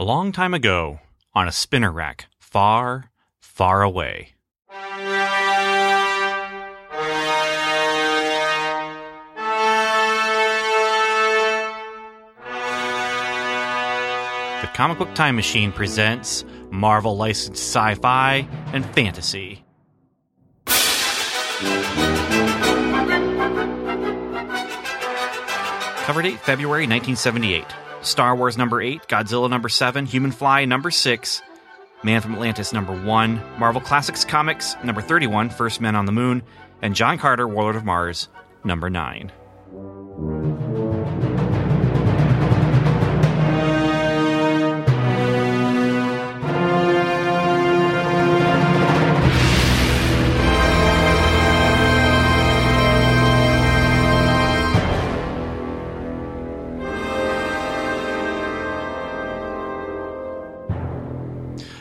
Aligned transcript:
A 0.00 0.04
long 0.04 0.32
time 0.32 0.54
ago, 0.54 0.98
on 1.34 1.46
a 1.46 1.52
spinner 1.52 1.92
rack, 1.92 2.24
far, 2.38 3.10
far 3.38 3.82
away. 3.82 4.30
The 4.70 4.74
Comic 14.72 14.96
Book 14.96 15.14
Time 15.14 15.36
Machine 15.36 15.70
presents 15.70 16.46
Marvel 16.70 17.18
licensed 17.18 17.62
sci 17.62 17.94
fi 17.96 18.48
and 18.72 18.86
fantasy. 18.94 19.62
Cover 26.06 26.22
date 26.22 26.40
February 26.40 26.86
1978. 26.86 27.66
Star 28.02 28.34
Wars 28.34 28.56
number 28.56 28.80
8, 28.80 29.02
Godzilla 29.08 29.50
number 29.50 29.68
7, 29.68 30.06
Human 30.06 30.32
Fly 30.32 30.64
number 30.64 30.90
6, 30.90 31.42
Man 32.02 32.20
from 32.20 32.34
Atlantis 32.34 32.72
number 32.72 32.98
1, 33.04 33.58
Marvel 33.58 33.80
Classics 33.80 34.24
Comics 34.24 34.74
number 34.82 35.02
31, 35.02 35.50
First 35.50 35.80
Men 35.80 35.94
on 35.94 36.06
the 36.06 36.12
Moon, 36.12 36.42
and 36.80 36.94
John 36.94 37.18
Carter, 37.18 37.46
Warlord 37.46 37.76
of 37.76 37.84
Mars 37.84 38.28
number 38.64 38.88
9. 38.88 39.30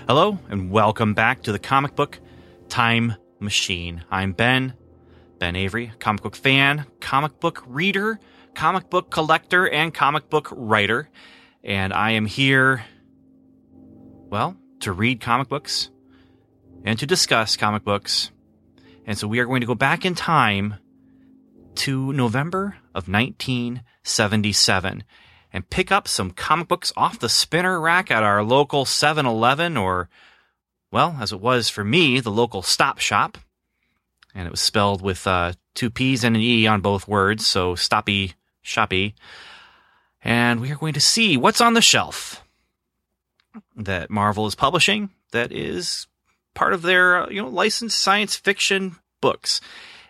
Hello, 0.09 0.40
and 0.49 0.72
welcome 0.72 1.13
back 1.13 1.44
to 1.44 1.52
the 1.52 1.59
Comic 1.59 1.95
Book 1.95 2.20
Time 2.67 3.14
Machine. 3.39 4.03
I'm 4.09 4.33
Ben, 4.33 4.73
Ben 5.38 5.56
Avery, 5.56 5.92
comic 6.00 6.23
book 6.23 6.36
fan, 6.36 6.88
comic 7.00 7.39
book 7.39 7.64
reader, 7.67 8.20
comic 8.56 8.89
book 8.89 9.11
collector, 9.11 9.70
and 9.70 9.94
comic 9.94 10.28
book 10.31 10.48
writer. 10.52 11.11
And 11.64 11.94
I 11.94 12.14
am 12.14 12.25
here, 12.25 12.83
well, 13.72 14.58
to 14.80 14.94
read 14.94 15.22
comic 15.22 15.48
books 15.48 15.92
and 16.83 16.98
to 16.98 17.05
discuss 17.05 17.55
comic 17.55 17.83
books. 17.83 18.31
And 19.05 19.16
so 19.16 19.28
we 19.28 19.38
are 19.38 19.45
going 19.45 19.61
to 19.61 19.67
go 19.67 19.76
back 19.76 20.05
in 20.05 20.16
time 20.16 20.73
to 21.76 22.14
November 22.14 22.78
of 22.95 23.08
1977 23.08 25.03
and 25.52 25.69
pick 25.69 25.92
up 25.92 26.08
some 26.08 26.31
comic 26.31 26.67
books 26.67 26.94
off 26.95 27.19
the 27.19 27.30
spinner 27.30 27.80
rack 27.80 28.11
at 28.11 28.23
our 28.23 28.44
local 28.44 28.86
7 28.86 29.25
Eleven 29.25 29.78
or, 29.78 30.09
well, 30.92 31.17
as 31.19 31.31
it 31.31 31.42
was 31.42 31.69
for 31.69 31.83
me, 31.83 32.19
the 32.19 32.31
local 32.31 32.61
stop 32.61 33.00
shop. 33.00 33.38
And 34.36 34.45
it 34.45 34.52
was 34.52 34.61
spelled 34.61 35.02
with 35.02 35.25
uh, 35.25 35.53
two 35.73 35.89
P's 35.89 36.23
and 36.23 36.36
an 36.36 36.42
E 36.42 36.67
on 36.67 36.81
both 36.81 37.08
words, 37.08 37.47
so 37.47 37.73
stoppy, 37.73 38.33
shoppy. 38.61 39.16
And 40.23 40.59
we 40.59 40.72
are 40.72 40.75
going 40.75 40.94
to 40.94 41.00
see 41.00 41.36
what's 41.36 41.61
on 41.61 41.73
the 41.73 41.81
shelf 41.81 42.44
that 43.75 44.09
Marvel 44.09 44.45
is 44.45 44.55
publishing 44.55 45.09
that 45.31 45.52
is 45.52 46.08
part 46.53 46.73
of 46.73 46.81
their, 46.81 47.23
uh, 47.23 47.30
you 47.30 47.42
know, 47.42 47.47
licensed 47.47 48.00
science 48.00 48.36
fiction 48.36 48.97
books. 49.22 49.61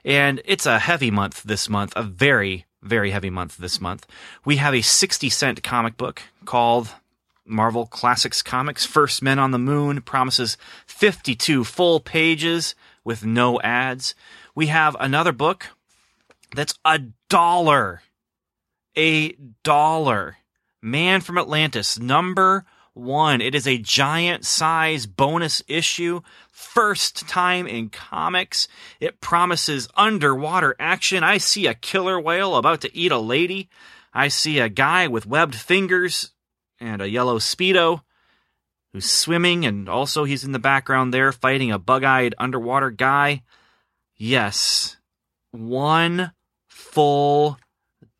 And 0.03 0.41
it's 0.45 0.65
a 0.65 0.79
heavy 0.79 1.11
month 1.11 1.43
this 1.43 1.69
month, 1.69 1.93
a 1.95 2.03
very, 2.03 2.65
very 2.81 3.11
heavy 3.11 3.29
month 3.29 3.57
this 3.57 3.81
month. 3.81 4.07
We 4.45 4.57
have 4.57 4.73
a 4.73 4.81
60 4.81 5.29
cent 5.29 5.63
comic 5.63 5.97
book 5.97 6.21
called 6.45 6.89
Marvel 7.45 7.85
Classics 7.85 8.41
Comics 8.41 8.85
First 8.85 9.21
Men 9.21 9.39
on 9.39 9.51
the 9.51 9.59
Moon. 9.59 10.01
Promises 10.01 10.57
52 10.85 11.63
full 11.63 11.99
pages 11.99 12.75
with 13.03 13.25
no 13.25 13.59
ads. 13.61 14.15
We 14.55 14.67
have 14.67 14.95
another 14.99 15.31
book 15.31 15.67
that's 16.55 16.77
a 16.85 16.99
dollar. 17.29 18.01
A 18.97 19.35
dollar. 19.63 20.37
Man 20.81 21.21
from 21.21 21.37
Atlantis, 21.37 21.99
number 21.99 22.65
one. 22.93 23.41
It 23.41 23.55
is 23.55 23.67
a 23.67 23.77
giant 23.77 24.45
size 24.45 25.05
bonus 25.05 25.61
issue. 25.67 26.21
First 26.51 27.27
time 27.27 27.67
in 27.67 27.89
comics. 27.89 28.67
It 28.99 29.21
promises 29.21 29.87
underwater 29.95 30.75
action. 30.79 31.23
I 31.23 31.37
see 31.37 31.67
a 31.67 31.73
killer 31.73 32.19
whale 32.19 32.55
about 32.55 32.81
to 32.81 32.95
eat 32.95 33.11
a 33.11 33.19
lady. 33.19 33.69
I 34.13 34.27
see 34.27 34.59
a 34.59 34.69
guy 34.69 35.07
with 35.07 35.25
webbed 35.25 35.55
fingers 35.55 36.31
and 36.79 37.01
a 37.01 37.09
yellow 37.09 37.39
Speedo 37.39 38.01
who's 38.91 39.09
swimming, 39.09 39.65
and 39.65 39.87
also 39.87 40.23
he's 40.23 40.43
in 40.43 40.51
the 40.51 40.59
background 40.59 41.13
there 41.13 41.31
fighting 41.31 41.71
a 41.71 41.79
bug 41.79 42.03
eyed 42.03 42.35
underwater 42.37 42.89
guy. 42.89 43.43
Yes, 44.15 44.97
one 45.51 46.31
full 46.67 47.57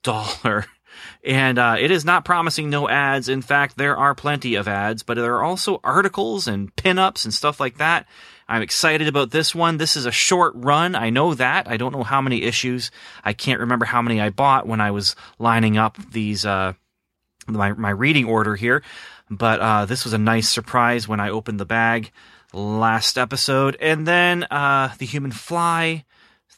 dollar. 0.04 0.66
And 1.26 1.60
uh, 1.60 1.76
it 1.80 1.92
is 1.92 2.06
not 2.06 2.24
promising 2.24 2.70
no 2.70 2.88
ads. 2.88 3.28
In 3.28 3.42
fact, 3.42 3.78
there 3.78 3.98
are 3.98 4.16
plenty 4.16 4.56
of 4.56 4.68
ads, 4.68 5.04
but 5.04 5.16
there 5.16 5.36
are 5.36 5.44
also 5.44 5.82
articles 5.84 6.48
and 6.48 6.74
pinups 6.76 7.26
and 7.26 7.34
stuff 7.34 7.60
like 7.60 7.78
that. 7.78 8.08
I'm 8.48 8.62
excited 8.62 9.08
about 9.08 9.30
this 9.30 9.54
one. 9.54 9.78
This 9.78 9.96
is 9.96 10.06
a 10.06 10.12
short 10.12 10.54
run. 10.56 10.96
I 10.96 11.10
know 11.10 11.34
that. 11.36 11.70
I 11.70 11.78
don't 11.78 11.92
know 11.92 12.04
how 12.04 12.22
many 12.22 12.44
issues. 12.44 12.90
I 13.24 13.34
can't 13.34 13.60
remember 13.60 13.86
how 13.86 14.02
many 14.02 14.20
I 14.20 14.30
bought 14.30 14.66
when 14.66 14.82
I 14.82 14.92
was 14.92 15.16
lining 15.38 15.78
up 15.78 15.98
these 16.12 16.46
uh, 16.46 16.74
my 17.48 17.74
my 17.74 17.92
reading 17.92 18.26
order 18.26 18.56
here. 18.56 18.82
But 19.30 19.60
uh, 19.60 19.86
this 19.86 20.04
was 20.04 20.14
a 20.14 20.18
nice 20.18 20.50
surprise 20.50 21.08
when 21.08 21.20
I 21.20 21.30
opened 21.30 21.60
the 21.60 21.66
bag 21.66 22.12
last 22.54 23.18
episode. 23.18 23.78
And 23.80 24.08
then 24.08 24.46
uh, 24.46 24.96
the 24.98 25.06
Human 25.06 25.32
Fly. 25.32 26.06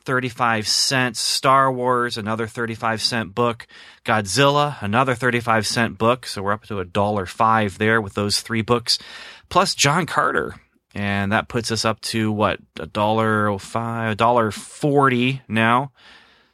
35 0.04 0.68
cents. 0.68 1.20
Star 1.20 1.72
Wars, 1.72 2.18
another 2.18 2.48
35 2.48 3.02
cent 3.02 3.36
book. 3.36 3.68
Godzilla, 4.06 4.82
another 4.82 5.16
35 5.16 5.66
cent 5.68 5.98
book. 5.98 6.26
So 6.26 6.42
we're 6.42 6.54
up 6.54 6.66
to 6.66 6.80
a 6.80 6.86
dollar 6.86 7.26
five 7.26 7.78
there 7.78 8.02
with 8.02 8.14
those 8.14 8.42
three 8.42 8.62
books. 8.62 8.98
Plus 9.50 9.76
John 9.76 10.06
Carter. 10.06 10.56
And 10.94 11.32
that 11.32 11.48
puts 11.48 11.72
us 11.72 11.86
up 11.86 12.02
to 12.02 12.32
what? 12.32 12.60
A 12.80 12.86
dollar 12.86 13.58
five, 13.60 14.12
a 14.12 14.16
dollar 14.16 14.52
forty 14.52 15.42
now. 15.48 15.92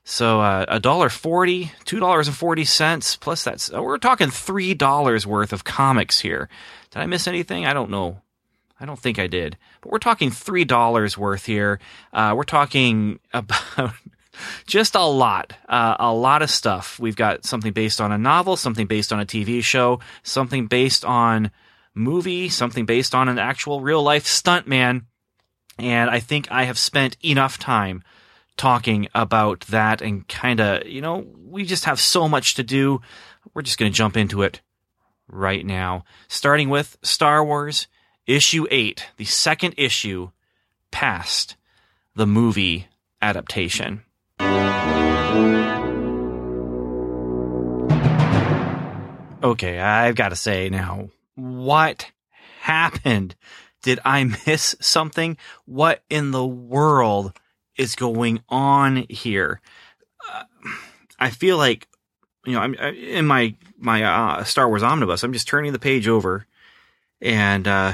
So 0.04 0.42
uh, 0.42 0.66
a 0.68 0.80
dollar 0.80 1.10
forty, 1.10 1.72
two 1.86 2.00
dollars 2.00 2.28
and 2.28 2.38
forty 2.38 2.64
cents. 2.64 3.16
Plus 3.16 3.44
that's 3.44 3.72
we're 3.72 3.98
talking 3.98 4.30
three 4.30 4.76
dollars 4.76 5.26
worth 5.26 5.54
of 5.54 5.64
comics 5.64 6.20
here. 6.20 6.50
Did 6.92 7.00
I 7.00 7.08
miss 7.08 7.28
anything? 7.28 7.66
I 7.66 7.74
don't 7.74 7.90
know. 7.90 8.22
I 8.80 8.86
don't 8.86 9.00
think 9.00 9.18
I 9.20 9.28
did, 9.28 9.58
but 9.82 9.92
we're 9.92 10.00
talking 10.00 10.32
three 10.32 10.66
dollars 10.66 11.18
worth 11.18 11.46
here. 11.46 11.80
Uh, 12.14 12.34
we're 12.36 12.44
talking 12.44 13.20
about 13.34 13.94
just 14.68 14.96
a 14.96 15.04
lot, 15.04 15.54
uh, 15.68 15.96
a 16.00 16.14
lot 16.14 16.42
of 16.42 16.52
stuff. 16.52 17.00
We've 17.00 17.16
got 17.16 17.46
something 17.46 17.74
based 17.74 18.00
on 18.00 18.12
a 18.12 18.18
novel, 18.18 18.56
something 18.56 18.86
based 18.86 19.12
on 19.12 19.20
a 19.20 19.26
TV 19.26 19.64
show, 19.64 20.00
something 20.24 20.68
based 20.68 21.04
on 21.04 21.52
movie, 21.96 22.50
something 22.50 22.86
based 22.86 23.16
on 23.16 23.30
an 23.30 23.40
actual 23.40 23.82
real 23.82 24.04
life 24.04 24.26
stuntman, 24.26 25.06
and 25.80 26.10
I 26.10 26.20
think 26.20 26.52
I 26.52 26.64
have 26.64 26.78
spent 26.78 27.18
enough 27.24 27.58
time 27.58 28.04
talking 28.58 29.08
about 29.14 29.62
that 29.62 30.02
and 30.02 30.28
kind 30.28 30.60
of, 30.60 30.88
you 30.88 31.02
know, 31.02 31.26
we 31.46 31.64
just 31.64 31.86
have 31.86 32.00
so 32.00 32.28
much 32.28 32.56
to 32.56 32.64
do. 32.64 33.02
We're 33.54 33.62
just 33.62 33.78
going 33.78 33.92
to 33.92 33.96
jump 33.96 34.18
into 34.18 34.42
it 34.42 34.62
right 35.28 35.66
now, 35.66 36.04
starting 36.28 36.70
with 36.70 36.98
Star 37.04 37.44
Wars 37.46 37.88
issue 38.28 38.68
8, 38.70 39.08
the 39.18 39.26
second 39.26 39.74
issue 39.78 40.30
passed 40.92 41.56
the 42.16 42.28
movie 42.28 42.88
adaptation. 43.22 44.04
Okay, 49.44 49.80
I've 49.80 50.16
got 50.16 50.30
to 50.30 50.36
say 50.36 50.70
now, 50.70 51.10
what 51.36 52.12
happened? 52.60 53.36
Did 53.84 54.00
I 54.04 54.24
miss 54.46 54.76
something? 54.80 55.38
What 55.66 56.04
in 56.10 56.32
the 56.32 56.46
world 56.46 57.34
is 57.78 57.96
going 57.96 58.42
on 58.50 59.06
here? 59.10 59.62
Uh, 60.34 60.44
I 61.20 61.30
feel 61.30 61.58
like, 61.58 61.88
you 62.46 62.54
know, 62.54 62.60
I'm 62.60 62.74
in 62.74 63.26
my 63.28 63.56
my 63.78 64.04
uh, 64.04 64.44
Star 64.44 64.68
Wars 64.68 64.84
omnibus. 64.84 65.24
I'm 65.24 65.34
just 65.34 65.48
turning 65.48 65.72
the 65.72 65.80
page 65.80 66.08
over, 66.08 66.48
and 67.22 67.68
uh, 67.68 67.94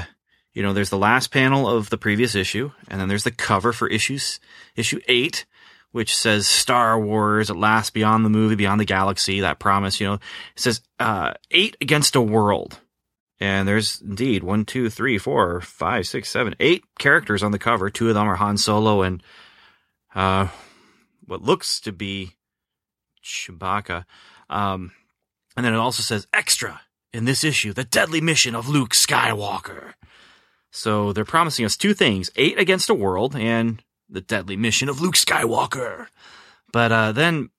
you 0.54 0.62
know, 0.62 0.72
there's 0.72 0.90
the 0.90 0.96
last 0.96 1.32
panel 1.32 1.68
of 1.68 1.90
the 1.90 1.98
previous 1.98 2.34
issue, 2.34 2.70
and 2.88 3.00
then 3.00 3.08
there's 3.08 3.24
the 3.24 3.30
cover 3.30 3.72
for 3.72 3.88
issues 3.88 4.40
issue 4.76 5.00
eight, 5.08 5.44
which 5.90 6.14
says 6.14 6.46
Star 6.46 6.98
Wars 6.98 7.50
at 7.50 7.56
last 7.56 7.92
beyond 7.92 8.24
the 8.24 8.30
movie, 8.30 8.54
beyond 8.54 8.80
the 8.80 8.84
galaxy. 8.84 9.40
That 9.40 9.58
promise, 9.58 10.00
you 10.00 10.06
know, 10.06 10.14
it 10.14 10.20
says 10.56 10.80
uh, 10.98 11.34
eight 11.50 11.76
against 11.80 12.16
a 12.16 12.22
world. 12.22 12.78
And 13.40 13.66
there's 13.66 14.00
indeed 14.00 14.44
one, 14.44 14.64
two, 14.64 14.88
three, 14.88 15.18
four, 15.18 15.60
five, 15.60 16.06
six, 16.06 16.30
seven, 16.30 16.54
eight 16.60 16.84
characters 16.98 17.42
on 17.42 17.50
the 17.50 17.58
cover. 17.58 17.90
Two 17.90 18.08
of 18.08 18.14
them 18.14 18.28
are 18.28 18.36
Han 18.36 18.56
Solo 18.56 19.02
and 19.02 19.22
uh, 20.14 20.48
what 21.26 21.42
looks 21.42 21.80
to 21.80 21.92
be 21.92 22.36
Chewbacca. 23.24 24.04
Um, 24.48 24.92
and 25.56 25.66
then 25.66 25.74
it 25.74 25.78
also 25.78 26.02
says 26.02 26.28
extra 26.32 26.82
in 27.12 27.24
this 27.24 27.42
issue, 27.42 27.72
the 27.72 27.84
deadly 27.84 28.20
mission 28.20 28.54
of 28.54 28.68
Luke 28.68 28.92
Skywalker. 28.92 29.94
So 30.74 31.12
they're 31.12 31.24
promising 31.24 31.64
us 31.64 31.76
two 31.76 31.94
things: 31.94 32.30
eight 32.34 32.58
against 32.58 32.90
a 32.90 32.94
world 32.94 33.36
and 33.36 33.82
the 34.08 34.20
deadly 34.20 34.56
mission 34.56 34.88
of 34.88 35.00
Luke 35.00 35.14
Skywalker. 35.14 36.08
But 36.72 36.90
uh, 36.90 37.12
then 37.12 37.50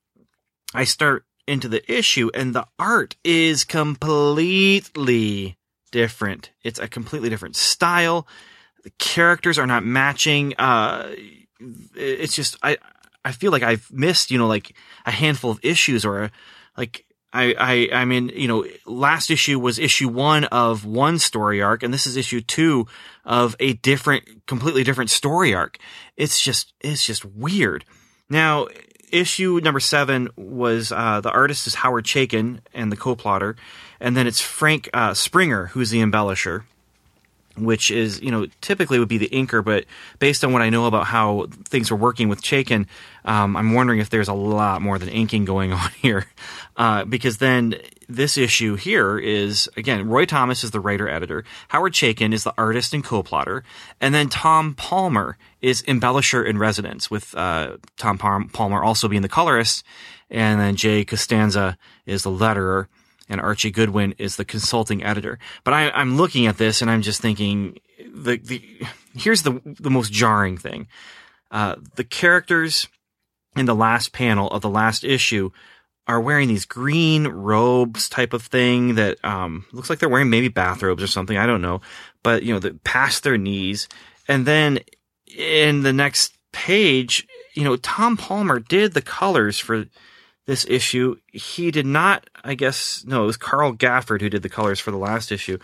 I 0.74 0.84
start 0.84 1.24
into 1.48 1.66
the 1.66 1.90
issue, 1.90 2.30
and 2.34 2.54
the 2.54 2.66
art 2.78 3.16
is 3.24 3.64
completely 3.64 5.56
different. 5.90 6.50
It's 6.62 6.78
a 6.78 6.88
completely 6.88 7.30
different 7.30 7.56
style. 7.56 8.28
The 8.84 8.90
characters 8.98 9.58
are 9.58 9.66
not 9.66 9.82
matching. 9.82 10.54
Uh, 10.58 11.14
it's 11.94 12.36
just 12.36 12.58
I 12.62 12.76
I 13.24 13.32
feel 13.32 13.50
like 13.50 13.62
I've 13.62 13.90
missed 13.90 14.30
you 14.30 14.36
know 14.36 14.46
like 14.46 14.76
a 15.06 15.10
handful 15.10 15.50
of 15.50 15.58
issues 15.62 16.04
or 16.04 16.30
like 16.76 17.05
I, 17.32 17.88
I, 17.92 18.00
I 18.00 18.04
mean, 18.04 18.30
you 18.34 18.48
know, 18.48 18.66
last 18.86 19.30
issue 19.30 19.58
was 19.58 19.78
issue 19.78 20.08
one 20.08 20.44
of 20.44 20.84
one 20.84 21.18
story 21.18 21.60
arc, 21.60 21.82
and 21.82 21.92
this 21.92 22.06
is 22.06 22.16
issue 22.16 22.40
two 22.40 22.86
of 23.24 23.56
a 23.60 23.74
different, 23.74 24.46
completely 24.46 24.84
different 24.84 25.10
story 25.10 25.54
arc. 25.54 25.78
It's 26.16 26.40
just, 26.40 26.72
it's 26.80 27.04
just 27.04 27.24
weird. 27.24 27.84
Now, 28.30 28.68
issue 29.10 29.60
number 29.62 29.80
seven 29.80 30.28
was 30.36 30.92
uh, 30.92 31.20
the 31.20 31.30
artist 31.30 31.66
is 31.66 31.74
Howard 31.74 32.04
Chaykin 32.04 32.60
and 32.72 32.90
the 32.90 32.96
co-plotter, 32.96 33.56
and 34.00 34.16
then 34.16 34.26
it's 34.26 34.40
Frank 34.40 34.88
uh, 34.94 35.14
Springer 35.14 35.66
who's 35.66 35.90
the 35.90 36.00
embellisher 36.00 36.64
which 37.56 37.90
is, 37.90 38.20
you 38.20 38.30
know, 38.30 38.46
typically 38.60 38.98
would 38.98 39.08
be 39.08 39.18
the 39.18 39.28
inker, 39.28 39.64
but 39.64 39.84
based 40.18 40.44
on 40.44 40.52
what 40.52 40.62
I 40.62 40.70
know 40.70 40.86
about 40.86 41.06
how 41.06 41.46
things 41.64 41.90
are 41.90 41.96
working 41.96 42.28
with 42.28 42.42
Chaykin, 42.42 42.86
um, 43.24 43.56
I'm 43.56 43.74
wondering 43.74 44.00
if 44.00 44.10
there's 44.10 44.28
a 44.28 44.34
lot 44.34 44.82
more 44.82 44.98
than 44.98 45.08
inking 45.08 45.44
going 45.44 45.72
on 45.72 45.90
here. 46.00 46.26
Uh, 46.76 47.04
because 47.04 47.38
then 47.38 47.76
this 48.08 48.36
issue 48.36 48.76
here 48.76 49.18
is, 49.18 49.68
again, 49.76 50.08
Roy 50.08 50.26
Thomas 50.26 50.62
is 50.62 50.70
the 50.70 50.80
writer 50.80 51.08
editor, 51.08 51.44
Howard 51.68 51.92
Chaykin 51.92 52.32
is 52.32 52.44
the 52.44 52.54
artist 52.56 52.94
and 52.94 53.02
co-plotter, 53.02 53.64
and 54.00 54.14
then 54.14 54.28
Tom 54.28 54.74
Palmer 54.74 55.38
is 55.60 55.82
embellisher 55.82 56.46
in 56.46 56.58
residence, 56.58 57.10
with 57.10 57.34
uh, 57.34 57.76
Tom 57.96 58.18
Palmer 58.18 58.82
also 58.82 59.08
being 59.08 59.22
the 59.22 59.28
colorist, 59.28 59.84
and 60.30 60.60
then 60.60 60.76
Jay 60.76 61.04
Costanza 61.04 61.78
is 62.04 62.22
the 62.22 62.30
letterer 62.30 62.86
and 63.28 63.40
Archie 63.40 63.70
Goodwin 63.70 64.14
is 64.18 64.36
the 64.36 64.44
consulting 64.44 65.02
editor. 65.02 65.38
But 65.64 65.74
I, 65.74 66.00
am 66.00 66.16
looking 66.16 66.46
at 66.46 66.58
this 66.58 66.82
and 66.82 66.90
I'm 66.90 67.02
just 67.02 67.20
thinking 67.20 67.78
the 68.14 68.38
the 68.38 68.62
here's 69.14 69.42
the 69.42 69.60
the 69.64 69.90
most 69.90 70.12
jarring 70.12 70.56
thing. 70.56 70.88
Uh, 71.50 71.76
the 71.94 72.04
characters 72.04 72.88
in 73.56 73.66
the 73.66 73.74
last 73.74 74.12
panel 74.12 74.50
of 74.50 74.62
the 74.62 74.68
last 74.68 75.04
issue 75.04 75.50
are 76.08 76.20
wearing 76.20 76.48
these 76.48 76.64
green 76.64 77.26
robes 77.26 78.08
type 78.08 78.32
of 78.32 78.42
thing 78.42 78.94
that 78.94 79.22
um, 79.24 79.66
looks 79.72 79.90
like 79.90 79.98
they're 79.98 80.08
wearing 80.08 80.30
maybe 80.30 80.48
bathrobes 80.48 81.02
or 81.02 81.08
something. 81.08 81.36
I 81.36 81.46
don't 81.46 81.62
know, 81.62 81.80
but 82.22 82.42
you 82.42 82.54
know, 82.54 82.60
the, 82.60 82.74
past 82.84 83.24
their 83.24 83.38
knees, 83.38 83.88
and 84.28 84.46
then 84.46 84.80
in 85.26 85.82
the 85.82 85.92
next 85.92 86.36
page, 86.52 87.26
you 87.54 87.64
know, 87.64 87.76
Tom 87.76 88.16
Palmer 88.16 88.60
did 88.60 88.94
the 88.94 89.02
colors 89.02 89.58
for 89.58 89.86
this 90.46 90.64
issue. 90.68 91.16
He 91.32 91.70
did 91.70 91.86
not, 91.86 92.28
I 92.44 92.54
guess, 92.54 93.04
no, 93.06 93.24
it 93.24 93.26
was 93.26 93.36
Carl 93.36 93.74
Gafford 93.74 94.20
who 94.20 94.30
did 94.30 94.42
the 94.42 94.48
colors 94.48 94.80
for 94.80 94.90
the 94.90 94.96
last 94.96 95.32
issue. 95.32 95.58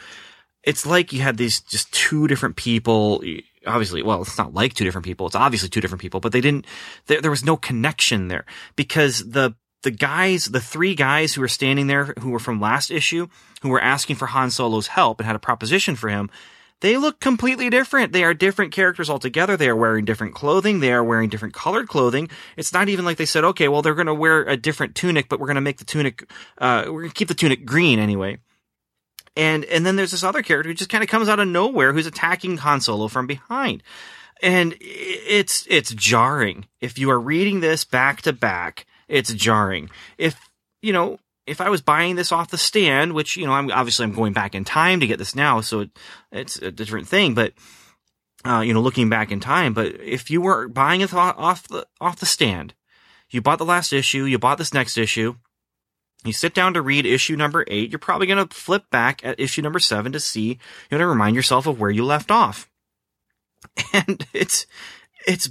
It's 0.62 0.86
like 0.86 1.12
you 1.12 1.22
had 1.22 1.36
these 1.36 1.60
just 1.60 1.92
two 1.92 2.28
different 2.28 2.56
people. 2.56 3.22
Obviously, 3.66 4.02
well, 4.02 4.22
it's 4.22 4.38
not 4.38 4.54
like 4.54 4.74
two 4.74 4.84
different 4.84 5.04
people. 5.04 5.26
It's 5.26 5.36
obviously 5.36 5.68
two 5.68 5.80
different 5.80 6.02
people, 6.02 6.20
but 6.20 6.32
they 6.32 6.40
didn't, 6.40 6.66
there, 7.06 7.20
there 7.20 7.30
was 7.30 7.44
no 7.44 7.56
connection 7.56 8.28
there 8.28 8.44
because 8.76 9.30
the, 9.30 9.54
the 9.82 9.90
guys, 9.90 10.46
the 10.46 10.60
three 10.60 10.94
guys 10.94 11.34
who 11.34 11.40
were 11.40 11.48
standing 11.48 11.88
there 11.88 12.14
who 12.20 12.30
were 12.30 12.38
from 12.38 12.60
last 12.60 12.90
issue, 12.90 13.26
who 13.62 13.68
were 13.68 13.82
asking 13.82 14.16
for 14.16 14.26
Han 14.26 14.50
Solo's 14.50 14.88
help 14.88 15.18
and 15.18 15.26
had 15.26 15.36
a 15.36 15.40
proposition 15.40 15.96
for 15.96 16.08
him, 16.08 16.30
they 16.82 16.96
look 16.96 17.20
completely 17.20 17.70
different. 17.70 18.12
They 18.12 18.24
are 18.24 18.34
different 18.34 18.72
characters 18.72 19.08
altogether. 19.08 19.56
They 19.56 19.68
are 19.68 19.76
wearing 19.76 20.04
different 20.04 20.34
clothing. 20.34 20.80
They 20.80 20.92
are 20.92 21.02
wearing 21.02 21.28
different 21.28 21.54
colored 21.54 21.86
clothing. 21.86 22.28
It's 22.56 22.72
not 22.72 22.88
even 22.88 23.04
like 23.04 23.18
they 23.18 23.24
said, 23.24 23.44
okay, 23.44 23.68
well, 23.68 23.82
they're 23.82 23.94
going 23.94 24.08
to 24.08 24.14
wear 24.14 24.42
a 24.42 24.56
different 24.56 24.96
tunic, 24.96 25.28
but 25.28 25.38
we're 25.38 25.46
going 25.46 25.54
to 25.54 25.60
make 25.60 25.78
the 25.78 25.84
tunic, 25.84 26.28
uh, 26.58 26.82
we're 26.86 27.02
going 27.02 27.10
to 27.10 27.14
keep 27.14 27.28
the 27.28 27.34
tunic 27.34 27.64
green 27.64 28.00
anyway. 28.00 28.38
And, 29.36 29.64
and 29.66 29.86
then 29.86 29.94
there's 29.94 30.10
this 30.10 30.24
other 30.24 30.42
character 30.42 30.70
who 30.70 30.74
just 30.74 30.90
kind 30.90 31.04
of 31.04 31.08
comes 31.08 31.28
out 31.28 31.38
of 31.38 31.46
nowhere 31.46 31.92
who's 31.92 32.06
attacking 32.06 32.58
Han 32.58 32.80
Solo 32.80 33.06
from 33.06 33.28
behind. 33.28 33.84
And 34.42 34.74
it's, 34.80 35.64
it's 35.70 35.94
jarring. 35.94 36.66
If 36.80 36.98
you 36.98 37.12
are 37.12 37.20
reading 37.20 37.60
this 37.60 37.84
back 37.84 38.22
to 38.22 38.32
back, 38.32 38.86
it's 39.06 39.32
jarring. 39.32 39.88
If, 40.18 40.50
you 40.82 40.92
know, 40.92 41.20
if 41.52 41.60
I 41.60 41.68
was 41.70 41.80
buying 41.80 42.16
this 42.16 42.32
off 42.32 42.50
the 42.50 42.58
stand, 42.58 43.12
which 43.12 43.36
you 43.36 43.46
know, 43.46 43.52
I'm 43.52 43.70
obviously 43.70 44.04
I'm 44.04 44.12
going 44.12 44.32
back 44.32 44.54
in 44.54 44.64
time 44.64 45.00
to 45.00 45.06
get 45.06 45.18
this 45.18 45.36
now, 45.36 45.60
so 45.60 45.80
it, 45.80 45.90
it's 46.32 46.56
a 46.56 46.72
different 46.72 47.06
thing. 47.06 47.34
But 47.34 47.52
uh, 48.44 48.60
you 48.60 48.74
know, 48.74 48.80
looking 48.80 49.08
back 49.08 49.30
in 49.30 49.38
time, 49.38 49.72
but 49.72 50.00
if 50.00 50.30
you 50.30 50.40
were 50.40 50.66
buying 50.66 51.00
it 51.00 51.14
off 51.14 51.68
the 51.68 51.86
off 52.00 52.18
the 52.18 52.26
stand, 52.26 52.74
you 53.30 53.40
bought 53.40 53.58
the 53.58 53.64
last 53.64 53.92
issue, 53.92 54.24
you 54.24 54.38
bought 54.38 54.58
this 54.58 54.74
next 54.74 54.98
issue, 54.98 55.36
you 56.24 56.32
sit 56.32 56.54
down 56.54 56.74
to 56.74 56.82
read 56.82 57.04
issue 57.06 57.36
number 57.36 57.64
eight, 57.68 57.90
you're 57.90 57.98
probably 57.98 58.26
going 58.26 58.46
to 58.46 58.54
flip 58.54 58.90
back 58.90 59.24
at 59.24 59.40
issue 59.40 59.62
number 59.62 59.78
seven 59.78 60.12
to 60.12 60.20
see, 60.20 60.48
you 60.48 60.58
know, 60.92 60.98
to 60.98 61.06
remind 61.06 61.34
yourself 61.34 61.66
of 61.66 61.80
where 61.80 61.90
you 61.90 62.04
left 62.04 62.30
off. 62.30 62.68
And 63.92 64.26
it's, 64.32 64.66
it's, 65.26 65.48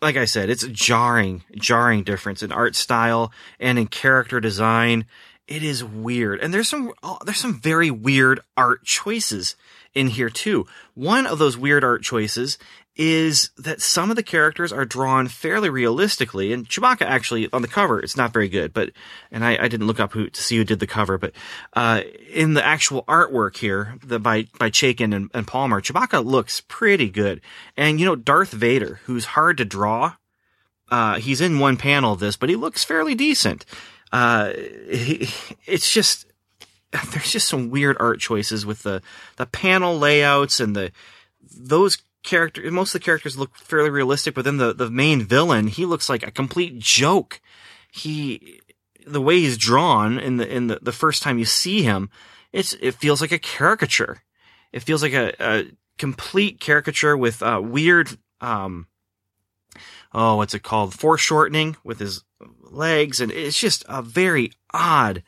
like 0.00 0.16
I 0.16 0.24
said, 0.24 0.48
it's 0.48 0.62
a 0.62 0.68
jarring, 0.68 1.44
jarring 1.56 2.04
difference 2.04 2.42
in 2.42 2.52
art 2.52 2.74
style 2.74 3.32
and 3.58 3.78
in 3.78 3.86
character 3.86 4.40
design 4.40 5.04
it 5.50 5.64
is 5.64 5.84
weird. 5.84 6.40
And 6.40 6.54
there's 6.54 6.68
some, 6.68 6.92
oh, 7.02 7.18
there's 7.24 7.40
some 7.40 7.60
very 7.60 7.90
weird 7.90 8.40
art 8.56 8.84
choices 8.84 9.56
in 9.92 10.06
here 10.06 10.30
too. 10.30 10.66
One 10.94 11.26
of 11.26 11.38
those 11.40 11.58
weird 11.58 11.82
art 11.82 12.02
choices 12.02 12.56
is 12.94 13.50
that 13.56 13.80
some 13.80 14.10
of 14.10 14.16
the 14.16 14.22
characters 14.22 14.72
are 14.72 14.84
drawn 14.84 15.26
fairly 15.26 15.68
realistically. 15.68 16.52
And 16.52 16.68
Chewbacca 16.68 17.02
actually 17.02 17.48
on 17.52 17.62
the 17.62 17.68
cover, 17.68 17.98
it's 17.98 18.16
not 18.16 18.32
very 18.32 18.48
good, 18.48 18.72
but, 18.72 18.90
and 19.32 19.44
I, 19.44 19.56
I 19.60 19.68
didn't 19.68 19.88
look 19.88 19.98
up 19.98 20.12
who 20.12 20.30
to 20.30 20.42
see 20.42 20.56
who 20.56 20.64
did 20.64 20.78
the 20.78 20.86
cover, 20.86 21.18
but, 21.18 21.32
uh, 21.72 22.02
in 22.32 22.54
the 22.54 22.64
actual 22.64 23.04
artwork 23.04 23.56
here, 23.56 23.96
the, 24.04 24.20
by, 24.20 24.46
by 24.58 24.70
Chaykin 24.70 25.14
and, 25.14 25.30
and 25.34 25.46
Palmer, 25.46 25.80
Chewbacca 25.80 26.24
looks 26.24 26.60
pretty 26.60 27.10
good. 27.10 27.40
And 27.76 27.98
you 27.98 28.06
know, 28.06 28.16
Darth 28.16 28.52
Vader, 28.52 29.00
who's 29.04 29.24
hard 29.24 29.56
to 29.58 29.64
draw, 29.64 30.14
uh, 30.90 31.18
he's 31.18 31.40
in 31.40 31.58
one 31.58 31.76
panel 31.76 32.12
of 32.12 32.20
this, 32.20 32.36
but 32.36 32.48
he 32.48 32.56
looks 32.56 32.84
fairly 32.84 33.14
decent 33.14 33.64
uh, 34.12 34.52
it's 34.54 35.92
just 35.92 36.26
there's 37.12 37.32
just 37.32 37.48
some 37.48 37.70
weird 37.70 37.96
art 38.00 38.20
choices 38.20 38.66
with 38.66 38.82
the 38.82 39.02
the 39.36 39.46
panel 39.46 39.98
layouts 39.98 40.60
and 40.60 40.74
the 40.74 40.92
those 41.56 42.02
characters. 42.22 42.70
Most 42.72 42.94
of 42.94 43.00
the 43.00 43.04
characters 43.04 43.38
look 43.38 43.56
fairly 43.56 43.90
realistic, 43.90 44.34
but 44.34 44.44
then 44.44 44.56
the 44.56 44.72
the 44.72 44.90
main 44.90 45.22
villain 45.22 45.68
he 45.68 45.86
looks 45.86 46.08
like 46.08 46.26
a 46.26 46.30
complete 46.30 46.78
joke. 46.78 47.40
He 47.92 48.60
the 49.06 49.20
way 49.20 49.40
he's 49.40 49.56
drawn 49.56 50.18
in 50.18 50.36
the 50.36 50.48
in 50.48 50.66
the, 50.66 50.78
the 50.82 50.92
first 50.92 51.22
time 51.22 51.38
you 51.38 51.44
see 51.44 51.82
him, 51.82 52.10
it's 52.52 52.74
it 52.74 52.94
feels 52.94 53.20
like 53.20 53.32
a 53.32 53.38
caricature. 53.38 54.22
It 54.72 54.80
feels 54.80 55.02
like 55.02 55.12
a, 55.12 55.32
a 55.40 55.64
complete 55.98 56.60
caricature 56.60 57.16
with 57.16 57.42
uh, 57.42 57.60
weird 57.62 58.16
um 58.40 58.86
oh 60.14 60.36
what's 60.36 60.54
it 60.54 60.62
called 60.62 60.94
foreshortening 60.94 61.76
with 61.84 61.98
his 61.98 62.24
legs, 62.70 63.20
and 63.20 63.30
it's 63.32 63.58
just 63.58 63.84
a 63.88 64.02
very 64.02 64.52
odd 64.72 65.22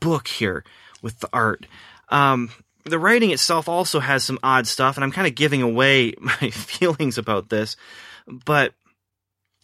book 0.00 0.28
here 0.28 0.64
with 1.02 1.20
the 1.20 1.28
art. 1.32 1.66
Um, 2.08 2.50
the 2.84 2.98
writing 2.98 3.30
itself 3.30 3.68
also 3.68 4.00
has 4.00 4.24
some 4.24 4.38
odd 4.42 4.66
stuff, 4.66 4.96
and 4.96 5.04
I'm 5.04 5.12
kind 5.12 5.26
of 5.26 5.34
giving 5.34 5.62
away 5.62 6.14
my 6.20 6.50
feelings 6.50 7.18
about 7.18 7.48
this, 7.48 7.76
but 8.26 8.74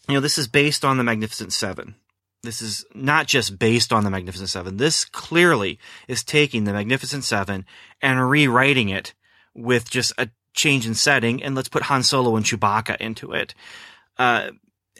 you 0.08 0.14
know, 0.14 0.20
this 0.20 0.38
is 0.38 0.46
based 0.46 0.84
on 0.84 0.98
the 0.98 1.04
Magnificent 1.04 1.52
Seven. 1.52 1.96
This 2.42 2.62
is 2.62 2.84
not 2.94 3.26
just 3.26 3.58
based 3.58 3.92
on 3.92 4.04
the 4.04 4.10
Magnificent 4.10 4.48
Seven. 4.48 4.76
This 4.76 5.04
clearly 5.04 5.80
is 6.06 6.22
taking 6.22 6.62
the 6.62 6.72
Magnificent 6.72 7.24
Seven 7.24 7.64
and 8.00 8.30
rewriting 8.30 8.88
it 8.88 9.14
with 9.52 9.90
just 9.90 10.12
a 10.16 10.28
change 10.54 10.86
in 10.86 10.94
setting, 10.94 11.42
and 11.42 11.54
let's 11.54 11.68
put 11.68 11.84
Han 11.84 12.02
Solo 12.02 12.36
and 12.36 12.44
Chewbacca 12.44 12.96
into 12.98 13.32
it. 13.32 13.54
Uh, 14.16 14.50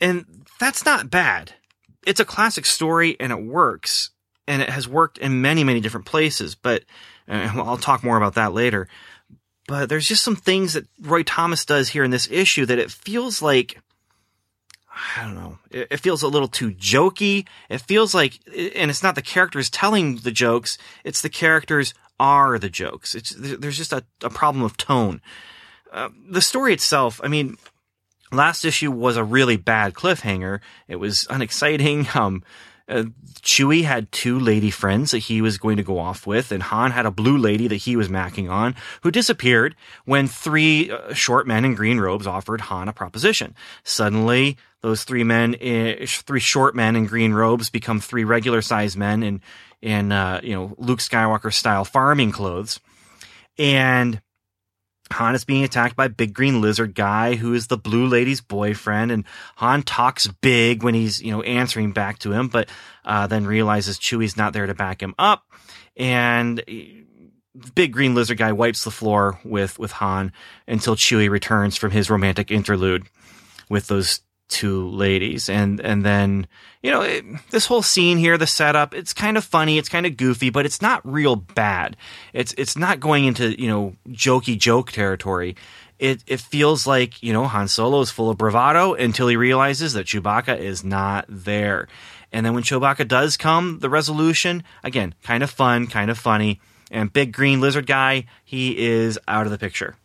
and 0.01 0.45
that's 0.59 0.85
not 0.85 1.09
bad 1.09 1.55
it's 2.07 2.21
a 2.21 2.25
classic 2.25 2.65
story 2.65 3.17
and 3.21 3.33
it 3.33 3.43
works 3.43 4.11
and 4.47 4.63
it 4.63 4.71
has 4.71 4.89
worked 4.89 5.19
in 5.19 5.43
many, 5.43 5.65
many 5.65 5.81
different 5.81 6.07
places, 6.07 6.55
but 6.55 6.85
I'll 7.29 7.77
talk 7.77 8.05
more 8.05 8.17
about 8.17 8.35
that 8.35 8.55
later. 8.55 8.89
But 9.67 9.89
there's 9.89 10.07
just 10.07 10.23
some 10.23 10.37
things 10.37 10.75
that 10.75 10.87
Roy 11.01 11.25
Thomas 11.25 11.65
does 11.65 11.89
here 11.89 12.05
in 12.05 12.13
this 12.13 12.31
issue 12.31 12.65
that 12.67 12.79
it 12.79 12.93
feels 12.93 13.43
like, 13.43 13.81
I 15.17 15.25
don't 15.25 15.35
know, 15.35 15.59
it, 15.71 15.89
it 15.91 16.01
feels 16.01 16.23
a 16.23 16.29
little 16.29 16.47
too 16.47 16.71
jokey. 16.71 17.47
It 17.69 17.81
feels 17.81 18.15
like, 18.15 18.39
and 18.47 18.91
it's 18.91 19.03
not 19.03 19.17
the 19.17 19.23
characters 19.23 19.69
telling 19.69 20.19
the 20.19 20.31
jokes, 20.31 20.79
it's 21.05 21.21
the 21.21 21.29
characters 21.29 21.93
are 22.21 22.59
the 22.61 22.71
jokes. 22.71 23.17
It's, 23.17 23.35
there's 23.37 23.77
just 23.77 23.93
a, 23.93 24.05
a 24.23 24.31
problem 24.31 24.65
of 24.65 24.77
tone. 24.77 25.21
Uh, 25.93 26.11
the 26.31 26.41
story 26.41 26.73
itself, 26.73 27.21
I 27.25 27.29
mean, 27.29 27.57
last 28.33 28.65
issue 28.65 28.91
was 28.91 29.17
a 29.17 29.25
really 29.25 29.57
bad 29.57 29.95
cliffhanger. 29.95 30.61
It 30.89 30.97
was 30.97 31.27
unexciting. 31.31 32.09
Um, 32.17 32.43
uh, 32.89 33.05
Chewie 33.43 33.83
had 33.83 34.13
two 34.13 34.39
lady 34.39 34.71
friends 34.71 35.11
that 35.11 35.19
he 35.19 35.43
was 35.43 35.59
going 35.59 35.77
to 35.77 35.83
go 35.83 35.99
off 35.99 36.27
with, 36.27 36.53
and 36.53 36.63
Han 36.63 36.93
had 36.93 37.05
a 37.05 37.11
blue 37.11 37.37
lady 37.37 37.67
that 37.69 37.77
he 37.77 37.97
was 37.97 38.09
macking 38.09 38.49
on, 38.49 38.77
who 39.03 39.11
disappeared 39.11 39.75
when 40.05 40.29
three 40.29 40.91
uh, 40.91 41.13
short 41.13 41.47
men 41.49 41.65
in 41.65 41.75
green 41.75 41.99
robes 41.99 42.27
offered 42.27 42.61
Han 42.63 42.89
a 42.89 42.93
proposition. 42.93 43.55
Suddenly, 43.83 44.57
those 44.83 45.03
three 45.03 45.25
men, 45.25 45.57
uh, 45.57 46.07
three 46.07 46.41
short 46.41 46.77
men 46.77 46.95
in 46.95 47.07
green 47.07 47.33
robes, 47.33 47.71
become 47.71 48.01
three 48.01 48.25
regular 48.25 48.63
sized 48.63 48.97
men 48.97 49.23
in 49.23 49.41
in 49.83 50.13
uh, 50.13 50.41
you 50.43 50.55
know 50.55 50.75
Luke 50.79 51.01
Skywalker 51.01 51.53
style 51.53 51.85
farming 51.85 52.31
clothes, 52.31 52.79
and 53.59 54.21
Han 55.13 55.35
is 55.35 55.45
being 55.45 55.65
attacked 55.65 55.97
by 55.97 56.09
big 56.09 56.35
green 56.35 56.61
lizard 56.61 56.95
guy 56.95 57.37
who 57.37 57.55
is 57.55 57.69
the 57.69 57.77
blue 57.77 58.07
lady's 58.07 58.41
boyfriend, 58.41 59.13
and 59.13 59.25
Han 59.57 59.83
talks 59.83 60.27
big 60.27 60.83
when 60.83 60.95
he's 60.95 61.23
you 61.23 61.31
know 61.31 61.43
answering 61.43 61.93
back 61.93 62.19
to 62.21 62.33
him, 62.33 62.49
but 62.49 62.69
uh, 63.05 63.27
then 63.27 63.47
realizes 63.47 63.99
Chewie's 63.99 64.37
not 64.37 64.53
there 64.53 64.67
to 64.67 64.75
back 64.75 65.03
him 65.03 65.15
up, 65.19 65.45
and 65.97 66.63
big 67.75 67.93
green 67.93 68.15
lizard 68.15 68.39
guy 68.39 68.53
wipes 68.53 68.85
the 68.85 68.91
floor 68.91 69.39
with 69.45 69.79
with 69.79 69.93
Han 69.93 70.33
until 70.67 70.97
Chewie 70.97 71.31
returns 71.31 71.77
from 71.77 71.93
his 71.93 72.11
romantic 72.11 72.51
interlude 72.51 73.07
with 73.69 73.87
those 73.87 74.21
two 74.49 74.89
ladies. 74.91 75.49
And 75.49 75.81
and 75.81 76.05
then 76.05 76.47
you 76.83 76.91
know 76.91 77.03
it, 77.03 77.25
this 77.51 77.67
whole 77.67 77.83
scene 77.83 78.19
here 78.19 78.39
the 78.39 78.47
setup 78.47 78.95
it's 78.95 79.13
kind 79.13 79.37
of 79.37 79.45
funny 79.45 79.79
it's 79.79 79.89
kind 79.89 80.07
of 80.07 80.17
goofy 80.17 80.51
but 80.51 80.67
it's 80.67 80.83
not 80.83 81.01
real 81.05 81.37
bad. 81.37 81.97
It's 82.33 82.55
it's 82.57 82.77
not 82.77 83.01
going 83.01 83.25
into 83.25 83.61
you 83.61 83.69
know 83.69 83.97
jokey 84.09 84.59
joke 84.59 84.93
territory. 84.93 85.57
It 85.99 86.23
it 86.27 86.41
feels 86.41 86.87
like 86.87 87.23
you 87.23 87.33
know 87.33 87.45
Han 87.45 87.69
Solo 87.69 88.01
is 88.01 88.11
full 88.11 88.31
of 88.31 88.39
bravado 88.39 88.95
until 88.95 89.29
he 89.29 89.37
realizes 89.37 89.95
that 89.95 90.07
Chewbacca 90.07 90.59
is 90.59 90.85
not 90.85 91.25
there. 91.29 91.89
And 92.33 92.45
then 92.45 92.55
when 92.55 92.65
Chewbacca 92.65 93.09
does 93.09 93.37
come 93.37 93.79
the 93.81 93.91
resolution 93.91 94.63
again 94.85 95.15
kind 95.23 95.43
of 95.43 95.51
fun 95.51 95.87
kind 95.87 96.11
of 96.11 96.19
funny. 96.19 96.61
And 96.89 97.13
big 97.13 97.33
green 97.33 97.61
lizard 97.61 97.87
guy 97.87 98.27
he 98.45 98.79
is 98.79 99.19
out 99.27 99.47
of 99.47 99.53
the 99.53 99.59
picture. 99.59 99.97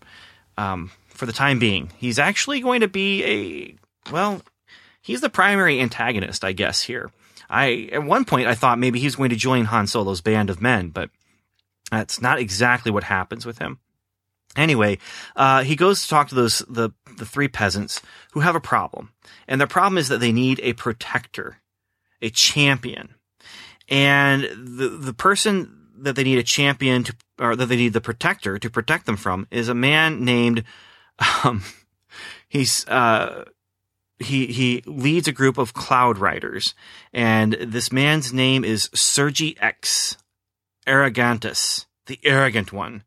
Um, 0.57 0.91
for 1.09 1.25
the 1.25 1.33
time 1.33 1.59
being 1.59 1.91
he's 1.97 2.17
actually 2.17 2.61
going 2.61 2.81
to 2.81 2.87
be 2.87 3.23
a 3.23 3.80
well, 4.11 4.41
he's 5.01 5.21
the 5.21 5.29
primary 5.29 5.79
antagonist, 5.79 6.43
I 6.43 6.53
guess, 6.53 6.81
here. 6.81 7.11
I 7.49 7.89
at 7.91 8.03
one 8.03 8.25
point 8.25 8.47
I 8.47 8.55
thought 8.55 8.79
maybe 8.79 8.99
he's 8.99 9.17
going 9.17 9.29
to 9.29 9.35
join 9.35 9.65
Han 9.65 9.87
Solo's 9.87 10.21
band 10.21 10.49
of 10.49 10.61
men, 10.61 10.89
but 10.89 11.09
that's 11.91 12.21
not 12.21 12.39
exactly 12.39 12.91
what 12.91 13.03
happens 13.03 13.45
with 13.45 13.59
him. 13.59 13.79
Anyway, 14.55 14.97
uh, 15.35 15.63
he 15.63 15.75
goes 15.75 16.01
to 16.01 16.09
talk 16.09 16.29
to 16.29 16.35
those 16.35 16.59
the 16.69 16.91
the 17.17 17.25
three 17.25 17.47
peasants 17.47 18.01
who 18.31 18.39
have 18.39 18.55
a 18.55 18.61
problem, 18.61 19.11
and 19.47 19.59
their 19.59 19.67
problem 19.67 19.97
is 19.97 20.07
that 20.07 20.19
they 20.19 20.31
need 20.31 20.59
a 20.61 20.73
protector, 20.73 21.57
a 22.21 22.29
champion, 22.29 23.15
and 23.89 24.43
the 24.43 24.89
the 24.89 25.13
person 25.13 25.77
that 25.97 26.15
they 26.15 26.23
need 26.23 26.37
a 26.37 26.43
champion 26.43 27.03
to 27.03 27.15
or 27.39 27.55
that 27.55 27.67
they 27.67 27.75
need 27.75 27.93
the 27.93 28.01
protector 28.01 28.57
to 28.57 28.69
protect 28.69 29.05
them 29.05 29.17
from 29.17 29.47
is 29.51 29.69
a 29.69 29.73
man 29.73 30.23
named 30.23 30.63
um, 31.43 31.63
he's 32.49 32.87
uh, 32.87 33.45
he 34.21 34.47
he 34.47 34.83
leads 34.85 35.27
a 35.27 35.33
group 35.33 35.57
of 35.57 35.73
cloud 35.73 36.17
riders, 36.17 36.73
and 37.13 37.53
this 37.53 37.91
man's 37.91 38.33
name 38.33 38.63
is 38.63 38.89
Serji 38.89 39.57
X 39.61 40.17
Arrogantus, 40.87 41.85
the 42.07 42.19
arrogant 42.23 42.73
one. 42.73 43.03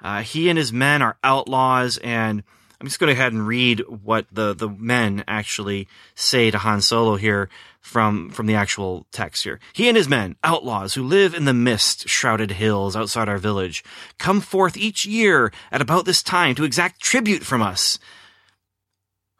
Uh, 0.00 0.22
he 0.22 0.48
and 0.48 0.58
his 0.58 0.72
men 0.72 1.00
are 1.02 1.16
outlaws, 1.22 1.98
and 1.98 2.42
I'm 2.80 2.86
just 2.88 2.98
going 2.98 3.08
to 3.08 3.14
go 3.14 3.20
ahead 3.20 3.32
and 3.32 3.46
read 3.46 3.80
what 3.88 4.26
the 4.32 4.54
the 4.54 4.68
men 4.68 5.22
actually 5.28 5.86
say 6.14 6.50
to 6.50 6.58
Han 6.58 6.80
Solo 6.80 7.16
here 7.16 7.48
from 7.80 8.30
from 8.30 8.46
the 8.46 8.54
actual 8.54 9.06
text 9.12 9.44
here. 9.44 9.60
He 9.72 9.88
and 9.88 9.96
his 9.96 10.08
men, 10.08 10.36
outlaws 10.42 10.94
who 10.94 11.04
live 11.04 11.34
in 11.34 11.44
the 11.44 11.54
mist 11.54 12.08
shrouded 12.08 12.52
hills 12.52 12.96
outside 12.96 13.28
our 13.28 13.38
village, 13.38 13.84
come 14.18 14.40
forth 14.40 14.76
each 14.76 15.04
year 15.04 15.52
at 15.70 15.80
about 15.80 16.04
this 16.04 16.22
time 16.22 16.54
to 16.56 16.64
exact 16.64 17.00
tribute 17.00 17.44
from 17.44 17.62
us 17.62 17.98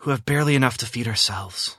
who 0.02 0.10
have 0.10 0.24
barely 0.24 0.56
enough 0.56 0.76
to 0.76 0.86
feed 0.86 1.06
ourselves. 1.06 1.76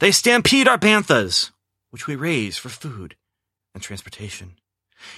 They 0.00 0.10
stampede 0.10 0.66
our 0.66 0.78
banthas, 0.78 1.52
which 1.90 2.08
we 2.08 2.16
raise 2.16 2.56
for 2.56 2.68
food 2.68 3.14
and 3.72 3.82
transportation. 3.82 4.56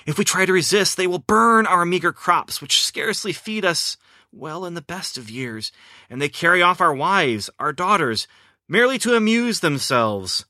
If 0.04 0.18
we 0.18 0.24
try 0.24 0.44
to 0.44 0.52
resist, 0.52 0.96
they 0.96 1.06
will 1.06 1.18
burn 1.18 1.66
our 1.66 1.86
meager 1.86 2.12
crops, 2.12 2.60
which 2.60 2.82
scarcely 2.82 3.32
feed 3.32 3.64
us 3.64 3.96
well 4.32 4.66
in 4.66 4.74
the 4.74 4.82
best 4.82 5.16
of 5.16 5.30
years, 5.30 5.72
and 6.10 6.20
they 6.20 6.28
carry 6.28 6.60
off 6.60 6.80
our 6.80 6.94
wives, 6.94 7.48
our 7.58 7.72
daughters, 7.72 8.28
merely 8.68 8.98
to 8.98 9.16
amuse 9.16 9.60
themselves. 9.60 10.44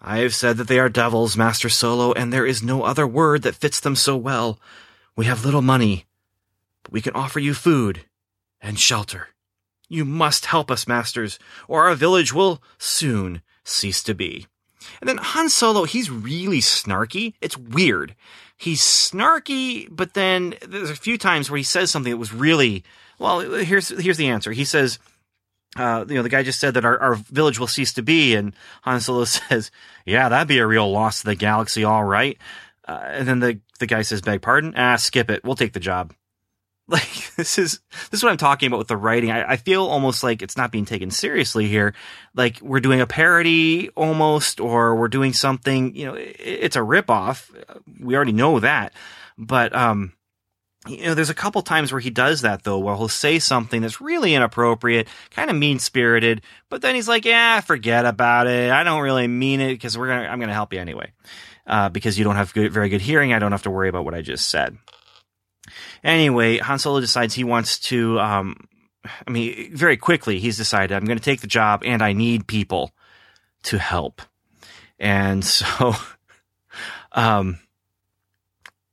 I 0.00 0.18
have 0.18 0.34
said 0.34 0.56
that 0.56 0.66
they 0.66 0.80
are 0.80 0.88
devils, 0.88 1.36
Master 1.36 1.68
Solo, 1.68 2.14
and 2.14 2.32
there 2.32 2.46
is 2.46 2.64
no 2.64 2.82
other 2.82 3.06
word 3.06 3.42
that 3.42 3.54
fits 3.54 3.78
them 3.78 3.94
so 3.94 4.16
well. 4.16 4.58
We 5.14 5.26
have 5.26 5.44
little 5.44 5.62
money, 5.62 6.06
but 6.82 6.92
we 6.92 7.00
can 7.00 7.14
offer 7.14 7.38
you 7.38 7.54
food 7.54 8.06
and 8.60 8.76
shelter. 8.76 9.28
You 9.88 10.04
must 10.04 10.46
help 10.46 10.70
us, 10.70 10.88
masters, 10.88 11.38
or 11.68 11.88
our 11.88 11.94
village 11.94 12.32
will 12.32 12.62
soon 12.78 13.42
cease 13.64 14.02
to 14.04 14.14
be. 14.14 14.46
And 15.00 15.08
then 15.08 15.18
Han 15.18 15.48
Solo, 15.48 15.84
he's 15.84 16.10
really 16.10 16.60
snarky. 16.60 17.34
It's 17.40 17.56
weird. 17.56 18.14
He's 18.56 18.80
snarky, 18.80 19.88
but 19.90 20.14
then 20.14 20.54
there's 20.66 20.90
a 20.90 20.96
few 20.96 21.18
times 21.18 21.50
where 21.50 21.58
he 21.58 21.62
says 21.62 21.90
something 21.90 22.10
that 22.10 22.18
was 22.18 22.32
really, 22.32 22.84
well, 23.18 23.40
here's, 23.40 23.88
here's 23.88 24.16
the 24.16 24.28
answer. 24.28 24.52
He 24.52 24.64
says, 24.64 24.98
uh, 25.76 26.04
you 26.08 26.14
know, 26.14 26.22
the 26.22 26.28
guy 26.28 26.42
just 26.42 26.60
said 26.60 26.74
that 26.74 26.84
our, 26.84 26.98
our 26.98 27.14
village 27.14 27.58
will 27.58 27.66
cease 27.66 27.92
to 27.94 28.02
be. 28.02 28.34
And 28.34 28.54
Han 28.82 29.00
Solo 29.00 29.24
says, 29.24 29.70
yeah, 30.04 30.28
that'd 30.28 30.48
be 30.48 30.58
a 30.58 30.66
real 30.66 30.90
loss 30.90 31.20
to 31.20 31.26
the 31.26 31.34
galaxy. 31.34 31.84
All 31.84 32.04
right. 32.04 32.38
Uh, 32.86 33.00
and 33.04 33.28
then 33.28 33.40
the, 33.40 33.60
the 33.78 33.86
guy 33.86 34.02
says, 34.02 34.22
beg 34.22 34.42
pardon. 34.42 34.74
Ah, 34.76 34.96
skip 34.96 35.30
it. 35.30 35.44
We'll 35.44 35.56
take 35.56 35.72
the 35.72 35.80
job. 35.80 36.14
like 36.88 37.34
this 37.34 37.58
is 37.58 37.80
this 38.10 38.20
is 38.20 38.22
what 38.22 38.30
I'm 38.30 38.36
talking 38.36 38.68
about 38.68 38.78
with 38.78 38.86
the 38.86 38.96
writing. 38.96 39.32
I, 39.32 39.52
I, 39.52 39.56
feel 39.56 39.84
almost 39.84 40.22
like 40.22 40.40
it's 40.40 40.56
not 40.56 40.70
being 40.70 40.84
taken 40.84 41.10
seriously 41.10 41.66
here. 41.66 41.94
Like 42.32 42.60
we're 42.60 42.78
doing 42.78 43.00
a 43.00 43.08
parody 43.08 43.88
almost, 43.96 44.60
or 44.60 44.94
we're 44.94 45.08
doing 45.08 45.32
something. 45.32 45.96
You 45.96 46.06
know, 46.06 46.14
it, 46.14 46.36
it's 46.38 46.76
a 46.76 46.80
ripoff. 46.80 47.50
We 48.00 48.14
already 48.14 48.30
know 48.30 48.60
that, 48.60 48.92
but 49.36 49.74
um, 49.74 50.12
you 50.86 51.06
know, 51.06 51.14
there's 51.14 51.30
a 51.30 51.34
couple 51.34 51.60
times 51.62 51.90
where 51.90 52.00
he 52.00 52.10
does 52.10 52.42
that 52.42 52.62
though, 52.62 52.78
where 52.78 52.94
he'll 52.94 53.08
say 53.08 53.40
something 53.40 53.82
that's 53.82 54.00
really 54.00 54.34
inappropriate, 54.34 55.08
kind 55.30 55.50
of 55.50 55.56
mean 55.56 55.80
spirited, 55.80 56.42
but 56.70 56.82
then 56.82 56.94
he's 56.94 57.08
like, 57.08 57.24
"Yeah, 57.24 57.60
forget 57.62 58.06
about 58.06 58.46
it. 58.46 58.70
I 58.70 58.84
don't 58.84 59.02
really 59.02 59.26
mean 59.26 59.60
it 59.60 59.72
because 59.72 59.98
we're 59.98 60.06
gonna, 60.06 60.28
I'm 60.28 60.38
gonna 60.38 60.54
help 60.54 60.72
you 60.72 60.78
anyway, 60.78 61.10
uh, 61.66 61.88
because 61.88 62.16
you 62.16 62.22
don't 62.22 62.36
have 62.36 62.54
good, 62.54 62.72
very 62.72 62.90
good 62.90 63.00
hearing. 63.00 63.32
I 63.32 63.40
don't 63.40 63.50
have 63.50 63.64
to 63.64 63.70
worry 63.70 63.88
about 63.88 64.04
what 64.04 64.14
I 64.14 64.22
just 64.22 64.48
said." 64.48 64.78
Anyway, 66.04 66.58
Han 66.58 66.78
Solo 66.78 67.00
decides 67.00 67.34
he 67.34 67.44
wants 67.44 67.78
to. 67.80 68.18
Um, 68.20 68.68
I 69.26 69.30
mean, 69.30 69.74
very 69.74 69.96
quickly, 69.96 70.38
he's 70.38 70.56
decided 70.56 70.94
I'm 70.94 71.04
going 71.04 71.18
to 71.18 71.24
take 71.24 71.40
the 71.40 71.46
job, 71.46 71.82
and 71.84 72.02
I 72.02 72.12
need 72.12 72.46
people 72.46 72.92
to 73.64 73.78
help. 73.78 74.22
And 74.98 75.44
so, 75.44 75.94
um, 77.12 77.58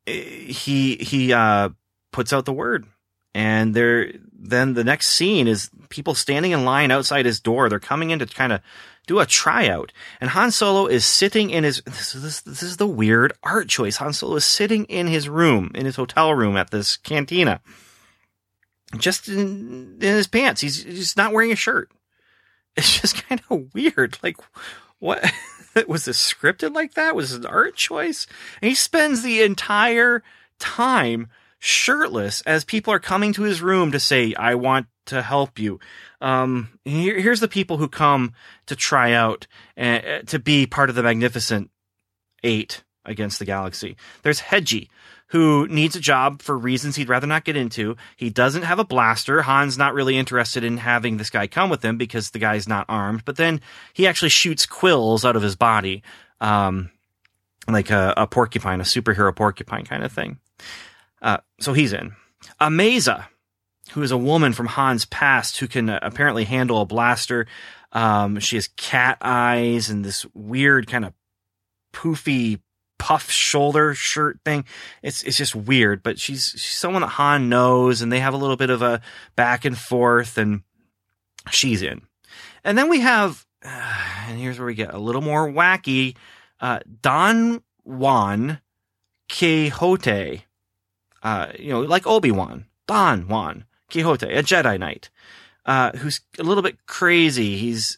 he 0.05 0.95
he 0.95 1.33
uh, 1.33 1.69
puts 2.11 2.33
out 2.33 2.45
the 2.45 2.53
word, 2.53 2.85
and 3.33 3.73
there. 3.73 4.13
Then 4.45 4.73
the 4.73 4.83
next 4.83 5.07
scene 5.07 5.47
is 5.47 5.69
people 5.87 6.15
standing 6.15 6.51
in 6.51 6.65
line 6.65 6.91
outside 6.91 7.25
his 7.25 7.39
door. 7.39 7.69
They're 7.69 7.79
coming 7.79 8.09
in 8.09 8.19
to 8.19 8.25
kind 8.25 8.51
of 8.51 8.59
do 9.07 9.19
a 9.19 9.25
tryout. 9.25 9.91
And 10.21 10.29
Han 10.31 10.51
Solo 10.51 10.87
is 10.87 11.05
sitting 11.05 11.49
in 11.49 11.63
his, 11.63 11.81
this, 11.85 12.13
this, 12.13 12.41
this 12.41 12.63
is 12.63 12.77
the 12.77 12.87
weird 12.87 13.33
art 13.43 13.67
choice. 13.67 13.97
Han 13.97 14.13
Solo 14.13 14.35
is 14.35 14.45
sitting 14.45 14.85
in 14.85 15.07
his 15.07 15.27
room, 15.27 15.71
in 15.75 15.85
his 15.85 15.95
hotel 15.95 16.33
room 16.33 16.57
at 16.57 16.71
this 16.71 16.97
cantina. 16.97 17.61
Just 18.97 19.27
in, 19.27 19.97
in 20.01 20.15
his 20.15 20.27
pants. 20.27 20.61
He's 20.61 20.83
just 20.83 21.17
not 21.17 21.33
wearing 21.33 21.51
a 21.51 21.55
shirt. 21.55 21.89
It's 22.75 22.99
just 22.99 23.27
kind 23.27 23.39
of 23.51 23.71
weird. 23.75 24.17
Like, 24.23 24.37
what? 24.97 25.23
was 25.87 26.05
this 26.05 26.33
scripted 26.33 26.73
like 26.73 26.95
that? 26.95 27.15
Was 27.15 27.31
it 27.31 27.41
an 27.41 27.45
art 27.45 27.75
choice? 27.75 28.25
And 28.61 28.69
he 28.69 28.73
spends 28.73 29.21
the 29.21 29.43
entire 29.43 30.23
time 30.57 31.29
shirtless 31.63 32.41
as 32.41 32.65
people 32.65 32.93
are 32.93 32.99
coming 32.99 33.31
to 33.31 33.43
his 33.43 33.61
room 33.61 33.93
to 33.93 33.99
say, 33.99 34.33
I 34.35 34.55
want 34.55 34.87
to 35.05 35.21
help 35.21 35.57
you. 35.57 35.79
Um, 36.19 36.77
here, 36.83 37.17
here's 37.17 37.39
the 37.39 37.47
people 37.47 37.77
who 37.77 37.87
come 37.87 38.33
to 38.65 38.75
try 38.75 39.13
out 39.13 39.47
uh, 39.77 40.19
to 40.27 40.39
be 40.39 40.67
part 40.67 40.89
of 40.89 40.95
the 40.95 41.03
Magnificent 41.03 41.71
Eight 42.43 42.83
against 43.05 43.39
the 43.39 43.45
galaxy. 43.45 43.95
There's 44.23 44.41
Hedji, 44.41 44.89
who 45.27 45.65
needs 45.69 45.95
a 45.95 46.01
job 46.01 46.41
for 46.41 46.57
reasons 46.57 46.97
he'd 46.97 47.07
rather 47.07 47.27
not 47.27 47.45
get 47.45 47.55
into. 47.55 47.95
He 48.17 48.29
doesn't 48.29 48.63
have 48.63 48.79
a 48.79 48.85
blaster. 48.85 49.43
Han's 49.43 49.77
not 49.77 49.93
really 49.93 50.17
interested 50.17 50.65
in 50.65 50.75
having 50.75 51.15
this 51.15 51.29
guy 51.29 51.47
come 51.47 51.69
with 51.69 51.83
him 51.83 51.97
because 51.97 52.31
the 52.31 52.39
guy's 52.39 52.67
not 52.67 52.85
armed. 52.89 53.23
But 53.23 53.37
then 53.37 53.61
he 53.93 54.05
actually 54.05 54.29
shoots 54.29 54.65
quills 54.65 55.23
out 55.23 55.37
of 55.37 55.41
his 55.41 55.55
body, 55.55 56.03
um, 56.41 56.91
like 57.69 57.89
a, 57.89 58.13
a, 58.17 58.27
porcupine, 58.27 58.81
a 58.81 58.83
superhero 58.83 59.33
porcupine 59.33 59.85
kind 59.85 60.03
of 60.03 60.11
thing. 60.11 60.39
Uh, 61.23 61.37
so 61.59 61.73
he's 61.73 61.93
in. 61.93 62.13
Amaiza, 62.61 63.25
who 63.91 64.03
is 64.03 64.11
a 64.11 64.17
woman 64.17 64.53
from 64.53 64.67
Han's 64.67 65.05
past 65.05 65.57
who 65.59 65.67
can 65.67 65.89
uh, 65.89 65.99
apparently 66.01 66.43
handle 66.43 66.81
a 66.81 66.85
blaster. 66.85 67.47
Um, 67.93 68.39
she 68.39 68.57
has 68.57 68.67
cat 68.75 69.17
eyes 69.21 69.89
and 69.89 70.03
this 70.03 70.25
weird 70.33 70.87
kind 70.87 71.05
of 71.05 71.13
poofy 71.93 72.59
puff 72.99 73.29
shoulder 73.29 73.93
shirt 73.93 74.39
thing. 74.45 74.65
It's 75.01 75.23
it's 75.23 75.37
just 75.37 75.55
weird, 75.55 76.03
but 76.03 76.19
she's, 76.19 76.51
she's 76.57 76.77
someone 76.77 77.01
that 77.01 77.09
Han 77.09 77.49
knows, 77.49 78.01
and 78.01 78.11
they 78.11 78.19
have 78.19 78.33
a 78.33 78.37
little 78.37 78.55
bit 78.57 78.69
of 78.69 78.81
a 78.81 79.01
back 79.35 79.65
and 79.65 79.77
forth, 79.77 80.37
and 80.37 80.61
she's 81.51 81.81
in. 81.81 82.01
And 82.63 82.77
then 82.77 82.89
we 82.89 83.01
have, 83.01 83.45
and 83.61 84.39
here's 84.39 84.57
where 84.57 84.67
we 84.67 84.75
get 84.75 84.93
a 84.93 84.99
little 84.99 85.21
more 85.21 85.49
wacky. 85.49 86.15
Uh, 86.59 86.79
Don 87.01 87.61
Juan 87.83 88.61
Quixote, 89.29 90.45
uh, 91.23 91.47
you 91.57 91.69
know, 91.69 91.81
like 91.81 92.05
Obi 92.05 92.31
Wan, 92.31 92.65
Don 92.85 93.27
Juan 93.27 93.65
Quixote, 93.89 94.27
a 94.27 94.43
Jedi 94.43 94.77
Knight, 94.77 95.09
uh, 95.65 95.91
who's 95.91 96.21
a 96.37 96.43
little 96.43 96.63
bit 96.63 96.85
crazy. 96.85 97.57
He's 97.57 97.97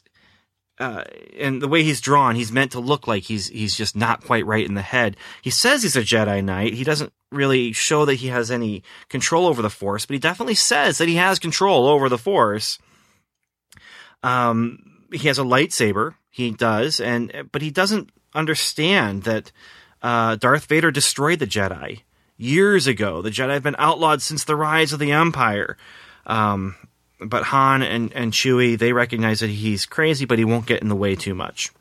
uh, 0.78 1.06
and 1.40 1.62
the 1.62 1.68
way 1.68 1.84
he's 1.84 2.02
drawn, 2.02 2.36
he's 2.36 2.52
meant 2.52 2.74
to 2.74 2.80
look 2.80 3.08
like 3.08 3.24
he's 3.24 3.48
he's 3.48 3.76
just 3.76 3.96
not 3.96 4.24
quite 4.24 4.46
right 4.46 4.66
in 4.66 4.74
the 4.74 4.82
head. 4.82 5.16
He 5.42 5.50
says 5.50 5.84
he's 5.84 5.96
a 5.96 6.02
Jedi 6.02 6.44
Knight. 6.44 6.74
He 6.74 6.84
doesn't 6.84 7.14
really 7.32 7.72
show 7.72 8.06
that 8.06 8.16
he 8.16 8.28
has 8.28 8.52
any 8.52 8.84
control 9.10 9.48
over 9.48 9.62
the 9.62 9.70
Force, 9.70 10.06
but 10.06 10.14
he 10.14 10.20
definitely 10.20 10.56
says 10.56 10.98
that 10.98 11.08
he 11.08 11.16
has 11.16 11.40
control 11.40 11.88
over 11.88 12.10
the 12.10 12.18
Force. 12.18 12.78
Um, 14.22 15.08
he 15.12 15.28
has 15.28 15.40
a 15.40 15.44
lightsaber. 15.44 16.16
He 16.30 16.52
does, 16.52 17.00
and 17.00 17.50
but 17.52 17.62
he 17.62 17.72
doesn't 17.72 18.10
understand 18.34 19.24
that 19.24 19.52
uh, 20.02 20.36
Darth 20.36 20.66
Vader 20.66 20.92
destroyed 20.92 21.40
the 21.40 21.48
Jedi 21.48 22.02
years 22.38 22.88
ago. 22.88 23.22
The 23.22 23.30
Jedi 23.30 23.54
have 23.54 23.64
been 23.64 23.76
outlawed 23.78 24.22
since 24.22 24.44
the 24.44 24.56
rise 24.56 24.94
of 24.94 25.00
the 25.00 25.12
Empire. 25.12 25.78
Um, 26.26 26.76
but 27.20 27.44
Han 27.44 27.82
and, 27.82 28.12
and 28.14 28.34
Chewie, 28.34 28.78
they 28.78 28.94
recognize 28.94 29.40
that 29.40 29.50
he's 29.50 29.86
crazy, 29.86 30.26
but 30.26 30.40
he 30.40 30.46
won't 30.46 30.66
get 30.66 30.82
in 30.82 30.90
the 30.90 30.96
way 30.96 31.16
too 31.16 31.36
much. 31.36 31.72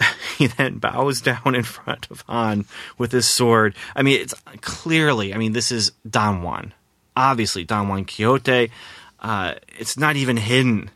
he 0.38 0.46
then 0.46 0.78
bows 0.78 1.20
down 1.20 1.54
in 1.54 1.62
front 1.62 2.10
of 2.10 2.22
Han 2.22 2.66
with 2.98 3.12
his 3.12 3.26
sword. 3.26 3.74
I 3.94 4.02
mean, 4.02 4.20
it's 4.20 4.34
clearly, 4.60 5.34
I 5.34 5.38
mean, 5.38 5.52
this 5.52 5.72
is 5.72 5.92
Don 6.08 6.42
Juan. 6.42 6.74
Obviously, 7.16 7.64
Don 7.64 7.88
Juan 7.88 8.04
Quixote. 8.04 8.70
Uh, 9.18 9.54
it's 9.78 9.98
not 9.98 10.16
even 10.16 10.36
hidden. 10.36 10.90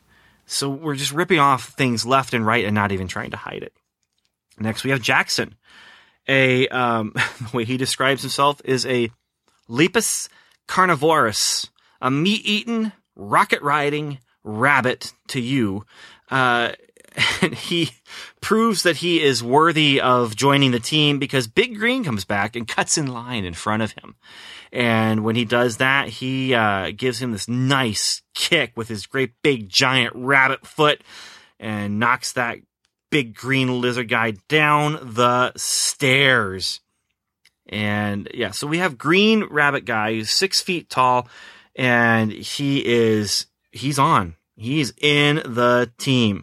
So 0.47 0.69
we're 0.69 0.95
just 0.95 1.13
ripping 1.13 1.39
off 1.39 1.69
things 1.71 2.07
left 2.07 2.35
and 2.35 2.47
right 2.47 2.65
and 2.65 2.75
not 2.75 2.93
even 2.93 3.09
trying 3.09 3.31
to 3.31 3.37
hide 3.37 3.63
it. 3.63 3.73
Next, 4.59 4.85
we 4.85 4.91
have 4.91 5.01
Jaxxon. 5.01 5.53
A, 6.29 6.69
um, 6.69 7.13
the 7.41 7.51
way 7.53 7.65
he 7.65 7.77
describes 7.77 8.23
himself 8.23 8.61
is 8.65 8.87
a 8.87 9.11
lepus 9.69 10.29
carnivorous 10.67 11.69
a 12.05 12.11
meat 12.11 12.43
eating, 12.45 12.93
rocket 13.17 13.63
riding 13.63 14.19
rabbit 14.45 15.15
to 15.29 15.41
you. 15.41 15.85
Uh, 16.31 16.73
and 17.43 17.55
he 17.55 17.91
proves 18.41 18.83
that 18.83 18.97
he 18.97 19.23
is 19.23 19.43
worthy 19.43 20.01
of 20.01 20.37
joining 20.37 20.71
the 20.71 20.81
team 20.81 21.19
because 21.19 21.47
Big 21.47 21.79
Green 21.79 22.05
comes 22.05 22.25
back 22.25 22.55
and 22.57 22.69
cuts 22.69 22.99
in 22.99 23.07
line 23.07 23.45
in 23.45 23.55
front 23.55 23.83
of 23.83 23.93
him. 23.93 24.17
And 24.71 25.25
when 25.25 25.35
he 25.35 25.45
does 25.47 25.79
that, 25.79 26.09
he 26.09 26.53
uh, 26.53 26.91
gives 26.95 27.23
him 27.23 27.33
this 27.33 27.49
nice 27.49 28.23
kick 28.35 28.73
with 28.77 28.89
his 28.89 29.07
great 29.07 29.33
big 29.43 29.69
giant 29.69 30.13
rabbit 30.15 30.67
foot 30.67 31.03
and 31.59 31.99
knocks 31.99 32.33
that 32.33 32.59
big 33.15 33.33
green 33.33 33.81
lizard 33.81 34.09
guy 34.09 34.33
down 34.49 34.99
the 35.01 35.53
stairs. 35.55 36.81
And 37.69 38.29
yeah, 38.35 38.51
so 38.51 38.67
we 38.67 38.79
have 38.79 38.99
green 38.99 39.45
rabbit 39.45 39.85
guy 39.85 40.15
who's 40.15 40.31
six 40.31 40.61
feet 40.61 40.91
tall 40.91 41.29
and 41.77 42.33
he 42.33 42.85
is 42.85 43.47
he's 43.71 44.01
on. 44.01 44.35
He's 44.57 44.93
in 45.01 45.37
the 45.37 45.93
team. 45.97 46.43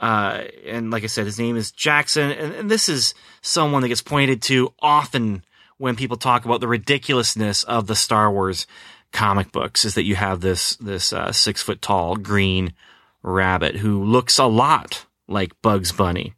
Uh, 0.00 0.42
and 0.66 0.90
like 0.90 1.04
I 1.04 1.06
said, 1.06 1.24
his 1.24 1.38
name 1.38 1.56
is 1.56 1.70
Jaxxon, 1.70 2.36
and, 2.36 2.52
and, 2.52 2.70
this 2.70 2.88
is 2.88 3.14
someone 3.40 3.82
that 3.82 3.88
gets 3.88 4.02
pointed 4.02 4.42
to 4.42 4.72
often 4.80 5.44
when 5.76 5.94
people 5.94 6.16
talk 6.16 6.44
about 6.44 6.60
the 6.60 6.68
ridiculousness 6.68 7.62
of 7.62 7.86
the 7.86 7.96
Star 7.96 8.30
Wars 8.30 8.66
comic 9.12 9.52
books. 9.52 9.84
Is 9.84 9.94
that 9.94 10.04
you 10.04 10.16
have 10.16 10.40
this 10.40 10.74
this 10.76 11.12
uh, 11.12 11.30
six 11.30 11.62
foot 11.62 11.80
tall 11.80 12.16
green 12.16 12.74
rabbit 13.22 13.76
who 13.76 14.02
looks 14.02 14.38
a 14.38 14.46
lot 14.46 15.04
like 15.28 15.60
Bugs 15.62 15.92
Bunny. 15.92 16.34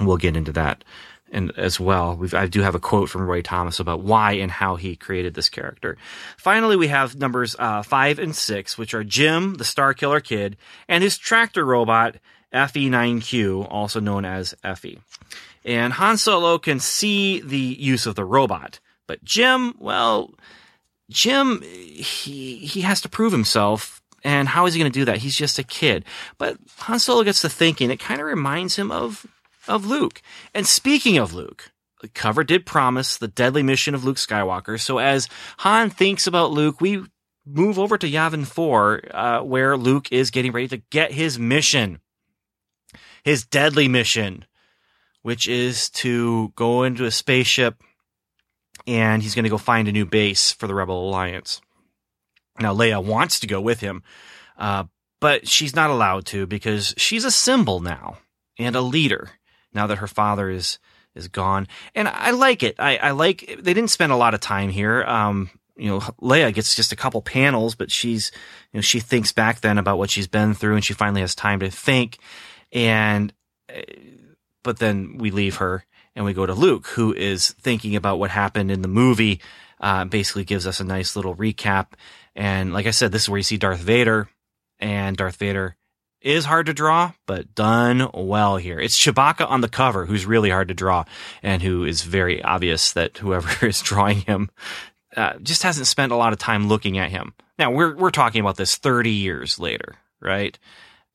We'll 0.00 0.16
get 0.16 0.36
into 0.36 0.52
that 0.52 0.84
and 1.34 1.52
as 1.56 1.78
well. 1.78 2.16
We've, 2.16 2.32
I 2.32 2.46
do 2.46 2.60
have 2.62 2.74
a 2.74 2.80
quote 2.80 3.10
from 3.10 3.22
Roy 3.22 3.42
Thomas 3.42 3.80
about 3.80 4.00
why 4.02 4.32
and 4.32 4.50
how 4.50 4.76
he 4.76 4.96
created 4.96 5.34
this 5.34 5.48
character. 5.48 5.98
Finally, 6.38 6.76
we 6.76 6.86
have 6.86 7.16
numbers 7.16 7.56
uh, 7.58 7.82
five 7.82 8.18
and 8.18 8.34
six, 8.34 8.78
which 8.78 8.94
are 8.94 9.04
Jim, 9.04 9.54
the 9.54 9.64
Star 9.64 9.92
Killer 9.92 10.20
Kid, 10.20 10.56
and 10.88 11.02
his 11.02 11.18
tractor 11.18 11.64
robot, 11.64 12.16
FE9Q, 12.54 13.66
also 13.68 14.00
known 14.00 14.24
as 14.24 14.54
Effie. 14.62 15.00
And 15.64 15.92
Han 15.94 16.16
Solo 16.16 16.58
can 16.58 16.78
see 16.78 17.40
the 17.40 17.58
use 17.58 18.06
of 18.06 18.14
the 18.14 18.24
robot, 18.24 18.78
but 19.06 19.24
Jim, 19.24 19.74
well, 19.78 20.34
Jim, 21.10 21.62
he 21.62 22.56
he 22.56 22.80
has 22.82 23.00
to 23.02 23.08
prove 23.08 23.32
himself 23.32 24.02
and 24.24 24.48
how 24.48 24.66
is 24.66 24.74
he 24.74 24.80
going 24.80 24.90
to 24.90 24.98
do 24.98 25.04
that? 25.04 25.18
He's 25.18 25.36
just 25.36 25.58
a 25.58 25.62
kid. 25.62 26.04
But 26.38 26.56
Han 26.78 26.98
Solo 26.98 27.22
gets 27.22 27.42
to 27.42 27.48
thinking, 27.48 27.90
it 27.90 28.00
kind 28.00 28.20
of 28.20 28.26
reminds 28.26 28.76
him 28.76 28.90
of 28.90 29.26
of 29.68 29.86
Luke. 29.86 30.20
And 30.52 30.66
speaking 30.66 31.16
of 31.16 31.32
Luke, 31.32 31.70
the 32.00 32.08
cover 32.08 32.44
did 32.44 32.66
promise 32.66 33.16
the 33.16 33.28
deadly 33.28 33.62
mission 33.62 33.94
of 33.94 34.04
Luke 34.04 34.16
Skywalker. 34.16 34.80
So 34.80 34.98
as 34.98 35.28
Han 35.58 35.90
thinks 35.90 36.26
about 36.26 36.50
Luke, 36.50 36.80
we 36.80 37.04
move 37.46 37.78
over 37.78 37.96
to 37.96 38.10
Yavin 38.10 38.46
4, 38.46 39.00
uh, 39.10 39.42
where 39.42 39.76
Luke 39.76 40.10
is 40.10 40.30
getting 40.30 40.52
ready 40.52 40.68
to 40.68 40.78
get 40.90 41.12
his 41.12 41.38
mission, 41.38 42.00
his 43.22 43.44
deadly 43.44 43.88
mission, 43.88 44.44
which 45.22 45.48
is 45.48 45.88
to 45.90 46.52
go 46.56 46.82
into 46.82 47.04
a 47.04 47.10
spaceship 47.10 47.82
and 48.86 49.22
he's 49.22 49.34
going 49.34 49.44
to 49.44 49.50
go 49.50 49.58
find 49.58 49.88
a 49.88 49.92
new 49.92 50.04
base 50.04 50.52
for 50.52 50.66
the 50.66 50.74
Rebel 50.74 51.08
Alliance. 51.08 51.60
Now, 52.58 52.74
Leia 52.74 53.02
wants 53.02 53.40
to 53.40 53.46
go 53.46 53.60
with 53.60 53.80
him, 53.80 54.02
uh, 54.58 54.84
but 55.20 55.48
she's 55.48 55.74
not 55.74 55.90
allowed 55.90 56.26
to 56.26 56.46
because 56.46 56.94
she's 56.96 57.24
a 57.24 57.30
symbol 57.30 57.80
now 57.80 58.18
and 58.58 58.76
a 58.76 58.80
leader 58.80 59.30
now 59.72 59.86
that 59.86 59.98
her 59.98 60.06
father 60.06 60.50
is 60.50 60.78
is 61.14 61.28
gone. 61.28 61.68
And 61.94 62.08
I 62.08 62.30
like 62.30 62.62
it. 62.62 62.76
I, 62.78 62.96
I 62.96 63.10
like 63.12 63.58
they 63.60 63.74
didn't 63.74 63.90
spend 63.90 64.12
a 64.12 64.16
lot 64.16 64.34
of 64.34 64.40
time 64.40 64.70
here. 64.70 65.04
Um, 65.04 65.50
you 65.76 65.88
know, 65.88 66.00
Leia 66.20 66.52
gets 66.52 66.76
just 66.76 66.92
a 66.92 66.96
couple 66.96 67.22
panels, 67.22 67.74
but 67.74 67.90
she's 67.90 68.30
you 68.72 68.78
know 68.78 68.82
she 68.82 69.00
thinks 69.00 69.32
back 69.32 69.60
then 69.60 69.78
about 69.78 69.98
what 69.98 70.10
she's 70.10 70.28
been 70.28 70.54
through, 70.54 70.76
and 70.76 70.84
she 70.84 70.94
finally 70.94 71.20
has 71.20 71.34
time 71.34 71.60
to 71.60 71.70
think. 71.70 72.18
And 72.72 73.32
eh, 73.68 73.82
but 74.62 74.78
then 74.78 75.18
we 75.18 75.30
leave 75.30 75.56
her 75.56 75.84
and 76.16 76.24
we 76.24 76.32
go 76.32 76.46
to 76.46 76.54
Luke, 76.54 76.86
who 76.88 77.12
is 77.12 77.50
thinking 77.52 77.96
about 77.96 78.18
what 78.18 78.30
happened 78.30 78.70
in 78.70 78.82
the 78.82 78.88
movie. 78.88 79.40
Uh, 79.80 80.04
basically 80.04 80.44
gives 80.44 80.66
us 80.66 80.80
a 80.80 80.84
nice 80.84 81.14
little 81.14 81.34
recap. 81.34 81.88
And 82.36 82.72
like 82.72 82.86
I 82.86 82.90
said, 82.90 83.12
this 83.12 83.22
is 83.22 83.28
where 83.28 83.38
you 83.38 83.44
see 83.44 83.56
Darth 83.56 83.80
Vader, 83.80 84.28
and 84.78 85.16
Darth 85.16 85.36
Vader 85.36 85.76
is 86.20 86.46
hard 86.46 86.66
to 86.66 86.74
draw, 86.74 87.12
but 87.26 87.54
done 87.54 88.08
well 88.14 88.56
here. 88.56 88.80
It's 88.80 88.98
Chewbacca 88.98 89.48
on 89.48 89.60
the 89.60 89.68
cover 89.68 90.06
who's 90.06 90.24
really 90.24 90.50
hard 90.50 90.68
to 90.68 90.74
draw 90.74 91.04
and 91.42 91.62
who 91.62 91.84
is 91.84 92.02
very 92.02 92.42
obvious 92.42 92.92
that 92.92 93.18
whoever 93.18 93.66
is 93.66 93.82
drawing 93.82 94.22
him 94.22 94.50
uh, 95.16 95.34
just 95.42 95.62
hasn't 95.62 95.86
spent 95.86 96.12
a 96.12 96.16
lot 96.16 96.32
of 96.32 96.38
time 96.38 96.66
looking 96.66 96.98
at 96.98 97.10
him. 97.10 97.34
Now 97.58 97.70
we're 97.70 97.94
we're 97.94 98.10
talking 98.10 98.40
about 98.40 98.56
this 98.56 98.76
30 98.76 99.10
years 99.10 99.58
later, 99.58 99.96
right? 100.20 100.58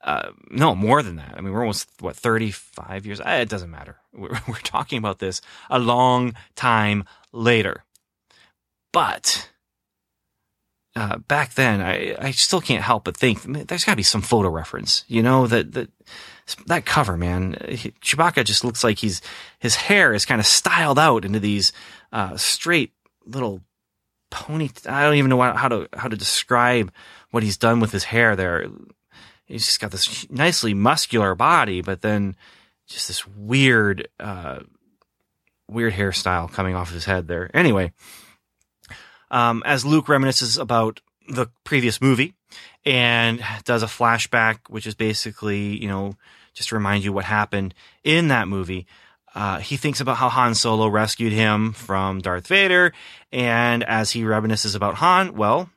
Uh, 0.02 0.30
no, 0.50 0.74
more 0.76 1.04
than 1.04 1.18
that. 1.18 1.34
I 1.36 1.42
mean, 1.42 1.52
we're 1.52 1.62
almost 1.62 1.90
what 2.00 2.16
35 2.16 3.06
years. 3.06 3.20
Uh, 3.20 3.40
it 3.42 3.50
doesn't 3.50 3.70
matter. 3.70 3.98
We're, 4.14 4.40
we're 4.48 4.56
talking 4.64 4.98
about 4.98 5.20
this 5.20 5.42
a 5.70 5.78
long 5.78 6.36
time 6.56 7.04
later. 7.34 7.84
But 8.94 9.50
uh, 10.96 11.18
back 11.18 11.54
then, 11.54 11.82
I, 11.82 12.16
I 12.20 12.32
still 12.32 12.62
can't 12.62 12.84
help 12.84 13.04
but 13.04 13.16
think 13.16 13.44
there's 13.68 13.84
got 13.84 13.94
to 13.94 13.98
be 13.98 14.04
some 14.04 14.22
photo 14.22 14.50
reference. 14.50 15.06
You 15.08 15.22
know 15.22 15.48
that 15.48 15.74
that 15.74 15.90
that 16.66 16.86
cover, 16.86 17.16
man. 17.16 17.54
Chewbacca 18.02 18.44
just 18.44 18.64
looks 18.64 18.84
like 18.84 18.98
he's 18.98 19.22
his 19.60 19.76
hair 19.76 20.14
is 20.14 20.26
kind 20.26 20.42
of 20.42 20.48
styled 20.48 20.98
out 20.98 21.26
into 21.26 21.40
these 21.40 21.74
uh, 22.12 22.38
straight 22.38 22.92
little 23.26 23.62
pony. 24.32 24.70
I 24.88 25.04
don't 25.04 25.16
even 25.16 25.30
know 25.30 25.40
how 25.40 25.68
to 25.68 25.88
how 25.94 26.08
to 26.08 26.18
describe 26.18 26.92
what 27.30 27.44
he's 27.44 27.58
done 27.58 27.80
with 27.80 27.92
his 27.92 28.06
hair. 28.06 28.36
There, 28.36 28.68
he's 29.46 29.66
just 29.66 29.80
got 29.80 29.92
this 29.92 30.30
nicely 30.32 30.74
muscular 30.74 31.36
body, 31.36 31.82
but 31.82 32.02
then 32.02 32.36
just 32.88 33.08
this 33.08 33.28
weird, 33.28 34.08
uh, 34.20 34.62
weird 35.68 35.94
hairstyle 35.94 36.52
coming 36.52 36.74
off 36.74 36.88
of 36.88 36.96
his 36.96 37.06
head 37.06 37.28
there. 37.28 37.52
Anyway 37.54 37.94
um, 39.32 39.64
as 39.66 39.86
Luke 39.86 40.08
reminisces 40.08 40.60
about 40.60 41.02
the 41.28 41.48
previous 41.64 42.02
movie 42.02 42.34
and 42.86 43.44
does 43.64 43.84
a 43.84 43.88
flashback, 43.88 44.60
which 44.70 44.88
is 44.88 44.96
basically, 44.96 45.78
you 45.78 45.88
know, 45.88 46.16
just 46.54 46.70
to 46.70 46.76
remind 46.76 47.04
you 47.04 47.14
what 47.14 47.26
happened 47.26 47.74
in 48.04 48.30
that 48.30 48.48
movie. 48.48 48.88
Uh, 49.36 49.60
he 49.60 49.78
thinks 49.78 50.02
about 50.02 50.18
how 50.18 50.30
Han 50.30 50.56
Solo 50.56 50.88
rescued 50.88 51.32
him 51.32 51.74
from 51.74 52.20
Darth 52.20 52.48
Vader. 52.48 52.94
And 53.32 53.84
as 53.84 54.12
he 54.12 54.24
reminisces 54.24 54.76
about 54.76 54.96
Han, 54.96 55.36
well, 55.36 55.70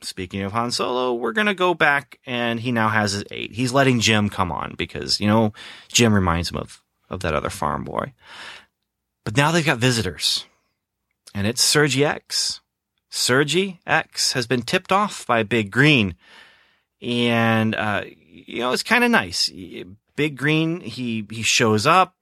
speaking 0.00 0.42
of 0.42 0.52
Han 0.52 0.70
Solo, 0.70 1.12
we're 1.12 1.32
going 1.32 1.46
to 1.46 1.54
go 1.54 1.74
back 1.74 2.18
and 2.24 2.58
he 2.58 2.72
now 2.72 2.88
has 2.88 3.12
his 3.12 3.24
eight. 3.30 3.52
He's 3.52 3.72
letting 3.72 4.00
Jim 4.00 4.30
come 4.30 4.50
on 4.50 4.74
because, 4.78 5.20
you 5.20 5.26
know, 5.26 5.52
Jim 5.88 6.14
reminds 6.14 6.50
him 6.50 6.56
of, 6.56 6.82
of 7.10 7.20
that 7.20 7.34
other 7.34 7.50
farm 7.50 7.84
boy. 7.84 8.14
But 9.24 9.36
now 9.36 9.52
they've 9.52 9.64
got 9.64 9.78
visitors, 9.78 10.46
and 11.34 11.46
it's 11.46 11.62
Serji 11.62 12.06
X. 12.06 12.62
Serji 13.10 13.78
X 13.86 14.32
has 14.32 14.46
been 14.46 14.62
tipped 14.62 14.92
off 14.92 15.26
by 15.26 15.42
Big 15.42 15.70
Green, 15.70 16.14
and 17.02 17.74
uh, 17.74 18.04
you 18.06 18.60
know 18.60 18.72
it's 18.72 18.82
kind 18.82 19.04
of 19.04 19.10
nice. 19.10 19.50
Big 20.16 20.36
Green 20.36 20.80
he 20.80 21.26
he 21.30 21.42
shows 21.42 21.86
up, 21.86 22.14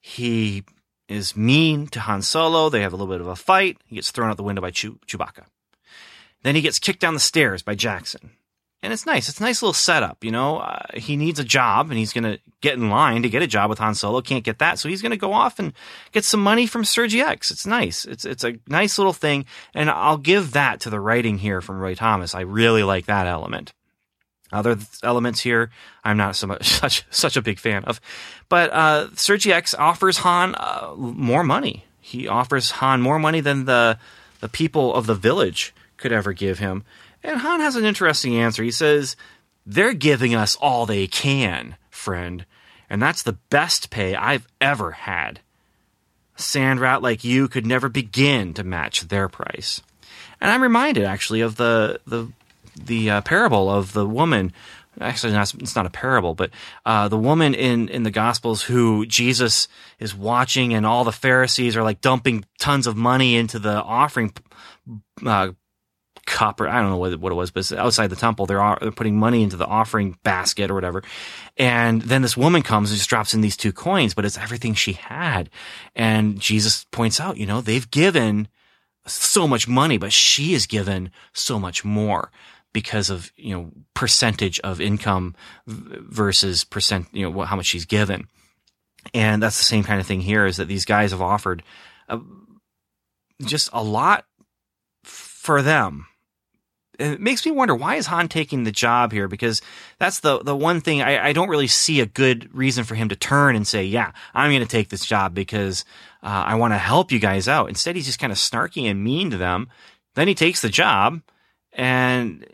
he 0.00 0.64
is 1.08 1.36
mean 1.36 1.86
to 1.88 2.00
Han 2.00 2.22
Solo. 2.22 2.68
They 2.68 2.82
have 2.82 2.92
a 2.92 2.96
little 2.96 3.12
bit 3.12 3.20
of 3.20 3.26
a 3.26 3.36
fight. 3.36 3.78
He 3.86 3.96
gets 3.96 4.10
thrown 4.10 4.30
out 4.30 4.36
the 4.36 4.42
window 4.42 4.62
by 4.62 4.70
Chew- 4.70 4.98
Chewbacca. 5.06 5.44
Then 6.42 6.54
he 6.54 6.62
gets 6.62 6.78
kicked 6.78 7.00
down 7.00 7.14
the 7.14 7.20
stairs 7.20 7.62
by 7.62 7.74
Jaxxon 7.74 8.30
and 8.82 8.92
it's 8.92 9.04
nice. 9.04 9.28
It's 9.28 9.40
a 9.40 9.42
nice 9.42 9.60
little 9.60 9.74
setup. 9.74 10.24
You 10.24 10.30
know, 10.30 10.58
uh, 10.58 10.86
he 10.94 11.16
needs 11.16 11.38
a 11.38 11.44
job 11.44 11.90
and 11.90 11.98
he's 11.98 12.14
going 12.14 12.24
to 12.24 12.38
get 12.62 12.74
in 12.74 12.88
line 12.88 13.22
to 13.22 13.28
get 13.28 13.42
a 13.42 13.46
job 13.46 13.68
with 13.68 13.78
Han 13.78 13.94
Solo. 13.94 14.22
Can't 14.22 14.44
get 14.44 14.58
that. 14.58 14.78
So 14.78 14.88
he's 14.88 15.02
going 15.02 15.10
to 15.10 15.18
go 15.18 15.34
off 15.34 15.58
and 15.58 15.74
get 16.12 16.24
some 16.24 16.42
money 16.42 16.66
from 16.66 16.82
Serji 16.82 17.22
X. 17.22 17.50
It's 17.50 17.66
nice. 17.66 18.06
It's, 18.06 18.24
it's 18.24 18.42
a 18.42 18.58
nice 18.68 18.96
little 18.96 19.12
thing. 19.12 19.44
And 19.74 19.90
I'll 19.90 20.16
give 20.16 20.52
that 20.52 20.80
to 20.80 20.90
the 20.90 20.98
writing 20.98 21.38
here 21.38 21.60
from 21.60 21.78
Roy 21.78 21.94
Thomas. 21.94 22.34
I 22.34 22.40
really 22.40 22.82
like 22.82 23.04
that 23.06 23.26
element. 23.26 23.74
Other 24.50 24.78
elements 25.02 25.40
here, 25.40 25.70
I'm 26.02 26.16
not 26.16 26.34
so 26.34 26.46
much, 26.46 26.66
such, 26.80 27.04
such 27.10 27.36
a 27.36 27.42
big 27.42 27.58
fan 27.58 27.84
of. 27.84 28.00
But, 28.48 28.72
uh, 28.72 29.08
Serji 29.12 29.52
X 29.52 29.74
offers 29.74 30.18
Han, 30.18 30.54
uh, 30.56 30.94
more 30.96 31.44
money. 31.44 31.84
He 32.00 32.26
offers 32.26 32.70
Han 32.72 33.02
more 33.02 33.18
money 33.18 33.40
than 33.40 33.66
the, 33.66 33.98
the 34.40 34.48
people 34.48 34.94
of 34.94 35.06
the 35.06 35.14
village 35.14 35.74
could 35.98 36.12
ever 36.12 36.32
give 36.32 36.58
him. 36.58 36.82
And 37.22 37.38
Han 37.38 37.60
has 37.60 37.76
an 37.76 37.84
interesting 37.84 38.36
answer. 38.36 38.62
He 38.62 38.70
says, 38.70 39.16
They're 39.66 39.94
giving 39.94 40.34
us 40.34 40.56
all 40.56 40.86
they 40.86 41.06
can, 41.06 41.76
friend, 41.90 42.46
and 42.88 43.00
that's 43.00 43.22
the 43.22 43.38
best 43.50 43.90
pay 43.90 44.14
I've 44.14 44.48
ever 44.60 44.92
had. 44.92 45.40
A 46.36 46.42
sand 46.42 46.80
rat 46.80 47.02
like 47.02 47.24
you 47.24 47.48
could 47.48 47.66
never 47.66 47.88
begin 47.88 48.54
to 48.54 48.64
match 48.64 49.02
their 49.02 49.28
price. 49.28 49.80
And 50.40 50.50
I'm 50.50 50.62
reminded 50.62 51.04
actually 51.04 51.42
of 51.42 51.56
the 51.56 52.00
the 52.06 52.28
the 52.76 53.10
uh, 53.10 53.20
parable 53.22 53.70
of 53.70 53.92
the 53.92 54.06
woman. 54.06 54.52
Actually, 55.00 55.34
it's 55.34 55.76
not 55.76 55.86
a 55.86 55.90
parable, 55.90 56.34
but 56.34 56.50
uh, 56.84 57.08
the 57.08 57.18
woman 57.18 57.54
in 57.54 57.88
in 57.88 58.02
the 58.02 58.10
Gospels 58.10 58.62
who 58.62 59.06
Jesus 59.06 59.68
is 59.98 60.14
watching, 60.14 60.74
and 60.74 60.84
all 60.84 61.04
the 61.04 61.12
Pharisees 61.12 61.76
are 61.76 61.82
like 61.82 62.00
dumping 62.00 62.44
tons 62.58 62.86
of 62.86 62.96
money 62.96 63.36
into 63.36 63.58
the 63.58 63.82
offering 63.82 64.32
uh, 65.24 65.52
cup 66.26 66.60
or 66.60 66.68
I 66.68 66.80
don't 66.80 66.90
know 66.90 66.96
what, 66.96 67.12
it 67.12 67.34
was, 67.34 67.50
but 67.50 67.72
outside 67.72 68.08
the 68.08 68.16
temple, 68.16 68.46
they're, 68.46 68.76
they're 68.80 68.90
putting 68.92 69.18
money 69.18 69.42
into 69.42 69.56
the 69.56 69.66
offering 69.66 70.18
basket 70.22 70.70
or 70.70 70.74
whatever. 70.74 71.02
And 71.56 72.02
then 72.02 72.22
this 72.22 72.36
woman 72.36 72.62
comes 72.62 72.90
and 72.90 72.98
just 72.98 73.10
drops 73.10 73.34
in 73.34 73.40
these 73.40 73.56
two 73.56 73.72
coins, 73.72 74.14
but 74.14 74.24
it's 74.24 74.38
everything 74.38 74.74
she 74.74 74.94
had. 74.94 75.50
And 75.94 76.40
Jesus 76.40 76.86
points 76.90 77.20
out, 77.20 77.36
you 77.36 77.46
know, 77.46 77.60
they've 77.60 77.90
given 77.90 78.48
so 79.06 79.48
much 79.48 79.66
money, 79.66 79.98
but 79.98 80.12
she 80.12 80.54
is 80.54 80.66
given 80.66 81.10
so 81.32 81.58
much 81.58 81.84
more 81.84 82.30
because 82.72 83.10
of, 83.10 83.32
you 83.36 83.54
know, 83.54 83.70
percentage 83.94 84.60
of 84.60 84.80
income 84.80 85.34
versus 85.66 86.64
percent, 86.64 87.08
you 87.12 87.28
know, 87.28 87.42
how 87.42 87.56
much 87.56 87.66
she's 87.66 87.86
given. 87.86 88.28
And 89.14 89.42
that's 89.42 89.58
the 89.58 89.64
same 89.64 89.82
kind 89.82 90.00
of 90.00 90.06
thing 90.06 90.20
here 90.20 90.46
is 90.46 90.58
that 90.58 90.68
these 90.68 90.84
guys 90.84 91.10
have 91.10 91.22
offered 91.22 91.62
uh, 92.08 92.18
just 93.42 93.70
a 93.72 93.82
lot 93.82 94.26
for 95.02 95.62
them 95.62 96.06
it 97.00 97.20
makes 97.20 97.44
me 97.44 97.52
wonder 97.52 97.74
why 97.74 97.96
is 97.96 98.06
Han 98.06 98.28
taking 98.28 98.64
the 98.64 98.72
job 98.72 99.12
here? 99.12 99.28
Because 99.28 99.62
that's 99.98 100.20
the 100.20 100.38
the 100.40 100.54
one 100.54 100.80
thing 100.80 101.02
I, 101.02 101.28
I 101.28 101.32
don't 101.32 101.48
really 101.48 101.66
see 101.66 102.00
a 102.00 102.06
good 102.06 102.54
reason 102.54 102.84
for 102.84 102.94
him 102.94 103.08
to 103.08 103.16
turn 103.16 103.56
and 103.56 103.66
say, 103.66 103.84
"Yeah, 103.84 104.12
I'm 104.34 104.50
going 104.50 104.62
to 104.62 104.68
take 104.68 104.88
this 104.88 105.04
job 105.04 105.34
because 105.34 105.84
uh, 106.22 106.26
I 106.26 106.54
want 106.56 106.74
to 106.74 106.78
help 106.78 107.10
you 107.10 107.18
guys 107.18 107.48
out." 107.48 107.68
Instead, 107.68 107.96
he's 107.96 108.06
just 108.06 108.18
kind 108.18 108.32
of 108.32 108.38
snarky 108.38 108.90
and 108.90 109.02
mean 109.02 109.30
to 109.30 109.36
them. 109.36 109.68
Then 110.14 110.28
he 110.28 110.34
takes 110.34 110.60
the 110.60 110.68
job, 110.68 111.20
and 111.72 112.46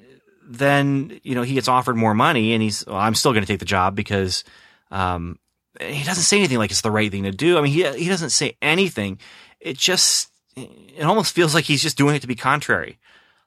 then 0.49 1.21
you 1.23 1.35
know 1.35 1.43
he 1.43 1.55
gets 1.55 1.69
offered 1.69 1.97
more 1.97 2.15
money, 2.15 2.53
and 2.53 2.63
he's, 2.63 2.87
well, 2.87 2.97
"I'm 2.97 3.15
still 3.15 3.33
going 3.33 3.45
to 3.45 3.53
take 3.53 3.61
the 3.61 3.67
job 3.67 3.95
because." 3.95 4.45
Um, 4.91 5.39
he 5.79 6.05
doesn't 6.05 6.23
say 6.23 6.39
anything 6.39 6.57
like 6.57 6.71
it's 6.71 6.81
the 6.81 6.91
right 6.91 7.11
thing 7.11 7.25
to 7.25 7.33
do. 7.33 7.59
I 7.59 7.61
mean, 7.61 7.73
he 7.73 7.87
he 7.99 8.09
doesn't 8.09 8.31
say 8.31 8.57
anything. 8.63 9.19
It 9.61 9.77
just 9.77 10.31
it 10.57 11.03
almost 11.03 11.35
feels 11.35 11.55
like 11.55 11.65
he's 11.65 11.83
just 11.83 11.99
doing 11.99 12.17
it 12.17 12.21
to 12.21 12.27
be 12.27 12.35
contrary. 12.35 12.99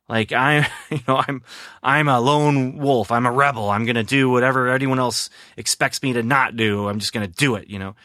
Like 0.10 0.34
I'm, 0.34 0.66
you 0.90 1.00
know, 1.08 1.24
I'm, 1.26 1.44
I'm 1.82 2.08
a 2.10 2.20
lone 2.20 2.78
wolf. 2.78 3.12
I'm 3.12 3.26
a 3.26 3.32
rebel. 3.32 3.70
I'm 3.70 3.86
to 3.96 4.04
do 4.04 4.30
whatever 4.30 4.68
anyone 4.70 5.00
else 5.00 5.30
expects 5.56 6.04
me 6.04 6.14
to 6.14 6.24
not 6.24 6.58
do. 6.58 6.90
I'm 6.90 7.00
just 7.00 7.14
to 7.30 7.34
do 7.34 7.56
it, 7.56 7.70
you 7.70 7.80
know? 7.80 7.96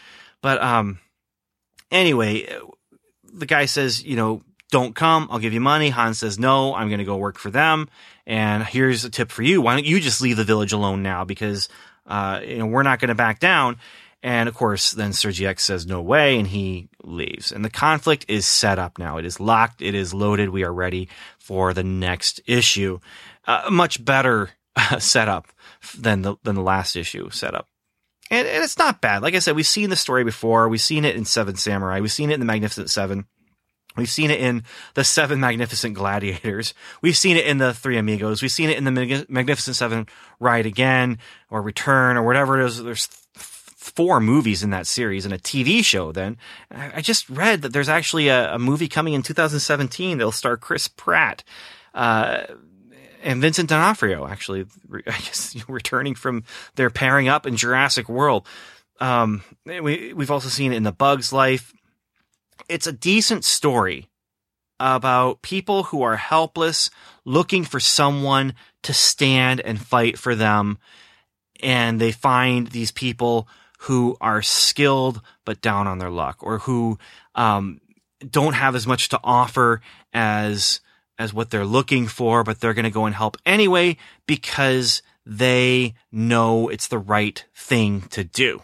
But, 0.43 0.63
um, 0.63 1.01
anyway, 1.91 2.47
the 3.33 3.47
guy 3.47 3.65
says, 3.65 4.05
you 4.05 4.17
know, 4.17 4.43
don't 4.71 4.95
come. 4.95 5.29
I'll 5.31 5.39
give 5.39 5.53
you 5.53 5.61
money. 5.61 5.91
Han 5.91 6.15
says, 6.15 6.39
no, 6.39 6.75
I'm 6.75 6.89
to 6.99 7.05
go 7.05 7.17
work 7.17 7.39
for 7.39 7.51
them. 7.51 7.89
And 8.27 8.63
here's 8.65 9.05
a 9.05 9.11
tip 9.11 9.31
for 9.31 9.43
you. 9.43 9.63
Why 9.63 9.75
don't 9.75 9.87
you 9.87 10.01
just 10.01 10.21
leave 10.21 10.37
the 10.37 10.45
village 10.45 10.73
alone 10.73 11.03
now? 11.03 11.25
Because, 11.25 11.69
uh, 12.07 12.41
you 12.45 12.59
know, 12.59 12.67
we're 12.67 12.83
not 12.83 12.99
to 13.09 13.15
back 13.15 13.39
down. 13.39 13.79
And 14.25 14.49
of 14.49 14.55
course, 14.55 14.93
then 14.93 15.11
Serji 15.11 15.47
X 15.47 15.65
says 15.65 15.87
no 15.87 16.01
way, 16.01 16.39
and 16.39 16.49
he 16.49 16.89
leaves. 17.05 17.53
And 17.53 17.63
the 17.63 17.69
conflict 17.69 18.25
is 18.27 18.47
set 18.47 18.79
up 18.79 18.99
now. 18.99 19.19
It 19.19 19.27
is 19.27 19.39
locked. 19.39 19.83
It 19.83 19.95
is 19.95 20.15
loaded. 20.15 20.49
We 20.49 20.65
are 20.65 20.73
ready 20.73 21.11
for 21.39 21.75
the 21.75 21.85
next 21.85 22.41
issue. 22.47 23.01
Uh, 23.47 23.69
much 23.71 24.03
better 24.03 24.49
uh, 24.77 24.99
setup 24.99 25.49
than 25.99 26.23
the 26.23 26.37
than 26.43 26.55
the 26.55 26.63
last 26.63 26.97
issue 26.97 27.29
setup. 27.29 27.69
And, 28.31 28.49
and 28.49 28.65
it's 28.65 28.79
not 28.79 29.03
bad. 29.03 29.21
Like 29.21 29.35
I 29.35 29.41
said, 29.41 29.57
we've 29.57 29.67
seen 29.67 29.91
the 29.91 29.97
story 29.97 30.25
before. 30.25 30.71
We've 30.71 30.81
seen 30.81 31.05
it 31.05 31.17
in 31.17 31.27
Seven 31.27 31.57
Samurai. 31.57 32.01
We've 32.01 32.11
seen 32.11 32.31
it 32.31 32.35
in 32.35 32.41
the 32.41 32.47
Magnificent 32.47 32.89
Seven. 32.89 33.27
We've 33.95 34.09
seen 34.11 34.31
it 34.31 34.41
in 34.41 34.65
the 34.95 35.05
Seven 35.05 35.39
Magnificent 35.39 35.95
Gladiators. 35.95 36.73
We've 37.03 37.17
seen 37.17 37.37
it 37.37 37.45
in 37.45 37.59
the 37.59 37.75
Three 37.75 37.99
Amigos. 37.99 38.41
We've 38.41 38.51
seen 38.51 38.71
it 38.71 38.79
in 38.79 38.85
the 38.85 39.27
Magnificent 39.29 39.77
Seven 39.77 40.07
Ride 40.41 40.65
Again 40.65 41.19
or 41.51 41.61
Return 41.61 42.17
or 42.17 42.23
whatever 42.23 42.59
it 42.59 42.65
is. 42.65 42.83
There's 42.83 43.07
four 43.95 44.21
movies 44.21 44.63
in 44.63 44.71
that 44.71 44.87
series 44.87 45.25
and 45.25 45.33
a 45.33 45.39
TV 45.39 45.85
show 45.85 46.13
then. 46.13 46.37
I 46.71 47.01
just 47.01 47.29
read 47.29 47.63
that 47.63 47.73
there's 47.73 47.89
actually 47.89 48.29
a, 48.29 48.55
a 48.55 48.59
movie 48.59 48.89
coming 48.89 49.15
in 49.15 49.23
2017 49.23 50.19
that'll 50.19 50.33
star 50.33 50.57
Chris 50.57 50.89
Pratt. 50.89 51.45
Uh, 51.95 52.43
and 53.23 53.41
Vincent 53.41 53.69
D'Onofrio, 53.69 54.27
actually, 54.27 54.67
I 54.93 55.19
guess 55.19 55.57
returning 55.69 56.15
from 56.15 56.45
their 56.75 56.91
pairing 56.91 57.29
up 57.29 57.47
in 57.47 57.57
Jurassic 57.57 58.09
World. 58.09 58.47
Um, 59.01 59.43
we, 59.65 60.13
we've 60.13 60.31
also 60.31 60.49
seen 60.49 60.73
it 60.73 60.77
in 60.77 60.83
The 60.83 60.93
Bug's 60.93 61.33
Life. 61.33 61.73
It's 62.69 62.87
a 62.87 62.93
decent 62.93 63.45
story 63.45 64.09
about 64.79 65.43
people 65.43 65.85
who 65.85 66.03
are 66.03 66.17
helpless, 66.17 66.91
looking 67.25 67.65
for 67.65 67.81
someone 67.81 68.55
to 68.83 68.93
stand 68.93 69.61
and 69.61 69.81
fight 69.81 70.19
for 70.19 70.35
them. 70.35 70.79
And 71.63 72.01
they 72.01 72.13
find 72.13 72.69
these 72.69 72.91
people 72.91 73.49
who 73.85 74.17
are 74.21 74.43
skilled 74.43 75.21
but 75.45 75.61
down 75.61 75.87
on 75.87 75.99
their 75.99 76.11
luck 76.11 76.39
or 76.41 76.59
who 76.61 76.99
um, 77.35 77.81
don't 78.29 78.55
have 78.55 78.75
as 78.75 78.87
much 78.87 79.09
to 79.11 79.21
offer 79.23 79.81
as 80.13 80.81
as 81.19 81.33
what 81.33 81.51
they're 81.51 81.65
looking 81.65 82.09
for, 82.09 82.43
but 82.43 82.61
they're 82.61 82.75
going 82.75 82.85
to 82.85 82.91
go 82.91 83.07
and 83.07 83.15
help 83.15 83.37
anyway 83.47 83.97
because 84.27 85.01
they 85.25 85.95
know 86.11 86.69
it's 86.69 86.89
the 86.89 86.99
right 86.99 87.45
thing 87.55 88.03
to 88.03 88.25
do. 88.25 88.63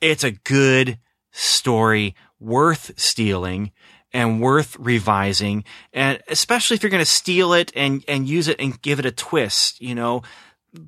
It's 0.00 0.24
a 0.24 0.32
good 0.32 0.98
story 1.32 2.14
worth 2.38 2.92
stealing 3.00 3.72
and 4.12 4.40
worth 4.40 4.76
revising. 4.78 5.64
And 5.92 6.20
especially 6.28 6.74
if 6.74 6.82
you're 6.82 6.90
going 6.90 7.00
to 7.00 7.10
steal 7.10 7.52
it 7.52 7.72
and, 7.74 8.04
and 8.08 8.28
use 8.28 8.48
it 8.48 8.60
and 8.60 8.80
give 8.82 8.98
it 8.98 9.06
a 9.06 9.10
twist, 9.10 9.80
you 9.80 9.94
know, 9.94 10.22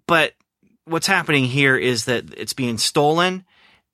but 0.07 0.35
what's 0.91 1.07
happening 1.07 1.45
here 1.45 1.77
is 1.77 2.05
that 2.07 2.25
it's 2.37 2.53
being 2.53 2.79
stolen, 2.79 3.45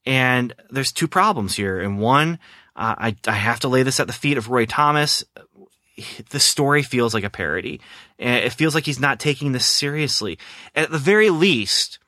and 0.04 0.54
there's 0.70 0.92
two 0.92 1.08
problems 1.08 1.54
here. 1.54 1.80
And 1.80 1.98
one, 1.98 2.38
uh, 2.74 2.94
I 2.98 3.16
I 3.26 3.32
have 3.32 3.60
to 3.60 3.68
lay 3.68 3.82
this 3.82 4.00
at 4.00 4.06
the 4.06 4.12
feet 4.12 4.38
of 4.38 4.48
Roy 4.48 4.66
Thomas. 4.66 5.24
The 6.30 6.40
story 6.40 6.82
feels 6.82 7.14
like 7.14 7.24
a 7.24 7.30
parody, 7.30 7.80
it 8.18 8.52
feels 8.52 8.74
like 8.74 8.84
he's 8.84 9.00
not 9.00 9.18
taking 9.18 9.52
this 9.52 9.64
seriously. 9.64 10.38
At 10.74 10.90
the 10.90 10.98
very 10.98 11.30
least, 11.30 11.98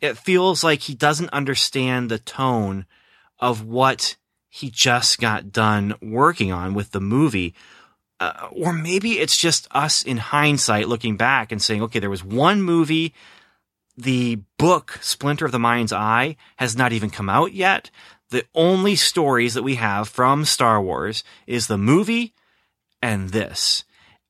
it 0.00 0.16
feels 0.16 0.64
like 0.64 0.80
he 0.80 0.94
doesn't 0.94 1.30
understand 1.30 2.10
the 2.10 2.18
tone 2.18 2.86
of 3.38 3.62
what 3.62 4.16
he 4.48 4.70
just 4.70 5.18
got 5.18 5.52
done 5.52 5.94
working 6.00 6.50
on 6.50 6.72
with 6.72 6.92
the 6.92 7.00
movie. 7.00 7.54
Uh, 8.18 8.48
or 8.52 8.72
maybe 8.72 9.18
it's 9.18 9.36
just 9.36 9.68
us 9.72 10.02
in 10.02 10.16
hindsight 10.16 10.88
looking 10.88 11.18
back 11.18 11.52
and 11.52 11.60
saying, 11.60 11.82
okay, 11.82 11.98
there 11.98 12.08
was 12.08 12.24
one 12.24 12.62
movie 12.62 13.12
the 13.96 14.40
book 14.58 14.98
Splinter 15.00 15.46
of 15.46 15.52
the 15.52 15.58
Mind's 15.58 15.92
Eye 15.92 16.36
has 16.56 16.76
not 16.76 16.92
even 16.92 17.10
come 17.10 17.28
out 17.28 17.52
yet. 17.52 17.90
The 18.30 18.44
only 18.54 18.96
stories 18.96 19.54
that 19.54 19.62
we 19.62 19.76
have 19.76 20.08
from 20.08 20.44
Star 20.44 20.82
Wars 20.82 21.24
is 21.46 21.66
the 21.66 21.78
movie 21.78 22.34
and 23.00 23.30
this. 23.30 23.84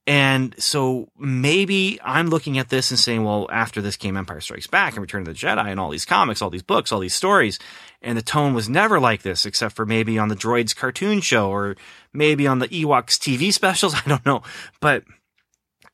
And 0.06 0.54
so 0.58 1.08
maybe 1.18 1.98
I'm 2.04 2.28
looking 2.28 2.58
at 2.58 2.68
this 2.68 2.92
and 2.92 3.00
saying, 3.00 3.24
well, 3.24 3.48
after 3.50 3.82
this 3.82 3.96
came 3.96 4.16
Empire 4.16 4.40
Strikes 4.40 4.68
Back 4.68 4.92
and 4.92 5.00
Return 5.00 5.22
of 5.22 5.26
the 5.26 5.32
Jedi 5.34 5.66
and 5.66 5.80
all 5.80 5.90
these 5.90 6.04
comics, 6.04 6.40
all 6.40 6.50
these 6.50 6.62
books, 6.62 6.92
all 6.92 7.00
these 7.00 7.14
stories. 7.14 7.58
And 8.02 8.16
the 8.16 8.22
tone 8.22 8.54
was 8.54 8.68
never 8.68 9.00
like 9.00 9.22
this, 9.22 9.44
except 9.44 9.74
for 9.74 9.84
maybe 9.84 10.16
on 10.16 10.28
the 10.28 10.36
Droids 10.36 10.76
cartoon 10.76 11.20
show 11.20 11.50
or 11.50 11.76
maybe 12.12 12.46
on 12.46 12.60
the 12.60 12.68
Ewoks 12.68 13.18
TV 13.18 13.52
specials. 13.52 13.94
I 13.94 14.02
don't 14.06 14.24
know. 14.24 14.42
But, 14.80 15.02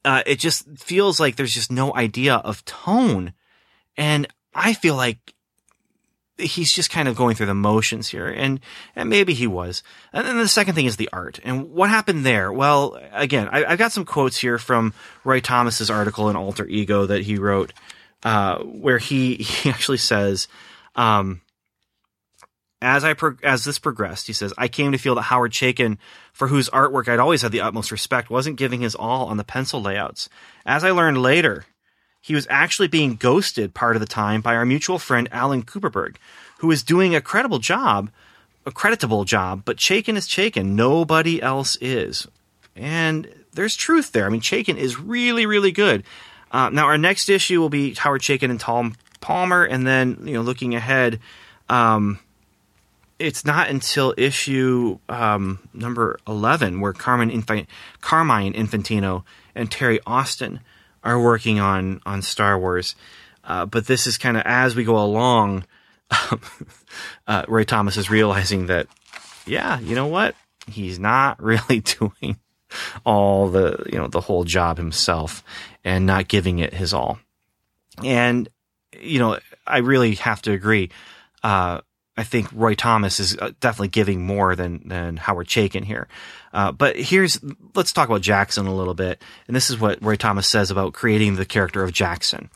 uh, 0.04 0.22
it 0.26 0.38
just 0.38 0.66
feels 0.78 1.18
like 1.18 1.36
there's 1.36 1.54
just 1.54 1.72
no 1.72 1.94
idea 1.94 2.34
of 2.34 2.64
tone. 2.66 3.32
And 3.96 4.26
I 4.54 4.74
feel 4.74 4.96
like 4.96 5.34
he's 6.38 6.72
just 6.72 6.90
kind 6.90 7.08
of 7.08 7.16
going 7.16 7.36
through 7.36 7.46
the 7.46 7.54
motions 7.54 8.08
here 8.08 8.26
and 8.26 8.58
and 8.96 9.08
maybe 9.08 9.34
he 9.34 9.46
was. 9.46 9.82
And 10.12 10.26
then 10.26 10.38
the 10.38 10.48
second 10.48 10.74
thing 10.74 10.86
is 10.86 10.96
the 10.96 11.10
art. 11.12 11.38
And 11.44 11.70
what 11.70 11.90
happened 11.90 12.26
there? 12.26 12.52
Well 12.52 12.98
again 13.12 13.48
I, 13.52 13.68
have 13.70 13.78
got 13.78 13.92
some 13.92 14.04
quotes 14.04 14.38
here 14.38 14.58
from 14.58 14.94
roy 15.24 15.40
thomas's 15.40 15.90
article 15.90 16.28
in 16.30 16.36
alter 16.36 16.66
ego 16.66 17.06
that 17.06 17.22
he 17.22 17.38
wrote 17.38 17.72
uh, 18.22 18.58
where 18.58 18.98
he 18.98 19.34
he 19.36 19.70
actually 19.70 19.98
says 19.98 20.48
um, 20.96 21.42
as 22.82 23.04
I 23.04 23.14
as 23.44 23.64
this 23.64 23.78
progressed, 23.78 24.26
he 24.26 24.32
says, 24.32 24.52
I 24.58 24.66
came 24.66 24.92
to 24.92 24.98
feel 24.98 25.14
that 25.14 25.22
Howard 25.22 25.52
Chaykin, 25.52 25.98
for 26.32 26.48
whose 26.48 26.68
artwork 26.70 27.08
I'd 27.08 27.20
always 27.20 27.42
had 27.42 27.52
the 27.52 27.60
utmost 27.60 27.92
respect, 27.92 28.28
wasn't 28.28 28.56
giving 28.56 28.80
his 28.80 28.96
all 28.96 29.26
on 29.26 29.36
the 29.36 29.44
pencil 29.44 29.80
layouts. 29.80 30.28
As 30.66 30.82
I 30.82 30.90
learned 30.90 31.22
later, 31.22 31.64
he 32.22 32.36
was 32.36 32.46
actually 32.48 32.86
being 32.86 33.16
ghosted 33.16 33.74
part 33.74 33.96
of 33.96 34.00
the 34.00 34.06
time 34.06 34.40
by 34.40 34.54
our 34.54 34.64
mutual 34.64 35.00
friend 35.00 35.28
Alan 35.32 35.64
Kupperberg, 35.64 36.16
who 36.60 36.70
is 36.70 36.84
doing 36.84 37.14
a 37.16 37.20
credible 37.20 37.58
job, 37.58 38.10
a 38.64 38.70
creditable 38.70 39.24
job, 39.24 39.62
but 39.64 39.76
Chaykin 39.76 40.16
is 40.16 40.28
Chaykin. 40.28 40.68
Nobody 40.68 41.42
else 41.42 41.76
is. 41.80 42.28
And 42.76 43.28
there's 43.54 43.74
truth 43.74 44.12
there. 44.12 44.24
I 44.24 44.28
mean, 44.28 44.40
Chaykin 44.40 44.76
is 44.76 45.00
really, 45.00 45.46
really 45.46 45.72
good. 45.72 46.04
Uh, 46.52 46.70
now, 46.70 46.86
our 46.86 46.96
next 46.96 47.28
issue 47.28 47.60
will 47.60 47.68
be 47.68 47.94
Howard 47.94 48.22
Chaykin 48.22 48.50
and 48.50 48.60
Tom 48.60 48.94
Palmer, 49.20 49.64
and 49.64 49.84
then, 49.84 50.18
you 50.22 50.34
know, 50.34 50.42
looking 50.42 50.76
ahead, 50.76 51.18
um, 51.68 52.20
it's 53.18 53.44
not 53.44 53.68
until 53.68 54.14
issue 54.16 54.98
um, 55.08 55.58
number 55.74 56.20
11 56.28 56.80
where 56.80 56.92
Carmen 56.92 57.30
Carmine 58.00 58.52
Infantino 58.52 59.24
and 59.56 59.68
Terry 59.68 59.98
Austin– 60.06 60.60
are 61.04 61.20
working 61.20 61.60
on 61.60 62.00
on 62.06 62.22
Star 62.22 62.58
Wars. 62.58 62.94
Uh, 63.44 63.66
but 63.66 63.86
this 63.86 64.06
is 64.06 64.18
kind 64.18 64.36
of 64.36 64.44
as 64.46 64.76
we 64.76 64.84
go 64.84 65.02
along, 65.02 65.64
uh, 67.26 67.44
Roy 67.48 67.64
Thomas 67.64 67.96
is 67.96 68.10
realizing 68.10 68.66
that, 68.66 68.86
yeah, 69.46 69.80
you 69.80 69.94
know 69.94 70.06
what? 70.06 70.34
He's 70.68 70.98
not 70.98 71.42
really 71.42 71.80
doing 71.80 72.38
all 73.04 73.48
the, 73.48 73.84
you 73.92 73.98
know, 73.98 74.06
the 74.06 74.20
whole 74.20 74.44
job 74.44 74.78
himself 74.78 75.42
and 75.84 76.06
not 76.06 76.28
giving 76.28 76.58
it 76.58 76.72
his 76.72 76.94
all. 76.94 77.18
And, 78.02 78.48
you 78.98 79.18
know, 79.18 79.38
I 79.66 79.78
really 79.78 80.14
have 80.16 80.40
to 80.42 80.52
agree. 80.52 80.90
Uh, 81.42 81.80
I 82.16 82.24
think 82.24 82.48
Roy 82.52 82.74
Thomas 82.74 83.18
is 83.20 83.36
uh, 83.38 83.52
definitely 83.60 83.88
giving 83.88 84.26
more 84.26 84.54
than 84.54 84.86
than 84.86 85.16
Howard 85.16 85.48
Chaykin 85.48 85.84
here. 85.84 86.08
Uh, 86.52 86.70
but 86.72 86.96
here's 86.96 87.40
let's 87.74 87.92
talk 87.92 88.08
about 88.08 88.22
Jaxxon 88.22 88.66
a 88.66 88.72
little 88.72 88.94
bit, 88.94 89.22
and 89.46 89.56
this 89.56 89.70
is 89.70 89.78
what 89.78 90.02
Roy 90.02 90.16
Thomas 90.16 90.46
says 90.46 90.70
about 90.70 90.92
creating 90.92 91.36
the 91.36 91.46
character 91.46 91.82
of 91.82 91.92
Jaxxon. 91.92 92.48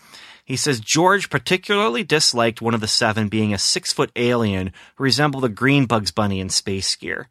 He 0.44 0.56
says 0.56 0.78
George 0.78 1.30
particularly 1.30 2.04
disliked 2.04 2.62
one 2.62 2.74
of 2.74 2.80
the 2.80 2.86
seven 2.86 3.28
being 3.28 3.52
a 3.52 3.58
six 3.58 3.92
foot 3.92 4.12
alien 4.14 4.72
who 4.96 5.04
resembled 5.04 5.44
a 5.44 5.48
green 5.48 5.86
Bugs 5.86 6.12
Bunny 6.12 6.38
in 6.38 6.50
space 6.50 6.94
gear. 6.94 7.28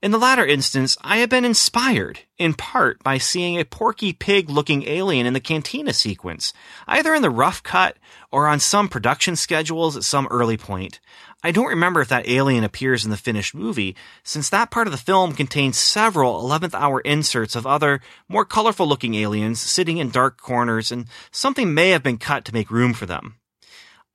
In 0.00 0.12
the 0.12 0.18
latter 0.18 0.46
instance, 0.46 0.96
I 1.00 1.16
have 1.18 1.28
been 1.28 1.44
inspired, 1.44 2.20
in 2.38 2.54
part, 2.54 3.02
by 3.02 3.18
seeing 3.18 3.58
a 3.58 3.64
porky 3.64 4.12
pig 4.12 4.48
looking 4.48 4.86
alien 4.86 5.26
in 5.26 5.32
the 5.32 5.40
cantina 5.40 5.92
sequence, 5.92 6.52
either 6.86 7.14
in 7.14 7.22
the 7.22 7.30
rough 7.30 7.64
cut 7.64 7.96
or 8.30 8.46
on 8.46 8.60
some 8.60 8.88
production 8.88 9.34
schedules 9.34 9.96
at 9.96 10.04
some 10.04 10.28
early 10.30 10.56
point. 10.56 11.00
I 11.42 11.52
don't 11.52 11.66
remember 11.66 12.00
if 12.00 12.08
that 12.08 12.28
alien 12.28 12.64
appears 12.64 13.04
in 13.04 13.12
the 13.12 13.16
finished 13.16 13.54
movie, 13.54 13.94
since 14.24 14.50
that 14.50 14.72
part 14.72 14.88
of 14.88 14.92
the 14.92 14.98
film 14.98 15.34
contains 15.34 15.78
several 15.78 16.42
11th 16.42 16.74
hour 16.74 17.00
inserts 17.00 17.54
of 17.54 17.64
other, 17.64 18.00
more 18.28 18.44
colorful 18.44 18.88
looking 18.88 19.14
aliens 19.14 19.60
sitting 19.60 19.98
in 19.98 20.10
dark 20.10 20.40
corners, 20.40 20.90
and 20.90 21.06
something 21.30 21.72
may 21.72 21.90
have 21.90 22.02
been 22.02 22.18
cut 22.18 22.44
to 22.46 22.54
make 22.54 22.72
room 22.72 22.92
for 22.92 23.06
them. 23.06 23.36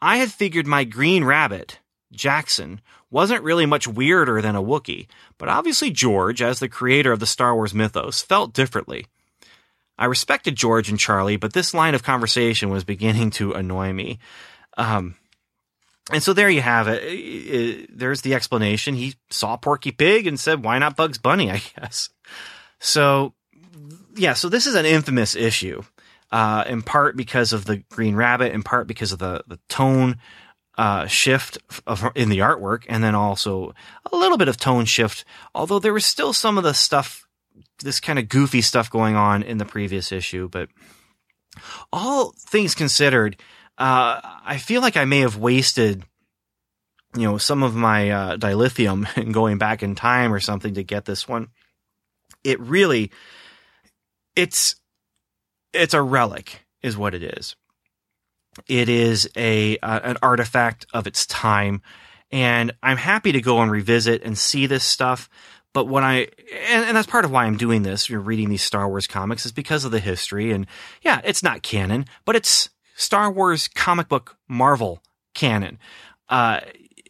I 0.01 0.17
had 0.17 0.33
figured 0.33 0.67
my 0.67 0.83
green 0.83 1.23
rabbit, 1.23 1.79
Jaxxon, 2.13 2.79
wasn't 3.09 3.43
really 3.43 3.65
much 3.65 3.87
weirder 3.87 4.41
than 4.41 4.57
a 4.57 4.61
Wookiee, 4.61 5.07
but 5.37 5.47
obviously 5.47 5.91
George, 5.91 6.41
as 6.41 6.59
the 6.59 6.67
creator 6.67 7.13
of 7.13 7.21
the 7.21 7.25
Star 7.25 7.55
Wars 7.55 7.73
mythos, 7.73 8.21
felt 8.21 8.51
differently. 8.51 9.05
I 9.97 10.05
respected 10.05 10.57
George 10.57 10.89
and 10.89 10.99
Charlie, 10.99 11.37
but 11.37 11.53
this 11.53 11.73
line 11.73 11.95
of 11.95 12.03
conversation 12.03 12.69
was 12.69 12.83
beginning 12.83 13.29
to 13.31 13.53
annoy 13.53 13.93
me. 13.93 14.19
Um, 14.75 15.15
and 16.11 16.21
so 16.21 16.33
there 16.33 16.49
you 16.49 16.61
have 16.61 16.87
it. 16.89 17.97
There's 17.97 18.21
the 18.21 18.33
explanation. 18.33 18.95
He 18.95 19.15
saw 19.29 19.55
Porky 19.55 19.91
Pig 19.91 20.27
and 20.27 20.39
said, 20.39 20.63
why 20.63 20.77
not 20.79 20.97
Bugs 20.97 21.17
Bunny, 21.17 21.49
I 21.51 21.61
guess. 21.77 22.09
So, 22.79 23.33
yeah, 24.15 24.33
so 24.33 24.49
this 24.49 24.67
is 24.67 24.75
an 24.75 24.85
infamous 24.85 25.35
issue, 25.35 25.83
uh, 26.31 26.65
in 26.67 26.81
part 26.81 27.15
because 27.15 27.53
of 27.53 27.65
the 27.65 27.77
Green 27.89 28.15
Rabbit, 28.15 28.51
in 28.51 28.63
part 28.63 28.87
because 28.87 29.13
of 29.13 29.19
the, 29.19 29.43
the 29.47 29.59
tone 29.69 30.17
uh, 30.77 31.07
shift 31.07 31.57
of, 31.87 32.11
in 32.15 32.29
the 32.29 32.39
artwork, 32.39 32.83
and 32.89 33.03
then 33.03 33.15
also 33.15 33.73
a 34.11 34.15
little 34.15 34.37
bit 34.37 34.47
of 34.49 34.57
tone 34.57 34.85
shift. 34.85 35.23
Although 35.55 35.79
there 35.79 35.93
was 35.93 36.05
still 36.05 36.33
some 36.33 36.57
of 36.57 36.63
the 36.65 36.73
stuff, 36.73 37.25
this 37.79 38.01
kind 38.01 38.19
of 38.19 38.27
goofy 38.27 38.61
stuff 38.61 38.89
going 38.89 39.15
on 39.15 39.43
in 39.43 39.57
the 39.57 39.65
previous 39.65 40.11
issue. 40.11 40.49
But 40.49 40.69
all 41.93 42.33
things 42.37 42.75
considered, 42.75 43.37
uh, 43.77 44.21
I 44.45 44.57
feel 44.57 44.81
like 44.81 44.97
I 44.97 45.05
may 45.05 45.19
have 45.19 45.37
wasted, 45.37 46.03
you 47.15 47.23
know, 47.23 47.37
some 47.37 47.63
of 47.63 47.75
my 47.75 48.09
uh, 48.09 48.37
dilithium 48.37 49.17
in 49.21 49.31
going 49.31 49.57
back 49.57 49.83
in 49.83 49.95
time 49.95 50.33
or 50.33 50.39
something 50.39 50.75
to 50.75 50.83
get 50.83 51.05
this 51.05 51.27
one. 51.27 51.49
It 52.43 52.59
really, 52.59 53.11
it's 54.35 54.75
it's 55.73 55.93
a 55.93 56.01
relic, 56.01 56.65
is 56.81 56.97
what 56.97 57.15
it 57.15 57.23
is. 57.23 57.55
It 58.67 58.89
is 58.89 59.29
a 59.35 59.77
uh, 59.77 59.99
an 60.03 60.17
artifact 60.21 60.85
of 60.93 61.07
its 61.07 61.25
time, 61.25 61.81
and 62.31 62.73
I'm 62.83 62.97
happy 62.97 63.31
to 63.31 63.41
go 63.41 63.61
and 63.61 63.71
revisit 63.71 64.23
and 64.23 64.37
see 64.37 64.67
this 64.67 64.83
stuff. 64.83 65.29
But 65.73 65.87
when 65.87 66.03
I 66.03 66.27
and, 66.69 66.85
and 66.85 66.97
that's 66.97 67.07
part 67.07 67.25
of 67.25 67.31
why 67.31 67.45
I'm 67.45 67.57
doing 67.57 67.81
this, 67.81 68.09
you're 68.09 68.19
reading 68.19 68.49
these 68.49 68.61
Star 68.61 68.87
Wars 68.87 69.07
comics, 69.07 69.45
is 69.45 69.51
because 69.51 69.85
of 69.85 69.91
the 69.91 69.99
history. 69.99 70.51
And 70.51 70.67
yeah, 71.01 71.21
it's 71.23 71.41
not 71.41 71.63
canon, 71.63 72.05
but 72.25 72.35
it's 72.35 72.69
Star 72.95 73.31
Wars 73.31 73.67
comic 73.67 74.07
book 74.07 74.37
Marvel 74.47 75.01
canon. 75.33 75.79
Uh, 76.29 76.61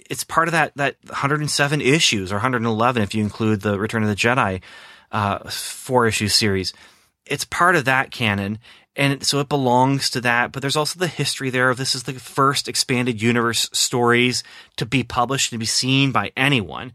it's 0.09 0.23
part 0.23 0.47
of 0.47 0.51
that 0.51 0.73
that 0.75 0.97
107 1.07 1.81
issues 1.81 2.31
or 2.31 2.35
111 2.35 3.01
if 3.01 3.15
you 3.15 3.23
include 3.23 3.61
the 3.61 3.79
Return 3.79 4.03
of 4.03 4.09
the 4.09 4.15
Jedi 4.15 4.61
uh, 5.11 5.39
four 5.49 6.07
issue 6.07 6.27
series. 6.27 6.73
It's 7.25 7.45
part 7.45 7.75
of 7.75 7.85
that 7.85 8.11
canon, 8.11 8.59
and 8.95 9.25
so 9.25 9.39
it 9.39 9.47
belongs 9.47 10.09
to 10.09 10.21
that. 10.21 10.51
But 10.51 10.61
there's 10.61 10.75
also 10.75 10.99
the 10.99 11.07
history 11.07 11.49
there 11.49 11.69
of 11.69 11.77
this 11.77 11.95
is 11.95 12.03
the 12.03 12.13
first 12.13 12.67
expanded 12.67 13.21
universe 13.21 13.69
stories 13.71 14.43
to 14.75 14.85
be 14.85 15.03
published 15.03 15.53
and 15.53 15.59
be 15.59 15.65
seen 15.65 16.11
by 16.11 16.31
anyone. 16.35 16.91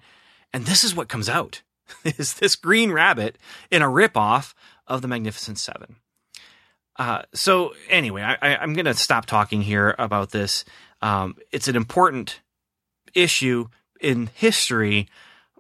And 0.53 0.67
this 0.67 0.85
is 0.85 0.95
what 0.95 1.09
comes 1.09 1.29
out 1.29 1.63
is 2.05 2.35
this 2.35 2.57
Green 2.57 2.93
Rabbit 2.93 3.39
in 3.71 3.81
a 3.81 3.87
ripoff 3.87 4.53
of 4.87 5.01
the 5.01 5.09
Magnificent 5.09 5.59
Seven. 5.59 5.97
Uh, 6.99 7.23
so 7.33 7.75
anyway, 7.89 8.23
I, 8.23 8.63
am 8.63 8.75
going 8.75 8.87
to 8.87 8.95
stop 8.95 9.27
talking 9.27 9.63
here 9.63 9.95
about 9.99 10.31
this. 10.31 10.65
Um, 11.01 11.37
it's 11.53 11.69
an 11.69 11.77
important 11.77 12.41
issue 13.15 13.69
in 14.01 14.31
history, 14.35 15.09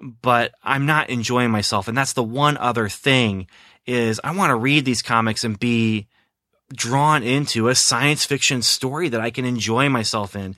but 0.01 0.53
I'm 0.64 0.85
not 0.85 1.11
enjoying 1.11 1.51
myself. 1.51 1.87
And 1.87 1.96
that's 1.96 2.12
the 2.12 2.24
one 2.24 2.57
other 2.57 2.88
thing 2.88 3.46
is 3.87 4.20
I 4.24 4.35
want 4.35 4.51
to 4.51 4.57
read 4.57 4.85
these 4.85 5.01
comics 5.01 5.44
and 5.44 5.59
be 5.59 6.09
drawn 6.74 7.22
into 7.22 7.68
a 7.68 7.74
science 7.74 8.24
fiction 8.24 8.61
story 8.61 9.09
that 9.09 9.20
I 9.20 9.31
can 9.31 9.44
enjoy 9.44 9.88
myself 9.88 10.35
in. 10.35 10.57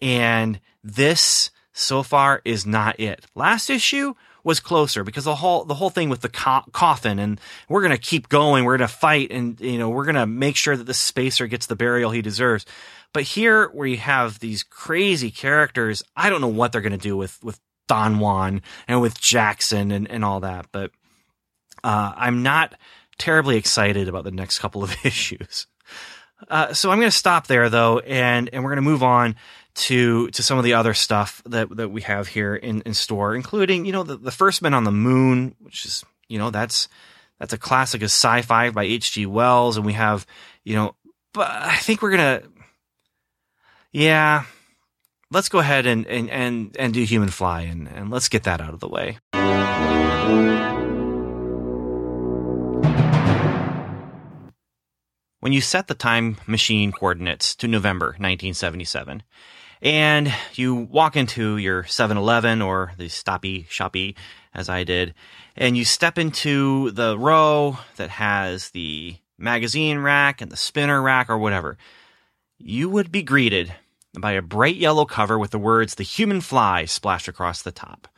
And 0.00 0.60
this 0.84 1.50
so 1.72 2.02
far 2.02 2.40
is 2.44 2.64
not 2.64 3.00
it. 3.00 3.26
Last 3.34 3.70
issue 3.70 4.14
was 4.44 4.60
closer 4.60 5.04
because 5.04 5.24
the 5.24 5.36
whole 5.36 5.64
the 5.64 5.74
whole 5.74 5.90
thing 5.90 6.08
with 6.08 6.20
the 6.20 6.28
co- 6.28 6.64
coffin 6.72 7.18
and 7.18 7.40
we're 7.68 7.80
going 7.82 7.92
to 7.92 7.98
keep 7.98 8.28
going, 8.28 8.64
we're 8.64 8.76
going 8.76 8.88
to 8.88 8.94
fight 8.94 9.30
and 9.30 9.60
you 9.60 9.78
know, 9.78 9.88
we're 9.88 10.04
going 10.04 10.16
to 10.16 10.26
make 10.26 10.56
sure 10.56 10.76
that 10.76 10.84
the 10.84 10.94
spacer 10.94 11.46
gets 11.46 11.66
the 11.66 11.76
burial 11.76 12.10
he 12.10 12.22
deserves. 12.22 12.66
But 13.12 13.24
here 13.24 13.68
where 13.68 13.86
you 13.86 13.98
have 13.98 14.38
these 14.38 14.62
crazy 14.62 15.30
characters, 15.30 16.02
I 16.16 16.30
don't 16.30 16.40
know 16.40 16.48
what 16.48 16.72
they're 16.72 16.80
going 16.80 16.92
to 16.92 16.98
do 16.98 17.16
with 17.16 17.42
with 17.42 17.60
Don 17.88 18.18
Juan 18.18 18.62
and 18.88 19.00
with 19.00 19.20
Jaxxon 19.20 19.92
and 19.92 20.10
and 20.10 20.24
all 20.24 20.40
that, 20.40 20.66
but 20.72 20.90
uh, 21.84 22.12
I'm 22.16 22.42
not 22.42 22.74
terribly 23.18 23.56
excited 23.56 24.08
about 24.08 24.24
the 24.24 24.30
next 24.30 24.58
couple 24.58 24.82
of 24.82 24.94
issues. 25.04 25.66
Uh, 26.48 26.72
so 26.72 26.90
I'm 26.90 26.98
going 26.98 27.10
to 27.10 27.16
stop 27.16 27.46
there 27.46 27.68
though, 27.68 27.98
and 28.00 28.50
and 28.52 28.64
we're 28.64 28.70
going 28.70 28.84
to 28.84 28.90
move 28.90 29.02
on 29.02 29.36
to 29.74 30.28
to 30.28 30.42
some 30.42 30.58
of 30.58 30.64
the 30.64 30.74
other 30.74 30.94
stuff 30.94 31.42
that 31.46 31.74
that 31.76 31.90
we 31.90 32.02
have 32.02 32.28
here 32.28 32.54
in, 32.54 32.82
in 32.82 32.94
store, 32.94 33.34
including 33.34 33.84
you 33.84 33.92
know 33.92 34.02
the, 34.02 34.16
the 34.16 34.30
first 34.30 34.62
men 34.62 34.74
on 34.74 34.84
the 34.84 34.92
moon, 34.92 35.54
which 35.60 35.84
is 35.84 36.04
you 36.28 36.38
know 36.38 36.50
that's 36.50 36.88
that's 37.38 37.52
a 37.52 37.58
classic 37.58 38.02
of 38.02 38.06
sci-fi 38.06 38.70
by 38.70 38.84
H.G. 38.84 39.26
Wells, 39.26 39.76
and 39.76 39.84
we 39.84 39.94
have, 39.94 40.26
you 40.62 40.76
know, 40.76 40.94
but 41.34 41.50
I 41.50 41.76
think 41.76 42.00
we're 42.00 42.12
gonna, 42.12 42.42
yeah, 43.90 44.44
let's 45.30 45.48
go 45.48 45.58
ahead 45.58 45.86
and 45.86 46.06
and 46.06 46.30
and, 46.30 46.76
and 46.78 46.94
do 46.94 47.02
Human 47.02 47.30
Fly, 47.30 47.62
and 47.62 47.88
and 47.88 48.10
let's 48.10 48.28
get 48.28 48.44
that 48.44 48.60
out 48.60 48.74
of 48.74 48.80
the 48.80 48.88
way. 48.88 49.18
When 55.40 55.52
you 55.52 55.60
set 55.60 55.88
the 55.88 55.94
time 55.94 56.36
machine 56.46 56.92
coordinates 56.92 57.56
to 57.56 57.66
November 57.66 58.10
1977, 58.10 59.24
and 59.82 60.32
you 60.54 60.74
walk 60.74 61.16
into 61.16 61.58
your 61.58 61.82
7-Eleven 61.82 62.62
or 62.62 62.92
the 62.96 63.08
Stoppy 63.08 63.66
Shoppy, 63.68 64.16
as 64.54 64.68
I 64.68 64.84
did, 64.84 65.14
and 65.56 65.76
you 65.76 65.84
step 65.84 66.18
into 66.18 66.90
the 66.92 67.18
row 67.18 67.78
that 67.96 68.10
has 68.10 68.70
the 68.70 69.16
magazine 69.36 69.98
rack 69.98 70.40
and 70.40 70.50
the 70.52 70.56
spinner 70.56 71.02
rack 71.02 71.28
or 71.28 71.36
whatever, 71.36 71.76
you 72.58 72.88
would 72.88 73.10
be 73.10 73.22
greeted 73.22 73.74
by 74.18 74.32
a 74.32 74.42
bright 74.42 74.76
yellow 74.76 75.04
cover 75.04 75.38
with 75.38 75.50
the 75.50 75.58
words 75.58 75.94
The 75.94 76.04
Human 76.04 76.40
Fly 76.40 76.84
splashed 76.84 77.28
across 77.28 77.62
the 77.62 77.72
top. 77.72 78.08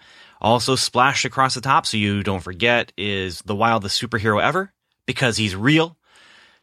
Also 0.41 0.77
splashed 0.77 1.25
across 1.25 1.55
the 1.55 1.61
top, 1.61 1.87
so 1.87 1.97
you 1.97 2.23
don't 2.23 2.43
forget, 2.43 2.93
is 2.99 3.41
the 3.43 3.55
wildest 3.55 4.01
superhero 4.01 4.43
ever, 4.43 4.73
because 5.07 5.39
he's 5.39 5.57
real. 5.57 5.97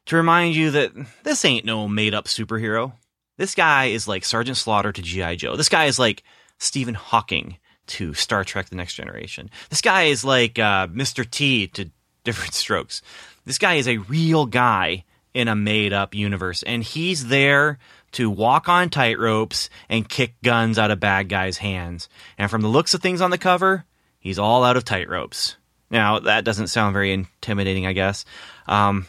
To 0.07 0.15
remind 0.15 0.55
you 0.55 0.71
that 0.71 0.91
this 1.23 1.45
ain't 1.45 1.65
no 1.65 1.87
made 1.87 2.13
up 2.13 2.25
superhero. 2.25 2.93
This 3.41 3.55
guy 3.55 3.85
is 3.85 4.07
like 4.07 4.23
Sergeant 4.23 4.55
Slaughter 4.55 4.91
to 4.91 5.01
G.I. 5.01 5.33
Joe. 5.37 5.55
This 5.55 5.67
guy 5.67 5.85
is 5.85 5.97
like 5.97 6.21
Stephen 6.59 6.93
Hawking 6.93 7.57
to 7.87 8.13
Star 8.13 8.43
Trek 8.43 8.69
The 8.69 8.75
Next 8.75 8.93
Generation. 8.93 9.49
This 9.71 9.81
guy 9.81 10.03
is 10.03 10.23
like 10.23 10.59
uh, 10.59 10.85
Mr. 10.89 11.27
T 11.27 11.65
to 11.69 11.89
Diff'rent 12.23 12.53
Strokes. 12.53 13.01
This 13.43 13.57
guy 13.57 13.73
is 13.73 13.87
a 13.87 13.97
real 13.97 14.45
guy 14.45 15.05
in 15.33 15.47
a 15.47 15.55
made 15.55 15.91
up 15.91 16.13
universe, 16.13 16.61
and 16.61 16.83
he's 16.83 17.29
there 17.29 17.79
to 18.11 18.29
walk 18.29 18.69
on 18.69 18.91
tightropes 18.91 19.69
and 19.89 20.07
kick 20.07 20.35
guns 20.43 20.77
out 20.77 20.91
of 20.91 20.99
bad 20.99 21.27
guys' 21.27 21.57
hands. 21.57 22.09
And 22.37 22.51
from 22.51 22.61
the 22.61 22.67
looks 22.67 22.93
of 22.93 23.01
things 23.01 23.21
on 23.21 23.31
the 23.31 23.39
cover, 23.39 23.85
he's 24.19 24.37
all 24.37 24.63
out 24.63 24.77
of 24.77 24.85
tightropes. 24.85 25.55
Now, 25.89 26.19
that 26.19 26.43
doesn't 26.43 26.67
sound 26.67 26.93
very 26.93 27.11
intimidating, 27.11 27.87
I 27.87 27.93
guess. 27.93 28.23
Um, 28.67 29.07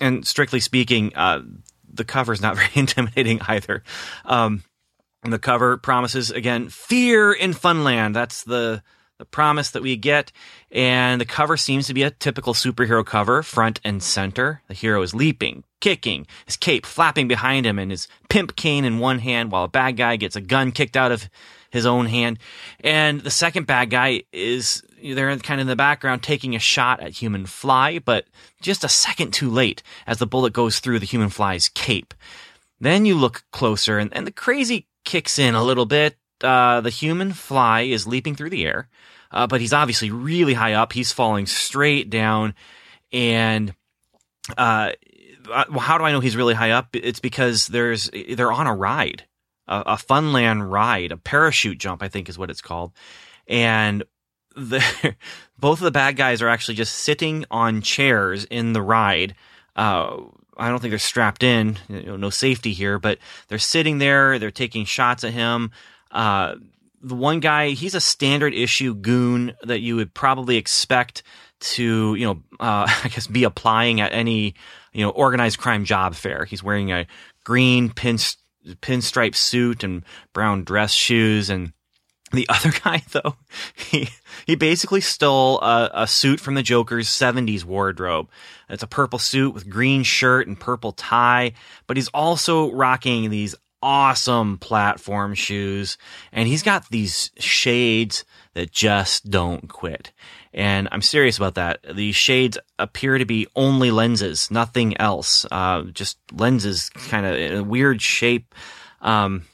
and 0.00 0.24
strictly 0.24 0.60
speaking, 0.60 1.16
uh, 1.16 1.42
the 1.92 2.04
cover 2.04 2.32
is 2.32 2.40
not 2.40 2.56
very 2.56 2.70
intimidating 2.74 3.40
either. 3.42 3.82
Um, 4.24 4.62
the 5.22 5.38
cover 5.38 5.76
promises 5.76 6.30
again 6.30 6.68
fear 6.68 7.32
in 7.32 7.52
Funland. 7.52 8.14
That's 8.14 8.42
the 8.42 8.82
the 9.22 9.26
promise 9.26 9.70
that 9.70 9.82
we 9.82 9.96
get. 9.96 10.32
And 10.72 11.20
the 11.20 11.24
cover 11.24 11.56
seems 11.56 11.86
to 11.86 11.94
be 11.94 12.02
a 12.02 12.10
typical 12.10 12.54
superhero 12.54 13.06
cover, 13.06 13.44
front 13.44 13.80
and 13.84 14.02
center. 14.02 14.62
The 14.66 14.74
hero 14.74 15.00
is 15.02 15.14
leaping, 15.14 15.62
kicking, 15.80 16.26
his 16.44 16.56
cape 16.56 16.84
flapping 16.84 17.28
behind 17.28 17.64
him, 17.64 17.78
and 17.78 17.92
his 17.92 18.08
pimp 18.28 18.56
cane 18.56 18.84
in 18.84 18.98
one 18.98 19.20
hand, 19.20 19.52
while 19.52 19.62
a 19.62 19.68
bad 19.68 19.96
guy 19.96 20.16
gets 20.16 20.34
a 20.34 20.40
gun 20.40 20.72
kicked 20.72 20.96
out 20.96 21.12
of 21.12 21.30
his 21.70 21.86
own 21.86 22.06
hand. 22.06 22.40
And 22.80 23.20
the 23.20 23.30
second 23.30 23.68
bad 23.68 23.90
guy 23.90 24.24
is 24.32 24.82
they're 25.02 25.36
kind 25.38 25.60
of 25.60 25.64
in 25.64 25.68
the 25.68 25.76
background 25.76 26.22
taking 26.22 26.54
a 26.54 26.58
shot 26.58 27.00
at 27.00 27.12
Human 27.12 27.46
Fly, 27.46 27.98
but 27.98 28.26
just 28.60 28.84
a 28.84 28.88
second 28.88 29.32
too 29.32 29.50
late 29.50 29.82
as 30.06 30.18
the 30.18 30.26
bullet 30.26 30.52
goes 30.52 30.78
through 30.78 30.98
the 30.98 31.06
Human 31.06 31.28
Fly's 31.28 31.68
cape. 31.68 32.14
Then 32.80 33.04
you 33.04 33.16
look 33.16 33.44
closer, 33.52 33.98
and, 33.98 34.14
and 34.14 34.26
the 34.26 34.32
crazy 34.32 34.86
kicks 35.04 35.38
in 35.38 35.54
a 35.54 35.62
little 35.62 35.86
bit. 35.86 36.16
Uh, 36.42 36.80
the 36.80 36.90
Human 36.90 37.32
Fly 37.32 37.82
is 37.82 38.06
leaping 38.06 38.34
through 38.34 38.50
the 38.50 38.66
air 38.66 38.88
uh, 39.32 39.46
but 39.46 39.60
he's 39.60 39.72
obviously 39.72 40.10
really 40.10 40.54
high 40.54 40.74
up. 40.74 40.92
He's 40.92 41.12
falling 41.12 41.46
straight 41.46 42.10
down, 42.10 42.54
and 43.12 43.74
uh, 44.56 44.92
uh, 45.50 45.78
how 45.78 45.98
do 45.98 46.04
I 46.04 46.12
know 46.12 46.20
he's 46.20 46.36
really 46.36 46.54
high 46.54 46.72
up? 46.72 46.88
It's 46.92 47.20
because 47.20 47.66
there's 47.66 48.10
they're 48.10 48.52
on 48.52 48.66
a 48.66 48.74
ride, 48.74 49.24
a, 49.66 49.80
a 49.80 49.96
Funland 49.96 50.70
ride, 50.70 51.12
a 51.12 51.16
parachute 51.16 51.78
jump, 51.78 52.02
I 52.02 52.08
think 52.08 52.28
is 52.28 52.38
what 52.38 52.50
it's 52.50 52.60
called, 52.60 52.92
and 53.48 54.04
the 54.56 55.14
both 55.58 55.78
of 55.78 55.84
the 55.84 55.90
bad 55.90 56.16
guys 56.16 56.42
are 56.42 56.48
actually 56.48 56.74
just 56.74 56.94
sitting 56.94 57.44
on 57.50 57.82
chairs 57.82 58.44
in 58.44 58.72
the 58.72 58.82
ride. 58.82 59.34
Uh, 59.76 60.18
I 60.56 60.68
don't 60.68 60.80
think 60.80 60.92
they're 60.92 60.98
strapped 60.98 61.42
in, 61.42 61.78
you 61.88 62.02
know, 62.02 62.16
no 62.16 62.30
safety 62.30 62.72
here, 62.72 62.98
but 62.98 63.18
they're 63.48 63.58
sitting 63.58 63.98
there. 63.98 64.38
They're 64.38 64.50
taking 64.50 64.84
shots 64.84 65.24
at 65.24 65.32
him. 65.32 65.70
Uh, 66.10 66.56
the 67.02 67.14
one 67.14 67.40
guy, 67.40 67.70
he's 67.70 67.94
a 67.94 68.00
standard 68.00 68.54
issue 68.54 68.94
goon 68.94 69.54
that 69.62 69.80
you 69.80 69.96
would 69.96 70.14
probably 70.14 70.56
expect 70.56 71.22
to, 71.60 72.14
you 72.14 72.26
know, 72.26 72.42
uh, 72.60 72.86
I 73.04 73.08
guess 73.08 73.26
be 73.26 73.44
applying 73.44 74.00
at 74.00 74.12
any, 74.12 74.54
you 74.92 75.04
know, 75.04 75.10
organized 75.10 75.58
crime 75.58 75.84
job 75.84 76.14
fair. 76.14 76.44
He's 76.44 76.62
wearing 76.62 76.92
a 76.92 77.06
green 77.44 77.90
pin, 77.90 78.18
pinstripe 78.80 79.34
suit 79.34 79.82
and 79.82 80.04
brown 80.32 80.64
dress 80.64 80.92
shoes. 80.92 81.50
And 81.50 81.72
the 82.32 82.48
other 82.48 82.72
guy, 82.84 83.02
though, 83.12 83.36
he, 83.74 84.08
he 84.46 84.54
basically 84.54 85.00
stole 85.00 85.60
a, 85.60 85.90
a 85.94 86.06
suit 86.06 86.40
from 86.40 86.54
the 86.54 86.62
Joker's 86.62 87.08
70s 87.08 87.64
wardrobe. 87.64 88.28
It's 88.68 88.82
a 88.82 88.88
purple 88.88 89.18
suit 89.18 89.54
with 89.54 89.68
green 89.68 90.02
shirt 90.02 90.46
and 90.46 90.58
purple 90.58 90.92
tie, 90.92 91.52
but 91.86 91.96
he's 91.96 92.08
also 92.08 92.72
rocking 92.72 93.30
these 93.30 93.54
awesome 93.82 94.58
platform 94.58 95.34
shoes. 95.34 95.98
And 96.32 96.48
he's 96.48 96.62
got 96.62 96.88
these 96.88 97.30
shades 97.38 98.24
that 98.54 98.70
just 98.70 99.30
don't 99.30 99.68
quit. 99.68 100.12
And 100.54 100.88
I'm 100.92 101.02
serious 101.02 101.36
about 101.36 101.54
that. 101.54 101.80
These 101.94 102.14
shades 102.14 102.58
appear 102.78 103.18
to 103.18 103.24
be 103.24 103.46
only 103.56 103.90
lenses, 103.90 104.50
nothing 104.50 104.96
else. 104.98 105.46
Uh, 105.50 105.82
just 105.84 106.18
lenses, 106.32 106.90
kind 106.90 107.26
of 107.26 107.34
in 107.36 107.56
a 107.56 107.64
weird 107.64 108.02
shape. 108.02 108.54
Um, 109.00 109.44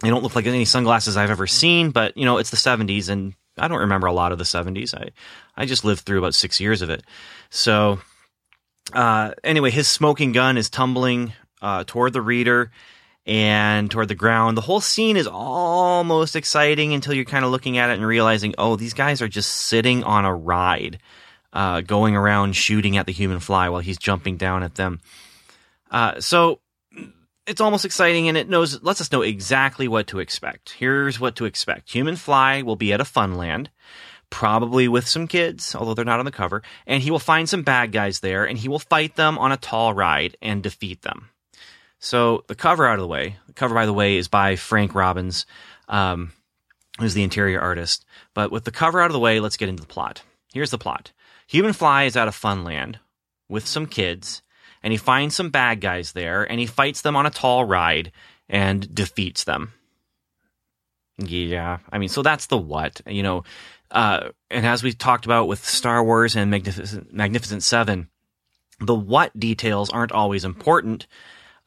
they 0.00 0.10
don't 0.10 0.22
look 0.22 0.36
like 0.36 0.46
any 0.46 0.64
sunglasses 0.64 1.16
I've 1.16 1.30
ever 1.30 1.46
seen, 1.46 1.90
but 1.90 2.16
you 2.16 2.24
know, 2.24 2.38
it's 2.38 2.50
the 2.50 2.56
70s 2.56 3.08
and 3.08 3.34
I 3.58 3.68
don't 3.68 3.80
remember 3.80 4.06
a 4.06 4.12
lot 4.12 4.32
of 4.32 4.38
the 4.38 4.44
70s. 4.44 4.94
I, 4.94 5.10
I 5.56 5.66
just 5.66 5.84
lived 5.84 6.00
through 6.00 6.18
about 6.18 6.34
six 6.34 6.60
years 6.60 6.82
of 6.82 6.90
it. 6.90 7.02
So, 7.50 7.98
uh, 8.92 9.32
anyway, 9.42 9.70
his 9.70 9.88
smoking 9.88 10.32
gun 10.32 10.56
is 10.56 10.70
tumbling, 10.70 11.32
uh, 11.60 11.84
toward 11.84 12.12
the 12.12 12.22
reader 12.22 12.70
and 13.26 13.90
toward 13.90 14.08
the 14.08 14.14
ground. 14.14 14.56
The 14.56 14.62
whole 14.62 14.80
scene 14.80 15.16
is 15.16 15.26
almost 15.26 16.36
exciting 16.36 16.94
until 16.94 17.14
you're 17.14 17.24
kind 17.24 17.44
of 17.44 17.50
looking 17.50 17.78
at 17.78 17.90
it 17.90 17.94
and 17.94 18.06
realizing, 18.06 18.54
oh, 18.56 18.76
these 18.76 18.94
guys 18.94 19.20
are 19.20 19.28
just 19.28 19.50
sitting 19.50 20.04
on 20.04 20.24
a 20.24 20.34
ride, 20.34 21.00
uh, 21.52 21.80
going 21.80 22.16
around 22.16 22.54
shooting 22.54 22.96
at 22.96 23.06
the 23.06 23.12
human 23.12 23.40
fly 23.40 23.68
while 23.68 23.80
he's 23.80 23.98
jumping 23.98 24.36
down 24.36 24.62
at 24.62 24.76
them. 24.76 25.00
Uh, 25.90 26.20
so 26.20 26.60
it's 27.48 27.60
almost 27.60 27.84
exciting 27.84 28.28
and 28.28 28.36
it 28.36 28.48
knows 28.48 28.82
lets 28.82 29.00
us 29.00 29.10
know 29.10 29.22
exactly 29.22 29.88
what 29.88 30.06
to 30.08 30.18
expect. 30.18 30.70
Here's 30.70 31.18
what 31.18 31.36
to 31.36 31.44
expect. 31.44 31.90
Human 31.90 32.16
fly 32.16 32.62
will 32.62 32.76
be 32.76 32.92
at 32.92 33.00
a 33.00 33.04
funland, 33.04 33.68
probably 34.30 34.86
with 34.86 35.08
some 35.08 35.26
kids, 35.26 35.74
although 35.74 35.94
they're 35.94 36.04
not 36.04 36.18
on 36.18 36.26
the 36.26 36.30
cover, 36.30 36.62
and 36.86 37.02
he 37.02 37.10
will 37.10 37.18
find 37.18 37.48
some 37.48 37.62
bad 37.62 37.92
guys 37.92 38.20
there 38.20 38.44
and 38.44 38.58
he 38.58 38.68
will 38.68 38.78
fight 38.78 39.16
them 39.16 39.38
on 39.38 39.52
a 39.52 39.56
tall 39.56 39.94
ride 39.94 40.36
and 40.42 40.62
defeat 40.62 41.02
them. 41.02 41.30
So 41.98 42.44
the 42.46 42.54
cover 42.54 42.86
out 42.86 42.94
of 42.94 43.00
the 43.00 43.08
way. 43.08 43.36
The 43.46 43.54
cover, 43.54 43.74
by 43.74 43.86
the 43.86 43.92
way, 43.92 44.16
is 44.16 44.28
by 44.28 44.56
Frank 44.56 44.94
Robbins, 44.94 45.46
um, 45.88 46.32
who's 47.00 47.14
the 47.14 47.24
interior 47.24 47.60
artist. 47.60 48.04
But 48.34 48.52
with 48.52 48.64
the 48.64 48.70
cover 48.70 49.00
out 49.00 49.06
of 49.06 49.14
the 49.14 49.18
way, 49.18 49.40
let's 49.40 49.56
get 49.56 49.68
into 49.68 49.80
the 49.80 49.88
plot. 49.88 50.22
Here's 50.52 50.70
the 50.70 50.78
plot: 50.78 51.12
Human 51.48 51.72
Fly 51.72 52.04
is 52.04 52.16
at 52.16 52.28
a 52.28 52.32
funland 52.32 52.96
with 53.48 53.66
some 53.66 53.86
kids, 53.86 54.42
and 54.82 54.92
he 54.92 54.96
finds 54.96 55.34
some 55.34 55.50
bad 55.50 55.80
guys 55.80 56.12
there, 56.12 56.44
and 56.44 56.60
he 56.60 56.66
fights 56.66 57.00
them 57.00 57.16
on 57.16 57.26
a 57.26 57.30
tall 57.30 57.64
ride 57.64 58.12
and 58.48 58.94
defeats 58.94 59.44
them. 59.44 59.72
Yeah, 61.18 61.78
I 61.90 61.98
mean, 61.98 62.08
so 62.08 62.22
that's 62.22 62.46
the 62.46 62.58
what, 62.58 63.00
you 63.06 63.22
know. 63.22 63.44
Uh, 63.90 64.28
and 64.50 64.66
as 64.66 64.82
we 64.82 64.92
talked 64.92 65.24
about 65.24 65.48
with 65.48 65.64
Star 65.64 66.04
Wars 66.04 66.36
and 66.36 66.50
Magnificent, 66.50 67.12
Magnificent 67.12 67.62
Seven, 67.62 68.08
the 68.80 68.94
what 68.94 69.38
details 69.38 69.90
aren't 69.90 70.12
always 70.12 70.44
important 70.44 71.06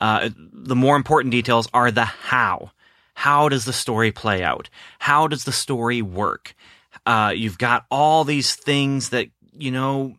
uh, 0.01 0.31
the 0.35 0.75
more 0.75 0.95
important 0.95 1.31
details 1.31 1.69
are 1.73 1.91
the 1.91 2.05
how. 2.05 2.71
How 3.13 3.49
does 3.49 3.65
the 3.65 3.73
story 3.73 4.11
play 4.11 4.43
out? 4.43 4.69
How 4.97 5.27
does 5.27 5.43
the 5.43 5.51
story 5.51 6.01
work? 6.01 6.55
Uh, 7.05 7.33
you've 7.35 7.59
got 7.59 7.85
all 7.91 8.23
these 8.23 8.55
things 8.55 9.09
that, 9.09 9.27
you 9.53 9.69
know, 9.69 10.15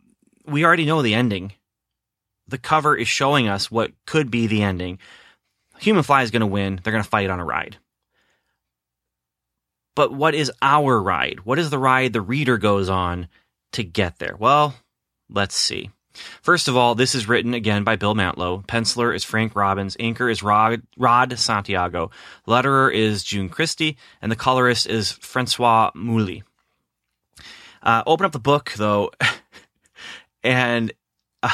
we 0.46 0.64
already 0.64 0.86
know 0.86 1.02
the 1.02 1.14
ending. 1.14 1.52
The 2.52 2.58
cover 2.58 2.94
is 2.94 3.08
showing 3.08 3.48
us 3.48 3.70
what 3.70 3.92
could 4.06 4.30
be 4.30 4.46
the 4.46 4.62
ending. 4.62 4.98
Human 5.80 6.02
Fly 6.02 6.22
is 6.22 6.30
going 6.30 6.40
to 6.40 6.46
win. 6.46 6.78
They're 6.82 6.92
going 6.92 7.02
to 7.02 7.08
fight 7.08 7.30
on 7.30 7.40
a 7.40 7.44
ride. 7.44 7.78
But 9.96 10.12
what 10.12 10.34
is 10.34 10.52
our 10.60 11.00
ride? 11.00 11.40
What 11.44 11.58
is 11.58 11.70
the 11.70 11.78
ride 11.78 12.12
the 12.12 12.20
reader 12.20 12.58
goes 12.58 12.90
on 12.90 13.28
to 13.72 13.82
get 13.82 14.18
there? 14.18 14.36
Well, 14.38 14.74
let's 15.30 15.56
see. 15.56 15.88
First 16.42 16.68
of 16.68 16.76
all, 16.76 16.94
this 16.94 17.14
is 17.14 17.26
written 17.26 17.54
again 17.54 17.84
by 17.84 17.96
Bill 17.96 18.14
Mantlo. 18.14 18.66
Penciler 18.66 19.16
is 19.16 19.24
Frank 19.24 19.56
Robbins. 19.56 19.96
Inker 19.96 20.30
is 20.30 20.42
Rod, 20.42 20.82
Rod 20.98 21.38
Santiago. 21.38 22.10
Letterer 22.46 22.92
is 22.92 23.24
June 23.24 23.48
Christie. 23.48 23.96
And 24.20 24.30
the 24.30 24.36
colorist 24.36 24.86
is 24.86 25.10
Francois 25.10 25.90
Mouly. 25.94 26.42
Uh, 27.82 28.02
open 28.06 28.26
up 28.26 28.32
the 28.32 28.38
book, 28.38 28.74
though, 28.76 29.10
And, 30.44 30.92
uh, 31.42 31.50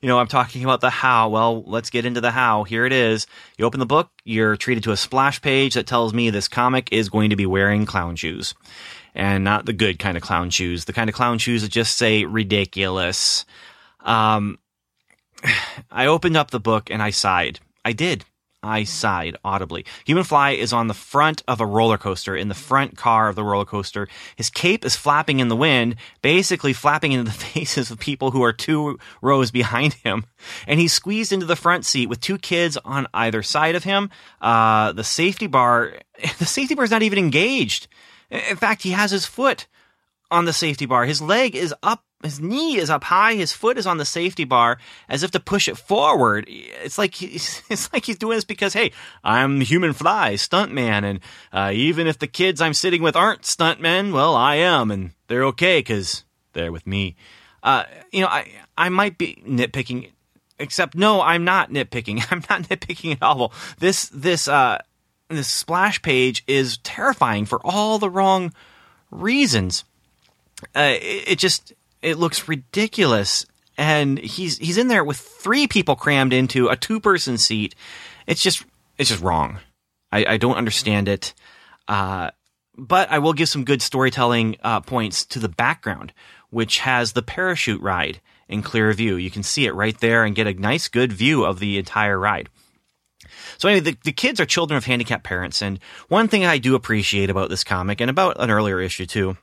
you 0.00 0.08
know, 0.08 0.18
I'm 0.18 0.26
talking 0.26 0.64
about 0.64 0.80
the 0.80 0.90
how. 0.90 1.28
Well, 1.30 1.62
let's 1.64 1.90
get 1.90 2.04
into 2.04 2.20
the 2.20 2.30
how. 2.30 2.64
Here 2.64 2.86
it 2.86 2.92
is. 2.92 3.26
You 3.58 3.64
open 3.64 3.80
the 3.80 3.86
book, 3.86 4.10
you're 4.24 4.56
treated 4.56 4.84
to 4.84 4.92
a 4.92 4.96
splash 4.96 5.40
page 5.40 5.74
that 5.74 5.86
tells 5.86 6.12
me 6.12 6.30
this 6.30 6.48
comic 6.48 6.92
is 6.92 7.08
going 7.08 7.30
to 7.30 7.36
be 7.36 7.46
wearing 7.46 7.86
clown 7.86 8.16
shoes. 8.16 8.54
And 9.14 9.44
not 9.44 9.64
the 9.64 9.72
good 9.72 9.98
kind 9.98 10.16
of 10.16 10.22
clown 10.22 10.50
shoes, 10.50 10.84
the 10.84 10.92
kind 10.92 11.08
of 11.08 11.16
clown 11.16 11.38
shoes 11.38 11.62
that 11.62 11.70
just 11.70 11.96
say 11.96 12.24
ridiculous. 12.24 13.46
Um, 14.00 14.58
I 15.90 16.06
opened 16.06 16.36
up 16.36 16.50
the 16.50 16.60
book 16.60 16.90
and 16.90 17.02
I 17.02 17.10
sighed. 17.10 17.60
I 17.84 17.92
did. 17.92 18.24
I 18.66 18.84
sighed 18.84 19.36
audibly. 19.44 19.86
Human 20.04 20.24
Fly 20.24 20.50
is 20.50 20.72
on 20.72 20.88
the 20.88 20.94
front 20.94 21.42
of 21.46 21.60
a 21.60 21.66
roller 21.66 21.96
coaster, 21.96 22.36
in 22.36 22.48
the 22.48 22.54
front 22.54 22.96
car 22.96 23.28
of 23.28 23.36
the 23.36 23.44
roller 23.44 23.64
coaster. 23.64 24.08
His 24.34 24.50
cape 24.50 24.84
is 24.84 24.96
flapping 24.96 25.38
in 25.38 25.48
the 25.48 25.56
wind, 25.56 25.96
basically 26.20 26.72
flapping 26.72 27.12
into 27.12 27.30
the 27.30 27.38
faces 27.54 27.90
of 27.90 28.00
people 28.00 28.32
who 28.32 28.42
are 28.42 28.52
two 28.52 28.98
rows 29.22 29.50
behind 29.50 29.94
him. 29.94 30.24
And 30.66 30.80
he's 30.80 30.92
squeezed 30.92 31.32
into 31.32 31.46
the 31.46 31.56
front 31.56 31.84
seat 31.84 32.08
with 32.08 32.20
two 32.20 32.38
kids 32.38 32.76
on 32.78 33.06
either 33.14 33.42
side 33.42 33.76
of 33.76 33.84
him. 33.84 34.10
Uh, 34.40 34.92
the 34.92 35.04
safety 35.04 35.46
bar, 35.46 35.94
the 36.38 36.44
safety 36.44 36.74
bar 36.74 36.84
is 36.84 36.90
not 36.90 37.02
even 37.02 37.18
engaged. 37.18 37.86
In 38.30 38.56
fact, 38.56 38.82
he 38.82 38.90
has 38.90 39.12
his 39.12 39.24
foot 39.24 39.68
on 40.30 40.44
the 40.44 40.52
safety 40.52 40.86
bar. 40.86 41.04
His 41.04 41.22
leg 41.22 41.54
is 41.54 41.74
up 41.82 42.02
his 42.22 42.40
knee 42.40 42.76
is 42.76 42.88
up 42.88 43.04
high, 43.04 43.34
his 43.34 43.52
foot 43.52 43.76
is 43.76 43.86
on 43.86 43.98
the 43.98 44.04
safety 44.04 44.44
bar 44.44 44.78
as 45.08 45.22
if 45.22 45.30
to 45.32 45.40
push 45.40 45.68
it 45.68 45.76
forward. 45.76 46.46
It's 46.48 46.98
like 46.98 47.14
he's, 47.14 47.62
it's 47.70 47.92
like 47.92 48.04
he's 48.04 48.18
doing 48.18 48.36
this 48.36 48.44
because 48.44 48.72
hey, 48.72 48.92
I'm 49.22 49.58
the 49.58 49.64
human 49.64 49.92
fly 49.92 50.34
stuntman, 50.34 51.04
and 51.04 51.20
uh, 51.52 51.70
even 51.74 52.06
if 52.06 52.18
the 52.18 52.26
kids 52.26 52.60
I'm 52.60 52.74
sitting 52.74 53.02
with 53.02 53.16
aren't 53.16 53.42
stuntmen, 53.42 54.12
well, 54.12 54.34
I 54.34 54.56
am, 54.56 54.90
and 54.90 55.12
they're 55.28 55.44
okay 55.44 55.80
because 55.80 56.24
they're 56.52 56.72
with 56.72 56.86
me. 56.86 57.16
Uh, 57.62 57.84
you 58.12 58.22
know, 58.22 58.28
I 58.28 58.50
I 58.76 58.88
might 58.88 59.18
be 59.18 59.42
nitpicking, 59.46 60.10
except 60.58 60.94
no, 60.94 61.20
I'm 61.20 61.44
not 61.44 61.70
nitpicking. 61.70 62.24
I'm 62.30 62.42
not 62.48 62.62
nitpicking 62.68 63.12
at 63.12 63.22
all. 63.22 63.52
This 63.78 64.08
this 64.08 64.48
uh 64.48 64.78
this 65.28 65.48
splash 65.48 66.00
page 66.02 66.44
is 66.46 66.78
terrifying 66.78 67.44
for 67.46 67.60
all 67.64 67.98
the 67.98 68.10
wrong 68.10 68.52
reasons. 69.10 69.84
Uh, 70.74 70.94
it, 71.00 71.28
it 71.28 71.38
just 71.38 71.72
it 72.02 72.18
looks 72.18 72.48
ridiculous. 72.48 73.46
And 73.78 74.18
he's 74.18 74.56
he's 74.58 74.78
in 74.78 74.88
there 74.88 75.04
with 75.04 75.18
three 75.18 75.66
people 75.66 75.96
crammed 75.96 76.32
into 76.32 76.68
a 76.68 76.76
two 76.76 77.00
person 77.00 77.36
seat. 77.36 77.74
It's 78.26 78.42
just 78.42 78.64
it's 78.96 79.10
just 79.10 79.22
wrong. 79.22 79.58
I, 80.10 80.24
I 80.24 80.36
don't 80.38 80.56
understand 80.56 81.08
it. 81.08 81.34
Uh, 81.86 82.30
but 82.76 83.10
I 83.10 83.18
will 83.18 83.32
give 83.32 83.48
some 83.48 83.64
good 83.64 83.82
storytelling 83.82 84.56
uh, 84.62 84.80
points 84.80 85.24
to 85.26 85.38
the 85.38 85.48
background, 85.48 86.12
which 86.50 86.78
has 86.80 87.12
the 87.12 87.22
parachute 87.22 87.80
ride 87.80 88.20
in 88.48 88.62
clear 88.62 88.92
view. 88.92 89.16
You 89.16 89.30
can 89.30 89.42
see 89.42 89.66
it 89.66 89.74
right 89.74 89.98
there 89.98 90.24
and 90.24 90.34
get 90.34 90.46
a 90.46 90.54
nice, 90.54 90.88
good 90.88 91.12
view 91.12 91.44
of 91.44 91.58
the 91.58 91.78
entire 91.78 92.18
ride. 92.18 92.48
So 93.58 93.68
anyway, 93.68 93.92
the, 93.92 93.98
the 94.04 94.12
kids 94.12 94.40
are 94.40 94.46
children 94.46 94.76
of 94.76 94.84
handicapped 94.84 95.24
parents, 95.24 95.62
and 95.62 95.80
one 96.08 96.28
thing 96.28 96.44
I 96.44 96.58
do 96.58 96.74
appreciate 96.74 97.30
about 97.30 97.48
this 97.48 97.64
comic 97.64 98.00
and 98.00 98.10
about 98.10 98.40
an 98.40 98.50
earlier 98.50 98.80
issue 98.80 99.06
too 99.06 99.36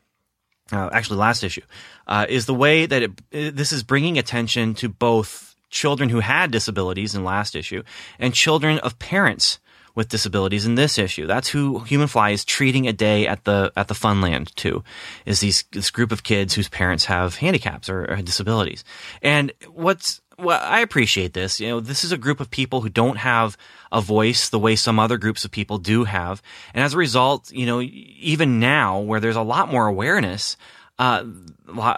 uh, 0.72 0.90
actually 0.92 1.18
last 1.18 1.44
issue, 1.44 1.62
uh, 2.08 2.26
is 2.30 2.46
the 2.46 2.54
way 2.54 2.86
that 2.86 3.04
it, 3.04 3.56
this 3.56 3.72
is 3.72 3.84
bringing 3.84 4.18
attention 4.18 4.74
to 4.76 4.90
both 4.90 5.56
children 5.70 6.10
who 6.10 6.20
had 6.20 6.52
disabilities 6.52 7.16
in 7.16 7.24
last 7.24 7.56
issue 7.56 7.84
and 8.20 8.34
children 8.34 8.78
of 8.80 9.00
parents 9.00 9.60
with 9.96 10.10
disabilities 10.10 10.66
in 10.66 10.76
this 10.76 10.98
issue. 10.98 11.28
That's 11.28 11.50
who 11.50 11.80
Human 11.80 12.08
Fly 12.08 12.32
is 12.32 12.46
treating 12.46 12.88
a 12.88 12.94
day 12.94 13.28
at 13.28 13.44
the 13.44 13.72
at 13.76 13.88
the 13.88 13.94
Funland 13.94 14.54
to, 14.56 14.84
is 15.26 15.40
these 15.40 15.66
this 15.72 15.92
group 15.92 16.12
of 16.12 16.24
kids 16.24 16.54
whose 16.54 16.70
parents 16.70 17.06
have 17.06 17.36
handicaps 17.36 17.90
or, 17.90 18.10
or 18.10 18.18
disabilities. 18.18 18.84
And 19.22 19.52
what's 19.72 20.22
well, 20.44 20.60
I 20.62 20.82
appreciate 20.82 21.34
this. 21.34 21.60
You 21.60 21.70
know, 21.70 21.80
this 21.80 22.04
is 22.04 22.12
a 22.12 22.18
group 22.18 22.40
of 22.40 22.52
people 22.52 22.82
who 22.82 22.90
don't 22.90 23.18
have 23.18 23.58
a 23.92 24.02
voice 24.02 24.50
the 24.50 24.60
way 24.60 24.76
some 24.76 25.00
other 25.00 25.18
groups 25.18 25.46
of 25.46 25.52
people 25.52 25.78
do 25.78 26.04
have. 26.04 26.42
And 26.74 26.84
as 26.84 26.94
a 26.94 26.98
result, 26.98 27.52
you 27.52 27.66
know, 27.66 27.82
even 27.82 28.60
now 28.60 29.00
where 29.00 29.20
there's 29.20 29.36
a 29.36 29.42
lot 29.42 29.72
more 29.72 29.88
awareness, 29.88 30.58
uh, 31.00 31.24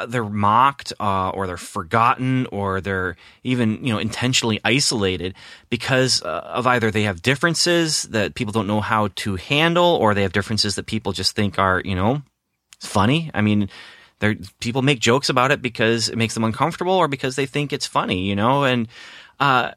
they're 0.07 0.23
mocked, 0.23 0.93
uh, 0.99 1.29
or 1.29 1.47
they're 1.47 1.57
forgotten, 1.57 2.47
or 2.47 2.79
they're 2.79 3.17
even, 3.43 3.85
you 3.85 3.91
know, 3.93 3.99
intentionally 3.99 4.59
isolated 4.63 5.35
because 5.69 6.21
uh, 6.21 6.51
of 6.53 6.65
either 6.65 6.91
they 6.91 7.03
have 7.03 7.21
differences 7.21 8.03
that 8.03 8.35
people 8.35 8.53
don't 8.53 8.67
know 8.67 8.81
how 8.81 9.09
to 9.15 9.35
handle, 9.35 9.85
or 9.85 10.13
they 10.13 10.21
have 10.21 10.31
differences 10.31 10.75
that 10.75 10.85
people 10.85 11.11
just 11.11 11.35
think 11.35 11.59
are, 11.59 11.81
you 11.83 11.95
know, 11.95 12.21
funny. 12.79 13.31
I 13.33 13.41
mean, 13.41 13.69
there 14.19 14.35
people 14.59 14.81
make 14.81 14.99
jokes 14.99 15.29
about 15.29 15.51
it 15.51 15.61
because 15.61 16.09
it 16.09 16.17
makes 16.17 16.33
them 16.33 16.43
uncomfortable 16.43 16.93
or 16.93 17.07
because 17.07 17.35
they 17.35 17.45
think 17.45 17.73
it's 17.73 17.87
funny, 17.87 18.23
you 18.27 18.35
know, 18.35 18.63
and 18.63 18.87
uh 19.39 19.71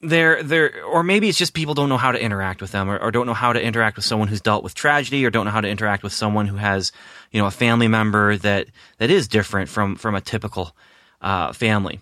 they're 0.00 0.42
they're 0.42 0.84
or 0.84 1.02
maybe 1.02 1.28
it's 1.28 1.38
just 1.38 1.54
people 1.54 1.74
don't 1.74 1.88
know 1.88 1.96
how 1.96 2.12
to 2.12 2.22
interact 2.22 2.60
with 2.60 2.70
them 2.70 2.88
or, 2.88 2.98
or, 2.98 3.10
don't 3.10 3.26
know 3.26 3.34
how 3.34 3.52
to 3.52 3.60
interact 3.60 3.96
with 3.96 4.04
someone 4.04 4.28
who's 4.28 4.40
dealt 4.40 4.62
with 4.62 4.74
tragedy 4.74 5.24
or 5.26 5.30
don't 5.30 5.44
know 5.44 5.50
how 5.50 5.60
to 5.60 5.68
interact 5.68 6.02
with 6.02 6.12
someone 6.12 6.46
who 6.46 6.56
has 6.56 6.92
you 7.32 7.40
know 7.40 7.46
a 7.46 7.50
family 7.50 7.88
member 7.88 8.36
that 8.36 8.68
that 8.98 9.10
is 9.10 9.26
different 9.26 9.68
from 9.68 9.96
from 9.96 10.14
a 10.14 10.20
typical 10.20 10.76
uh, 11.20 11.52
family. 11.52 12.00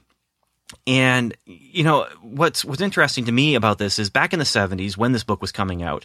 And 0.86 1.34
you 1.46 1.84
know 1.84 2.06
what's 2.20 2.64
what's 2.64 2.82
interesting 2.82 3.24
to 3.26 3.32
me 3.32 3.54
about 3.54 3.78
this 3.78 3.98
is 3.98 4.10
back 4.10 4.32
in 4.32 4.38
the 4.38 4.44
70s 4.44 4.96
when 4.96 5.12
this 5.12 5.24
book 5.24 5.40
was 5.40 5.52
coming 5.52 5.82
out 5.82 6.04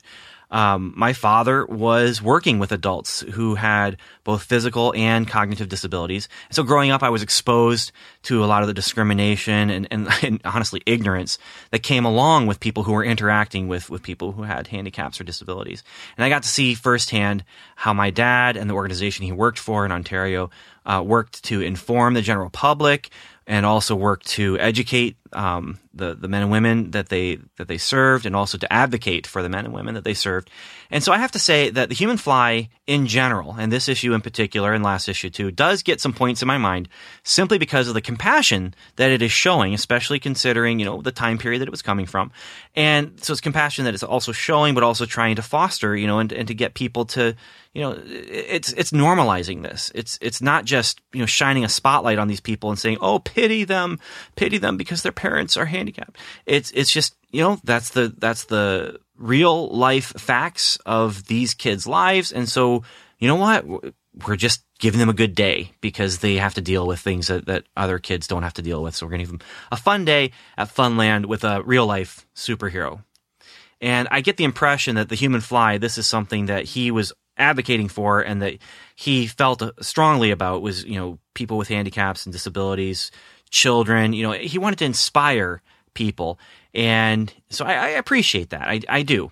um, 0.52 0.94
my 0.98 1.14
father 1.14 1.66
was 1.66 2.22
working 2.22 2.60
with 2.60 2.72
adults 2.72 3.22
who 3.22 3.56
had 3.56 3.98
both 4.24 4.44
physical 4.44 4.94
and 4.96 5.28
cognitive 5.28 5.70
disabilities. 5.70 6.28
so 6.52 6.62
growing 6.62 6.92
up, 6.92 7.02
I 7.02 7.10
was 7.10 7.24
exposed 7.24 7.92
to 8.24 8.44
a 8.44 8.46
lot 8.46 8.62
of 8.62 8.68
the 8.68 8.74
discrimination 8.74 9.70
and, 9.70 9.88
and, 9.90 10.08
and, 10.24 10.42
honestly 10.44 10.82
ignorance 10.86 11.38
that 11.72 11.84
came 11.84 12.06
along 12.06 12.48
with 12.48 12.60
people 12.60 12.84
who 12.84 12.92
were 12.92 13.04
interacting 13.04 13.68
with, 13.68 13.90
with 13.90 14.04
people 14.04 14.34
who 14.34 14.44
had 14.44 14.68
handicaps 14.68 15.20
or 15.20 15.24
disabilities. 15.24 15.84
And 16.18 16.26
I 16.26 16.30
got 16.30 16.44
to 16.44 16.50
see 16.50 16.74
firsthand 16.74 17.44
how 17.76 17.94
my 17.94 18.10
dad 18.10 18.58
and 18.58 18.70
the 18.70 18.74
organization 18.74 19.26
he 19.26 19.32
worked 19.32 19.60
for 19.60 19.86
in 19.86 19.92
Ontario 19.92 20.50
uh, 20.86 21.02
worked 21.06 21.44
to 21.46 21.62
inform 21.62 22.14
the 22.14 22.22
general 22.22 22.50
public 22.50 23.10
and 23.48 23.66
also 23.66 23.96
worked 23.96 24.28
to 24.28 24.58
educate 24.60 25.16
um, 25.34 25.80
the 25.94 26.16
the 26.16 26.28
men 26.28 26.44
and 26.44 26.52
women 26.52 26.92
that 26.92 27.10
they 27.10 27.40
that 27.58 27.68
they 27.68 27.78
served, 27.78 28.26
and 28.26 28.36
also 28.36 28.58
to 28.58 28.72
advocate 28.72 29.28
for 29.28 29.42
the 29.42 29.50
men 29.50 29.66
and 29.66 29.74
women 29.74 29.96
that 29.96 30.04
they 30.04 30.14
served. 30.14 30.50
And 30.90 31.04
so 31.04 31.12
I 31.12 31.18
have 31.18 31.32
to 31.32 31.40
say 31.40 31.70
that 31.70 31.90
the 31.90 31.96
Human 31.96 32.18
Fly 32.18 32.70
in 32.86 33.08
general, 33.08 33.56
and 33.58 33.72
this 33.72 33.88
issue 33.88 34.14
in 34.14 34.22
particular, 34.22 34.74
and 34.74 34.84
last 34.84 35.08
issue 35.08 35.30
too, 35.30 35.52
does 35.52 35.84
get 35.84 36.02
some 36.02 36.14
points 36.14 36.42
in 36.42 36.48
my 36.48 36.58
mind 36.58 36.90
simply 37.24 37.58
because 37.58 37.88
of 37.88 37.94
the 37.94 38.02
compassion 38.02 38.74
that 38.98 39.12
it 39.12 39.22
is 39.22 39.32
showing, 39.32 39.74
especially 39.74 40.20
considering 40.20 40.80
you 40.80 40.86
know 40.86 41.02
the 41.02 41.12
time 41.12 41.38
period 41.38 41.60
that 41.62 41.68
it 41.68 41.72
was 41.72 41.82
coming 41.82 42.06
from. 42.06 42.32
And 42.76 43.22
so 43.24 43.34
it's 43.34 43.42
compassion 43.42 43.86
that 43.86 43.94
it's 43.94 44.04
also 44.04 44.32
showing, 44.32 44.74
but 44.74 44.84
also 44.84 45.06
trying 45.06 45.36
to 45.36 45.42
foster, 45.42 45.96
you 45.96 46.08
know, 46.08 46.20
and, 46.20 46.32
and 46.32 46.48
to 46.48 46.54
get 46.54 46.74
people 46.74 47.06
to 47.06 47.36
you 47.74 47.82
know 47.82 47.98
it's 48.06 48.74
it's 48.74 48.92
normalizing 48.92 49.64
this 49.64 49.92
it's 49.96 50.20
it's 50.22 50.42
not 50.42 50.66
just 50.66 51.00
you 51.14 51.20
know 51.20 51.26
shining 51.26 51.64
a 51.64 51.70
spotlight 51.70 52.20
on 52.20 52.28
these 52.28 52.42
people 52.42 52.70
and 52.70 52.78
saying 52.78 52.98
oh 53.00 53.20
pity 53.20 53.64
them 53.64 53.98
pity 54.36 54.58
them 54.58 54.76
because 54.76 55.04
their 55.04 55.12
parents 55.22 55.56
are 55.56 55.66
handicapped. 55.66 56.18
It's 56.48 56.72
it's 56.72 56.92
just 56.92 57.16
you 57.30 57.42
know 57.42 57.60
that's 57.64 57.92
the 57.92 58.14
that's 58.18 58.46
the 58.46 59.00
real 59.16 59.70
life 59.70 60.14
facts 60.18 60.78
of 60.86 61.28
these 61.28 61.54
kids 61.54 61.86
lives. 61.86 62.32
And 62.32 62.50
so 62.50 62.84
you 63.20 63.28
know 63.28 63.36
what? 63.36 63.66
We're 64.26 64.36
just 64.36 64.64
giving 64.80 65.00
them 65.00 65.10
a 65.10 65.14
good 65.14 65.36
day 65.36 65.72
because 65.80 66.18
they 66.18 66.36
have 66.36 66.56
to 66.56 66.62
deal 66.62 66.88
with 66.88 67.00
things 67.00 67.28
that, 67.28 67.46
that 67.46 67.64
other 67.78 68.00
kids 68.00 68.28
don't 68.28 68.44
have 68.44 68.56
to 68.56 68.64
deal 68.64 68.82
with. 68.82 68.96
So 68.96 69.06
we're 69.06 69.12
going 69.12 69.20
to 69.20 69.32
give 69.32 69.40
them 69.40 69.48
a 69.72 69.78
fun 69.78 70.06
day 70.06 70.32
at 70.58 70.74
funland 70.74 71.28
with 71.28 71.44
a 71.44 71.62
real 71.62 71.86
life 71.86 72.26
superhero. 72.36 73.04
And 73.80 74.08
I 74.12 74.22
get 74.22 74.38
the 74.38 74.44
impression 74.44 74.96
that 74.96 75.10
the 75.10 75.16
human 75.16 75.40
fly, 75.40 75.78
this 75.78 75.98
is 75.98 76.08
something 76.08 76.48
that 76.48 76.66
he 76.66 76.92
was 76.92 77.14
advocating 77.38 77.88
for 77.88 78.22
and 78.22 78.42
that 78.42 78.58
he 78.96 79.28
felt 79.28 79.64
strongly 79.82 80.32
about 80.32 80.62
was 80.62 80.84
you 80.84 81.00
know 81.00 81.18
people 81.34 81.58
with 81.58 81.70
handicaps 81.70 82.26
and 82.26 82.34
disabilities 82.34 83.12
children 83.52 84.14
you 84.14 84.24
know 84.24 84.32
he 84.32 84.58
wanted 84.58 84.80
to 84.80 84.86
inspire 84.86 85.62
people. 85.94 86.40
And 86.74 87.34
so 87.50 87.66
i, 87.66 87.74
I 87.74 87.88
appreciate 87.90 88.50
that. 88.50 88.68
I, 88.68 88.82
I 88.90 89.04
do 89.04 89.32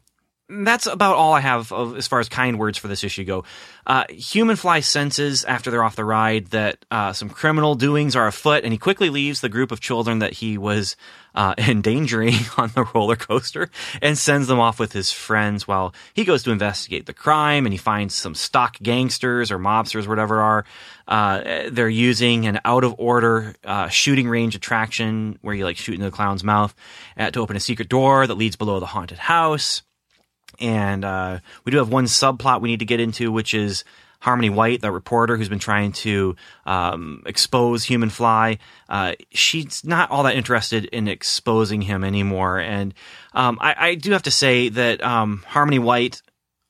that's 0.50 0.88
about 0.88 1.16
all 1.16 1.34
I 1.34 1.41
have 1.41 1.72
of, 1.72 1.95
as 1.95 2.08
far 2.08 2.20
as 2.20 2.28
kind 2.28 2.58
words 2.58 2.78
for 2.78 2.88
this 2.88 3.04
issue 3.04 3.24
go. 3.24 3.43
Uh, 3.86 4.06
Human 4.10 4.56
Fly 4.56 4.80
senses 4.80 5.45
after 5.45 5.70
they're 5.70 5.84
off 5.84 5.95
the 5.95 6.06
ride 6.06 6.47
that 6.47 6.86
uh, 6.89 7.14
some 7.14 7.30
criminal 7.30 7.76
doings 7.76 8.16
are 8.16 8.28
afoot, 8.28 8.64
and 8.64 8.74
he 8.74 8.80
quickly 8.80 9.10
leaves 9.10 9.41
the 9.41 9.50
group 9.50 9.72
of 9.72 9.80
children 9.80 10.20
that 10.20 10.34
he 10.34 10.58
was 10.58 10.95
uh, 11.36 11.54
endangering 11.58 12.34
on 12.58 12.72
the 12.74 12.84
roller 12.95 13.16
coaster 13.16 13.70
and 14.02 14.18
sends 14.18 14.47
them 14.47 14.60
off 14.60 14.80
with 14.80 14.91
his 14.91 15.12
friends 15.12 15.68
while 15.68 15.93
he 16.14 16.24
goes 16.24 16.41
to 16.43 16.52
investigate 16.52 17.06
the 17.06 17.14
crime. 17.14 17.66
And 17.66 17.74
he 17.74 17.78
finds 17.78 18.16
some 18.16 18.34
stock 18.34 18.78
gangsters 18.82 19.52
or 19.52 19.60
mobsters, 19.60 20.08
whatever 20.08 20.41
are. 20.41 20.66
Uh, 21.08 21.70
they're 21.72 21.89
using 21.89 22.47
an 22.47 22.60
out 22.66 22.84
of 22.84 22.95
order 22.97 23.56
uh, 23.64 23.88
shooting 23.89 24.28
range 24.28 24.56
attraction 24.56 25.38
where 25.41 25.56
you 25.56 25.64
like 25.64 25.78
shoot 25.78 25.93
into 25.93 26.06
the 26.06 26.16
clown's 26.16 26.43
mouth 26.43 26.74
uh, 27.18 27.30
to 27.32 27.39
open 27.39 27.56
a 27.56 27.60
secret 27.60 27.89
door 27.89 28.26
that 28.26 28.36
leads 28.36 28.56
below 28.56 28.80
the 28.80 28.86
haunted 28.86 29.18
house 29.18 29.84
and 30.60 31.05
uh, 31.05 31.39
we 31.66 31.72
do 31.72 31.78
have 31.78 31.89
one 31.89 32.05
subplot 32.05 32.62
we 32.62 32.70
need 32.70 32.80
to 32.80 32.86
get 32.86 32.99
into, 32.99 33.32
which 33.32 33.53
is 33.53 33.84
Harmony 34.22 34.49
White, 34.49 34.82
the 34.82 34.91
reporter 34.91 35.38
who's 35.38 35.49
been 35.49 35.60
trying 35.60 35.93
to 35.93 36.36
um, 36.66 37.24
expose 37.26 37.86
Human 37.86 38.10
Fly, 38.10 38.57
uh, 38.89 39.14
she's 39.32 39.86
not 39.86 40.12
all 40.12 40.24
that 40.24 40.36
interested 40.36 40.86
in 40.86 41.07
exposing 41.07 41.82
him 41.82 42.03
anymore. 42.03 42.60
And 42.60 42.93
um, 43.34 43.57
I, 43.62 43.76
I, 43.78 43.95
do 43.95 44.12
have 44.12 44.24
to 44.24 44.32
say 44.32 44.70
that 44.70 45.01
um, 45.01 45.43
Harmony 45.47 45.80
White, 45.80 46.22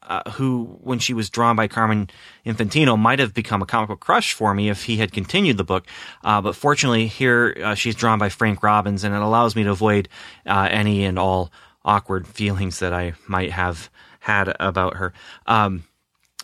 uh, 0.04 0.30
who, 0.32 0.78
when 0.82 1.00
she 1.00 1.14
was 1.16 1.32
drawn 1.32 1.56
by 1.56 1.68
Carmine 1.68 2.10
Infantino, 2.46 2.98
might 3.00 3.18
have 3.18 3.34
become 3.34 3.64
a 3.64 3.66
comic 3.66 3.90
book 3.90 4.00
crush 4.00 4.34
for 4.34 4.54
me 4.54 4.70
if 4.70 4.84
he 4.84 4.98
had 4.98 5.12
continued 5.12 5.58
the 5.58 5.64
book. 5.64 5.88
Uh, 6.24 6.42
but 6.42 6.56
fortunately, 6.56 7.08
here 7.08 7.58
uh, 7.64 7.74
she's 7.74 7.96
drawn 7.96 8.20
by 8.20 8.30
Frank 8.30 8.62
Robbins, 8.62 9.04
and 9.04 9.16
it 9.16 9.22
allows 9.22 9.56
me 9.56 9.64
to 9.64 9.72
avoid 9.72 10.08
uh, 10.46 10.68
any 10.70 11.04
and 11.04 11.18
all 11.18 11.52
awkward 11.90 12.28
feelings 12.28 12.80
that 12.80 12.94
I 12.94 13.14
might 13.28 13.52
have 13.52 13.90
had 14.20 14.56
about 14.60 14.98
her. 14.98 15.12
Um, 15.48 15.86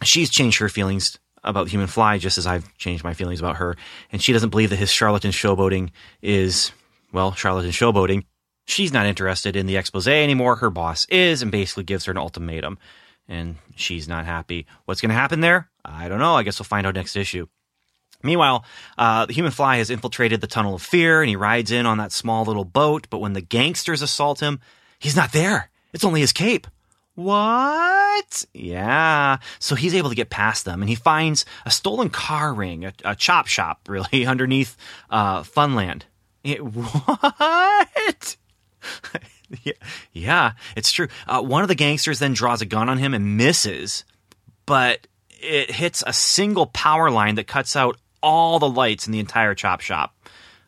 she's 0.04 0.32
changed 0.32 0.58
her 0.58 0.70
feelings 0.70 1.20
about 1.44 1.70
Human 1.70 1.86
Fly 1.86 2.18
just 2.18 2.40
as 2.40 2.48
I've 2.48 2.76
changed 2.78 3.04
my 3.04 3.14
feelings 3.14 3.40
about 3.40 3.58
her, 3.58 3.78
and 4.12 4.22
she 4.22 4.34
doesn't 4.34 4.50
believe 4.50 4.72
that 4.72 4.78
his 4.78 4.92
charlatan 4.92 5.30
showboating 5.30 5.92
is, 6.24 6.72
well, 7.14 7.34
charlatan 7.34 7.70
showboating. 7.70 8.26
She's 8.66 8.92
not 8.92 9.06
interested 9.06 9.56
in 9.56 9.68
the 9.68 9.78
expose 9.78 10.08
anymore. 10.08 10.56
Her 10.56 10.72
boss 10.72 11.06
is, 11.10 11.44
and 11.44 11.52
basically 11.52 11.84
gives 11.84 12.06
her 12.06 12.12
an 12.12 12.18
ultimatum, 12.18 12.80
and 13.28 13.58
she's 13.76 14.08
not 14.08 14.26
happy. 14.26 14.66
What's 14.86 15.02
going 15.02 15.10
to 15.10 15.16
happen 15.16 15.42
there? 15.42 15.70
I 15.86 16.10
don't 16.10 16.18
know. 16.18 16.34
I 16.34 16.42
guess 16.42 16.60
we'll 16.60 16.66
find 16.66 16.88
out 16.88 16.96
next 16.96 17.16
issue. 17.16 17.46
Meanwhile, 18.24 18.66
uh, 18.98 19.28
the 19.28 19.34
human 19.34 19.52
fly 19.52 19.78
has 19.78 19.92
infiltrated 19.92 20.42
the 20.42 20.48
tunnel 20.48 20.74
of 20.74 20.82
fear 20.82 21.22
and 21.22 21.30
he 21.30 21.36
rides 21.36 21.72
in 21.72 21.86
on 21.86 22.00
that 22.00 22.12
small 22.12 22.44
little 22.44 22.66
boat. 22.66 23.06
But 23.12 23.20
when 23.20 23.34
the 23.34 23.42
gangsters 23.42 24.02
assault 24.02 24.40
him, 24.40 24.60
he's 25.06 25.16
not 25.16 25.32
there. 25.32 25.70
It's 25.94 26.04
only 26.04 26.20
his 26.20 26.34
cape. 26.34 26.66
What? 27.14 28.46
Yeah. 28.54 29.38
So 29.60 29.76
he's 29.76 29.94
able 29.94 30.10
to 30.10 30.16
get 30.16 30.32
past 30.32 30.66
them 30.66 30.82
and 30.82 30.90
he 30.90 30.96
finds 30.96 31.46
a 31.64 31.70
stolen 31.70 32.10
car 32.10 32.54
ring, 32.54 32.86
a, 32.86 32.94
a 33.06 33.16
chop 33.16 33.46
shop, 33.46 33.82
really, 33.88 34.26
underneath 34.26 34.76
uh, 35.12 35.44
Funland. 35.44 36.02
It, 36.44 36.58
what? 36.64 38.38
yeah, 39.64 39.74
yeah, 40.12 40.52
it's 40.76 40.92
true. 40.92 41.08
Uh, 41.28 41.42
one 41.42 41.62
of 41.62 41.68
the 41.68 41.76
gangsters 41.76 42.20
then 42.20 42.34
draws 42.34 42.62
a 42.62 42.66
gun 42.66 42.90
on 42.90 42.98
him 42.98 43.14
and 43.14 43.38
misses, 43.38 44.06
but 44.66 45.08
it 45.30 45.70
hits 45.70 46.04
a 46.06 46.14
single 46.14 46.66
power 46.66 47.12
line 47.12 47.36
that 47.36 47.48
cuts 47.48 47.76
out 47.76 47.98
all 48.24 48.58
the 48.58 48.70
lights 48.70 49.06
in 49.06 49.14
the 49.14 49.20
entire 49.20 49.54
chop 49.54 49.82
shop. 49.82 50.15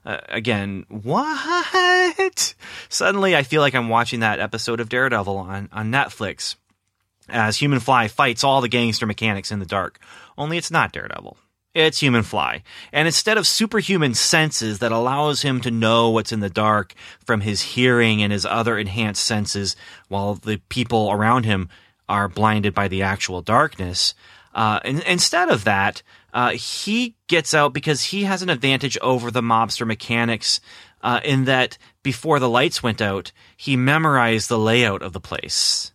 Uh, 0.08 0.22
again, 0.30 0.86
what? 0.88 2.56
Suddenly, 2.88 3.36
I 3.36 3.44
feel 3.44 3.62
like 3.62 3.76
I'm 3.76 3.90
watching 3.90 4.22
that 4.22 4.40
episode 4.40 4.80
of 4.80 4.88
Daredevil 4.88 5.36
on, 5.36 5.68
on 5.74 5.92
Netflix 5.92 6.56
as 7.28 7.58
Human 7.58 7.82
Fly 7.82 8.08
fights 8.08 8.42
all 8.46 8.62
the 8.62 8.70
gangster 8.70 9.06
mechanics 9.06 9.52
in 9.52 9.60
the 9.60 9.66
dark. 9.66 10.00
Only 10.38 10.58
it's 10.58 10.72
not 10.72 10.94
Daredevil. 10.94 11.36
It's 11.74 12.00
Human 12.00 12.24
Fly. 12.24 12.64
And 12.94 13.06
instead 13.06 13.38
of 13.38 13.46
superhuman 13.46 14.14
senses 14.14 14.80
that 14.80 14.94
allows 14.94 15.42
him 15.42 15.60
to 15.60 15.72
know 15.72 16.10
what's 16.10 16.32
in 16.32 16.40
the 16.40 16.50
dark 16.50 16.94
from 17.26 17.42
his 17.42 17.62
hearing 17.62 18.24
and 18.24 18.32
his 18.32 18.46
other 18.46 18.78
enhanced 18.78 19.26
senses 19.26 19.76
while 20.08 20.36
the 20.36 20.62
people 20.70 21.12
around 21.12 21.44
him 21.44 21.68
are 22.08 22.30
blinded 22.30 22.74
by 22.74 22.88
the 22.88 23.02
actual 23.02 23.42
darkness, 23.42 24.16
uh, 24.56 24.80
instead 24.86 25.50
of 25.50 25.66
that, 25.66 26.02
uh, 26.38 26.52
he 26.52 27.16
gets 27.26 27.56
out 27.56 27.74
because 27.74 28.04
he 28.04 28.26
has 28.26 28.44
an 28.44 28.50
advantage 28.52 28.96
over 29.02 29.32
the 29.32 29.42
mobster 29.42 29.88
mechanics 29.88 30.62
uh, 31.02 31.20
in 31.26 31.46
that 31.46 31.80
before 32.04 32.40
the 32.40 32.48
lights 32.48 32.84
went 32.84 33.02
out, 33.02 33.32
he 33.58 33.76
memorized 33.76 34.48
the 34.48 34.60
layout 34.60 35.02
of 35.02 35.14
the 35.14 35.20
place. 35.20 35.94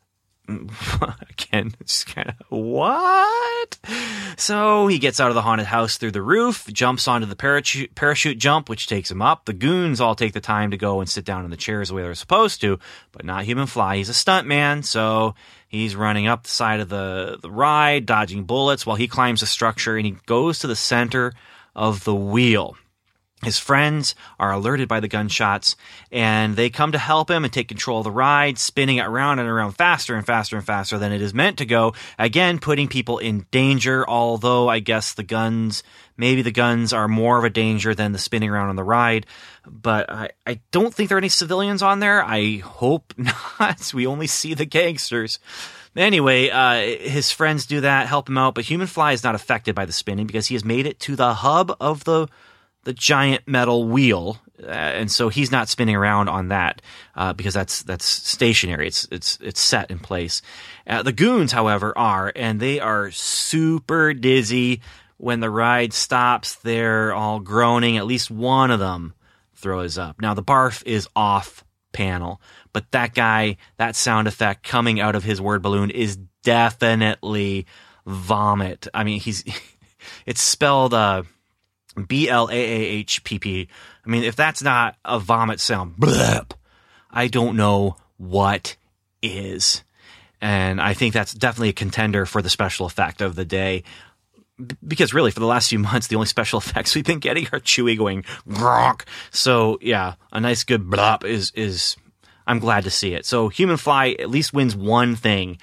Again, 0.49 1.75
it's 1.81 2.05
kind 2.05 2.29
of 2.29 2.37
what? 2.49 3.79
So 4.37 4.87
he 4.89 4.99
gets 4.99 5.21
out 5.21 5.29
of 5.29 5.35
the 5.35 5.43
haunted 5.43 5.67
house 5.67 5.99
through 5.99 6.11
the 6.11 6.23
roof, 6.23 6.67
jumps 6.73 7.07
onto 7.07 7.27
the 7.27 7.37
parachute, 7.37 7.95
parachute 7.95 8.39
jump, 8.39 8.69
which 8.69 8.87
takes 8.87 9.11
him 9.11 9.23
up. 9.23 9.45
The 9.45 9.53
goons 9.53 10.01
all 10.01 10.15
take 10.15 10.33
the 10.33 10.41
time 10.41 10.71
to 10.73 10.77
go 10.77 11.01
and 11.01 11.09
sit 11.09 11.25
down 11.25 11.45
in 11.45 11.51
the 11.51 11.57
chairs 11.57 11.89
the 11.89 11.95
way 11.95 12.03
they're 12.03 12.15
supposed 12.15 12.61
to, 12.63 12.79
but 13.13 13.25
not 13.25 13.45
Human 13.45 13.67
Fly. 13.67 13.97
He's 13.97 14.09
a 14.09 14.15
stunt 14.15 14.47
man, 14.47 14.83
so 14.83 15.35
He's 15.73 15.97
running 15.97 16.27
up 16.27 16.43
the 16.43 16.51
side 16.51 16.81
of 16.81 16.91
the, 16.91 17.39
the 17.41 17.51
ride, 17.51 18.05
dodging 18.05 18.45
bullets 18.45 18.85
while 18.85 18.97
he 18.97 19.09
climbs 19.09 19.41
a 19.41 19.47
structure 19.47 19.97
and 19.97 20.05
he 20.05 20.17
goes 20.27 20.59
to 20.59 20.67
the 20.67 20.77
center 20.77 21.33
of 21.75 22.05
the 22.05 22.15
wheel. 22.15 22.77
His 23.43 23.59
friends 23.59 24.15
are 24.39 24.53
alerted 24.53 24.87
by 24.87 25.01
the 25.01 25.09
gunshots 25.09 25.75
and 26.13 26.55
they 26.55 26.71
come 26.71 26.93
to 26.93 26.99
help 26.99 27.29
him 27.29 27.43
and 27.43 27.53
take 27.53 27.67
control 27.67 27.99
of 27.99 28.05
the 28.05 28.11
ride, 28.13 28.57
spinning 28.57 28.99
it 28.99 29.07
around 29.07 29.41
and 29.41 29.49
around 29.49 29.73
faster 29.73 30.15
and 30.15 30.25
faster 30.25 30.57
and 30.57 30.65
faster 30.65 30.97
than 30.97 31.11
it 31.11 31.21
is 31.21 31.35
meant 31.35 31.59
to 31.59 31.67
go. 31.67 31.93
Again, 32.21 32.61
putting 32.61 32.87
people 32.87 33.19
in 33.19 33.47
danger, 33.51 34.09
although 34.09 34.69
I 34.69 34.79
guess 34.79 35.15
the 35.15 35.25
guns, 35.25 35.83
maybe 36.17 36.43
the 36.43 36.53
guns 36.53 36.93
are 36.93 37.09
more 37.09 37.37
of 37.37 37.43
a 37.43 37.51
danger 37.51 37.97
than 37.97 38.13
the 38.13 38.19
spinning 38.19 38.49
around 38.49 38.69
on 38.69 38.77
the 38.77 38.85
ride. 38.85 39.27
But 39.67 40.09
I, 40.09 40.31
I 40.47 40.61
don't 40.71 40.95
think 40.95 41.09
there 41.09 41.17
are 41.17 41.19
any 41.19 41.29
civilians 41.29 41.83
on 41.83 41.99
there. 41.99 42.23
I 42.25 42.59
hope 42.59 43.13
not. 43.59 43.93
We 43.93 44.07
only 44.07 44.29
see 44.29 44.55
the 44.55 44.67
gangsters. 44.67 45.41
Anyway, 45.97 46.49
uh, 46.49 46.77
his 47.01 47.33
friends 47.33 47.67
do 47.67 47.81
that, 47.81 48.07
help 48.07 48.29
him 48.29 48.39
out, 48.39 48.55
but 48.55 48.65
Human 48.65 48.87
Fly 48.87 49.13
is 49.13 49.25
not 49.25 49.35
affected 49.35 49.75
by 49.75 49.85
the 49.85 49.93
spinning 49.93 50.29
because 50.29 50.47
he 50.47 50.55
has 50.55 50.65
made 50.65 50.87
it 50.87 51.01
to 51.01 51.17
the 51.17 51.35
hub 51.35 51.77
of 51.81 52.05
the 52.05 52.29
the 52.85 52.93
giant 52.93 53.47
metal 53.47 53.85
wheel, 53.85 54.39
uh, 54.63 54.67
and 54.71 55.11
so 55.11 55.29
he's 55.29 55.51
not 55.51 55.69
spinning 55.69 55.97
around 55.97 56.29
on 56.29 56.49
that 56.49 56.83
uh, 57.15 57.33
because 57.33 57.55
that's 57.55 57.83
that's 57.83 58.05
stationary. 58.05 58.89
It's 58.89 59.09
it's 59.11 59.39
it's 59.41 59.61
set 59.61 59.91
in 59.91 59.99
place. 59.99 60.43
Uh, 60.87 61.03
the 61.03 61.13
goons, 61.13 61.53
however, 61.53 61.97
are, 61.97 62.33
and 62.35 62.61
they 62.61 62.81
are 62.81 63.11
super 63.11 64.15
dizzy. 64.15 64.81
When 65.17 65.41
the 65.41 65.51
ride 65.51 65.93
stops, 65.93 66.57
they're 66.57 67.15
all 67.15 67.39
groaning. 67.39 67.97
At 67.97 68.07
least 68.07 68.31
one 68.31 68.73
of 68.73 68.81
them 68.81 69.15
throws 69.55 69.97
up. 69.97 70.21
Now 70.21 70.35
the 70.35 70.43
barf 70.43 70.83
is 70.85 71.09
off 71.15 71.65
panel, 71.93 72.41
but 72.73 72.91
that 72.91 73.15
guy, 73.15 73.57
that 73.77 73.95
sound 73.95 74.27
effect 74.27 74.65
coming 74.65 74.99
out 75.01 75.15
of 75.15 75.23
his 75.23 75.41
word 75.41 75.63
balloon 75.63 75.91
is 75.91 76.19
definitely 76.43 77.67
vomit. 78.07 78.89
I 78.93 79.05
mean, 79.05 79.21
he's 79.21 79.45
it's 80.27 80.43
spelled 80.43 80.95
uh 80.95 81.23
B 81.93 82.29
L 82.29 82.49
A 82.49 82.55
A 82.55 82.81
H 82.81 83.25
P 83.25 83.39
P. 83.39 83.69
I 84.05 84.09
mean, 84.11 84.25
if 84.25 84.37
that's 84.37 84.63
not 84.63 84.97
a 85.05 85.19
vomit 85.19 85.61
sound, 85.61 85.97
blep, 85.97 86.53
I 87.11 87.29
don't 87.29 87.57
know 87.57 87.97
what 88.17 88.77
is. 89.23 89.83
And 90.41 90.81
I 90.81 90.95
think 90.95 91.15
that's 91.15 91.33
definitely 91.33 91.69
a 91.69 91.75
contender 91.75 92.27
for 92.27 92.43
the 92.43 92.51
special 92.51 92.87
effect 92.87 93.21
of 93.21 93.37
the 93.37 93.45
day. 93.45 93.85
Because 94.87 95.15
really, 95.15 95.31
for 95.31 95.41
the 95.41 95.47
last 95.47 95.69
few 95.69 95.79
months, 95.91 96.09
the 96.09 96.17
only 96.17 96.27
special 96.27 96.59
effects 96.59 96.95
we've 96.95 97.05
been 97.05 97.21
getting 97.21 97.47
are 97.53 97.61
Chewie 97.61 97.97
going 97.97 98.25
gronk. 98.49 99.03
So 99.31 99.79
yeah, 99.81 100.15
a 100.33 100.41
nice 100.41 100.65
good 100.65 100.85
blop 100.89 101.25
is 101.25 101.53
is. 101.55 101.97
I'm 102.45 102.59
glad 102.59 102.83
to 102.85 102.91
see 102.91 103.15
it. 103.15 103.25
So 103.25 103.49
Human 103.49 103.77
Fly 103.77 104.17
at 104.19 104.29
least 104.29 104.53
wins 104.53 104.75
one 104.75 105.15
thing 105.15 105.59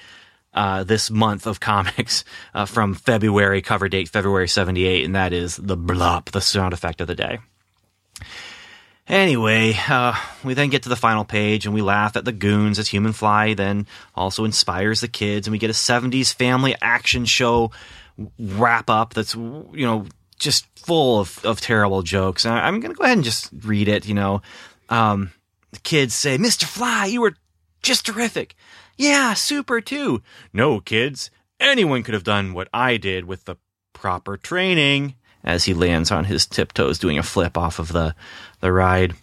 uh, 0.54 0.84
this 0.84 1.10
month 1.12 1.46
of 1.46 1.60
comics 1.60 2.24
uh, 2.54 2.66
from 2.66 2.94
February, 2.94 3.62
cover 3.62 3.90
date 3.90 4.10
February 4.10 4.48
78, 4.48 5.06
and 5.06 5.16
that 5.16 5.34
is 5.34 5.58
the 5.58 5.78
blop, 5.78 6.32
the 6.32 6.42
sound 6.42 6.74
effect 6.74 7.02
of 7.02 7.08
the 7.08 7.16
day. 7.16 7.40
Anyway, 9.08 9.74
uh, 9.88 10.16
we 10.44 10.54
then 10.54 10.70
get 10.70 10.84
to 10.84 10.90
the 10.90 10.96
final 10.96 11.26
page 11.26 11.66
and 11.66 11.74
we 11.74 11.82
laugh 11.82 12.16
at 12.16 12.26
the 12.26 12.32
goons 12.32 12.78
as 12.78 12.90
Human 12.90 13.12
Fly 13.12 13.56
then 13.56 13.88
also 14.14 14.46
inspires 14.46 15.02
the 15.02 15.08
kids, 15.08 15.48
and 15.48 15.52
we 15.52 15.58
get 15.58 15.72
a 15.72 15.74
70s 15.74 16.32
family 16.34 16.76
action 16.80 17.26
show 17.26 17.72
wrap 18.38 18.88
up 18.90 19.16
that's, 19.16 19.34
you 19.34 19.86
know, 19.86 20.06
just 20.38 20.68
full 20.78 21.20
of, 21.20 21.44
of 21.44 21.60
terrible 21.60 22.04
jokes. 22.04 22.46
And 22.46 22.54
I'm 22.54 22.80
going 22.80 22.94
to 22.94 22.98
go 22.98 23.04
ahead 23.04 23.18
and 23.18 23.26
just 23.26 23.50
read 23.64 23.88
it, 23.88 24.08
you 24.08 24.14
know. 24.14 24.44
Um, 24.90 25.32
the 25.72 25.80
kids 25.80 26.14
say, 26.14 26.38
Mr. 26.38 26.66
Fly, 26.66 27.06
you 27.06 27.22
were 27.22 27.36
just 27.82 28.06
terrific. 28.06 28.56
Yeah, 29.00 29.34
super 29.34 29.80
too. 29.80 30.22
No, 30.52 30.82
kids. 30.82 31.32
Anyone 31.58 32.04
could 32.04 32.14
have 32.14 32.26
done 32.26 32.54
what 32.54 32.68
I 32.74 32.98
did 32.98 33.24
with 33.24 33.46
the 33.46 33.56
proper 33.94 34.36
training. 34.36 35.16
As 35.42 35.64
he 35.64 35.74
lands 35.74 36.12
on 36.12 36.26
his 36.26 36.46
tiptoes 36.46 37.00
doing 37.00 37.18
a 37.18 37.24
flip 37.24 37.58
off 37.58 37.80
of 37.80 37.94
the, 37.94 38.14
the 38.60 38.74
ride. 38.74 39.16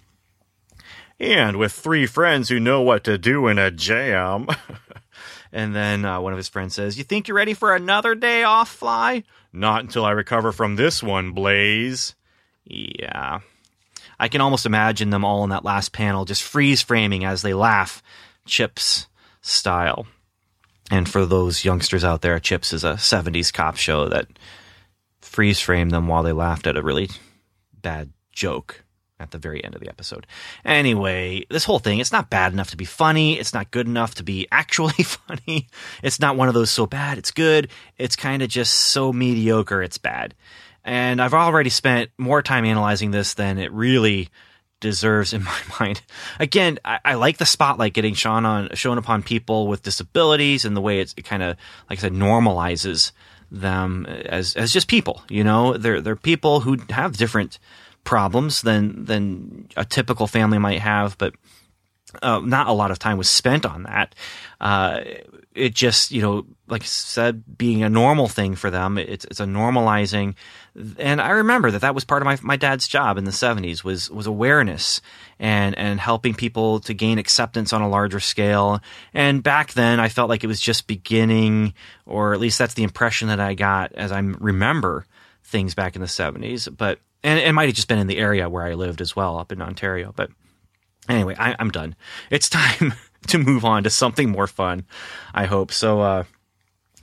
And 1.21 1.59
with 1.59 1.73
three 1.73 2.07
friends 2.07 2.49
who 2.49 2.59
know 2.59 2.81
what 2.81 3.05
to 3.05 3.19
do 3.19 3.49
in 3.49 3.59
a 3.59 3.71
jam. 3.71 4.47
and 5.53 5.77
then 5.77 6.07
uh, 6.07 6.23
one 6.23 6.33
of 6.33 6.39
his 6.39 6.49
friends 6.49 6.75
says, 6.75 6.97
You 6.97 7.05
think 7.05 7.29
you're 7.29 7.37
ready 7.37 7.53
for 7.53 7.75
another 7.75 8.15
day 8.15 8.45
off, 8.45 8.71
Fly? 8.71 9.25
Not 9.53 9.83
until 9.83 10.07
I 10.07 10.13
recover 10.13 10.53
from 10.53 10.77
this 10.77 11.03
one, 11.03 11.33
Blaze. 11.33 12.15
Yeah. 12.65 13.41
I 14.19 14.29
can 14.29 14.41
almost 14.41 14.65
imagine 14.65 15.11
them 15.11 15.25
all 15.25 15.45
in 15.45 15.51
that 15.51 15.67
last 15.67 15.93
panel 15.93 16.25
just 16.25 16.43
freeze 16.43 16.81
framing 16.81 17.27
as 17.27 17.43
they 17.43 17.53
laugh. 17.53 18.03
Chips 18.47 19.07
style. 19.47 20.07
And 20.91 21.09
for 21.09 21.27
those 21.27 21.65
youngsters 21.65 22.05
out 22.05 22.23
there, 22.23 22.39
Chips 22.39 22.73
is 22.73 22.85
a 22.85 22.95
70s 22.95 23.53
cop 23.53 23.77
show 23.77 24.09
that 24.09 24.27
freeze 25.21 25.61
framed 25.61 25.91
them 25.91 26.09
while 26.09 26.23
they 26.23 26.33
laughed 26.33 26.67
at 26.67 26.77
a 26.77 26.83
really 26.83 27.11
bad 27.73 28.13
joke 28.33 28.85
at 29.19 29.31
the 29.31 29.39
very 29.39 29.65
end 29.65 29.75
of 29.75 29.81
the 29.81 29.89
episode. 29.89 30.27
Anyway, 30.65 31.45
this 31.49 31.65
whole 31.65 31.79
thing, 31.79 31.99
it's 31.99 32.13
not 32.13 32.31
bad 32.31 32.53
enough 32.53 32.71
to 32.71 32.77
be 32.77 32.85
funny. 32.85 33.39
It's 33.39 33.55
not 33.55 33.71
good 33.71 33.87
enough 33.87 34.17
to 34.17 34.23
be 34.23 34.47
actually 34.53 35.03
funny. 35.05 35.69
It's 36.03 36.21
not 36.21 36.37
one 36.37 36.49
of 36.49 36.55
those 36.55 36.71
so 36.71 36.87
bad 36.87 37.19
it's 37.19 37.31
good. 37.31 37.69
It's 37.99 38.17
kind 38.17 38.43
of 38.43 38.49
just 38.49 38.73
so 38.73 39.13
mediocre 39.13 39.83
it's 39.83 39.99
bad. 39.99 40.35
And 40.85 41.21
I've 41.21 41.35
already 41.35 41.71
spent 41.71 42.11
more 42.17 42.43
time 42.43 42.65
analyzing 42.65 43.11
this 43.11 43.35
than 43.35 43.59
it 43.59 43.73
really 43.73 44.29
deserves 44.81 45.33
in 45.33 45.43
my 45.45 45.61
mind. 45.81 46.03
Again, 46.39 46.79
I, 46.85 46.99
I 47.05 47.15
like 47.15 47.39
the 47.39 47.47
spotlight 47.47 47.95
getting 47.95 48.15
shown 48.15 48.45
on 48.45 48.71
shown 48.75 48.99
upon 48.99 49.23
people 49.23 49.67
with 49.69 49.83
disabilities 49.83 50.65
and 50.65 50.77
the 50.77 50.81
way 50.81 51.01
it 51.01 51.15
kind 51.25 51.43
of, 51.43 51.57
like 51.89 51.99
I 51.99 52.03
said, 52.03 52.13
normalizes 52.13 53.13
them 53.51 54.07
as 54.07 54.57
as 54.57 54.73
just 54.73 54.89
people. 54.89 55.23
You 55.29 55.45
know, 55.45 55.77
they're 55.77 56.01
they're 56.01 56.17
people 56.17 56.61
who 56.61 56.79
have 56.91 57.17
different 57.17 57.59
problems 58.05 58.63
than 58.63 59.05
than 59.05 59.69
a 59.77 59.85
typical 59.85 60.27
family 60.27 60.59
might 60.59 60.81
have, 60.81 61.19
but 61.19 61.35
uh, 62.23 62.41
not 62.41 62.69
a 62.69 62.73
lot 62.73 62.91
of 62.91 62.99
time 62.99 63.19
was 63.19 63.29
spent 63.29 63.67
on 63.67 63.85
that. 63.85 64.15
Uh, 64.61 65.01
it 65.57 65.75
just, 65.75 66.11
you 66.11 66.23
know, 66.23 66.47
like 66.69 66.83
I 66.83 66.87
said, 66.87 67.57
being 67.57 67.83
a 67.83 67.89
normal 67.89 68.29
thing 68.29 68.55
for 68.55 68.71
them. 68.71 68.99
It's 68.99 69.25
it's 69.25 69.41
a 69.41 69.45
normalizing, 69.45 70.35
and 70.99 71.21
I 71.21 71.31
remember 71.31 71.71
that 71.71 71.81
that 71.81 71.95
was 71.95 72.05
part 72.05 72.23
of 72.23 72.27
my 72.27 72.39
my 72.43 72.57
dad's 72.57 72.87
job 72.87 73.19
in 73.19 73.25
the 73.25 73.31
'70s 73.31 73.83
was 73.83 74.11
was 74.11 74.27
awareness 74.27 75.01
and 75.39 75.77
and 75.77 75.99
helping 75.99 76.35
people 76.35 76.81
to 76.81 76.95
gain 76.95 77.19
acceptance 77.19 77.73
on 77.73 77.83
a 77.83 77.89
larger 77.89 78.21
scale. 78.21 78.81
And 79.15 79.43
back 79.43 79.73
then, 79.73 80.01
I 80.01 80.09
felt 80.09 80.29
like 80.29 80.45
it 80.45 80.49
was 80.49 80.61
just 80.61 80.87
beginning, 80.87 81.75
or 82.05 82.35
at 82.35 82.41
least 82.41 82.59
that's 82.59 82.75
the 82.75 82.85
impression 82.85 83.29
that 83.29 83.41
I 83.41 83.55
got 83.55 83.93
as 83.93 84.13
I 84.13 84.19
remember 84.19 85.07
things 85.43 85.75
back 85.75 85.97
in 85.97 86.01
the 86.01 86.09
'70s. 86.09 86.69
But 86.77 86.99
and 87.23 87.41
it 87.41 87.53
might 87.53 87.67
have 87.67 87.75
just 87.75 87.89
been 87.89 87.99
in 87.99 88.07
the 88.07 88.19
area 88.19 88.49
where 88.49 88.65
I 88.65 88.75
lived 88.75 89.01
as 89.01 89.17
well, 89.17 89.39
up 89.39 89.53
in 89.53 89.63
Ontario. 89.63 90.13
But 90.15 90.31
anyway, 91.09 91.35
I, 91.39 91.57
am 91.59 91.71
done. 91.71 91.97
It's 92.31 92.49
time 92.51 92.95
to 93.29 93.39
move 93.39 93.65
on 93.65 93.85
to 93.85 93.91
something 93.91 94.31
more 94.31 94.47
fun. 94.47 94.85
I 95.35 95.47
hope 95.47 95.73
so. 95.73 96.01
Uh, 96.01 96.25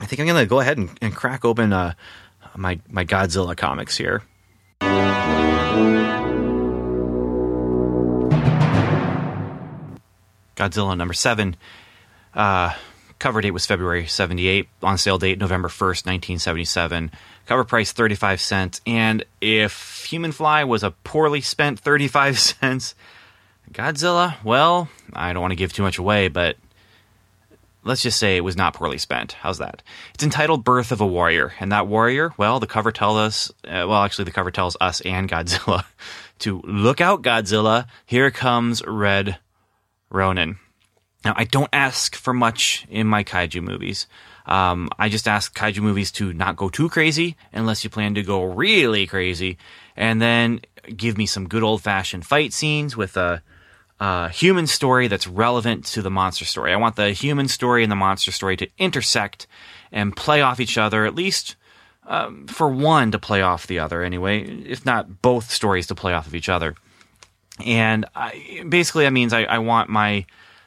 I 0.00 0.06
think 0.06 0.20
I'm 0.20 0.26
gonna 0.26 0.46
go 0.46 0.60
ahead 0.60 0.78
and, 0.78 0.90
and 1.00 1.14
crack 1.14 1.44
open 1.44 1.72
uh, 1.72 1.94
my 2.56 2.80
my 2.88 3.04
Godzilla 3.04 3.56
comics 3.56 3.96
here. 3.96 4.22
Godzilla 10.56 10.96
number 10.96 11.14
seven. 11.14 11.56
Uh, 12.32 12.74
cover 13.18 13.40
date 13.40 13.52
was 13.52 13.66
February 13.66 14.06
78. 14.06 14.68
On 14.82 14.98
sale 14.98 15.18
date 15.18 15.38
November 15.38 15.68
1st, 15.68 16.06
1977. 16.06 17.10
Cover 17.46 17.64
price 17.64 17.92
35 17.92 18.40
cents. 18.40 18.80
And 18.86 19.24
if 19.40 20.06
Human 20.10 20.32
Fly 20.32 20.64
was 20.64 20.82
a 20.82 20.90
poorly 20.90 21.40
spent 21.40 21.80
35 21.80 22.38
cents, 22.60 22.94
Godzilla, 23.74 24.36
well, 24.44 24.88
I 25.12 25.32
don't 25.32 25.42
want 25.42 25.50
to 25.50 25.56
give 25.56 25.72
too 25.72 25.82
much 25.82 25.98
away, 25.98 26.28
but 26.28 26.56
let's 27.82 28.02
just 28.02 28.20
say 28.20 28.36
it 28.36 28.44
was 28.44 28.56
not 28.56 28.74
poorly 28.74 28.98
spent. 28.98 29.32
How's 29.32 29.58
that? 29.58 29.82
It's 30.14 30.22
entitled 30.22 30.62
Birth 30.62 30.92
of 30.92 31.00
a 31.00 31.06
Warrior. 31.06 31.52
And 31.58 31.72
that 31.72 31.88
warrior, 31.88 32.32
well, 32.36 32.60
the 32.60 32.68
cover 32.68 32.92
tells 32.92 33.16
us, 33.16 33.50
uh, 33.64 33.84
well, 33.88 34.04
actually, 34.04 34.26
the 34.26 34.30
cover 34.30 34.52
tells 34.52 34.76
us 34.80 35.00
and 35.00 35.28
Godzilla 35.28 35.84
to 36.38 36.62
look 36.62 37.00
out, 37.00 37.22
Godzilla. 37.22 37.86
Here 38.06 38.30
comes 38.30 38.80
Red 38.86 39.38
Ronin. 40.08 40.58
Now, 41.24 41.34
I 41.36 41.42
don't 41.42 41.70
ask 41.72 42.14
for 42.14 42.32
much 42.32 42.86
in 42.88 43.08
my 43.08 43.24
kaiju 43.24 43.60
movies. 43.60 44.06
Um, 44.46 44.88
I 44.98 45.08
just 45.08 45.26
ask 45.26 45.56
kaiju 45.56 45.80
movies 45.80 46.12
to 46.12 46.32
not 46.32 46.56
go 46.56 46.68
too 46.68 46.88
crazy 46.90 47.36
unless 47.52 47.82
you 47.82 47.90
plan 47.90 48.14
to 48.14 48.22
go 48.22 48.44
really 48.44 49.06
crazy, 49.06 49.56
and 49.96 50.20
then 50.20 50.60
give 50.94 51.16
me 51.16 51.24
some 51.24 51.48
good 51.48 51.62
old 51.62 51.82
fashioned 51.82 52.26
fight 52.26 52.52
scenes 52.52 52.94
with 52.94 53.16
a, 53.16 53.42
a, 54.04 54.28
human 54.28 54.66
story 54.66 55.08
that's 55.08 55.26
relevant 55.26 55.84
to 55.86 56.02
the 56.02 56.10
monster 56.10 56.44
story. 56.44 56.72
I 56.72 56.76
want 56.76 56.96
the 56.96 57.12
human 57.12 57.48
story 57.48 57.82
and 57.82 57.90
the 57.90 57.96
monster 57.96 58.32
story 58.32 58.56
to 58.58 58.68
intersect 58.78 59.46
and 59.92 60.14
play 60.14 60.42
off 60.42 60.60
each 60.60 60.76
other, 60.76 61.06
at 61.06 61.14
least 61.14 61.56
um, 62.06 62.46
for 62.46 62.68
one 62.68 63.12
to 63.12 63.18
play 63.18 63.40
off 63.42 63.66
the 63.66 63.78
other, 63.78 64.02
anyway, 64.02 64.42
if 64.42 64.84
not 64.84 65.22
both 65.22 65.50
stories 65.50 65.86
to 65.86 65.94
play 65.94 66.12
off 66.12 66.26
of 66.26 66.34
each 66.34 66.48
other. 66.48 66.74
And 67.64 68.04
I, 68.14 68.64
basically, 68.68 69.04
that 69.04 69.12
means 69.12 69.32
I, 69.32 69.44
I 69.44 69.58
want 69.58 69.88
my 69.88 70.26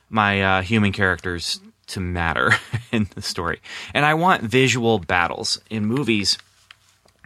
my 0.09 0.41
uh, 0.41 0.61
human 0.61 0.93
characters 0.93 1.59
to 1.87 1.99
matter 1.99 2.53
in 2.91 3.07
the 3.13 3.21
story. 3.21 3.61
And 3.93 4.05
I 4.05 4.13
want 4.13 4.43
visual 4.43 4.99
battles 4.99 5.59
in 5.69 5.85
movies. 5.85 6.37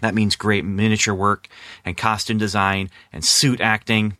That 0.02 0.16
means 0.16 0.36
great 0.36 0.66
miniature 0.66 1.14
work 1.14 1.48
and 1.86 1.96
costume 1.96 2.40
design 2.40 2.90
and 3.14 3.24
suit 3.24 3.62
acting. 3.62 4.18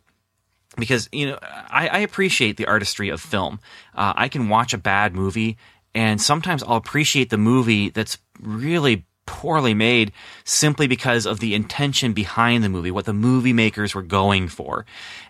Because, 0.76 1.08
you 1.12 1.26
know, 1.26 1.38
I, 1.42 1.88
I 1.88 1.98
appreciate 1.98 2.56
the 2.56 2.66
artistry 2.66 3.10
of 3.10 3.20
film. 3.20 3.60
Uh, 3.94 4.14
I 4.16 4.28
can 4.28 4.48
watch 4.48 4.72
a 4.72 4.78
bad 4.78 5.14
movie 5.14 5.58
and 5.94 6.20
sometimes 6.20 6.62
I'll 6.62 6.76
appreciate 6.76 7.30
the 7.30 7.38
movie 7.38 7.90
that's 7.90 8.18
really 8.40 9.04
poorly 9.26 9.74
made 9.74 10.12
simply 10.44 10.86
because 10.86 11.26
of 11.26 11.40
the 11.40 11.54
intention 11.54 12.12
behind 12.12 12.64
the 12.64 12.68
movie, 12.68 12.90
what 12.90 13.04
the 13.04 13.12
movie 13.12 13.52
makers 13.52 13.94
were 13.94 14.02
going 14.02 14.48
for. 14.48 14.84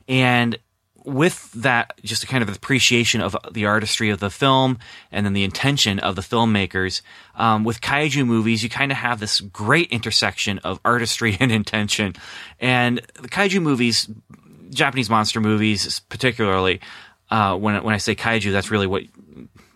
And 0.08 0.58
with 1.04 1.50
that, 1.52 1.94
just 2.04 2.22
a 2.22 2.26
kind 2.26 2.42
of 2.42 2.54
appreciation 2.54 3.20
of 3.20 3.36
the 3.50 3.66
artistry 3.66 4.10
of 4.10 4.20
the 4.20 4.30
film 4.30 4.78
and 5.10 5.26
then 5.26 5.32
the 5.32 5.42
intention 5.42 5.98
of 5.98 6.14
the 6.14 6.22
filmmakers, 6.22 7.02
um, 7.34 7.64
with 7.64 7.80
kaiju 7.80 8.24
movies, 8.24 8.62
you 8.62 8.68
kind 8.68 8.92
of 8.92 8.98
have 8.98 9.18
this 9.18 9.40
great 9.40 9.90
intersection 9.90 10.58
of 10.58 10.78
artistry 10.84 11.36
and 11.40 11.50
intention. 11.50 12.14
And 12.60 13.02
the 13.14 13.28
kaiju 13.28 13.60
movies, 13.60 14.08
Japanese 14.72 15.10
monster 15.10 15.40
movies, 15.40 16.00
particularly, 16.08 16.80
uh, 17.30 17.56
when 17.56 17.82
when 17.82 17.94
I 17.94 17.98
say 17.98 18.14
kaiju, 18.14 18.52
that's 18.52 18.70
really 18.70 18.86
what 18.86 19.02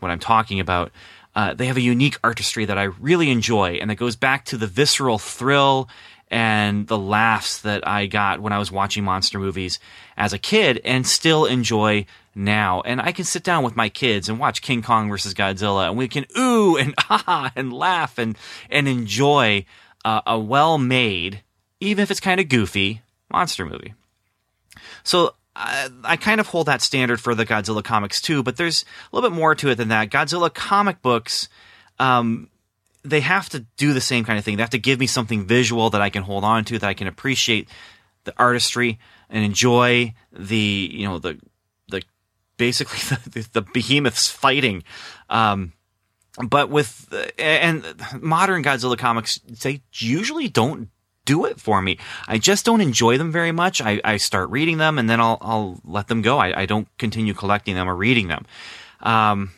what 0.01 0.11
I'm 0.11 0.19
talking 0.19 0.61
about. 0.61 0.93
Uh, 1.35 1.53
they 1.53 1.67
have 1.67 1.77
a 1.77 1.83
unique 1.83 2.19
artistry 2.25 2.65
that 2.65 2.79
I 2.79 2.85
really 2.85 3.31
enjoy, 3.31 3.79
and 3.81 3.91
that 3.91 3.97
goes 3.97 4.17
back 4.17 4.47
to 4.47 4.57
the 4.57 4.67
visceral 4.67 5.19
thrill 5.19 5.89
and 6.29 6.87
the 6.87 6.99
laughs 6.99 7.61
that 7.63 7.87
I 7.87 8.07
got 8.07 8.41
when 8.41 8.53
I 8.53 8.59
was 8.59 8.73
watching 8.73 9.05
monster 9.05 9.39
movies 9.39 9.79
as 10.17 10.33
a 10.33 10.39
kid 10.39 10.81
and 10.85 11.07
still 11.07 11.45
enjoy 11.45 12.07
now. 12.35 12.81
And 12.81 13.01
I 13.01 13.13
can 13.13 13.25
sit 13.25 13.45
down 13.45 13.63
with 13.63 13.77
my 13.77 13.89
kids 13.89 14.29
and 14.29 14.39
watch 14.39 14.63
King 14.63 14.83
Kong 14.83 15.09
versus 15.09 15.35
Godzilla 15.35 15.89
and 15.89 15.97
we 15.97 16.09
can 16.09 16.27
ooh 16.37 16.77
and 16.77 16.95
ah 17.11 17.53
and 17.55 17.73
laugh 17.73 18.19
and, 18.19 18.37
and 18.71 18.89
enjoy 18.89 19.67
uh, 20.05 20.23
a 20.27 20.39
well 20.39 20.79
made, 20.79 21.43
even 21.81 22.03
if 22.03 22.11
it's 22.11 22.21
kind 22.21 22.41
of 22.41 22.49
goofy, 22.49 23.03
monster 23.31 23.65
movie. 23.65 23.95
So 25.03 25.35
I, 25.55 25.89
I, 26.05 26.17
kind 26.17 26.41
of 26.41 26.49
hold 26.49 26.67
that 26.67 26.83
standard 26.83 27.21
for 27.21 27.35
the 27.35 27.47
Godzilla 27.47 27.83
comics 27.83 28.21
too, 28.21 28.43
but 28.43 28.57
there's 28.57 28.85
a 28.85 29.17
little 29.17 29.31
bit 29.31 29.37
more 29.37 29.55
to 29.55 29.71
it 29.71 29.77
than 29.77 29.89
that. 29.89 30.11
Godzilla 30.11 30.53
comic 30.53 31.01
books, 31.01 31.49
um, 31.99 32.51
they 33.03 33.21
have 33.21 33.49
to 33.51 33.61
do 33.77 33.93
the 33.93 34.01
same 34.01 34.25
kind 34.25 34.39
of 34.39 34.45
thing. 34.45 34.57
They 34.57 34.63
have 34.63 34.71
to 34.71 34.79
give 34.79 35.01
me 35.01 35.07
something 35.07 35.47
visual 35.47 35.91
that 35.91 36.03
I 36.03 36.11
can 36.11 36.23
hold 36.23 36.45
on 36.45 36.65
to, 36.67 36.79
that 36.79 36.89
I 36.89 36.95
can 36.95 37.07
appreciate 37.07 37.69
the 38.25 38.35
artistry 38.37 38.99
and 39.31 39.45
enjoy 39.45 40.15
the, 40.33 40.91
you 40.93 41.07
know, 41.07 41.19
the, 41.19 41.39
the, 41.89 42.03
basically 42.57 42.99
the, 43.31 43.49
the 43.53 43.63
behemoths 43.63 44.29
fighting. 44.29 44.83
Um, 45.31 45.73
but 46.49 46.69
with, 46.69 47.13
and 47.39 47.85
modern 48.21 48.63
Godzilla 48.63 48.99
comics, 48.99 49.39
they 49.39 49.81
usually 49.95 50.49
don't 50.49 50.91
do 51.27 51.45
it 51.45 51.61
for 51.61 51.83
me. 51.83 51.99
I 52.27 52.39
just 52.39 52.65
don't 52.65 52.81
enjoy 52.81 53.19
them 53.19 53.31
very 53.31 53.53
much. 53.53 53.83
I, 53.83 54.01
I 54.03 54.17
start 54.17 54.49
reading 54.49 54.79
them 54.79 54.99
and 54.99 55.11
then 55.11 55.21
I'll, 55.21 55.37
I'll 55.43 55.81
let 55.85 56.09
them 56.09 56.23
go. 56.23 56.39
I, 56.39 56.63
I 56.63 56.67
don't 56.67 56.89
continue 56.97 57.35
collecting 57.35 57.75
them 57.75 57.89
or 57.89 57.95
reading 57.95 58.29
them. 58.29 58.47
Um, 59.01 59.51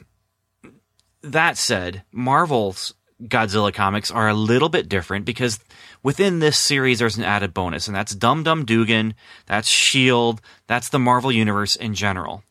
that 1.22 1.56
said, 1.56 2.02
Marvel's 2.10 2.94
Godzilla 3.22 3.72
comics 3.72 4.10
are 4.10 4.28
a 4.28 4.34
little 4.34 4.68
bit 4.68 4.88
different 4.88 5.24
because 5.24 5.58
within 6.02 6.38
this 6.38 6.58
series 6.58 6.98
there's 6.98 7.16
an 7.16 7.24
added 7.24 7.52
bonus, 7.52 7.88
and 7.88 7.96
that's 7.96 8.14
Dum 8.14 8.42
Dum 8.44 8.64
Dugan, 8.64 9.14
that's 9.46 9.68
Shield, 9.68 10.40
that's 10.66 10.88
the 10.88 10.98
Marvel 10.98 11.32
Universe 11.32 11.74
in 11.76 11.94
general. 11.94 12.44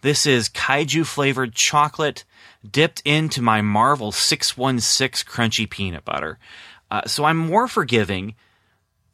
This 0.00 0.26
is 0.26 0.48
kaiju 0.48 1.04
flavored 1.06 1.54
chocolate 1.54 2.24
dipped 2.68 3.02
into 3.04 3.42
my 3.42 3.60
Marvel 3.60 4.12
616 4.12 5.30
crunchy 5.30 5.68
peanut 5.68 6.04
butter. 6.04 6.38
Uh, 6.90 7.02
so 7.06 7.24
I'm 7.24 7.36
more 7.36 7.68
forgiving 7.68 8.34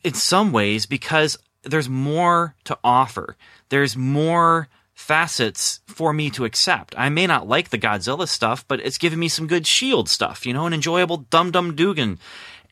in 0.04 0.14
some 0.14 0.52
ways 0.52 0.86
because 0.86 1.38
there's 1.62 1.88
more 1.88 2.54
to 2.64 2.78
offer. 2.82 3.36
There's 3.68 3.96
more 3.96 4.68
facets 4.94 5.80
for 5.86 6.12
me 6.12 6.30
to 6.30 6.44
accept. 6.44 6.94
I 6.96 7.08
may 7.08 7.26
not 7.26 7.48
like 7.48 7.70
the 7.70 7.78
Godzilla 7.78 8.28
stuff, 8.28 8.66
but 8.68 8.80
it's 8.80 8.98
giving 8.98 9.18
me 9.18 9.28
some 9.28 9.46
good 9.46 9.66
Shield 9.66 10.08
stuff, 10.08 10.46
you 10.46 10.52
know, 10.52 10.66
an 10.66 10.72
enjoyable 10.72 11.18
Dum 11.18 11.50
Dum 11.50 11.74
Dugan. 11.74 12.18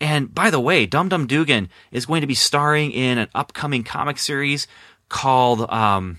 And 0.01 0.35
by 0.35 0.51
the 0.51 0.61
way, 0.61 0.87
Dum 0.87 1.09
Dum 1.09 1.27
Dugan 1.27 1.69
is 1.91 2.07
going 2.07 2.21
to 2.23 2.27
be 2.27 2.35
starring 2.35 2.91
in 2.93 3.19
an 3.19 3.29
upcoming 3.35 3.85
comic 3.85 4.19
series 4.19 4.67
called 5.09 5.71
um, 5.71 6.19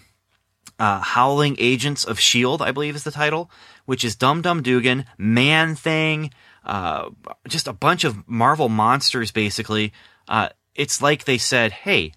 uh, 0.79 0.99
Howling 0.99 1.55
Agents 1.59 2.03
of 2.03 2.19
Shield, 2.19 2.61
I 2.61 2.71
believe 2.71 2.95
is 2.95 3.03
the 3.03 3.11
title, 3.11 3.49
which 3.85 4.03
is 4.03 4.15
Dum 4.15 4.41
Dum 4.41 4.61
Dugan, 4.61 5.05
Man 5.17 5.75
Thing, 5.75 6.31
uh, 6.63 7.09
just 7.47 7.67
a 7.67 7.73
bunch 7.73 8.03
of 8.03 8.27
Marvel 8.27 8.69
monsters, 8.69 9.31
basically. 9.31 9.93
Uh, 10.27 10.49
it's 10.75 11.01
like 11.01 11.25
they 11.25 11.37
said, 11.37 11.71
hey, 11.71 12.13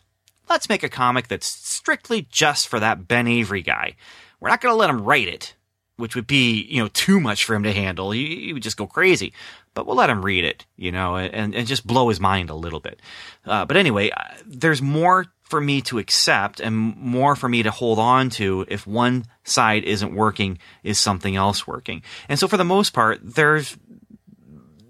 let's 0.48 0.68
make 0.68 0.82
a 0.82 0.88
comic 0.88 1.28
that's 1.28 1.46
strictly 1.46 2.26
just 2.30 2.68
for 2.68 2.80
that 2.80 3.08
Ben 3.08 3.26
Avery 3.26 3.62
guy. 3.62 3.96
We're 4.40 4.50
not 4.50 4.60
going 4.60 4.72
to 4.72 4.76
let 4.76 4.90
him 4.90 5.02
write 5.02 5.28
it, 5.28 5.54
which 5.96 6.14
would 6.14 6.26
be, 6.26 6.62
you 6.62 6.82
know, 6.82 6.88
too 6.88 7.20
much 7.20 7.44
for 7.44 7.54
him 7.54 7.62
to 7.62 7.72
handle. 7.72 8.10
He, 8.10 8.46
he 8.46 8.52
would 8.52 8.62
just 8.62 8.76
go 8.76 8.86
crazy. 8.86 9.32
But 9.74 9.86
we'll 9.86 9.96
let 9.96 10.10
him 10.10 10.24
read 10.24 10.44
it, 10.44 10.66
you 10.76 10.92
know, 10.92 11.16
and, 11.16 11.52
and 11.54 11.66
just 11.66 11.84
blow 11.84 12.08
his 12.08 12.20
mind 12.20 12.48
a 12.48 12.54
little 12.54 12.78
bit. 12.78 13.00
Uh, 13.44 13.64
but 13.64 13.76
anyway, 13.76 14.10
uh, 14.10 14.22
there's 14.46 14.80
more 14.80 15.26
for 15.42 15.60
me 15.60 15.82
to 15.82 15.98
accept 15.98 16.60
and 16.60 16.74
more 16.74 17.36
for 17.36 17.48
me 17.48 17.62
to 17.62 17.70
hold 17.70 17.98
on 17.98 18.30
to 18.30 18.64
if 18.68 18.86
one 18.86 19.24
side 19.42 19.84
isn't 19.84 20.14
working, 20.14 20.58
is 20.82 20.98
something 20.98 21.36
else 21.36 21.66
working. 21.66 22.02
And 22.28 22.38
so 22.38 22.48
for 22.48 22.56
the 22.56 22.64
most 22.64 22.92
part, 22.92 23.18
there's 23.22 23.76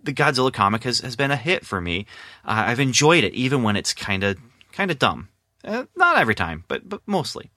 the 0.04 0.12
Godzilla 0.12 0.52
comic 0.52 0.84
has, 0.84 1.00
has 1.00 1.16
been 1.16 1.30
a 1.30 1.36
hit 1.36 1.66
for 1.66 1.80
me. 1.80 2.06
Uh, 2.44 2.64
I've 2.66 2.80
enjoyed 2.80 3.24
it, 3.24 3.34
even 3.34 3.62
when 3.62 3.76
it's 3.76 3.92
kind 3.92 4.22
of 4.22 4.38
kind 4.72 4.90
of 4.90 4.98
dumb. 4.98 5.28
Uh, 5.64 5.84
not 5.96 6.18
every 6.18 6.34
time, 6.34 6.64
but 6.68 6.88
but 6.88 7.00
mostly. 7.06 7.50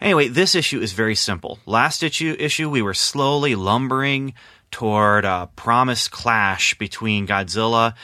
Anyway, 0.00 0.28
this 0.28 0.54
issue 0.54 0.80
is 0.80 0.92
very 0.92 1.14
simple. 1.14 1.58
Last 1.66 2.02
issue 2.02 2.36
issue 2.38 2.70
we 2.70 2.82
were 2.82 2.94
slowly 2.94 3.54
lumbering 3.54 4.34
toward 4.70 5.24
a 5.24 5.48
promised 5.56 6.10
clash 6.10 6.74
between 6.78 7.26
Godzilla 7.26 7.94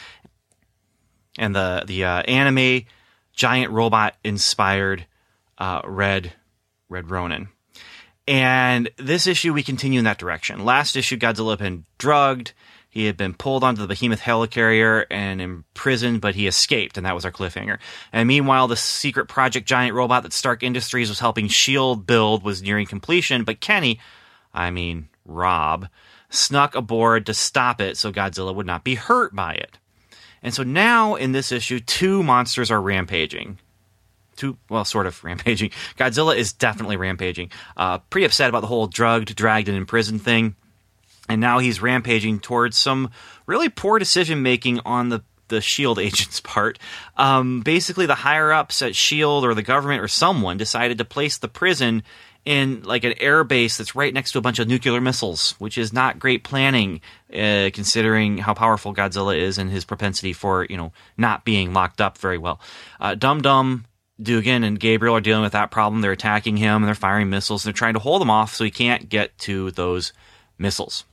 and 1.38 1.54
the 1.54 1.84
the 1.86 2.04
uh, 2.04 2.22
anime 2.22 2.84
giant 3.34 3.72
robot 3.72 4.16
inspired 4.24 5.06
uh, 5.58 5.82
Red 5.84 6.32
Red 6.88 7.10
Ronin. 7.10 7.48
And 8.28 8.88
this 8.98 9.26
issue, 9.26 9.52
we 9.52 9.62
continue 9.62 9.98
in 9.98 10.04
that 10.04 10.18
direction. 10.18 10.64
Last 10.64 10.94
issue, 10.94 11.16
Godzilla 11.16 11.50
had 11.50 11.58
been 11.58 11.84
drugged. 11.98 12.52
He 12.92 13.06
had 13.06 13.16
been 13.16 13.32
pulled 13.32 13.64
onto 13.64 13.80
the 13.80 13.88
behemoth 13.88 14.20
helicarrier 14.20 15.06
and 15.10 15.40
imprisoned, 15.40 16.20
but 16.20 16.34
he 16.34 16.46
escaped, 16.46 16.98
and 16.98 17.06
that 17.06 17.14
was 17.14 17.24
our 17.24 17.32
cliffhanger. 17.32 17.78
And 18.12 18.28
meanwhile, 18.28 18.68
the 18.68 18.76
secret 18.76 19.28
project 19.28 19.66
giant 19.66 19.94
robot 19.94 20.24
that 20.24 20.34
Stark 20.34 20.62
Industries 20.62 21.08
was 21.08 21.18
helping 21.18 21.46
S.H.I.E.L.D. 21.46 22.02
build 22.04 22.42
was 22.42 22.60
nearing 22.60 22.86
completion, 22.86 23.44
but 23.44 23.60
Kenny, 23.60 23.98
I 24.52 24.70
mean, 24.70 25.08
Rob, 25.24 25.88
snuck 26.28 26.74
aboard 26.74 27.24
to 27.24 27.32
stop 27.32 27.80
it 27.80 27.96
so 27.96 28.12
Godzilla 28.12 28.54
would 28.54 28.66
not 28.66 28.84
be 28.84 28.96
hurt 28.96 29.34
by 29.34 29.54
it. 29.54 29.78
And 30.42 30.52
so 30.52 30.62
now 30.62 31.14
in 31.14 31.32
this 31.32 31.50
issue, 31.50 31.80
two 31.80 32.22
monsters 32.22 32.70
are 32.70 32.82
rampaging. 32.82 33.58
Two, 34.36 34.58
well, 34.68 34.84
sort 34.84 35.06
of 35.06 35.24
rampaging. 35.24 35.70
Godzilla 35.96 36.36
is 36.36 36.52
definitely 36.52 36.98
rampaging. 36.98 37.50
Uh, 37.74 38.00
pretty 38.10 38.26
upset 38.26 38.50
about 38.50 38.60
the 38.60 38.66
whole 38.66 38.86
drugged, 38.86 39.34
dragged, 39.34 39.68
and 39.68 39.78
imprisoned 39.78 40.20
thing. 40.20 40.56
And 41.28 41.40
now 41.40 41.58
he's 41.58 41.80
rampaging 41.80 42.40
towards 42.40 42.76
some 42.76 43.10
really 43.46 43.68
poor 43.68 43.98
decision 43.98 44.42
making 44.42 44.80
on 44.80 45.08
the 45.08 45.22
the 45.48 45.60
shield 45.60 45.98
agent's 46.00 46.40
part. 46.40 46.78
Um, 47.16 47.60
basically, 47.60 48.06
the 48.06 48.16
higher 48.16 48.52
ups 48.52 48.82
at 48.82 48.96
shield 48.96 49.44
or 49.44 49.54
the 49.54 49.62
government 49.62 50.02
or 50.02 50.08
someone 50.08 50.56
decided 50.56 50.98
to 50.98 51.04
place 51.04 51.38
the 51.38 51.48
prison 51.48 52.02
in 52.44 52.82
like 52.82 53.04
an 53.04 53.14
air 53.20 53.44
base 53.44 53.76
that's 53.76 53.94
right 53.94 54.12
next 54.12 54.32
to 54.32 54.38
a 54.38 54.40
bunch 54.40 54.58
of 54.58 54.66
nuclear 54.66 55.00
missiles, 55.00 55.54
which 55.58 55.78
is 55.78 55.92
not 55.92 56.18
great 56.18 56.42
planning, 56.42 57.00
uh, 57.32 57.70
considering 57.72 58.38
how 58.38 58.52
powerful 58.52 58.92
Godzilla 58.92 59.38
is 59.38 59.58
and 59.58 59.70
his 59.70 59.84
propensity 59.84 60.32
for 60.32 60.66
you 60.68 60.76
know 60.76 60.92
not 61.16 61.44
being 61.44 61.72
locked 61.72 62.00
up 62.00 62.18
very 62.18 62.38
well. 62.38 62.60
Uh, 63.00 63.14
Dum 63.14 63.42
Dum. 63.42 63.84
Dugan 64.20 64.62
and 64.62 64.78
Gabriel 64.78 65.16
are 65.16 65.20
dealing 65.20 65.42
with 65.42 65.52
that 65.52 65.72
problem. 65.72 66.00
They're 66.00 66.12
attacking 66.12 66.56
him 66.56 66.76
and 66.76 66.84
they're 66.84 66.94
firing 66.94 67.28
missiles. 67.28 67.64
They're 67.64 67.72
trying 67.72 67.94
to 67.94 67.98
hold 67.98 68.22
him 68.22 68.30
off 68.30 68.54
so 68.54 68.62
he 68.62 68.70
can't 68.70 69.08
get 69.08 69.36
to 69.38 69.72
those 69.72 70.12
missiles. 70.58 71.04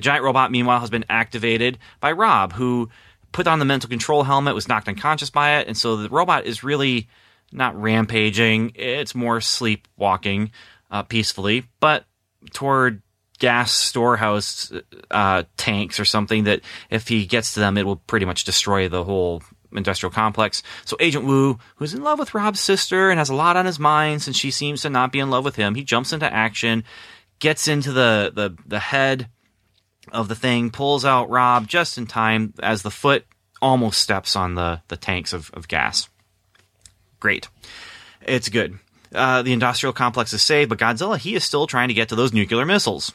The 0.00 0.04
giant 0.04 0.24
robot, 0.24 0.50
meanwhile, 0.50 0.80
has 0.80 0.88
been 0.88 1.04
activated 1.10 1.76
by 2.00 2.12
Rob, 2.12 2.54
who 2.54 2.88
put 3.32 3.46
on 3.46 3.58
the 3.58 3.66
mental 3.66 3.90
control 3.90 4.22
helmet, 4.22 4.54
was 4.54 4.66
knocked 4.66 4.88
unconscious 4.88 5.28
by 5.28 5.58
it, 5.58 5.68
and 5.68 5.76
so 5.76 5.96
the 5.96 6.08
robot 6.08 6.46
is 6.46 6.64
really 6.64 7.06
not 7.52 7.78
rampaging. 7.78 8.72
It's 8.76 9.14
more 9.14 9.42
sleepwalking 9.42 10.52
uh, 10.90 11.02
peacefully, 11.02 11.64
but 11.80 12.06
toward 12.54 13.02
gas 13.40 13.72
storehouse 13.72 14.72
uh, 15.10 15.42
tanks 15.58 16.00
or 16.00 16.06
something 16.06 16.44
that 16.44 16.62
if 16.88 17.06
he 17.06 17.26
gets 17.26 17.52
to 17.52 17.60
them, 17.60 17.76
it 17.76 17.84
will 17.84 17.96
pretty 17.96 18.24
much 18.24 18.44
destroy 18.44 18.88
the 18.88 19.04
whole 19.04 19.42
industrial 19.70 20.10
complex. 20.10 20.62
So 20.86 20.96
Agent 20.98 21.26
Woo, 21.26 21.58
who's 21.76 21.92
in 21.92 22.02
love 22.02 22.18
with 22.18 22.32
Rob's 22.32 22.60
sister 22.60 23.10
and 23.10 23.18
has 23.18 23.28
a 23.28 23.34
lot 23.34 23.58
on 23.58 23.66
his 23.66 23.78
mind 23.78 24.22
since 24.22 24.38
she 24.38 24.50
seems 24.50 24.80
to 24.80 24.88
not 24.88 25.12
be 25.12 25.18
in 25.18 25.28
love 25.28 25.44
with 25.44 25.56
him, 25.56 25.74
he 25.74 25.84
jumps 25.84 26.14
into 26.14 26.32
action, 26.32 26.84
gets 27.38 27.68
into 27.68 27.92
the 27.92 28.32
the, 28.34 28.56
the 28.66 28.78
head 28.78 29.28
of 30.12 30.28
the 30.28 30.34
thing, 30.34 30.70
pulls 30.70 31.04
out 31.04 31.30
Rob 31.30 31.68
just 31.68 31.98
in 31.98 32.06
time 32.06 32.54
as 32.62 32.82
the 32.82 32.90
foot 32.90 33.24
almost 33.62 34.00
steps 34.00 34.36
on 34.36 34.54
the, 34.54 34.80
the 34.88 34.96
tanks 34.96 35.32
of, 35.32 35.50
of 35.54 35.68
gas. 35.68 36.08
Great. 37.18 37.48
It's 38.22 38.48
good. 38.48 38.78
Uh, 39.14 39.42
the 39.42 39.52
industrial 39.52 39.92
complex 39.92 40.32
is 40.32 40.42
saved, 40.42 40.68
but 40.70 40.78
Godzilla, 40.78 41.18
he 41.18 41.34
is 41.34 41.44
still 41.44 41.66
trying 41.66 41.88
to 41.88 41.94
get 41.94 42.08
to 42.08 42.16
those 42.16 42.32
nuclear 42.32 42.64
missiles. 42.64 43.12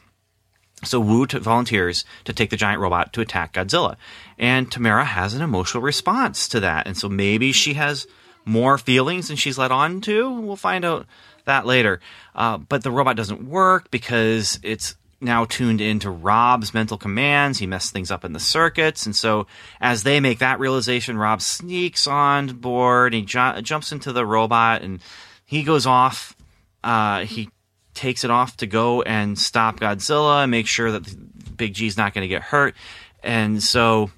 So 0.84 1.26
t- 1.26 1.40
volunteers 1.40 2.04
to 2.26 2.34
take 2.34 2.50
the 2.50 2.58
giant 2.58 2.82
robot 2.82 3.14
to 3.14 3.22
attack 3.22 3.54
Godzilla. 3.54 3.96
And 4.38 4.72
Tamara 4.72 5.06
has 5.06 5.34
an 5.34 5.42
emotional 5.42 5.82
response 5.82 6.50
to 6.50 6.60
that. 6.60 6.86
And 6.86 6.98
so 6.98 7.08
maybe 7.08 7.52
she 7.52 7.76
has 7.76 8.08
more 8.44 8.78
feelings 8.78 9.30
than 9.30 9.38
she's 9.38 9.58
let 9.58 9.72
on 9.72 10.02
to. 10.02 10.30
We'll 10.30 10.58
find 10.58 10.86
out 10.86 11.08
that 11.46 11.66
later. 11.66 12.02
Uh, 12.36 12.58
but 12.58 12.84
the 12.84 12.92
robot 12.92 13.16
doesn't 13.16 13.48
work 13.48 13.90
because 13.90 14.60
it's 14.64 14.96
now 15.22 15.46
tuned 15.46 15.82
into 15.82 16.10
Rob's 16.10 16.74
mental 16.74 16.98
commands. 16.98 17.60
He 17.60 17.68
messed 17.68 17.94
things 17.94 18.12
up 18.12 18.26
in 18.26 18.34
the 18.34 18.40
circuits. 18.40 19.06
And 19.06 19.16
so, 19.16 19.48
as 19.80 20.04
they 20.04 20.20
make 20.20 20.40
that 20.40 20.60
realization, 20.60 21.18
Rob 21.18 21.42
sneaks 21.42 22.08
on 22.08 22.48
board. 22.48 23.14
He 23.14 23.22
ju- 23.22 23.62
jumps 23.62 23.92
into 23.92 24.12
the 24.12 24.26
robot 24.26 24.82
and 24.82 25.02
he 25.46 25.64
goes 25.64 25.86
off. 25.86 26.36
Uh, 26.84 27.26
he 27.26 27.50
takes 27.94 28.24
it 28.24 28.32
off 28.32 28.58
to 28.58 28.68
go 28.68 29.02
and 29.02 29.40
stop 29.40 29.80
Godzilla 29.80 30.44
and 30.44 30.52
make 30.52 30.68
sure 30.68 30.92
that 30.92 31.58
Big 31.58 31.74
G's 31.74 31.98
not 31.98 32.14
going 32.14 32.24
to 32.24 32.28
get 32.28 32.42
hurt. 32.42 32.76
And 33.24 33.64
so, 33.64 34.12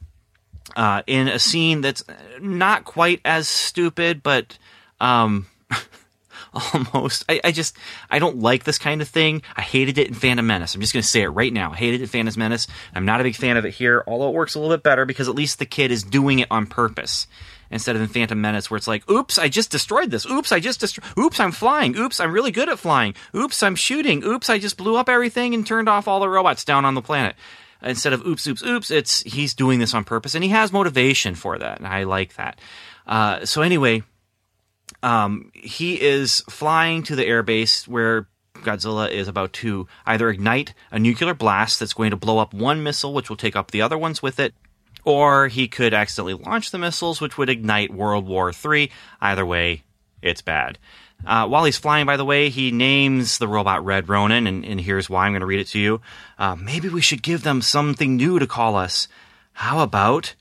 uh, 0.75 1.03
in 1.07 1.27
a 1.27 1.39
scene 1.39 1.81
that's 1.81 2.03
not 2.41 2.83
quite 2.85 3.21
as 3.23 3.47
stupid, 3.47 4.23
but. 4.23 4.57
Um, 4.99 5.45
almost. 6.73 7.25
I, 7.29 7.39
I, 7.43 7.51
just 7.51 7.77
I 8.09 8.19
don't 8.19 8.39
like 8.39 8.63
this 8.63 8.77
kind 8.77 9.01
of 9.01 9.07
thing. 9.07 9.41
I 9.55 9.61
hated 9.61 9.97
it 9.97 10.07
in 10.07 10.13
Phantom 10.13 10.45
Menace. 10.45 10.75
I'm 10.75 10.81
just 10.81 10.93
going 10.93 11.03
to 11.03 11.07
say 11.07 11.21
it 11.21 11.29
right 11.29 11.51
now. 11.53 11.71
I 11.71 11.75
hated 11.75 12.01
it 12.01 12.03
in 12.03 12.09
Phantom 12.09 12.33
Menace. 12.37 12.67
I'm 12.93 13.05
not 13.05 13.19
a 13.19 13.23
big 13.23 13.35
fan 13.35 13.57
of 13.57 13.65
it 13.65 13.71
here, 13.71 14.03
although 14.07 14.29
it 14.29 14.33
works 14.33 14.55
a 14.55 14.59
little 14.59 14.75
bit 14.75 14.83
better 14.83 15.05
because 15.05 15.27
at 15.27 15.35
least 15.35 15.59
the 15.59 15.65
kid 15.65 15.91
is 15.91 16.03
doing 16.03 16.39
it 16.39 16.47
on 16.51 16.65
purpose 16.65 17.27
instead 17.69 17.95
of 17.95 18.01
in 18.01 18.07
Phantom 18.07 18.39
Menace 18.39 18.71
where 18.71 18.77
it's 18.77 18.87
like, 18.87 19.09
"Oops, 19.09 19.37
I 19.37 19.49
just 19.49 19.71
destroyed 19.71 20.09
this. 20.09 20.25
Oops, 20.25 20.51
I 20.51 20.59
just 20.59 20.79
destroyed. 20.79 21.05
Oops, 21.17 21.39
I'm 21.39 21.51
flying. 21.51 21.97
Oops, 21.97 22.19
I'm 22.19 22.31
really 22.31 22.51
good 22.51 22.69
at 22.69 22.79
flying. 22.79 23.13
Oops, 23.35 23.61
I'm 23.61 23.75
shooting. 23.75 24.23
Oops, 24.23 24.49
I 24.49 24.57
just 24.57 24.77
blew 24.77 24.95
up 24.95 25.09
everything 25.09 25.53
and 25.53 25.65
turned 25.65 25.89
off 25.89 26.07
all 26.07 26.19
the 26.19 26.29
robots 26.29 26.63
down 26.63 26.85
on 26.85 26.95
the 26.95 27.01
planet." 27.01 27.35
Instead 27.81 28.13
of 28.13 28.25
oops, 28.25 28.47
oops, 28.47 28.63
oops, 28.63 28.89
it's 28.89 29.21
he's 29.21 29.53
doing 29.53 29.77
this 29.77 29.93
on 29.93 30.03
purpose 30.03 30.33
and 30.33 30.43
he 30.43 30.49
has 30.49 30.73
motivation 30.73 31.35
for 31.35 31.59
that, 31.59 31.77
and 31.77 31.87
I 31.87 32.03
like 32.03 32.35
that. 32.35 32.59
Uh, 33.05 33.45
so 33.45 33.61
anyway, 33.61 34.03
um, 35.07 35.51
he 35.53 36.01
is 36.01 36.41
flying 36.49 37.01
to 37.03 37.15
the 37.15 37.23
airbase 37.23 37.87
where 37.87 38.27
Godzilla 38.55 39.09
is 39.09 39.29
about 39.29 39.53
to 39.53 39.87
either 40.05 40.29
ignite 40.29 40.73
a 40.91 40.99
nuclear 40.99 41.33
blast 41.33 41.79
that's 41.79 41.93
going 41.93 42.11
to 42.11 42.17
blow 42.17 42.39
up 42.39 42.53
one 42.53 42.83
missile, 42.83 43.13
which 43.13 43.29
will 43.29 43.37
take 43.37 43.55
up 43.55 43.71
the 43.71 43.81
other 43.81 43.97
ones 43.97 44.21
with 44.21 44.37
it, 44.37 44.53
or 45.05 45.47
he 45.47 45.69
could 45.69 45.93
accidentally 45.93 46.33
launch 46.33 46.71
the 46.71 46.77
missiles, 46.77 47.21
which 47.21 47.37
would 47.37 47.49
ignite 47.49 47.93
World 47.93 48.27
War 48.27 48.51
III. 48.51 48.91
Either 49.21 49.45
way, 49.45 49.83
it's 50.21 50.41
bad. 50.41 50.77
Uh, 51.25 51.47
while 51.47 51.63
he's 51.63 51.77
flying, 51.77 52.05
by 52.05 52.17
the 52.17 52.25
way, 52.25 52.49
he 52.49 52.71
names 52.71 53.37
the 53.37 53.47
robot 53.47 53.85
Red 53.85 54.09
Ronin, 54.09 54.45
and, 54.45 54.65
and 54.65 54.81
here's 54.81 55.09
why 55.09 55.25
I'm 55.25 55.31
going 55.31 55.39
to 55.39 55.45
read 55.45 55.61
it 55.61 55.67
to 55.67 55.79
you. 55.79 56.01
Uh, 56.37 56.57
maybe 56.57 56.89
we 56.89 57.01
should 57.01 57.23
give 57.23 57.43
them 57.43 57.61
something 57.61 58.17
new 58.17 58.39
to 58.39 58.45
call 58.45 58.75
us. 58.75 59.07
How 59.53 59.79
about 59.79 60.35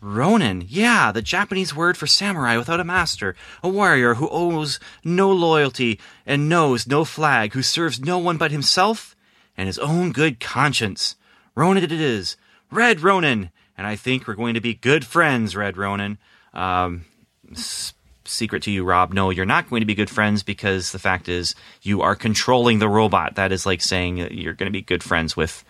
Ronin, 0.00 0.64
yeah, 0.66 1.12
the 1.12 1.22
Japanese 1.22 1.74
word 1.74 1.96
for 1.96 2.06
samurai 2.06 2.56
without 2.56 2.80
a 2.80 2.84
master, 2.84 3.36
a 3.62 3.68
warrior 3.68 4.14
who 4.14 4.28
owes 4.30 4.80
no 5.04 5.30
loyalty 5.30 6.00
and 6.24 6.48
knows 6.48 6.86
no 6.86 7.04
flag, 7.04 7.52
who 7.52 7.62
serves 7.62 8.00
no 8.00 8.16
one 8.16 8.38
but 8.38 8.50
himself 8.50 9.14
and 9.56 9.66
his 9.66 9.78
own 9.78 10.12
good 10.12 10.40
conscience. 10.40 11.16
Ronin 11.54 11.84
it 11.84 11.92
is, 11.92 12.36
Red 12.70 13.00
Ronin, 13.00 13.50
and 13.76 13.86
I 13.86 13.96
think 13.96 14.26
we're 14.26 14.34
going 14.34 14.54
to 14.54 14.60
be 14.60 14.74
good 14.74 15.04
friends, 15.04 15.54
Red 15.54 15.76
Ronin. 15.76 16.16
Um, 16.54 17.04
s- 17.52 17.92
secret 18.24 18.62
to 18.62 18.70
you, 18.70 18.84
Rob. 18.84 19.12
No, 19.12 19.30
you're 19.30 19.44
not 19.44 19.68
going 19.68 19.80
to 19.80 19.86
be 19.86 19.94
good 19.94 20.10
friends 20.10 20.42
because 20.42 20.92
the 20.92 20.98
fact 20.98 21.28
is 21.28 21.54
you 21.82 22.00
are 22.00 22.14
controlling 22.14 22.78
the 22.78 22.88
robot. 22.88 23.34
That 23.34 23.52
is 23.52 23.66
like 23.66 23.82
saying 23.82 24.16
you're 24.16 24.54
going 24.54 24.68
to 24.68 24.72
be 24.72 24.82
good 24.82 25.02
friends 25.02 25.36
with, 25.36 25.64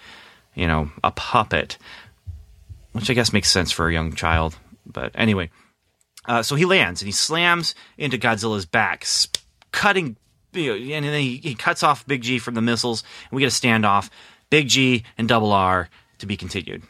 you 0.54 0.66
know, 0.66 0.90
a 1.02 1.10
puppet 1.10 1.78
which 2.92 3.10
I 3.10 3.14
guess 3.14 3.32
makes 3.32 3.50
sense 3.50 3.70
for 3.70 3.88
a 3.88 3.92
young 3.92 4.12
child. 4.14 4.56
But 4.86 5.12
anyway, 5.14 5.50
uh, 6.26 6.42
so 6.42 6.54
he 6.54 6.64
lands 6.64 7.00
and 7.02 7.06
he 7.06 7.12
slams 7.12 7.74
into 7.96 8.18
Godzilla's 8.18 8.66
back, 8.66 9.06
cutting, 9.72 10.16
you 10.52 10.66
know, 10.66 10.94
and 10.94 11.04
then 11.04 11.20
he, 11.20 11.36
he, 11.38 11.54
cuts 11.54 11.82
off 11.82 12.06
Big 12.06 12.22
G 12.22 12.38
from 12.38 12.54
the 12.54 12.60
missiles, 12.60 13.02
and 13.30 13.36
we 13.36 13.42
get 13.42 13.52
a 13.52 13.60
standoff. 13.60 14.10
Big 14.50 14.68
G 14.68 15.04
and 15.16 15.28
Double 15.28 15.52
R 15.52 15.88
to 16.18 16.26
be 16.26 16.36
continued. 16.36 16.82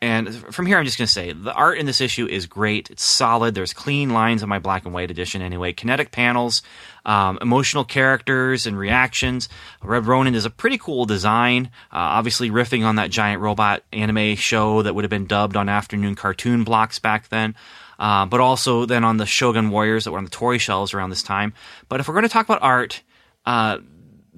And 0.00 0.32
from 0.54 0.66
here, 0.66 0.78
I'm 0.78 0.84
just 0.84 0.96
going 0.96 1.08
to 1.08 1.12
say 1.12 1.32
the 1.32 1.52
art 1.52 1.78
in 1.78 1.86
this 1.86 2.00
issue 2.00 2.26
is 2.26 2.46
great. 2.46 2.88
It's 2.88 3.02
solid. 3.02 3.56
There's 3.56 3.72
clean 3.72 4.10
lines 4.10 4.44
in 4.44 4.48
my 4.48 4.60
black 4.60 4.84
and 4.84 4.94
white 4.94 5.10
edition, 5.10 5.42
anyway. 5.42 5.72
Kinetic 5.72 6.12
panels, 6.12 6.62
um, 7.04 7.36
emotional 7.42 7.84
characters 7.84 8.64
and 8.64 8.78
reactions. 8.78 9.48
Red 9.82 10.06
Ronin 10.06 10.36
is 10.36 10.44
a 10.44 10.50
pretty 10.50 10.78
cool 10.78 11.04
design. 11.04 11.66
Uh, 11.92 12.14
obviously, 12.14 12.48
riffing 12.48 12.84
on 12.84 12.94
that 12.94 13.10
giant 13.10 13.42
robot 13.42 13.82
anime 13.92 14.36
show 14.36 14.82
that 14.82 14.94
would 14.94 15.02
have 15.02 15.10
been 15.10 15.26
dubbed 15.26 15.56
on 15.56 15.68
afternoon 15.68 16.14
cartoon 16.14 16.62
blocks 16.62 17.00
back 17.00 17.28
then. 17.28 17.56
Uh, 17.98 18.24
but 18.24 18.38
also 18.38 18.86
then 18.86 19.02
on 19.02 19.16
the 19.16 19.26
Shogun 19.26 19.70
Warriors 19.70 20.04
that 20.04 20.12
were 20.12 20.18
on 20.18 20.24
the 20.24 20.30
toy 20.30 20.58
shelves 20.58 20.94
around 20.94 21.10
this 21.10 21.24
time. 21.24 21.52
But 21.88 21.98
if 21.98 22.06
we're 22.06 22.14
going 22.14 22.22
to 22.22 22.28
talk 22.28 22.46
about 22.46 22.62
art, 22.62 23.02
uh, 23.44 23.78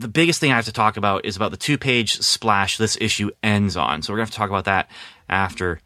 the 0.01 0.09
biggest 0.09 0.41
thing 0.41 0.51
I 0.51 0.57
have 0.57 0.65
to 0.65 0.73
talk 0.73 0.97
about 0.97 1.25
is 1.25 1.37
about 1.37 1.51
the 1.51 1.57
two 1.57 1.77
page 1.79 2.19
splash 2.21 2.79
this 2.79 2.97
issue 3.01 3.31
ends 3.43 3.77
on. 3.77 4.03
So 4.03 4.13
we're 4.13 4.19
going 4.19 4.27
to 4.27 4.31
have 4.31 4.35
to 4.35 4.39
talk 4.39 4.51
about 4.51 4.65
that 4.65 4.91
after 5.29 5.81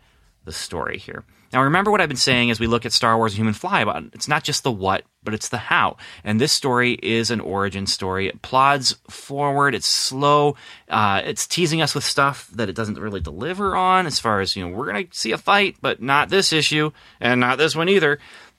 the 0.44 0.52
story 0.52 0.98
here. 0.98 1.24
Now, 1.52 1.62
remember 1.62 1.92
what 1.92 2.00
I've 2.00 2.08
been 2.08 2.16
saying 2.16 2.50
as 2.50 2.58
we 2.58 2.66
look 2.66 2.84
at 2.84 2.92
Star 2.92 3.16
Wars 3.16 3.32
and 3.32 3.38
Human 3.38 3.54
Fly 3.54 3.80
about 3.80 4.02
it's 4.12 4.26
not 4.26 4.42
just 4.42 4.64
the 4.64 4.72
what, 4.72 5.04
but 5.22 5.34
it's 5.34 5.48
the 5.48 5.58
how. 5.58 5.98
And 6.24 6.40
this 6.40 6.52
story 6.52 6.98
is 7.00 7.30
an 7.30 7.38
origin 7.40 7.86
story. 7.86 8.26
It 8.26 8.42
plods 8.42 8.96
forward. 9.08 9.74
It's 9.74 9.86
slow. 9.86 10.56
Uh, 10.88 11.22
it's 11.24 11.46
teasing 11.46 11.80
us 11.80 11.94
with 11.94 12.02
stuff 12.02 12.48
that 12.54 12.68
it 12.68 12.74
doesn't 12.74 12.98
really 12.98 13.20
deliver 13.20 13.76
on. 13.76 14.06
As 14.06 14.18
far 14.18 14.40
as 14.40 14.56
you 14.56 14.66
know, 14.66 14.74
we're 14.74 14.86
gonna 14.86 15.04
see 15.12 15.30
a 15.30 15.38
fight, 15.38 15.76
but 15.80 16.02
not 16.02 16.28
this 16.28 16.52
issue, 16.52 16.90
and 17.20 17.40
not 17.40 17.58
this 17.58 17.76
one 17.76 17.88
either. 17.88 18.18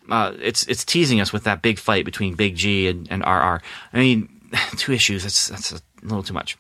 Uh, 0.10 0.34
it's 0.40 0.66
it's 0.68 0.86
teasing 0.86 1.20
us 1.20 1.34
with 1.34 1.44
that 1.44 1.62
big 1.62 1.80
fight 1.80 2.06
between 2.06 2.36
Big 2.36 2.56
G 2.56 2.88
and, 2.88 3.12
and 3.12 3.24
RR. 3.24 3.62
I 3.92 3.98
mean, 3.98 4.35
two 4.78 4.92
issues. 4.92 5.24
That's 5.24 5.48
that's 5.48 5.72
a 5.72 5.82
little 6.04 6.24
too 6.24 6.34
much 6.34 6.58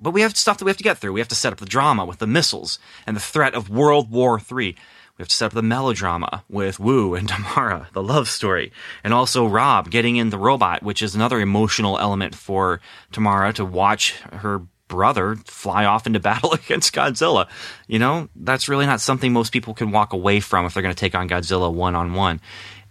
but 0.00 0.10
we 0.10 0.20
have 0.20 0.36
stuff 0.36 0.58
that 0.58 0.64
we 0.64 0.70
have 0.70 0.76
to 0.76 0.84
get 0.84 0.98
through. 0.98 1.12
We 1.12 1.20
have 1.20 1.28
to 1.28 1.34
set 1.34 1.52
up 1.52 1.58
the 1.58 1.66
drama 1.66 2.04
with 2.04 2.18
the 2.18 2.26
missiles 2.26 2.78
and 3.06 3.16
the 3.16 3.20
threat 3.20 3.54
of 3.54 3.70
World 3.70 4.10
War 4.10 4.38
III. 4.40 4.76
We 5.18 5.22
have 5.22 5.28
to 5.28 5.34
set 5.34 5.46
up 5.46 5.52
the 5.52 5.62
melodrama 5.62 6.44
with 6.48 6.78
Woo 6.78 7.14
and 7.14 7.28
Tamara, 7.28 7.88
the 7.92 8.02
love 8.02 8.28
story, 8.28 8.72
and 9.02 9.14
also 9.14 9.46
Rob 9.46 9.90
getting 9.90 10.16
in 10.16 10.30
the 10.30 10.38
robot, 10.38 10.82
which 10.82 11.02
is 11.02 11.14
another 11.14 11.40
emotional 11.40 11.98
element 11.98 12.34
for 12.34 12.80
Tamara 13.12 13.52
to 13.54 13.64
watch 13.64 14.12
her 14.32 14.62
brother 14.88 15.36
fly 15.46 15.84
off 15.84 16.06
into 16.06 16.20
battle 16.30 16.52
against 16.52 16.94
Godzilla. 16.94 17.48
You 17.86 17.98
know, 17.98 18.28
that's 18.36 18.68
really 18.68 18.86
not 18.86 19.00
something 19.00 19.32
most 19.32 19.52
people 19.52 19.74
can 19.74 19.90
walk 19.90 20.12
away 20.12 20.40
from 20.40 20.66
if 20.66 20.74
they're 20.74 20.82
going 20.82 20.94
to 20.94 21.00
take 21.00 21.14
on 21.14 21.28
Godzilla 21.28 21.72
one 21.72 21.94
on 21.94 22.12
one. 22.12 22.40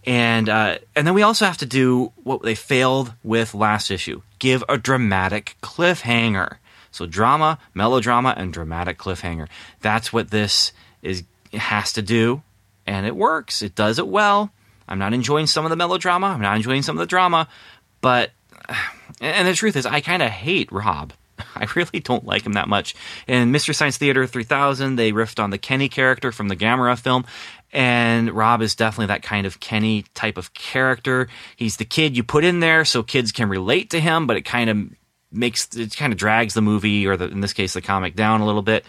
And 0.05 0.49
uh, 0.49 0.77
and 0.95 1.07
then 1.07 1.13
we 1.13 1.23
also 1.23 1.45
have 1.45 1.57
to 1.57 1.65
do 1.65 2.11
what 2.23 2.43
they 2.43 2.55
failed 2.55 3.13
with 3.23 3.55
last 3.55 3.89
issue: 3.89 4.21
give 4.39 4.63
a 4.69 4.77
dramatic 4.77 5.57
cliffhanger. 5.61 6.57
So 6.91 7.05
drama, 7.05 7.59
melodrama, 7.73 8.33
and 8.37 8.53
dramatic 8.53 8.97
cliffhanger. 8.97 9.47
That's 9.81 10.13
what 10.13 10.31
this 10.31 10.71
is 11.01 11.23
has 11.53 11.91
to 11.93 12.01
do, 12.01 12.43
and 12.85 13.05
it 13.05 13.15
works. 13.15 13.61
It 13.61 13.75
does 13.75 13.99
it 13.99 14.07
well. 14.07 14.51
I'm 14.87 14.99
not 14.99 15.13
enjoying 15.13 15.47
some 15.47 15.65
of 15.65 15.71
the 15.71 15.75
melodrama. 15.75 16.27
I'm 16.27 16.41
not 16.41 16.55
enjoying 16.55 16.83
some 16.83 16.95
of 16.95 16.99
the 16.99 17.07
drama, 17.07 17.47
but 18.01 18.31
and 19.21 19.47
the 19.47 19.53
truth 19.53 19.75
is, 19.75 19.85
I 19.85 20.01
kind 20.01 20.21
of 20.21 20.29
hate 20.29 20.71
Rob. 20.71 21.13
I 21.55 21.67
really 21.75 21.99
don't 21.99 22.25
like 22.25 22.45
him 22.45 22.53
that 22.53 22.69
much. 22.69 22.95
In 23.27 23.51
Mystery 23.51 23.73
Science 23.73 23.97
Theater 23.97 24.25
3000, 24.27 24.95
they 24.95 25.11
riffed 25.11 25.41
on 25.41 25.49
the 25.49 25.57
Kenny 25.57 25.89
character 25.89 26.31
from 26.31 26.47
the 26.47 26.55
Gamera 26.55 26.97
film, 26.97 27.25
and 27.76 28.32
Rob 28.32 28.61
is 28.61 28.73
definitely 28.73 29.07
that 29.07 29.21
kind 29.21 29.45
of 29.45 29.59
Kenny 29.59 30.05
type 30.13 30.38
of 30.38 30.53
character. 30.53 31.28
He's 31.57 31.76
the 31.76 31.84
kid 31.84 32.15
you 32.15 32.23
put 32.23 32.45
in 32.45 32.61
there 32.61 32.86
so 32.86 33.03
kids 33.03 33.34
can 33.34 33.49
relate 33.49 33.89
to 33.89 33.99
him, 33.99 34.28
but 34.28 34.38
it 34.38 34.43
kind 34.43 34.69
of 34.69 34.78
makes 35.30 35.76
it 35.76 35.97
kind 35.97 36.13
of 36.13 36.17
drags 36.17 36.53
the 36.53 36.61
movie 36.61 37.05
or 37.05 37.17
the, 37.17 37.26
in 37.26 37.41
this 37.41 37.51
case 37.51 37.73
the 37.73 37.82
comic 37.82 38.15
down 38.15 38.39
a 38.39 38.45
little 38.45 38.61
bit. 38.61 38.86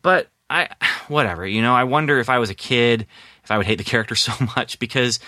But 0.00 0.28
I 0.48 0.70
whatever, 1.08 1.46
you 1.46 1.60
know, 1.60 1.74
I 1.74 1.84
wonder 1.84 2.18
if 2.18 2.30
I 2.30 2.38
was 2.38 2.48
a 2.48 2.54
kid 2.54 3.06
if 3.44 3.50
I 3.50 3.58
would 3.58 3.66
hate 3.66 3.76
the 3.76 3.84
character 3.84 4.14
so 4.16 4.32
much 4.56 4.78
because 4.78 5.20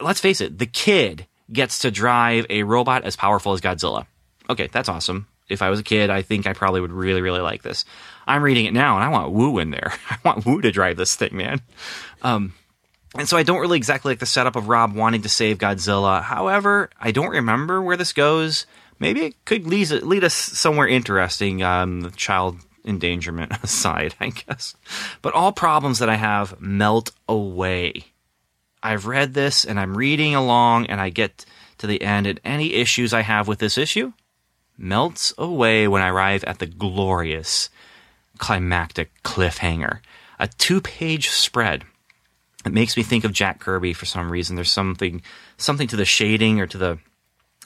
let's 0.00 0.20
face 0.20 0.40
it, 0.40 0.56
the 0.56 0.66
kid 0.66 1.26
gets 1.52 1.80
to 1.80 1.90
drive 1.90 2.46
a 2.50 2.62
robot 2.62 3.02
as 3.02 3.16
powerful 3.16 3.52
as 3.52 3.60
Godzilla. 3.60 4.06
Okay, 4.48 4.68
that's 4.68 4.88
awesome. 4.88 5.26
If 5.48 5.60
I 5.60 5.70
was 5.70 5.80
a 5.80 5.84
kid, 5.84 6.08
I 6.08 6.22
think 6.22 6.46
I 6.46 6.52
probably 6.52 6.80
would 6.80 6.92
really, 6.92 7.20
really 7.20 7.40
like 7.40 7.62
this. 7.62 7.84
I'm 8.26 8.42
reading 8.42 8.64
it 8.66 8.72
now, 8.72 8.96
and 8.96 9.04
I 9.04 9.08
want 9.08 9.32
Woo 9.32 9.58
in 9.58 9.70
there. 9.70 9.92
I 10.10 10.16
want 10.24 10.46
Woo 10.46 10.60
to 10.60 10.72
drive 10.72 10.96
this 10.96 11.16
thing, 11.16 11.36
man. 11.36 11.60
Um, 12.22 12.54
and 13.16 13.28
so 13.28 13.36
I 13.36 13.42
don't 13.42 13.60
really 13.60 13.76
exactly 13.76 14.10
like 14.10 14.18
the 14.18 14.26
setup 14.26 14.56
of 14.56 14.68
Rob 14.68 14.94
wanting 14.94 15.22
to 15.22 15.28
save 15.28 15.58
Godzilla. 15.58 16.22
However, 16.22 16.90
I 17.00 17.12
don't 17.12 17.30
remember 17.30 17.80
where 17.80 17.96
this 17.96 18.12
goes 18.12 18.66
maybe 18.98 19.22
it 19.22 19.44
could 19.44 19.66
lead, 19.66 19.90
lead 19.90 20.24
us 20.24 20.34
somewhere 20.34 20.88
interesting. 20.88 21.62
Um, 21.62 22.10
child 22.16 22.58
endangerment 22.84 23.52
aside, 23.62 24.14
I 24.20 24.30
guess. 24.30 24.74
But 25.22 25.34
all 25.34 25.52
problems 25.52 25.98
that 25.98 26.08
I 26.08 26.16
have 26.16 26.60
melt 26.60 27.10
away. 27.28 28.06
I've 28.82 29.06
read 29.06 29.34
this 29.34 29.64
and 29.64 29.80
I'm 29.80 29.96
reading 29.96 30.34
along 30.34 30.86
and 30.86 31.00
I 31.00 31.08
get 31.08 31.46
to 31.78 31.86
the 31.86 32.02
end, 32.02 32.26
and 32.26 32.40
any 32.44 32.74
issues 32.74 33.12
I 33.12 33.22
have 33.22 33.48
with 33.48 33.58
this 33.58 33.76
issue 33.76 34.12
melts 34.78 35.34
away 35.36 35.88
when 35.88 36.02
I 36.02 36.08
arrive 36.08 36.44
at 36.44 36.60
the 36.60 36.66
glorious 36.66 37.68
climactic 38.38 39.10
cliffhanger. 39.22 40.00
A 40.38 40.48
two 40.48 40.80
page 40.80 41.28
spread. 41.28 41.84
It 42.66 42.72
makes 42.72 42.96
me 42.96 43.02
think 43.02 43.24
of 43.24 43.32
Jack 43.32 43.60
Kirby 43.60 43.92
for 43.92 44.06
some 44.06 44.30
reason. 44.30 44.56
There's 44.56 44.72
something 44.72 45.22
something 45.56 45.88
to 45.88 45.96
the 45.96 46.04
shading 46.04 46.60
or 46.60 46.66
to 46.66 46.78
the 46.78 46.98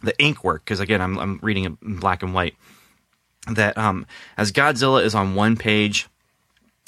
the 0.02 0.18
ink 0.22 0.44
work 0.44 0.64
because 0.64 0.80
again 0.80 1.00
I'm, 1.00 1.18
I'm 1.18 1.38
reading 1.42 1.64
it 1.64 1.72
in 1.82 1.96
black 1.96 2.22
and 2.22 2.34
white 2.34 2.54
that 3.46 3.78
um, 3.78 4.06
as 4.36 4.52
Godzilla 4.52 5.02
is 5.02 5.14
on 5.14 5.34
one 5.34 5.56
page, 5.56 6.08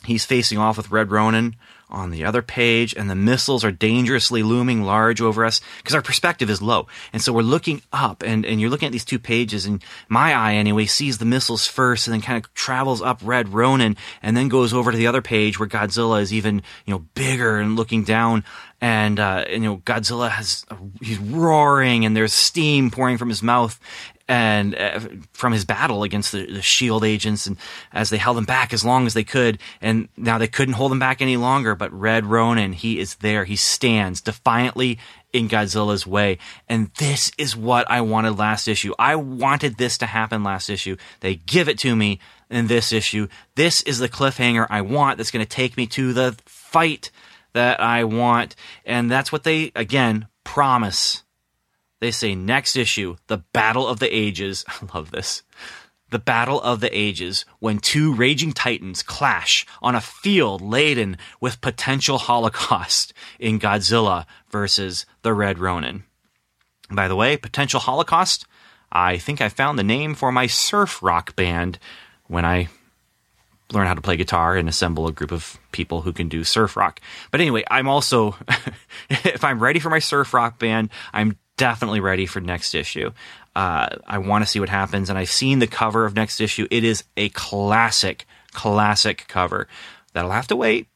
he's 0.04 0.24
facing 0.24 0.58
off 0.58 0.76
with 0.76 0.90
Red 0.90 1.10
Ronin 1.10 1.56
on 1.90 2.10
the 2.10 2.24
other 2.24 2.42
page, 2.42 2.94
and 2.94 3.10
the 3.10 3.14
missiles 3.14 3.64
are 3.64 3.72
dangerously 3.72 4.42
looming 4.42 4.82
large 4.82 5.20
over 5.20 5.44
us 5.44 5.60
because 5.78 5.94
our 5.94 6.02
perspective 6.02 6.48
is 6.48 6.62
low. 6.62 6.86
And 7.12 7.20
so 7.20 7.32
we're 7.32 7.42
looking 7.42 7.82
up, 7.92 8.22
and, 8.22 8.44
and 8.44 8.60
you're 8.60 8.70
looking 8.70 8.86
at 8.86 8.92
these 8.92 9.04
two 9.04 9.18
pages, 9.18 9.66
and 9.66 9.82
my 10.08 10.32
eye 10.32 10.54
anyway 10.54 10.86
sees 10.86 11.18
the 11.18 11.24
missiles 11.24 11.66
first, 11.66 12.06
and 12.06 12.14
then 12.14 12.20
kind 12.20 12.42
of 12.42 12.52
travels 12.54 13.02
up 13.02 13.20
Red 13.22 13.52
Ronin, 13.52 13.96
and 14.22 14.36
then 14.36 14.48
goes 14.48 14.72
over 14.72 14.90
to 14.90 14.96
the 14.96 15.06
other 15.06 15.22
page 15.22 15.58
where 15.58 15.68
Godzilla 15.68 16.20
is 16.20 16.32
even 16.32 16.62
you 16.86 16.94
know 16.94 17.00
bigger 17.14 17.58
and 17.58 17.76
looking 17.76 18.04
down. 18.04 18.44
And, 18.82 19.20
uh, 19.20 19.44
you 19.50 19.58
know 19.58 19.76
Godzilla 19.78 20.30
has 20.30 20.64
he's 21.02 21.18
roaring 21.18 22.06
and 22.06 22.16
there's 22.16 22.32
steam 22.32 22.90
pouring 22.90 23.18
from 23.18 23.28
his 23.28 23.42
mouth 23.42 23.78
and 24.30 24.76
uh, 24.76 25.00
from 25.32 25.52
his 25.52 25.64
battle 25.64 26.04
against 26.04 26.30
the, 26.30 26.46
the, 26.46 26.62
shield 26.62 27.02
agents 27.02 27.48
and 27.48 27.56
as 27.92 28.10
they 28.10 28.16
held 28.16 28.38
him 28.38 28.44
back 28.44 28.72
as 28.72 28.84
long 28.84 29.04
as 29.04 29.12
they 29.12 29.24
could. 29.24 29.58
And 29.82 30.08
now 30.16 30.38
they 30.38 30.46
couldn't 30.46 30.74
hold 30.74 30.92
him 30.92 31.00
back 31.00 31.20
any 31.20 31.36
longer 31.36 31.74
but 31.74 31.92
red 31.92 32.24
ronin 32.24 32.72
he 32.72 33.00
is 33.00 33.16
there. 33.16 33.44
He 33.44 33.56
stands 33.56 34.20
defiantly 34.20 35.00
in 35.32 35.48
godzilla's 35.48 36.06
way. 36.06 36.38
And 36.68 36.92
this 36.98 37.32
is 37.38 37.56
what 37.56 37.90
i 37.90 38.00
wanted 38.02 38.38
last 38.38 38.68
issue. 38.68 38.94
I 39.00 39.16
wanted 39.16 39.78
this 39.78 39.98
to 39.98 40.06
happen 40.06 40.44
last 40.44 40.70
issue. 40.70 40.96
They 41.18 41.34
give 41.34 41.68
it 41.68 41.78
to 41.80 41.96
me 41.96 42.20
in 42.48 42.68
this 42.68 42.92
issue. 42.92 43.26
This 43.56 43.82
is 43.82 43.98
the 43.98 44.08
cliffhanger 44.08 44.68
i 44.70 44.80
want 44.80 45.16
that's 45.16 45.32
going 45.32 45.44
to 45.44 45.56
take 45.56 45.76
me 45.76 45.88
to 45.88 46.12
the 46.12 46.36
fight 46.46 47.10
that 47.52 47.80
i 47.80 48.04
want. 48.04 48.54
And 48.86 49.10
that's 49.10 49.32
what 49.32 49.42
they 49.42 49.72
again 49.74 50.28
promise 50.44 51.24
they 52.00 52.10
say 52.10 52.34
next 52.34 52.76
issue, 52.76 53.16
the 53.26 53.38
Battle 53.52 53.86
of 53.86 53.98
the 53.98 54.14
Ages. 54.14 54.64
I 54.68 54.86
love 54.94 55.10
this. 55.10 55.42
The 56.10 56.18
Battle 56.18 56.60
of 56.60 56.80
the 56.80 56.96
Ages, 56.96 57.44
when 57.60 57.78
two 57.78 58.12
raging 58.12 58.52
titans 58.52 59.02
clash 59.02 59.64
on 59.80 59.94
a 59.94 60.00
field 60.00 60.60
laden 60.60 61.18
with 61.40 61.60
potential 61.60 62.18
holocaust 62.18 63.12
in 63.38 63.60
Godzilla 63.60 64.26
versus 64.50 65.06
the 65.22 65.32
Red 65.32 65.60
Ronin. 65.60 66.02
By 66.90 67.06
the 67.06 67.14
way, 67.14 67.36
potential 67.36 67.78
holocaust, 67.78 68.44
I 68.90 69.18
think 69.18 69.40
I 69.40 69.48
found 69.48 69.78
the 69.78 69.84
name 69.84 70.16
for 70.16 70.32
my 70.32 70.48
surf 70.48 71.00
rock 71.00 71.36
band 71.36 71.78
when 72.26 72.44
I 72.44 72.68
learn 73.72 73.86
how 73.86 73.94
to 73.94 74.00
play 74.00 74.16
guitar 74.16 74.56
and 74.56 74.68
assemble 74.68 75.06
a 75.06 75.12
group 75.12 75.30
of 75.30 75.58
people 75.70 76.02
who 76.02 76.12
can 76.12 76.28
do 76.28 76.42
surf 76.42 76.76
rock. 76.76 77.00
But 77.30 77.40
anyway, 77.40 77.62
I'm 77.70 77.88
also, 77.88 78.34
if 79.10 79.44
I'm 79.44 79.62
ready 79.62 79.78
for 79.78 79.90
my 79.90 80.00
surf 80.00 80.34
rock 80.34 80.58
band, 80.58 80.90
I'm 81.12 81.36
definitely 81.60 82.00
ready 82.00 82.24
for 82.24 82.40
next 82.40 82.74
issue. 82.74 83.10
Uh, 83.54 83.96
I 84.06 84.16
want 84.16 84.42
to 84.42 84.50
see 84.50 84.60
what 84.60 84.70
happens, 84.70 85.10
and 85.10 85.18
I've 85.18 85.30
seen 85.30 85.58
the 85.58 85.66
cover 85.66 86.06
of 86.06 86.16
next 86.16 86.40
issue. 86.40 86.66
It 86.70 86.84
is 86.84 87.04
a 87.18 87.28
classic, 87.28 88.24
classic 88.52 89.26
cover. 89.28 89.68
That'll 90.14 90.30
have 90.30 90.46
to 90.46 90.56
wait. 90.56 90.88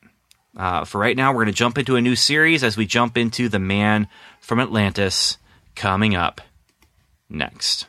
Uh, 0.57 0.87
for 0.87 0.99
right 0.99 1.19
now, 1.19 1.33
we're 1.33 1.45
going 1.45 1.53
to 1.53 1.53
jump 1.53 1.77
into 1.77 1.97
a 1.97 2.01
new 2.01 2.17
series 2.17 2.65
as 2.65 2.79
we 2.79 2.87
jump 2.87 3.19
into 3.19 3.51
The 3.51 3.59
Man 3.59 4.09
from 4.41 4.59
Atlantis 4.59 5.37
coming 5.75 6.15
up 6.15 6.41
next. 7.29 7.87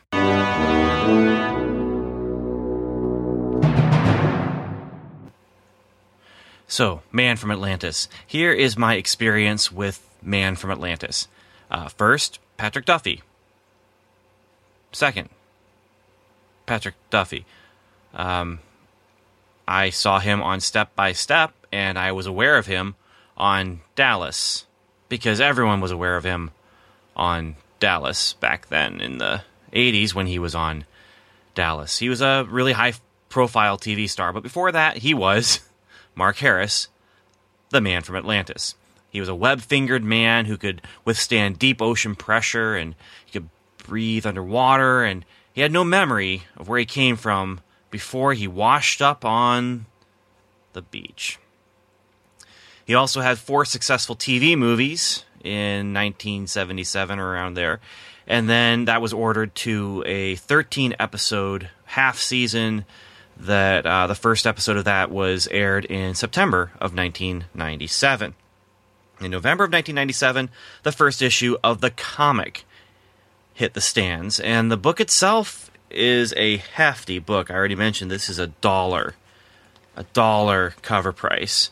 So, 6.68 7.00
Man 7.10 7.38
from 7.38 7.52
Atlantis. 7.52 8.10
Here 8.26 8.52
is 8.52 8.76
my 8.76 8.96
experience 8.96 9.72
with 9.72 10.06
Man 10.20 10.56
from 10.56 10.70
Atlantis. 10.70 11.28
Uh, 11.70 11.88
first, 11.88 12.38
Patrick 12.56 12.84
Duffy. 12.84 13.22
Second, 14.92 15.28
Patrick 16.64 16.94
Duffy. 17.10 17.44
Um, 18.14 18.60
I 19.68 19.90
saw 19.90 20.20
him 20.20 20.42
on 20.42 20.60
Step 20.60 20.94
by 20.94 21.12
Step, 21.12 21.52
and 21.70 21.98
I 21.98 22.12
was 22.12 22.26
aware 22.26 22.56
of 22.56 22.66
him 22.66 22.94
on 23.36 23.80
Dallas 23.94 24.64
because 25.08 25.40
everyone 25.40 25.80
was 25.80 25.90
aware 25.90 26.16
of 26.16 26.24
him 26.24 26.50
on 27.14 27.56
Dallas 27.80 28.34
back 28.34 28.68
then 28.68 29.00
in 29.00 29.18
the 29.18 29.42
80s 29.72 30.14
when 30.14 30.26
he 30.26 30.38
was 30.38 30.54
on 30.54 30.84
Dallas. 31.54 31.98
He 31.98 32.08
was 32.08 32.20
a 32.20 32.46
really 32.48 32.72
high 32.72 32.94
profile 33.28 33.76
TV 33.76 34.08
star, 34.08 34.32
but 34.32 34.42
before 34.42 34.72
that, 34.72 34.98
he 34.98 35.14
was 35.14 35.60
Mark 36.14 36.36
Harris, 36.38 36.88
the 37.70 37.80
man 37.80 38.02
from 38.02 38.16
Atlantis. 38.16 38.74
He 39.16 39.20
was 39.20 39.30
a 39.30 39.34
web 39.34 39.62
fingered 39.62 40.04
man 40.04 40.44
who 40.44 40.58
could 40.58 40.82
withstand 41.06 41.58
deep 41.58 41.80
ocean 41.80 42.14
pressure 42.14 42.76
and 42.76 42.94
he 43.24 43.32
could 43.32 43.48
breathe 43.78 44.26
underwater, 44.26 45.04
and 45.04 45.24
he 45.54 45.62
had 45.62 45.72
no 45.72 45.84
memory 45.84 46.42
of 46.54 46.68
where 46.68 46.78
he 46.78 46.84
came 46.84 47.16
from 47.16 47.60
before 47.90 48.34
he 48.34 48.46
washed 48.46 49.00
up 49.00 49.24
on 49.24 49.86
the 50.74 50.82
beach. 50.82 51.38
He 52.84 52.94
also 52.94 53.22
had 53.22 53.38
four 53.38 53.64
successful 53.64 54.16
TV 54.16 54.54
movies 54.54 55.24
in 55.42 55.94
1977 55.94 57.18
or 57.18 57.30
around 57.30 57.54
there. 57.54 57.80
And 58.26 58.50
then 58.50 58.84
that 58.84 59.00
was 59.00 59.14
ordered 59.14 59.54
to 59.54 60.02
a 60.04 60.34
13 60.36 60.94
episode 61.00 61.70
half 61.86 62.18
season 62.18 62.84
that 63.38 63.86
uh, 63.86 64.08
the 64.08 64.14
first 64.14 64.46
episode 64.46 64.76
of 64.76 64.84
that 64.84 65.10
was 65.10 65.48
aired 65.50 65.86
in 65.86 66.14
September 66.14 66.72
of 66.82 66.94
1997. 66.94 68.34
In 69.20 69.30
November 69.30 69.64
of 69.64 69.72
1997, 69.72 70.50
the 70.82 70.92
first 70.92 71.22
issue 71.22 71.56
of 71.64 71.80
the 71.80 71.90
comic 71.90 72.64
hit 73.54 73.72
the 73.72 73.80
stands, 73.80 74.38
and 74.38 74.70
the 74.70 74.76
book 74.76 75.00
itself 75.00 75.70
is 75.90 76.34
a 76.36 76.58
hefty 76.58 77.18
book. 77.18 77.50
I 77.50 77.54
already 77.54 77.74
mentioned 77.74 78.10
this 78.10 78.28
is 78.28 78.38
a 78.38 78.48
dollar, 78.48 79.14
a 79.96 80.02
dollar 80.12 80.74
cover 80.82 81.12
price, 81.12 81.70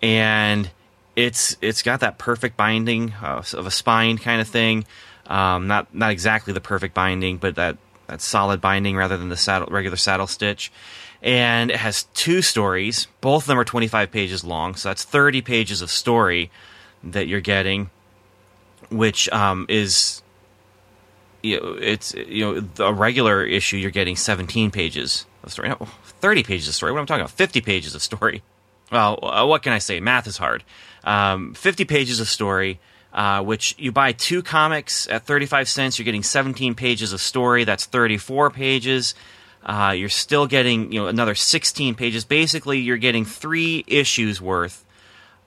and 0.00 0.70
it's 1.16 1.58
it's 1.60 1.82
got 1.82 2.00
that 2.00 2.16
perfect 2.16 2.56
binding 2.56 3.12
uh, 3.22 3.42
of 3.52 3.66
a 3.66 3.70
spine 3.70 4.16
kind 4.16 4.40
of 4.40 4.48
thing. 4.48 4.86
Um, 5.26 5.66
not 5.66 5.94
not 5.94 6.12
exactly 6.12 6.54
the 6.54 6.62
perfect 6.62 6.94
binding, 6.94 7.36
but 7.36 7.56
that 7.56 7.76
that 8.06 8.22
solid 8.22 8.62
binding 8.62 8.96
rather 8.96 9.18
than 9.18 9.28
the 9.28 9.36
saddle, 9.36 9.68
regular 9.70 9.98
saddle 9.98 10.26
stitch. 10.26 10.72
And 11.20 11.70
it 11.70 11.78
has 11.78 12.04
two 12.14 12.40
stories. 12.40 13.08
Both 13.20 13.44
of 13.44 13.48
them 13.48 13.58
are 13.58 13.64
25 13.64 14.10
pages 14.10 14.44
long, 14.44 14.76
so 14.76 14.90
that's 14.90 15.02
30 15.02 15.42
pages 15.42 15.82
of 15.82 15.90
story 15.90 16.50
that 17.12 17.26
you're 17.26 17.40
getting, 17.40 17.90
which 18.90 19.28
um, 19.30 19.66
is 19.68 20.22
you 21.42 21.60
know, 21.60 21.78
it's 21.80 22.14
you 22.14 22.44
know 22.44 22.84
a 22.84 22.92
regular 22.92 23.44
issue 23.44 23.76
you're 23.76 23.90
getting 23.90 24.16
17 24.16 24.70
pages 24.70 25.26
of 25.42 25.52
story, 25.52 25.68
no, 25.68 25.76
30 26.20 26.42
pages 26.42 26.68
of 26.68 26.74
story. 26.74 26.92
What 26.92 26.98
am 26.98 27.02
I 27.04 27.06
talking 27.06 27.20
about? 27.22 27.30
50 27.30 27.60
pages 27.60 27.94
of 27.94 28.02
story. 28.02 28.42
Well, 28.90 29.18
uh, 29.22 29.46
what 29.46 29.62
can 29.62 29.72
I 29.72 29.78
say? 29.78 30.00
Math 30.00 30.26
is 30.26 30.36
hard. 30.36 30.64
Um, 31.04 31.54
50 31.54 31.84
pages 31.84 32.20
of 32.20 32.28
story. 32.28 32.80
Uh, 33.12 33.42
which 33.42 33.74
you 33.78 33.90
buy 33.90 34.12
two 34.12 34.42
comics 34.42 35.08
at 35.08 35.24
35 35.24 35.70
cents, 35.70 35.98
you're 35.98 36.04
getting 36.04 36.22
17 36.22 36.74
pages 36.74 37.14
of 37.14 37.20
story. 37.20 37.64
That's 37.64 37.86
34 37.86 38.50
pages. 38.50 39.14
Uh, 39.64 39.94
you're 39.96 40.10
still 40.10 40.46
getting 40.46 40.92
you 40.92 41.00
know 41.00 41.06
another 41.06 41.34
16 41.34 41.94
pages. 41.94 42.26
Basically, 42.26 42.78
you're 42.78 42.98
getting 42.98 43.24
three 43.24 43.84
issues 43.86 44.38
worth 44.40 44.84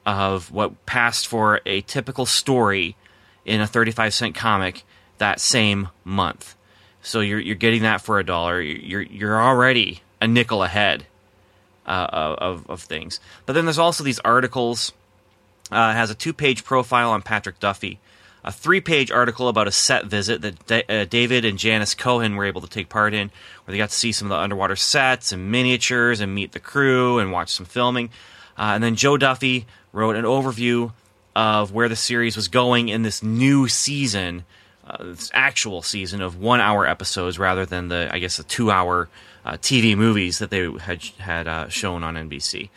of 0.05 0.51
what 0.51 0.85
passed 0.85 1.27
for 1.27 1.61
a 1.65 1.81
typical 1.81 2.25
story 2.25 2.95
in 3.45 3.61
a 3.61 3.67
35 3.67 4.13
cent 4.13 4.35
comic 4.35 4.83
that 5.17 5.39
same 5.39 5.89
month. 6.03 6.55
So 7.01 7.21
you're 7.21 7.39
you're 7.39 7.55
getting 7.55 7.83
that 7.83 8.01
for 8.01 8.19
a 8.19 8.25
dollar. 8.25 8.61
You're 8.61 9.01
you're 9.01 9.41
already 9.41 10.01
a 10.21 10.27
nickel 10.27 10.63
ahead 10.63 11.05
uh, 11.85 12.35
of 12.37 12.69
of 12.69 12.81
things. 12.81 13.19
But 13.45 13.53
then 13.53 13.65
there's 13.65 13.79
also 13.79 14.03
these 14.03 14.19
articles. 14.19 14.93
Uh, 15.71 15.93
has 15.93 16.09
a 16.09 16.15
two 16.15 16.33
page 16.33 16.63
profile 16.63 17.11
on 17.11 17.21
Patrick 17.21 17.59
Duffy, 17.59 17.99
a 18.43 18.51
three 18.51 18.81
page 18.81 19.11
article 19.11 19.47
about 19.47 19.67
a 19.67 19.71
set 19.71 20.05
visit 20.05 20.41
that 20.41 20.65
D- 20.65 20.83
uh, 20.89 21.05
David 21.05 21.45
and 21.45 21.59
Janice 21.59 21.93
Cohen 21.93 22.35
were 22.35 22.45
able 22.45 22.61
to 22.61 22.67
take 22.67 22.89
part 22.89 23.13
in, 23.13 23.29
where 23.63 23.71
they 23.71 23.77
got 23.77 23.89
to 23.89 23.95
see 23.95 24.11
some 24.11 24.31
of 24.31 24.35
the 24.35 24.41
underwater 24.41 24.75
sets 24.75 25.31
and 25.31 25.51
miniatures 25.51 26.21
and 26.21 26.33
meet 26.33 26.53
the 26.53 26.59
crew 26.59 27.19
and 27.19 27.31
watch 27.31 27.49
some 27.49 27.67
filming. 27.67 28.09
Uh, 28.57 28.73
and 28.73 28.83
then 28.83 28.95
Joe 28.95 29.15
Duffy 29.15 29.67
wrote 29.91 30.15
an 30.15 30.25
overview 30.25 30.91
of 31.35 31.71
where 31.71 31.89
the 31.89 31.95
series 31.95 32.35
was 32.35 32.47
going 32.47 32.89
in 32.89 33.03
this 33.03 33.23
new 33.23 33.67
season, 33.67 34.45
uh, 34.85 35.03
this 35.03 35.31
actual 35.33 35.81
season 35.81 36.21
of 36.21 36.39
one 36.39 36.59
hour 36.59 36.85
episodes 36.85 37.39
rather 37.39 37.65
than 37.65 37.87
the, 37.87 38.09
I 38.11 38.19
guess, 38.19 38.37
the 38.37 38.43
two 38.43 38.71
hour 38.71 39.09
uh, 39.45 39.53
TV 39.53 39.95
movies 39.95 40.39
that 40.39 40.49
they 40.49 40.69
had, 40.79 41.03
had 41.17 41.47
uh, 41.47 41.69
shown 41.69 42.03
on 42.03 42.15
NBC. 42.15 42.69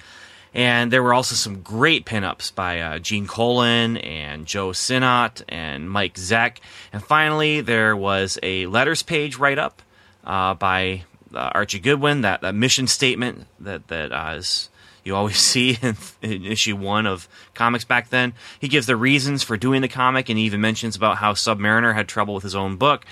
And 0.54 0.92
there 0.92 1.02
were 1.02 1.14
also 1.14 1.34
some 1.34 1.62
great 1.62 2.04
pinups 2.04 2.54
by 2.54 2.80
uh, 2.80 2.98
Gene 2.98 3.26
Colan 3.26 3.96
and 3.96 4.46
Joe 4.46 4.72
Sinnott 4.72 5.42
and 5.48 5.90
Mike 5.90 6.14
Zeck. 6.14 6.58
And 6.92 7.02
finally, 7.02 7.62
there 7.62 7.96
was 7.96 8.38
a 8.42 8.66
letters 8.66 9.02
page 9.02 9.38
write 9.38 9.58
up 9.58 9.80
uh, 10.24 10.52
by 10.54 11.04
uh, 11.34 11.50
Archie 11.54 11.80
Goodwin, 11.80 12.20
that, 12.20 12.42
that 12.42 12.54
mission 12.54 12.86
statement 12.86 13.46
that, 13.60 13.88
that 13.88 14.36
is 14.36 14.68
you 15.04 15.16
always 15.16 15.36
see 15.52 15.78
in, 15.82 15.96
in, 16.22 16.44
issue 16.44 16.76
one 16.76 17.06
of 17.06 17.28
comics 17.54 17.84
back 17.84 18.10
then. 18.10 18.34
He 18.60 18.68
gives 18.68 18.86
the 18.86 18.96
reasons 18.96 19.42
for 19.42 19.56
doing 19.56 19.82
the 19.82 19.88
comic, 19.88 20.28
and 20.28 20.38
he 20.38 20.44
even 20.44 20.60
mentions 20.60 20.96
about 20.96 21.18
how 21.18 21.32
Submariner 21.32 21.94
had 21.94 22.08
trouble 22.08 22.34
with 22.34 22.42
his 22.42 22.54
own 22.54 22.76
book. 22.76 23.04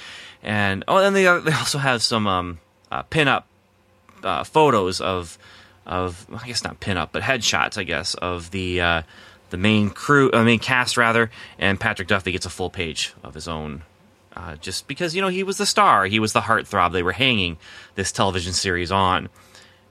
And 0.43 0.85
oh, 0.89 0.99
and 0.99 1.15
they 1.15 1.25
they 1.25 1.53
also 1.53 1.79
have 1.79 2.03
some 2.03 2.27
um, 2.27 2.61
uh, 2.91 3.03
pin-up 3.03 3.47
uh, 4.23 4.45
photos 4.45 5.01
of 5.01 5.39
of 5.87 6.27
I 6.33 6.47
guess 6.47 6.65
not 6.65 6.81
pin-up, 6.81 7.13
but 7.13 7.23
headshots, 7.23 7.77
I 7.77 7.85
guess, 7.85 8.15
of 8.15 8.51
the 8.51 8.81
uh, 8.81 9.03
the 9.51 9.57
main 9.57 9.91
crew, 9.91 10.31
uh, 10.33 10.43
main 10.43 10.59
cast 10.59 10.97
rather. 10.97 11.31
And 11.59 11.79
Patrick 11.79 12.09
Duffy 12.09 12.33
gets 12.33 12.47
a 12.47 12.51
full 12.51 12.71
page 12.71 13.13
of 13.23 13.35
his 13.35 13.49
own. 13.49 13.83
Uh, 14.35 14.55
just 14.57 14.87
because 14.87 15.15
you 15.15 15.21
know 15.21 15.29
he 15.29 15.43
was 15.43 15.59
the 15.59 15.67
star, 15.67 16.07
he 16.07 16.21
was 16.21 16.33
the 16.33 16.43
heartthrob. 16.43 16.93
They 16.93 17.03
were 17.03 17.13
hanging 17.13 17.59
this 17.97 18.13
television 18.13 18.53
series 18.53 18.93
on, 18.93 19.29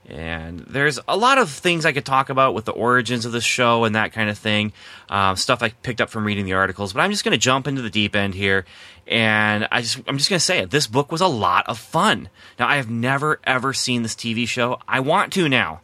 and 0.09 0.59
there's 0.61 0.99
a 1.07 1.15
lot 1.15 1.37
of 1.37 1.49
things 1.49 1.85
I 1.85 1.91
could 1.91 2.05
talk 2.05 2.29
about 2.29 2.53
with 2.53 2.65
the 2.65 2.71
origins 2.71 3.25
of 3.25 3.31
the 3.31 3.41
show 3.41 3.83
and 3.83 3.95
that 3.95 4.11
kind 4.11 4.29
of 4.29 4.37
thing. 4.37 4.73
Um, 5.09 5.35
stuff 5.35 5.61
I 5.61 5.69
picked 5.69 6.01
up 6.01 6.09
from 6.09 6.25
reading 6.25 6.45
the 6.45 6.53
articles, 6.53 6.93
but 6.93 7.01
I'm 7.01 7.11
just 7.11 7.23
going 7.23 7.33
to 7.33 7.37
jump 7.37 7.67
into 7.67 7.81
the 7.81 7.89
deep 7.89 8.15
end 8.15 8.33
here. 8.33 8.65
And 9.07 9.67
I 9.71 9.81
just, 9.81 9.97
I'm 10.07 10.17
just 10.17 10.29
going 10.29 10.39
to 10.39 10.45
say 10.45 10.59
it. 10.59 10.71
This 10.71 10.87
book 10.87 11.11
was 11.11 11.21
a 11.21 11.27
lot 11.27 11.67
of 11.67 11.77
fun. 11.77 12.29
Now, 12.57 12.67
I 12.67 12.75
have 12.77 12.89
never, 12.89 13.39
ever 13.43 13.73
seen 13.73 14.03
this 14.03 14.15
TV 14.15 14.47
show. 14.47 14.79
I 14.87 14.99
want 14.99 15.33
to 15.33 15.47
now. 15.47 15.81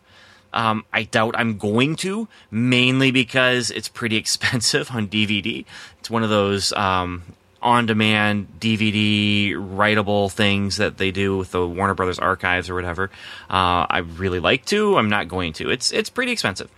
Um, 0.54 0.86
I 0.94 1.04
doubt 1.04 1.36
I'm 1.38 1.58
going 1.58 1.98
to, 1.98 2.28
mainly 2.50 3.12
because 3.12 3.72
it's 3.72 3.90
pretty 3.90 4.16
expensive 4.18 4.92
on 4.92 5.08
DVD. 5.08 5.66
It's 6.00 6.10
one 6.10 6.24
of 6.24 6.30
those 6.30 6.72
um, 6.74 7.24
on 7.66 7.88
demand 7.88 8.48
DVD 8.60 9.54
writable 9.54 10.32
things 10.32 10.78
that 10.78 10.98
they 10.98 11.10
do 11.10 11.36
with 11.36 11.52
the 11.52 11.68
Warner 11.68 11.96
Brothers 11.96 12.20
archives 12.20 12.70
or 12.70 12.76
whatever. 12.76 13.10
Uh, 13.50 13.90
I 13.90 14.06
really 14.18 14.40
like 14.40 14.66
to. 14.66 14.98
I'm 14.98 15.10
not 15.10 15.28
going 15.28 15.54
to. 15.54 15.72
It's 15.72 15.92
it's 15.92 16.10
pretty 16.10 16.32
expensive. 16.32 16.70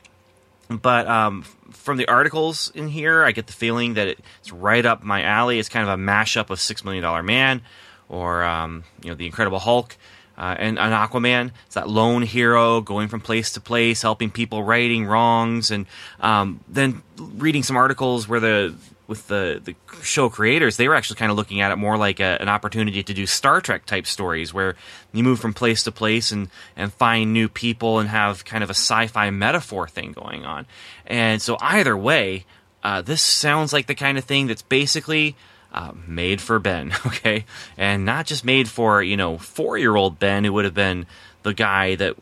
But 0.69 1.07
um, 1.07 1.43
from 1.71 1.97
the 1.97 2.07
articles 2.07 2.71
in 2.73 2.87
here, 2.87 3.23
I 3.23 3.31
get 3.33 3.47
the 3.47 3.53
feeling 3.53 3.95
that 3.95 4.07
it's 4.07 4.51
right 4.51 4.85
up 4.85 5.03
my 5.03 5.23
alley. 5.23 5.59
It's 5.59 5.69
kind 5.69 5.87
of 5.87 5.99
a 5.99 6.01
mashup 6.01 6.49
of 6.49 6.59
Six 6.59 6.83
Million 6.85 7.03
Dollar 7.03 7.21
Man 7.21 7.61
or 8.07 8.43
um, 8.43 8.85
you 9.03 9.09
know 9.09 9.15
the 9.15 9.25
Incredible 9.25 9.59
Hulk. 9.59 9.97
Uh, 10.37 10.55
and 10.59 10.77
an 10.77 10.91
Aquaman. 10.91 11.49
It's 11.65 11.73
that 11.73 11.89
lone 11.89 12.21
hero 12.21 12.79
going 12.79 13.07
from 13.07 13.21
place 13.21 13.53
to 13.53 13.59
place, 13.59 14.03
helping 14.03 14.29
people, 14.29 14.61
righting 14.61 15.05
wrongs, 15.07 15.71
and 15.71 15.87
um, 16.19 16.59
then 16.67 17.01
reading 17.17 17.63
some 17.63 17.75
articles 17.75 18.27
where 18.27 18.39
the 18.39 18.75
with 19.07 19.27
the 19.27 19.61
the 19.63 19.75
show 20.03 20.29
creators, 20.29 20.77
they 20.77 20.87
were 20.87 20.95
actually 20.95 21.15
kind 21.15 21.31
of 21.31 21.37
looking 21.37 21.61
at 21.61 21.71
it 21.71 21.77
more 21.77 21.97
like 21.97 22.19
a, 22.19 22.37
an 22.41 22.49
opportunity 22.49 23.03
to 23.03 23.13
do 23.13 23.25
Star 23.25 23.61
Trek 23.61 23.85
type 23.85 24.05
stories, 24.05 24.53
where 24.53 24.75
you 25.13 25.23
move 25.23 25.39
from 25.39 25.53
place 25.53 25.83
to 25.83 25.91
place 25.91 26.31
and 26.31 26.49
and 26.75 26.93
find 26.93 27.33
new 27.33 27.47
people 27.47 27.99
and 27.99 28.09
have 28.09 28.45
kind 28.45 28.63
of 28.63 28.69
a 28.69 28.73
sci-fi 28.73 29.29
metaphor 29.29 29.87
thing 29.87 30.11
going 30.11 30.45
on. 30.45 30.65
And 31.05 31.41
so 31.41 31.57
either 31.61 31.95
way, 31.95 32.45
uh, 32.83 33.01
this 33.01 33.21
sounds 33.21 33.73
like 33.73 33.87
the 33.87 33.95
kind 33.95 34.17
of 34.17 34.25
thing 34.25 34.47
that's 34.47 34.61
basically 34.61 35.35
uh, 35.71 35.93
made 36.05 36.41
for 36.41 36.59
Ben, 36.59 36.93
okay, 37.05 37.45
and 37.77 38.05
not 38.05 38.25
just 38.25 38.43
made 38.43 38.67
for 38.67 39.01
you 39.01 39.17
know 39.17 39.37
four 39.37 39.77
year 39.77 39.95
old 39.95 40.19
Ben, 40.19 40.43
who 40.43 40.53
would 40.53 40.65
have 40.65 40.73
been 40.73 41.05
the 41.43 41.53
guy 41.53 41.95
that 41.95 42.15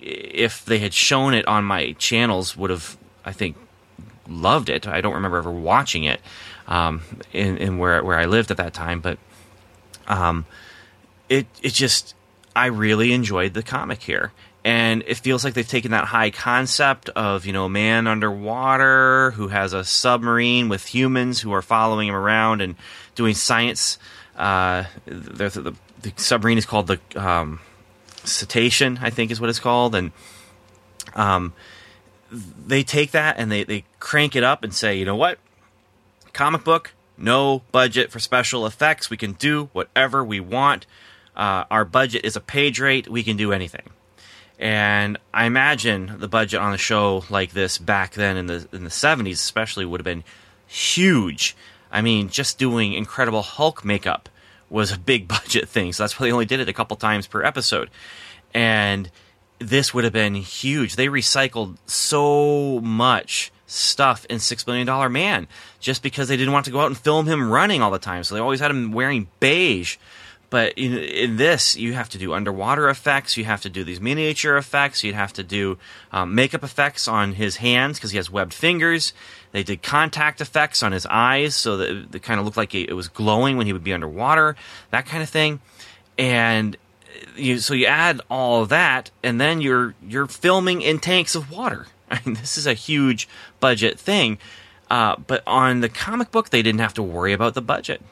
if 0.00 0.64
they 0.64 0.78
had 0.78 0.94
shown 0.94 1.34
it 1.34 1.46
on 1.46 1.64
my 1.64 1.92
channels 1.92 2.56
would 2.56 2.70
have 2.70 2.96
I 3.24 3.32
think 3.32 3.56
loved 4.30 4.68
it. 4.68 4.86
I 4.86 5.00
don't 5.00 5.14
remember 5.14 5.38
ever 5.38 5.50
watching 5.50 6.04
it 6.04 6.20
um, 6.68 7.02
in, 7.32 7.58
in 7.58 7.78
where 7.78 8.02
where 8.02 8.18
I 8.18 8.26
lived 8.26 8.50
at 8.50 8.56
that 8.58 8.72
time, 8.72 9.00
but 9.00 9.18
um, 10.06 10.46
it 11.28 11.46
it 11.62 11.72
just 11.72 12.14
I 12.54 12.66
really 12.66 13.12
enjoyed 13.12 13.54
the 13.54 13.62
comic 13.62 14.02
here, 14.02 14.32
and 14.64 15.02
it 15.06 15.16
feels 15.16 15.44
like 15.44 15.54
they've 15.54 15.66
taken 15.66 15.90
that 15.90 16.06
high 16.06 16.30
concept 16.30 17.08
of 17.10 17.44
you 17.44 17.52
know 17.52 17.68
man 17.68 18.06
underwater 18.06 19.32
who 19.32 19.48
has 19.48 19.72
a 19.72 19.84
submarine 19.84 20.68
with 20.68 20.86
humans 20.86 21.40
who 21.40 21.52
are 21.52 21.62
following 21.62 22.08
him 22.08 22.14
around 22.14 22.60
and 22.60 22.76
doing 23.14 23.34
science. 23.34 23.98
Uh, 24.36 24.84
the, 25.04 25.48
the, 25.50 25.74
the, 26.00 26.12
submarine 26.16 26.56
is 26.56 26.64
called 26.64 26.86
the 26.86 26.98
um, 27.14 27.60
Cetacean, 28.24 28.98
I 29.02 29.10
think 29.10 29.30
is 29.30 29.38
what 29.38 29.50
it's 29.50 29.60
called, 29.60 29.94
and 29.94 30.12
um, 31.14 31.52
they 32.30 32.82
take 32.82 33.10
that 33.12 33.36
and 33.38 33.50
they, 33.50 33.64
they 33.64 33.84
crank 33.98 34.36
it 34.36 34.44
up 34.44 34.62
and 34.64 34.72
say, 34.72 34.96
you 34.96 35.04
know 35.04 35.16
what? 35.16 35.38
Comic 36.32 36.64
book, 36.64 36.92
no 37.16 37.62
budget 37.72 38.10
for 38.10 38.20
special 38.20 38.66
effects. 38.66 39.10
We 39.10 39.16
can 39.16 39.32
do 39.32 39.68
whatever 39.72 40.24
we 40.24 40.40
want. 40.40 40.86
Uh, 41.36 41.64
our 41.70 41.84
budget 41.84 42.24
is 42.24 42.36
a 42.36 42.40
page 42.40 42.80
rate. 42.80 43.08
We 43.08 43.22
can 43.22 43.36
do 43.36 43.52
anything. 43.52 43.88
And 44.58 45.16
I 45.32 45.46
imagine 45.46 46.16
the 46.18 46.28
budget 46.28 46.60
on 46.60 46.74
a 46.74 46.78
show 46.78 47.24
like 47.30 47.52
this 47.52 47.78
back 47.78 48.12
then 48.12 48.36
in 48.36 48.46
the 48.46 48.68
in 48.72 48.84
the 48.84 48.90
70s, 48.90 49.32
especially, 49.32 49.86
would 49.86 50.00
have 50.00 50.04
been 50.04 50.24
huge. 50.66 51.56
I 51.90 52.02
mean, 52.02 52.28
just 52.28 52.58
doing 52.58 52.92
Incredible 52.92 53.42
Hulk 53.42 53.84
makeup 53.84 54.28
was 54.68 54.92
a 54.92 54.98
big 54.98 55.26
budget 55.36 55.68
thing, 55.68 55.94
so 55.94 56.02
that's 56.02 56.20
why 56.20 56.26
they 56.26 56.32
only 56.32 56.44
did 56.44 56.60
it 56.60 56.68
a 56.68 56.74
couple 56.74 56.96
times 56.98 57.26
per 57.26 57.42
episode. 57.42 57.88
And 58.52 59.10
this 59.60 59.94
would 59.94 60.04
have 60.04 60.12
been 60.12 60.34
huge. 60.34 60.96
They 60.96 61.06
recycled 61.06 61.76
so 61.86 62.80
much 62.80 63.52
stuff 63.66 64.24
in 64.28 64.40
Six 64.40 64.66
Million 64.66 64.86
Dollar 64.86 65.08
Man 65.08 65.46
just 65.78 66.02
because 66.02 66.28
they 66.28 66.36
didn't 66.36 66.52
want 66.52 66.64
to 66.64 66.72
go 66.72 66.80
out 66.80 66.86
and 66.86 66.98
film 66.98 67.26
him 67.26 67.50
running 67.50 67.82
all 67.82 67.90
the 67.90 67.98
time. 67.98 68.24
So 68.24 68.34
they 68.34 68.40
always 68.40 68.60
had 68.60 68.70
him 68.70 68.90
wearing 68.90 69.28
beige. 69.38 69.96
But 70.48 70.72
in, 70.72 70.98
in 70.98 71.36
this, 71.36 71.76
you 71.76 71.92
have 71.92 72.08
to 72.08 72.18
do 72.18 72.32
underwater 72.32 72.88
effects. 72.88 73.36
You 73.36 73.44
have 73.44 73.60
to 73.60 73.70
do 73.70 73.84
these 73.84 74.00
miniature 74.00 74.56
effects. 74.56 75.04
You'd 75.04 75.14
have 75.14 75.32
to 75.34 75.44
do 75.44 75.78
um, 76.10 76.34
makeup 76.34 76.64
effects 76.64 77.06
on 77.06 77.34
his 77.34 77.56
hands 77.56 77.98
because 77.98 78.10
he 78.10 78.16
has 78.16 78.30
webbed 78.30 78.52
fingers. 78.52 79.12
They 79.52 79.62
did 79.62 79.82
contact 79.82 80.40
effects 80.40 80.82
on 80.82 80.90
his 80.90 81.06
eyes 81.06 81.54
so 81.54 81.76
that 81.76 82.16
it 82.16 82.22
kind 82.24 82.40
of 82.40 82.46
looked 82.46 82.56
like 82.56 82.74
it 82.74 82.94
was 82.94 83.06
glowing 83.06 83.56
when 83.58 83.66
he 83.66 83.72
would 83.72 83.84
be 83.84 83.92
underwater, 83.92 84.56
that 84.90 85.06
kind 85.06 85.22
of 85.22 85.28
thing. 85.28 85.60
And 86.18 86.76
you, 87.36 87.58
so 87.58 87.74
you 87.74 87.86
add 87.86 88.20
all 88.30 88.66
that, 88.66 89.10
and 89.22 89.40
then 89.40 89.60
you're 89.60 89.94
you're 90.06 90.26
filming 90.26 90.82
in 90.82 90.98
tanks 90.98 91.34
of 91.34 91.50
water. 91.50 91.86
I 92.10 92.20
mean, 92.24 92.34
this 92.34 92.58
is 92.58 92.66
a 92.66 92.74
huge 92.74 93.28
budget 93.60 93.98
thing. 93.98 94.38
Uh, 94.90 95.16
but 95.26 95.42
on 95.46 95.80
the 95.80 95.88
comic 95.88 96.32
book, 96.32 96.50
they 96.50 96.62
didn't 96.62 96.80
have 96.80 96.94
to 96.94 97.02
worry 97.02 97.32
about 97.32 97.54
the 97.54 97.62
budget, 97.62 98.02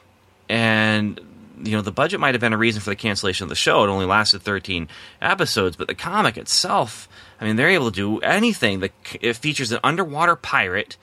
and 0.47 1.19
you 1.61 1.73
know 1.73 1.81
the 1.81 1.91
budget 1.91 2.19
might 2.19 2.33
have 2.33 2.41
been 2.41 2.53
a 2.53 2.57
reason 2.57 2.81
for 2.81 2.89
the 2.89 2.95
cancellation 2.95 3.43
of 3.43 3.49
the 3.49 3.55
show. 3.55 3.83
It 3.83 3.89
only 3.89 4.05
lasted 4.05 4.41
13 4.41 4.87
episodes, 5.21 5.75
but 5.75 5.87
the 5.87 5.95
comic 5.95 6.37
itself, 6.37 7.09
I 7.41 7.45
mean, 7.45 7.57
they're 7.57 7.69
able 7.69 7.91
to 7.91 7.95
do 7.95 8.19
anything. 8.19 8.79
The, 8.79 8.91
it 9.19 9.35
features 9.35 9.71
an 9.73 9.79
underwater 9.83 10.37
pirate 10.37 10.95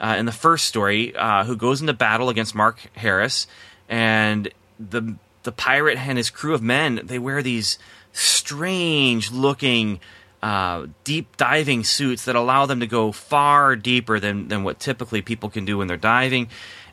uh, 0.00 0.16
in 0.18 0.24
the 0.24 0.32
first 0.32 0.66
story 0.66 1.14
uh, 1.14 1.44
who 1.44 1.56
goes 1.56 1.80
into 1.80 1.92
battle 1.92 2.30
against 2.30 2.54
Mark 2.54 2.90
Harris, 2.94 3.46
and 3.88 4.48
the 4.78 5.16
the 5.42 5.52
pirate 5.52 5.98
and 5.98 6.18
his 6.18 6.30
crew 6.30 6.54
of 6.54 6.62
men 6.62 7.00
they 7.04 7.18
wear 7.18 7.42
these 7.42 7.78
strange 8.12 9.30
looking 9.30 10.00
uh, 10.42 10.86
deep 11.04 11.36
diving 11.36 11.82
suits 11.84 12.24
that 12.24 12.36
allow 12.36 12.66
them 12.66 12.80
to 12.80 12.86
go 12.86 13.10
far 13.12 13.74
deeper 13.74 14.20
than, 14.20 14.48
than 14.48 14.62
what 14.62 14.78
typically 14.78 15.20
people 15.20 15.48
can 15.50 15.64
do 15.64 15.78
when 15.78 15.88
they're 15.88 15.96
diving. 15.96 16.48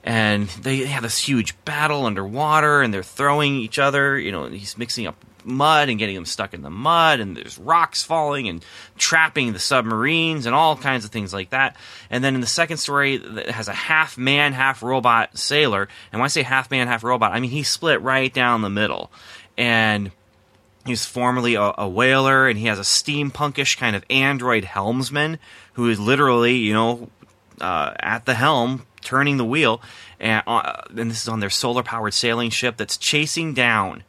And 0.06 0.48
they 0.50 0.86
have 0.86 1.04
this 1.04 1.18
huge 1.18 1.56
battle 1.66 2.06
underwater, 2.06 2.82
and 2.82 2.94
they're 2.94 3.04
throwing 3.04 3.56
each 3.56 3.80
other. 3.80 4.18
You 4.18 4.32
know, 4.32 4.46
he's 4.46 4.78
mixing 4.78 5.08
up 5.08 5.16
mud 5.44 5.90
and 5.90 6.00
getting 6.00 6.16
them 6.16 6.26
stuck 6.26 6.54
in 6.54 6.62
the 6.62 6.70
mud, 6.70 7.20
and 7.20 7.36
there's 7.36 7.58
rocks 7.58 8.04
falling 8.04 8.48
and 8.48 8.64
trapping 8.98 9.52
the 9.52 9.60
submarines 9.60 10.46
and 10.46 10.56
all 10.56 10.78
kinds 10.78 11.06
of 11.06 11.12
things 11.12 11.34
like 11.34 11.50
that. 11.50 11.76
And 12.10 12.24
then 12.24 12.36
in 12.36 12.42
the 12.42 12.48
second 12.48 12.78
story, 12.78 13.16
it 13.16 13.50
has 13.50 13.68
a 13.68 13.74
half 13.74 14.18
man, 14.18 14.54
half 14.54 14.84
robot 14.84 15.38
sailor. 15.38 15.88
And 16.12 16.20
when 16.22 16.26
I 16.26 16.30
say 16.30 16.44
half 16.44 16.70
man, 16.70 16.88
half 16.88 17.04
robot, 17.04 17.32
I 17.32 17.40
mean 17.40 17.52
he's 17.52 17.70
split 17.70 18.02
right 18.02 18.34
down 18.34 18.62
the 18.62 18.70
middle. 18.70 19.12
And 19.58 20.12
He's 20.86 21.04
formerly 21.04 21.56
a, 21.56 21.74
a, 21.80 21.90
whaler, 21.90 22.48
and 22.48 22.60
he 22.60 22.68
has 22.68 22.78
a 22.78 22.84
steampunkish 22.84 23.78
kind 23.78 23.96
of 23.96 24.06
android 24.08 24.66
helmsman 24.66 25.40
who 25.74 25.90
is 25.90 26.00
literally, 26.00 26.58
you 26.58 26.74
know, 26.74 27.10
uh, 27.62 27.94
at 28.00 28.26
the 28.26 28.36
helm, 28.36 28.86
turning 29.02 29.38
the 29.38 29.46
wheel. 29.46 29.82
And, 30.20 30.44
uh, 30.48 30.82
and 30.96 31.12
this 31.12 31.22
is 31.22 31.28
on 31.28 31.40
their 31.40 31.50
solar 31.50 31.84
powered 31.84 32.14
sailing 32.14 32.50
ship 32.50 32.78
that's 32.78 32.98
chasing 32.98 33.54
down 33.54 34.04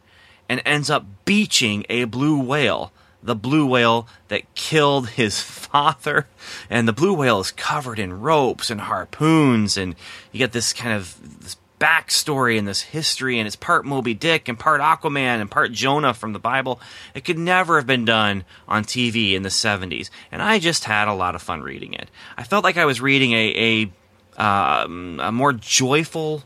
and 0.48 0.62
ends 0.64 0.90
up 0.90 1.06
beaching 1.24 1.84
a 1.88 2.04
blue 2.04 2.38
whale. 2.38 2.92
The 3.22 3.34
blue 3.34 3.66
whale 3.66 4.06
that 4.28 4.54
killed 4.54 5.10
his 5.10 5.40
father. 5.40 6.26
And 6.70 6.86
the 6.86 6.92
blue 6.92 7.14
whale 7.14 7.40
is 7.40 7.50
covered 7.50 7.98
in 7.98 8.20
ropes 8.20 8.70
and 8.70 8.82
harpoons. 8.82 9.76
And 9.76 9.96
you 10.32 10.38
get 10.38 10.52
this 10.52 10.72
kind 10.72 10.94
of 10.94 11.40
this 11.40 11.56
backstory 11.78 12.58
and 12.58 12.66
this 12.66 12.80
history, 12.80 13.38
and 13.38 13.46
it's 13.46 13.56
part 13.56 13.84
Moby 13.84 14.14
Dick 14.14 14.48
and 14.48 14.58
part 14.58 14.80
Aquaman 14.80 15.40
and 15.40 15.50
part 15.50 15.72
Jonah 15.72 16.14
from 16.14 16.32
the 16.32 16.38
Bible. 16.38 16.80
It 17.14 17.24
could 17.24 17.38
never 17.38 17.76
have 17.76 17.86
been 17.86 18.04
done 18.04 18.44
on 18.68 18.84
TV 18.84 19.34
in 19.34 19.42
the 19.42 19.48
70s, 19.48 20.10
and 20.32 20.42
I 20.42 20.58
just 20.58 20.84
had 20.84 21.08
a 21.08 21.14
lot 21.14 21.34
of 21.34 21.42
fun 21.42 21.62
reading 21.62 21.94
it. 21.94 22.10
I 22.36 22.44
felt 22.44 22.64
like 22.64 22.76
I 22.76 22.84
was 22.84 23.00
reading 23.00 23.32
a, 23.32 23.90
a, 24.38 24.42
um, 24.42 25.20
a 25.22 25.32
more 25.32 25.52
joyful. 25.52 26.44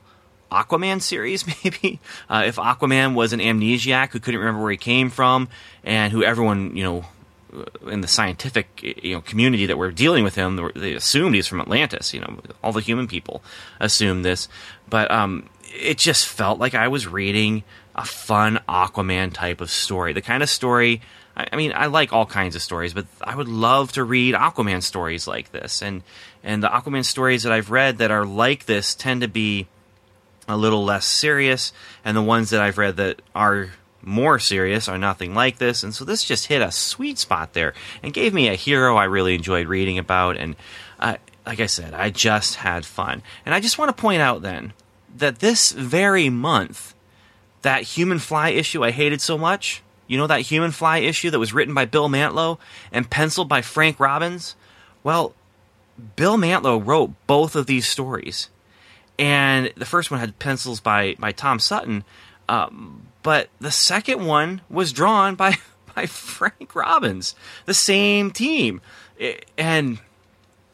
Aquaman 0.50 1.00
series, 1.00 1.46
maybe. 1.64 2.00
Uh, 2.28 2.42
if 2.44 2.56
Aquaman 2.56 3.14
was 3.14 3.32
an 3.32 3.38
amnesiac 3.38 4.10
who 4.10 4.18
couldn't 4.18 4.40
remember 4.40 4.60
where 4.60 4.72
he 4.72 4.76
came 4.76 5.08
from, 5.08 5.48
and 5.84 6.12
who 6.12 6.24
everyone, 6.24 6.74
you 6.74 6.82
know, 6.82 7.04
in 7.86 8.00
the 8.00 8.08
scientific 8.08 8.80
you 8.82 9.14
know 9.14 9.20
community 9.20 9.66
that 9.66 9.78
we're 9.78 9.90
dealing 9.90 10.24
with 10.24 10.34
him, 10.34 10.72
they 10.74 10.94
assumed 10.94 11.34
he's 11.34 11.46
from 11.46 11.60
Atlantis. 11.60 12.14
You 12.14 12.20
know, 12.20 12.40
all 12.62 12.72
the 12.72 12.80
human 12.80 13.06
people 13.06 13.42
assume 13.80 14.22
this, 14.22 14.48
but 14.90 15.10
um, 15.10 15.48
it 15.72 15.98
just 15.98 16.26
felt 16.26 16.58
like 16.58 16.74
I 16.74 16.88
was 16.88 17.06
reading 17.06 17.64
a 17.94 18.04
fun 18.04 18.60
Aquaman 18.68 19.32
type 19.32 19.60
of 19.60 19.70
story, 19.70 20.12
the 20.12 20.22
kind 20.22 20.42
of 20.42 20.50
story. 20.50 21.00
I 21.36 21.56
mean, 21.56 21.72
I 21.74 21.86
like 21.86 22.12
all 22.12 22.26
kinds 22.26 22.56
of 22.56 22.62
stories, 22.62 22.92
but 22.92 23.06
I 23.22 23.34
would 23.34 23.48
love 23.48 23.92
to 23.92 24.04
read 24.04 24.34
Aquaman 24.34 24.82
stories 24.82 25.26
like 25.26 25.52
this. 25.52 25.80
And 25.80 26.02
and 26.42 26.62
the 26.62 26.68
Aquaman 26.68 27.04
stories 27.04 27.44
that 27.44 27.52
I've 27.52 27.70
read 27.70 27.98
that 27.98 28.10
are 28.10 28.26
like 28.26 28.66
this 28.66 28.94
tend 28.94 29.22
to 29.22 29.28
be 29.28 29.68
a 30.48 30.56
little 30.56 30.84
less 30.84 31.06
serious, 31.06 31.72
and 32.04 32.16
the 32.16 32.22
ones 32.22 32.50
that 32.50 32.60
I've 32.60 32.78
read 32.78 32.96
that 32.96 33.22
are 33.34 33.70
more 34.02 34.38
serious 34.38 34.88
are 34.88 34.98
nothing 34.98 35.34
like 35.34 35.58
this. 35.58 35.82
And 35.82 35.94
so 35.94 36.04
this 36.04 36.24
just 36.24 36.46
hit 36.46 36.62
a 36.62 36.72
sweet 36.72 37.18
spot 37.18 37.52
there 37.52 37.74
and 38.02 38.12
gave 38.12 38.32
me 38.32 38.48
a 38.48 38.54
hero 38.54 38.96
I 38.96 39.04
really 39.04 39.34
enjoyed 39.34 39.68
reading 39.68 39.98
about. 39.98 40.36
And 40.36 40.56
uh, 40.98 41.16
like 41.46 41.60
I 41.60 41.66
said, 41.66 41.94
I 41.94 42.10
just 42.10 42.56
had 42.56 42.84
fun. 42.86 43.22
And 43.44 43.54
I 43.54 43.60
just 43.60 43.78
want 43.78 43.94
to 43.94 44.00
point 44.00 44.22
out 44.22 44.42
then 44.42 44.72
that 45.16 45.38
this 45.40 45.72
very 45.72 46.28
month, 46.28 46.94
that 47.62 47.82
Human 47.82 48.18
Fly 48.18 48.50
issue 48.50 48.84
I 48.84 48.90
hated 48.90 49.20
so 49.20 49.36
much, 49.36 49.82
you 50.06 50.16
know, 50.16 50.26
that 50.26 50.40
Human 50.42 50.70
Fly 50.70 50.98
issue 50.98 51.30
that 51.30 51.38
was 51.38 51.52
written 51.52 51.74
by 51.74 51.84
Bill 51.84 52.08
Mantlo 52.08 52.58
and 52.90 53.10
penciled 53.10 53.48
by 53.48 53.62
Frank 53.62 54.00
Robbins? 54.00 54.56
Well, 55.02 55.34
Bill 56.16 56.36
Mantlo 56.36 56.84
wrote 56.84 57.12
both 57.26 57.54
of 57.54 57.66
these 57.66 57.86
stories. 57.86 58.48
And 59.18 59.72
the 59.76 59.84
first 59.84 60.10
one 60.10 60.20
had 60.20 60.38
pencils 60.38 60.80
by, 60.80 61.14
by 61.18 61.32
Tom 61.32 61.58
Sutton. 61.58 62.04
Um, 62.48 63.08
but 63.22 63.50
the 63.60 63.70
second 63.70 64.24
one 64.26 64.62
was 64.70 64.92
drawn 64.92 65.34
by 65.34 65.56
by 65.94 66.06
Frank 66.06 66.74
Robbins, 66.74 67.34
the 67.66 67.74
same 67.74 68.30
team. 68.30 68.80
And 69.58 69.98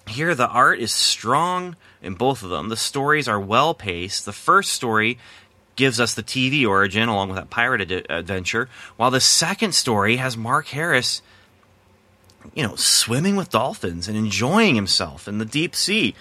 here 0.07 0.35
the 0.35 0.49
art 0.49 0.79
is 0.79 0.93
strong 0.93 1.77
in 2.03 2.15
both 2.15 2.43
of 2.43 2.51
them. 2.51 2.69
The 2.69 2.77
stories 2.77 3.29
are 3.29 3.41
well 3.41 3.75
paced. 3.75 4.25
The 4.25 4.33
first 4.33 4.73
story 4.73 5.19
gives 5.75 6.01
us 6.01 6.15
the 6.15 6.23
TV 6.23 6.67
origin 6.67 7.09
along 7.09 7.29
with 7.29 7.37
that 7.37 7.51
pirate 7.51 7.91
ad- 7.91 8.07
adventure, 8.09 8.69
while 8.97 9.11
the 9.11 9.21
second 9.21 9.75
story 9.75 10.17
has 10.17 10.37
Mark 10.37 10.69
Harris 10.69 11.23
you 12.55 12.63
know, 12.63 12.77
swimming 12.77 13.37
with 13.37 13.51
dolphins 13.51 14.09
and 14.09 14.17
enjoying 14.17 14.75
himself 14.75 15.29
in 15.29 15.39
the 15.39 15.45
deep 15.45 15.75
sea. 15.75 16.15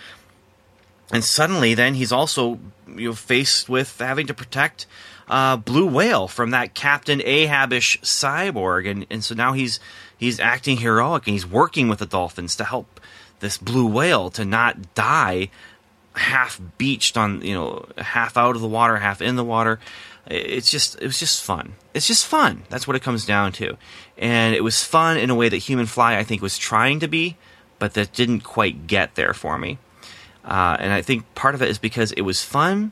And 1.11 1.23
suddenly 1.23 1.73
then 1.73 1.95
he's 1.95 2.11
also 2.11 2.59
you 2.87 3.09
know 3.09 3.13
faced 3.13 3.69
with 3.69 3.99
having 3.99 4.27
to 4.27 4.33
protect 4.33 4.85
uh, 5.27 5.57
blue 5.57 5.87
whale 5.87 6.27
from 6.27 6.51
that 6.51 6.73
Captain 6.73 7.19
Ahabish 7.19 7.99
cyborg, 8.01 8.89
and 8.89 9.05
and 9.09 9.23
so 9.23 9.35
now 9.35 9.53
he's 9.53 9.79
he's 10.17 10.39
acting 10.39 10.77
heroic 10.77 11.27
and 11.27 11.33
he's 11.33 11.45
working 11.45 11.87
with 11.87 11.99
the 11.99 12.05
dolphins 12.05 12.55
to 12.55 12.63
help 12.63 12.99
this 13.45 13.57
blue 13.59 13.85
whale 13.85 14.31
to 14.31 14.43
not 14.43 14.95
die 14.95 15.49
half 16.15 16.59
beached 16.77 17.15
on 17.15 17.41
you 17.41 17.53
know 17.53 17.85
half 17.97 18.37
out 18.37 18.55
of 18.55 18.61
the 18.61 18.67
water 18.67 18.97
half 18.97 19.21
in 19.21 19.35
the 19.35 19.43
water. 19.43 19.79
It's 20.27 20.71
just 20.71 20.95
it 20.99 21.05
was 21.05 21.19
just 21.19 21.43
fun. 21.43 21.75
It's 21.93 22.07
just 22.07 22.25
fun. 22.25 22.63
That's 22.69 22.87
what 22.87 22.95
it 22.95 23.03
comes 23.03 23.25
down 23.25 23.51
to. 23.53 23.77
And 24.17 24.55
it 24.55 24.63
was 24.63 24.83
fun 24.83 25.17
in 25.17 25.29
a 25.29 25.35
way 25.35 25.47
that 25.49 25.57
human 25.57 25.85
fly 25.85 26.17
i 26.17 26.23
think 26.23 26.41
was 26.41 26.57
trying 26.57 26.99
to 26.99 27.07
be 27.07 27.37
but 27.77 27.93
that 27.93 28.13
didn't 28.13 28.41
quite 28.41 28.87
get 28.87 29.15
there 29.15 29.33
for 29.33 29.57
me. 29.57 29.77
Uh, 30.43 30.77
and 30.79 30.91
i 30.91 31.01
think 31.01 31.23
part 31.35 31.55
of 31.55 31.61
it 31.61 31.69
is 31.69 31.77
because 31.79 32.11
it 32.13 32.21
was 32.21 32.43
fun 32.43 32.91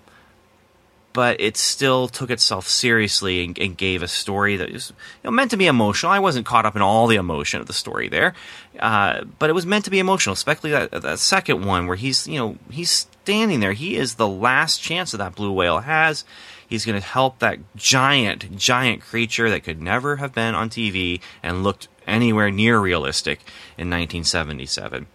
but 1.14 1.40
it 1.40 1.56
still 1.56 2.08
took 2.08 2.32
itself 2.32 2.68
seriously 2.68 3.46
and, 3.46 3.58
and, 3.60 3.78
gave 3.78 4.02
a 4.02 4.08
story 4.08 4.58
that 4.58 4.72
was 4.72 4.90
you 4.90 4.96
know, 5.26 5.32
meant 5.32 5.52
to 5.52 5.58
be 5.58 5.68
emotional. 5.68 6.12
I 6.12 6.20
wasn't 6.20 6.46
caught 6.46 6.66
up 6.66 6.76
in 6.76 6.82
all 6.82 7.08
the 7.08 7.16
emotion 7.16 7.62
of 7.62 7.68
the 7.68 7.74
story 7.74 8.10
there, 8.10 8.34
uh, 8.80 9.24
but 9.40 9.50
it 9.50 9.54
was 9.54 9.66
meant 9.66 9.86
to 9.86 9.92
be 9.92 10.00
emotional, 10.00 10.34
especially 10.34 10.72
that, 10.72 10.92
that 10.92 11.20
second 11.20 11.66
one 11.66 11.88
where 11.88 11.96
he's 11.96 12.28
you 12.28 12.40
know 12.40 12.58
he's 12.70 12.90
standing 12.92 13.60
there. 13.60 13.74
He 13.74 13.96
is 13.96 14.16
the 14.16 14.28
last 14.28 14.82
chance 14.82 15.12
that 15.12 15.18
that 15.18 15.36
blue 15.36 15.52
whale 15.52 15.80
has. 15.80 16.26
He's 16.68 16.86
going 16.86 17.00
to 17.00 17.08
help 17.08 17.40
that 17.40 17.60
giant, 17.76 18.58
giant 18.58 19.02
creature 19.02 19.50
that 19.50 19.64
could 19.64 19.82
never 19.82 20.16
have 20.16 20.34
been 20.34 20.56
on 20.56 20.70
TV 20.70 21.22
and 21.44 21.64
looked 21.64 21.88
anywhere 22.08 22.50
near 22.50 22.80
realistic 22.80 23.40
in 23.78 23.90
1977. 23.90 25.06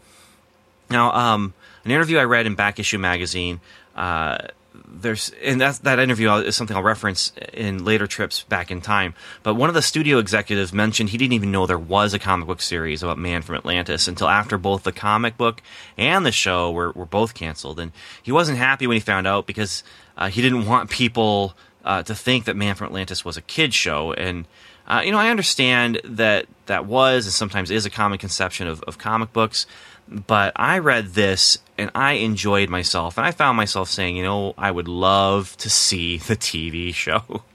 Now, 0.89 1.13
um, 1.13 1.55
an 1.85 1.91
interview 1.91 2.19
I 2.19 2.25
read 2.25 2.47
in 2.47 2.55
Back 2.55 2.79
Issue 2.79 2.99
Magazine. 2.99 3.61
Uh, 3.97 4.39
there's 4.87 5.31
and 5.43 5.61
that 5.61 5.77
that 5.83 5.99
interview 5.99 6.33
is 6.33 6.57
something 6.57 6.77
I'll 6.77 6.83
reference 6.83 7.33
in 7.53 7.85
later 7.85 8.07
trips 8.07 8.43
back 8.45 8.71
in 8.71 8.81
time. 8.81 9.15
But 9.43 9.55
one 9.55 9.69
of 9.69 9.75
the 9.75 9.83
studio 9.83 10.19
executives 10.19 10.73
mentioned 10.73 11.11
he 11.11 11.19
didn't 11.19 11.35
even 11.35 11.51
know 11.51 11.67
there 11.67 11.79
was 11.79 12.15
a 12.15 12.19
comic 12.19 12.47
book 12.47 12.61
series 12.61 13.03
about 13.03 13.19
Man 13.19 13.43
from 13.43 13.57
Atlantis 13.57 14.09
until 14.09 14.29
after 14.29 14.59
both 14.59 14.83
the 14.83 14.93
comic 14.93 15.37
book 15.37 15.63
and 15.97 16.25
the 16.25 16.33
show 16.33 16.71
were 16.71 16.93
were 16.93 17.07
both 17.07 17.35
canceled, 17.35 17.81
and 17.81 17.93
he 18.23 18.33
wasn't 18.33 18.59
happy 18.59 18.87
when 18.87 18.97
he 18.97 19.01
found 19.01 19.27
out 19.27 19.47
because 19.47 19.83
uh, 20.17 20.29
he 20.29 20.43
didn't 20.43 20.67
want 20.67 20.91
people 20.91 21.55
uh, 21.85 22.03
to 22.03 22.15
think 22.15 22.45
that 22.45 22.57
Man 22.57 22.75
from 22.75 22.87
Atlantis 22.87 23.25
was 23.25 23.37
a 23.37 23.43
kid 23.43 23.75
show 23.75 24.13
and. 24.13 24.47
Uh, 24.91 25.03
you 25.05 25.13
know, 25.13 25.19
I 25.19 25.29
understand 25.29 26.01
that 26.03 26.47
that 26.65 26.87
was 26.87 27.27
and 27.27 27.33
sometimes 27.35 27.71
is 27.71 27.85
a 27.85 27.91
common 27.91 28.17
conception 28.17 28.67
of, 28.67 28.83
of 28.85 28.97
comic 28.97 29.35
books, 29.35 29.67
but 30.11 30.53
I 30.57 30.79
read 30.79 31.09
this 31.09 31.59
and 31.77 31.91
I 31.95 32.15
enjoyed 32.15 32.69
myself, 32.69 33.17
and 33.19 33.27
I 33.27 33.31
found 33.31 33.57
myself 33.57 33.89
saying, 33.89 34.17
you 34.17 34.25
know, 34.25 34.55
I 34.59 34.71
would 34.71 34.89
love 34.89 35.57
to 35.59 35.71
see 35.71 36.19
the 36.19 36.37
TV 36.37 36.95
show. 36.95 37.43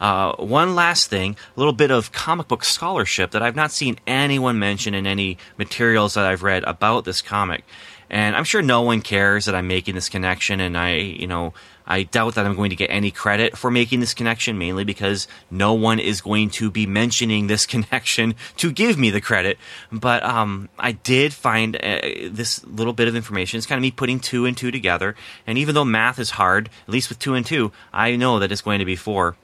Uh, 0.00 0.34
one 0.36 0.74
last 0.74 1.10
thing, 1.10 1.36
a 1.54 1.60
little 1.60 1.74
bit 1.74 1.90
of 1.90 2.10
comic 2.10 2.48
book 2.48 2.64
scholarship 2.64 3.32
that 3.32 3.42
I've 3.42 3.56
not 3.56 3.70
seen 3.70 3.98
anyone 4.06 4.58
mention 4.58 4.94
in 4.94 5.06
any 5.06 5.36
materials 5.58 6.14
that 6.14 6.24
I've 6.24 6.42
read 6.42 6.64
about 6.64 7.04
this 7.04 7.20
comic. 7.20 7.64
And 8.08 8.34
I'm 8.34 8.44
sure 8.44 8.62
no 8.62 8.80
one 8.80 9.02
cares 9.02 9.44
that 9.44 9.54
I'm 9.54 9.68
making 9.68 9.94
this 9.94 10.08
connection, 10.08 10.60
and 10.60 10.78
I, 10.78 10.94
you 10.94 11.26
know, 11.26 11.52
I 11.88 12.02
doubt 12.02 12.34
that 12.34 12.44
I'm 12.46 12.54
going 12.54 12.70
to 12.70 12.76
get 12.76 12.90
any 12.90 13.10
credit 13.10 13.56
for 13.56 13.70
making 13.70 14.00
this 14.00 14.12
connection, 14.12 14.58
mainly 14.58 14.84
because 14.84 15.26
no 15.50 15.72
one 15.72 15.98
is 15.98 16.20
going 16.20 16.50
to 16.50 16.70
be 16.70 16.86
mentioning 16.86 17.46
this 17.46 17.66
connection 17.74 18.34
to 18.58 18.70
give 18.70 18.98
me 18.98 19.10
the 19.10 19.20
credit. 19.20 19.58
But 19.90 20.22
um, 20.22 20.68
I 20.78 20.92
did 20.92 21.32
find 21.32 21.76
uh, 21.76 22.00
this 22.30 22.64
little 22.64 22.92
bit 22.92 23.08
of 23.08 23.16
information. 23.16 23.56
It's 23.56 23.66
kind 23.66 23.78
of 23.78 23.82
me 23.82 23.90
putting 23.90 24.20
two 24.20 24.44
and 24.44 24.56
two 24.56 24.70
together. 24.70 25.16
And 25.46 25.56
even 25.56 25.74
though 25.74 25.84
math 25.84 26.18
is 26.18 26.30
hard, 26.30 26.68
at 26.86 26.92
least 26.92 27.08
with 27.08 27.18
two 27.18 27.34
and 27.34 27.44
two, 27.44 27.72
I 27.92 28.16
know 28.16 28.38
that 28.38 28.52
it's 28.52 28.62
going 28.62 28.80
to 28.80 28.84
be 28.84 28.96
four. 28.96 29.36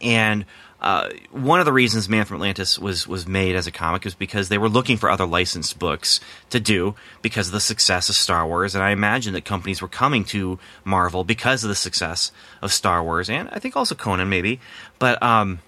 And 0.00 0.46
uh, 0.80 1.10
one 1.30 1.60
of 1.60 1.66
the 1.66 1.72
reasons 1.72 2.08
Man 2.08 2.24
from 2.24 2.36
Atlantis 2.36 2.78
was 2.78 3.06
was 3.06 3.26
made 3.26 3.54
as 3.54 3.66
a 3.66 3.70
comic 3.70 4.06
is 4.06 4.14
because 4.14 4.48
they 4.48 4.56
were 4.56 4.68
looking 4.68 4.96
for 4.96 5.10
other 5.10 5.26
licensed 5.26 5.78
books 5.78 6.20
to 6.48 6.58
do 6.58 6.94
because 7.20 7.48
of 7.48 7.52
the 7.52 7.60
success 7.60 8.08
of 8.08 8.14
Star 8.14 8.46
Wars, 8.46 8.74
and 8.74 8.82
I 8.82 8.90
imagine 8.90 9.34
that 9.34 9.44
companies 9.44 9.82
were 9.82 9.88
coming 9.88 10.24
to 10.26 10.58
Marvel 10.84 11.22
because 11.22 11.64
of 11.64 11.68
the 11.68 11.74
success 11.74 12.32
of 12.62 12.72
Star 12.72 13.02
Wars, 13.02 13.28
and 13.28 13.50
I 13.52 13.58
think 13.58 13.76
also 13.76 13.94
Conan 13.94 14.30
maybe. 14.30 14.58
But 14.98 15.22
um, 15.22 15.60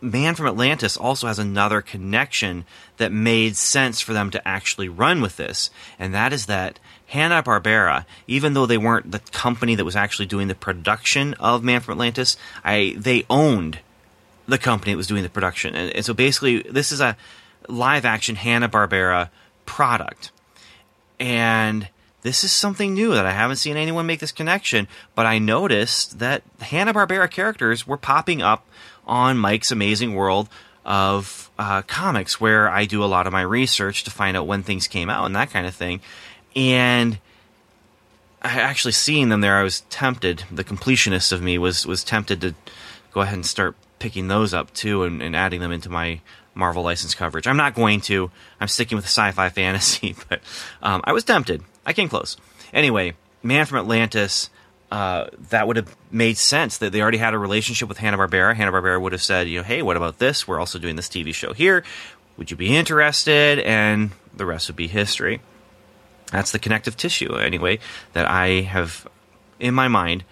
Man 0.00 0.34
from 0.34 0.46
Atlantis 0.46 0.96
also 0.96 1.26
has 1.26 1.38
another 1.38 1.82
connection 1.82 2.64
that 2.96 3.12
made 3.12 3.56
sense 3.56 4.00
for 4.00 4.14
them 4.14 4.30
to 4.30 4.48
actually 4.48 4.88
run 4.88 5.20
with 5.20 5.36
this, 5.36 5.68
and 5.98 6.14
that 6.14 6.32
is 6.32 6.46
that 6.46 6.78
Hanna 7.08 7.42
Barbera, 7.42 8.06
even 8.26 8.54
though 8.54 8.66
they 8.66 8.78
weren't 8.78 9.10
the 9.10 9.18
company 9.18 9.74
that 9.74 9.84
was 9.84 9.96
actually 9.96 10.26
doing 10.26 10.48
the 10.48 10.54
production 10.54 11.34
of 11.34 11.62
Man 11.62 11.82
from 11.82 11.92
Atlantis, 11.92 12.38
I 12.64 12.94
they 12.96 13.26
owned 13.28 13.80
the 14.48 14.58
company 14.58 14.92
that 14.92 14.96
was 14.96 15.06
doing 15.06 15.22
the 15.22 15.28
production. 15.28 15.74
And, 15.74 15.94
and 15.94 16.04
so 16.04 16.14
basically, 16.14 16.62
this 16.62 16.90
is 16.90 17.00
a 17.00 17.16
live 17.68 18.04
action 18.04 18.34
Hanna 18.34 18.68
Barbera 18.68 19.28
product. 19.66 20.32
And 21.20 21.88
this 22.22 22.42
is 22.42 22.52
something 22.52 22.94
new 22.94 23.12
that 23.12 23.26
I 23.26 23.32
haven't 23.32 23.56
seen 23.56 23.76
anyone 23.76 24.06
make 24.06 24.20
this 24.20 24.32
connection, 24.32 24.88
but 25.14 25.26
I 25.26 25.38
noticed 25.38 26.18
that 26.18 26.42
Hanna 26.60 26.94
Barbera 26.94 27.30
characters 27.30 27.86
were 27.86 27.96
popping 27.96 28.42
up 28.42 28.66
on 29.06 29.38
Mike's 29.38 29.70
Amazing 29.70 30.14
World 30.14 30.48
of 30.84 31.50
uh, 31.58 31.82
comics, 31.82 32.40
where 32.40 32.70
I 32.70 32.86
do 32.86 33.04
a 33.04 33.06
lot 33.06 33.26
of 33.26 33.32
my 33.32 33.42
research 33.42 34.04
to 34.04 34.10
find 34.10 34.36
out 34.36 34.46
when 34.46 34.62
things 34.62 34.88
came 34.88 35.10
out 35.10 35.26
and 35.26 35.36
that 35.36 35.50
kind 35.50 35.66
of 35.66 35.74
thing. 35.74 36.00
And 36.56 37.18
I 38.40 38.60
actually 38.60 38.92
seeing 38.92 39.28
them 39.28 39.40
there, 39.40 39.56
I 39.56 39.62
was 39.62 39.82
tempted. 39.82 40.44
The 40.50 40.64
completionist 40.64 41.32
of 41.32 41.42
me 41.42 41.58
was 41.58 41.86
was 41.86 42.02
tempted 42.02 42.40
to 42.40 42.54
go 43.12 43.20
ahead 43.20 43.34
and 43.34 43.46
start 43.46 43.76
picking 43.98 44.28
those 44.28 44.54
up 44.54 44.72
too 44.74 45.04
and, 45.04 45.22
and 45.22 45.34
adding 45.34 45.60
them 45.60 45.72
into 45.72 45.88
my 45.88 46.20
Marvel 46.54 46.82
license 46.82 47.14
coverage. 47.14 47.46
I'm 47.46 47.56
not 47.56 47.74
going 47.74 48.00
to. 48.02 48.30
I'm 48.60 48.68
sticking 48.68 48.96
with 48.96 49.04
sci-fi 49.04 49.48
fantasy, 49.50 50.16
but 50.28 50.40
um, 50.82 51.00
I 51.04 51.12
was 51.12 51.24
tempted. 51.24 51.62
I 51.86 51.92
came 51.92 52.08
close. 52.08 52.36
Anyway, 52.72 53.14
Man 53.42 53.66
from 53.66 53.78
Atlantis. 53.78 54.50
Uh, 54.90 55.26
that 55.50 55.66
would 55.66 55.76
have 55.76 55.94
made 56.10 56.38
sense 56.38 56.78
that 56.78 56.92
they 56.92 57.02
already 57.02 57.18
had 57.18 57.34
a 57.34 57.38
relationship 57.38 57.90
with 57.90 57.98
Hanna 57.98 58.16
Barbera. 58.16 58.54
Hanna 58.54 58.72
Barbera 58.72 58.98
would 58.98 59.12
have 59.12 59.22
said, 59.22 59.46
you 59.46 59.58
know, 59.58 59.62
hey, 59.62 59.82
what 59.82 59.98
about 59.98 60.18
this? 60.18 60.48
We're 60.48 60.58
also 60.58 60.78
doing 60.78 60.96
this 60.96 61.08
TV 61.08 61.34
show 61.34 61.52
here. 61.52 61.84
Would 62.38 62.50
you 62.50 62.56
be 62.56 62.74
interested? 62.74 63.58
And 63.58 64.12
the 64.34 64.46
rest 64.46 64.68
would 64.68 64.76
be 64.76 64.88
history. 64.88 65.42
That's 66.32 66.52
the 66.52 66.58
connective 66.58 66.96
tissue, 66.96 67.34
anyway, 67.34 67.80
that 68.14 68.26
I 68.26 68.62
have 68.62 69.06
in 69.60 69.74
my 69.74 69.88
mind 69.88 70.24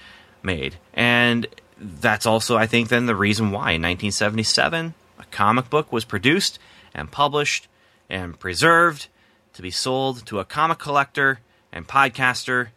made. 0.43 0.77
And 0.95 1.47
that's 1.79 2.27
also, 2.27 2.57
I 2.57 2.67
think, 2.67 2.89
then 2.89 3.07
the 3.07 3.17
reason 3.17 3.51
why. 3.51 3.73
In 3.73 3.83
1977 3.83 4.95
a 5.19 5.25
comic 5.31 5.71
book 5.71 5.93
was 5.93 6.05
produced 6.05 6.59
and 6.95 7.11
published 7.11 7.69
and 8.09 8.39
preserved 8.39 9.09
to 9.55 9.63
be 9.63 9.71
sold 9.71 10.27
to 10.27 10.39
a 10.39 10.45
comic 10.45 10.79
collector 10.79 11.41
and 11.73 11.89
podcaster 11.89 12.69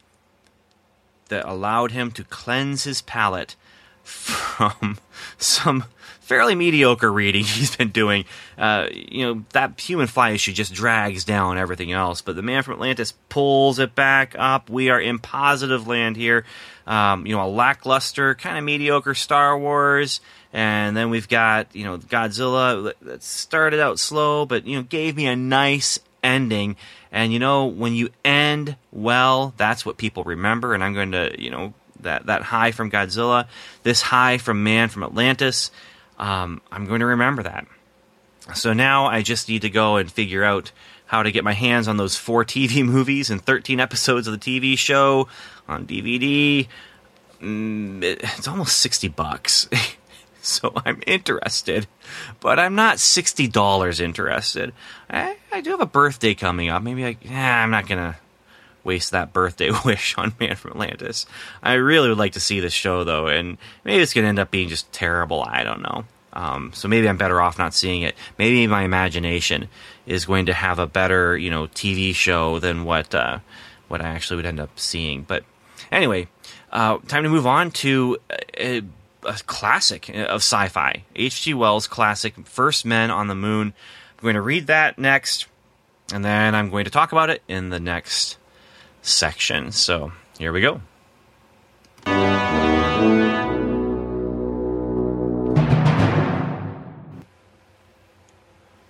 that 1.28 1.46
allowed 1.46 1.92
him 1.92 2.12
to 2.12 2.24
cleanse 2.24 2.84
his 2.84 3.02
palate 3.02 3.56
from 4.04 4.98
some 5.38 5.86
fairly 6.30 6.54
mediocre 6.54 7.12
reading 7.12 7.44
he's 7.46 7.76
been 7.76 7.90
doing. 7.90 8.24
Uh, 8.58 8.88
you 8.92 9.26
know, 9.26 9.44
that 9.52 9.78
human 9.80 10.06
fly 10.06 10.30
issue 10.30 10.54
just 10.54 10.72
drags 10.72 11.26
down 11.26 11.58
everything 11.58 11.92
else, 11.92 12.22
but 12.22 12.36
the 12.36 12.44
man 12.44 12.62
from 12.62 12.76
Atlantis 12.76 13.14
pulls 13.30 13.80
it 13.80 13.96
back 13.96 14.36
up. 14.38 14.70
We 14.70 14.90
are 14.92 15.02
in 15.02 15.18
positive 15.18 15.88
land 15.88 16.16
here. 16.16 16.46
Um, 16.86 17.26
you 17.26 17.36
know, 17.36 17.46
a 17.46 17.50
lackluster, 17.50 18.36
kind 18.36 18.58
of 18.58 18.64
mediocre 18.64 19.16
Star 19.16 19.58
Wars. 19.58 20.22
And 20.54 20.96
then 20.96 21.10
we've 21.10 21.28
got, 21.28 21.76
you 21.76 21.84
know, 21.84 21.98
Godzilla 21.98 22.94
that 23.02 23.22
started 23.22 23.80
out 23.80 24.00
slow, 24.00 24.46
but, 24.46 24.66
you 24.66 24.78
know, 24.78 24.84
gave 24.84 25.16
me 25.16 25.28
a 25.28 25.36
nice 25.36 26.00
ending. 26.24 26.76
And, 27.12 27.34
you 27.34 27.40
know, 27.40 27.66
when 27.66 27.94
you 27.94 28.10
end 28.24 28.76
well, 28.92 29.54
that's 29.58 29.86
what 29.86 29.98
people 29.98 30.24
remember. 30.24 30.74
And 30.74 30.84
I'm 30.84 30.94
going 30.94 31.12
to, 31.12 31.36
you 31.40 31.52
know, 31.52 31.74
that, 32.02 32.26
that 32.28 32.44
high 32.44 32.72
from 32.72 32.90
Godzilla, 32.90 33.48
this 33.84 34.02
high 34.02 34.40
from 34.40 34.64
Man 34.64 34.90
from 34.90 35.04
Atlantis, 35.04 35.70
um, 36.20 36.62
I'm 36.72 36.86
going 36.86 37.00
to 37.00 37.06
remember 37.06 37.44
that. 37.44 37.66
So 38.56 38.74
now 38.74 39.06
I 39.06 39.22
just 39.22 39.48
need 39.50 39.62
to 39.62 39.70
go 39.70 39.98
and 39.98 40.12
figure 40.12 40.44
out 40.44 40.72
how 41.06 41.24
to 41.24 41.32
get 41.32 41.44
my 41.44 41.54
hands 41.54 41.88
on 41.88 41.98
those 41.98 42.16
four 42.16 42.46
TV 42.46 42.84
movies 42.86 43.30
and 43.30 43.41
13 43.41 43.80
episodes 43.80 44.28
of 44.28 44.40
the 44.40 44.40
TV 44.40 44.78
show 44.78 45.28
on 45.68 45.86
DVD. 45.88 46.68
Mm, 47.41 48.04
it's 48.04 48.48
almost 48.48 48.78
60 48.78 49.08
bucks. 49.10 49.70
so 50.41 50.74
I'm 50.86 51.02
interested, 51.08 51.88
but 52.40 52.60
I'm 52.60 52.76
not 52.76 52.98
$60 52.98 54.00
interested. 54.00 54.74
I, 55.10 55.38
I 55.52 55.62
do 55.62 55.72
have 55.72 55.82
a 55.82 55.86
birthday 55.86 56.34
coming 56.34 56.70
up. 56.70 56.84
Maybe 56.84 57.06
I, 57.06 57.18
I'm 57.34 57.72
not 57.72 57.88
going 57.88 58.00
to 58.00 58.18
waste 58.84 59.12
that 59.12 59.34
birthday 59.34 59.72
wish 59.86 60.18
on 60.18 60.34
Man 60.40 60.56
from 60.56 60.72
Atlantis. 60.72 61.26
I 61.62 61.74
really 61.74 62.10
would 62.10 62.18
like 62.18 62.34
to 62.34 62.40
see 62.40 62.60
this 62.60 62.74
show 62.74 63.04
though, 63.04 63.28
and 63.28 63.58
maybe 63.84 64.02
it's 64.02 64.14
going 64.14 64.24
to 64.24 64.30
end 64.30 64.40
up 64.40 64.52
being 64.52 64.70
just 64.70 64.92
terrible. 64.92 65.44
I 65.44 65.64
don't 65.64 65.82
know. 65.82 66.06
Um, 66.34 66.72
so 66.74 66.88
maybe 66.88 67.10
I'm 67.10 67.18
better 67.18 67.42
off 67.42 67.58
not 67.58 67.74
seeing 67.74 68.04
it. 68.04 68.16
Maybe 68.38 68.68
my 68.68 68.84
imagination 68.84 69.68
is 70.06 70.26
going 70.26 70.46
to 70.46 70.54
have 70.54 70.80
a 70.80 70.88
better, 70.88 71.38
you 71.38 71.50
know, 71.50 71.68
TV 71.68 72.14
show 72.14 72.60
than 72.60 72.84
what 72.84 73.14
uh, 73.14 73.40
what 73.88 74.02
I 74.02 74.10
actually 74.10 74.38
would 74.38 74.46
end 74.46 74.60
up 74.60 74.80
seeing. 74.80 75.24
But 75.24 75.44
anyway, 75.92 76.28
uh, 76.72 77.00
time 77.08 77.24
to 77.24 77.30
move 77.30 77.48
on 77.48 77.72
to 77.72 78.18
a, 78.58 78.82
a 79.24 79.34
classic 79.46 80.10
of 80.10 80.42
sci-fi, 80.42 81.04
H.G. 81.16 81.54
Wells' 81.54 81.88
classic 81.88 82.36
First 82.46 82.86
Men 82.86 83.12
on 83.12 83.28
the 83.28 83.36
Moon. 83.36 83.74
I'm 84.18 84.22
going 84.24 84.36
to 84.36 84.42
read 84.42 84.68
that 84.68 85.00
next, 85.00 85.48
and 86.14 86.24
then 86.24 86.54
I'm 86.56 86.70
going 86.70 86.86
to 86.86 86.92
talk 86.92 87.12
about 87.12 87.30
it 87.30 87.42
in 87.48 87.70
the 87.70 87.80
next 87.80 88.38
section. 89.02 89.72
So 89.72 90.12
here 90.38 90.52
we 90.52 90.62
go. 90.62 90.82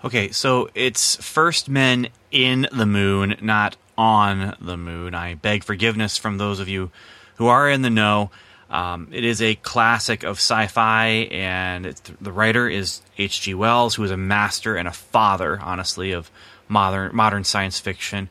Okay, 0.01 0.31
so 0.31 0.69
it's 0.75 1.17
First 1.17 1.67
Men 1.67 2.07
in 2.31 2.67
the 2.71 2.85
Moon, 2.85 3.35
not 3.41 3.75
on 3.97 4.55
the 4.61 4.77
moon. 4.77 5.13
I 5.13 5.35
beg 5.35 5.65
forgiveness 5.65 6.17
from 6.17 6.37
those 6.37 6.61
of 6.61 6.69
you 6.69 6.89
who 7.35 7.47
are 7.47 7.69
in 7.69 7.81
the 7.81 7.89
know. 7.89 8.31
Um, 8.69 9.09
it 9.11 9.25
is 9.25 9.41
a 9.41 9.55
classic 9.55 10.23
of 10.23 10.37
sci-fi, 10.37 11.27
and 11.31 11.85
the 12.21 12.31
writer 12.31 12.69
is 12.69 13.01
H.G. 13.17 13.53
Wells, 13.55 13.95
who 13.95 14.03
is 14.03 14.11
a 14.11 14.17
master 14.17 14.77
and 14.77 14.87
a 14.87 14.91
father, 14.93 15.59
honestly, 15.61 16.13
of 16.13 16.31
modern 16.69 17.13
modern 17.13 17.43
science 17.43 17.79
fiction. 17.79 18.29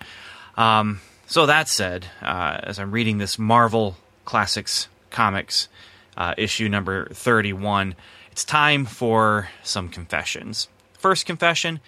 Um, 0.56 1.00
so 1.28 1.46
that 1.46 1.68
said, 1.68 2.06
uh, 2.22 2.58
as 2.62 2.78
I'm 2.78 2.90
reading 2.90 3.18
this 3.18 3.38
Marvel 3.38 3.96
Classics 4.24 4.88
comics 5.10 5.68
uh, 6.16 6.34
issue 6.36 6.68
number 6.68 7.08
31, 7.10 7.94
it's 8.32 8.44
time 8.44 8.86
for 8.86 9.48
some 9.62 9.88
confessions. 9.88 10.68
First 10.94 11.26
confession: 11.26 11.80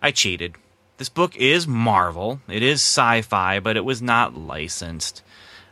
I 0.00 0.10
cheated. 0.10 0.54
This 0.96 1.08
book 1.08 1.36
is 1.36 1.66
Marvel. 1.66 2.40
It 2.48 2.62
is 2.62 2.80
sci-fi, 2.80 3.58
but 3.58 3.76
it 3.76 3.84
was 3.84 4.00
not 4.00 4.36
licensed. 4.36 5.22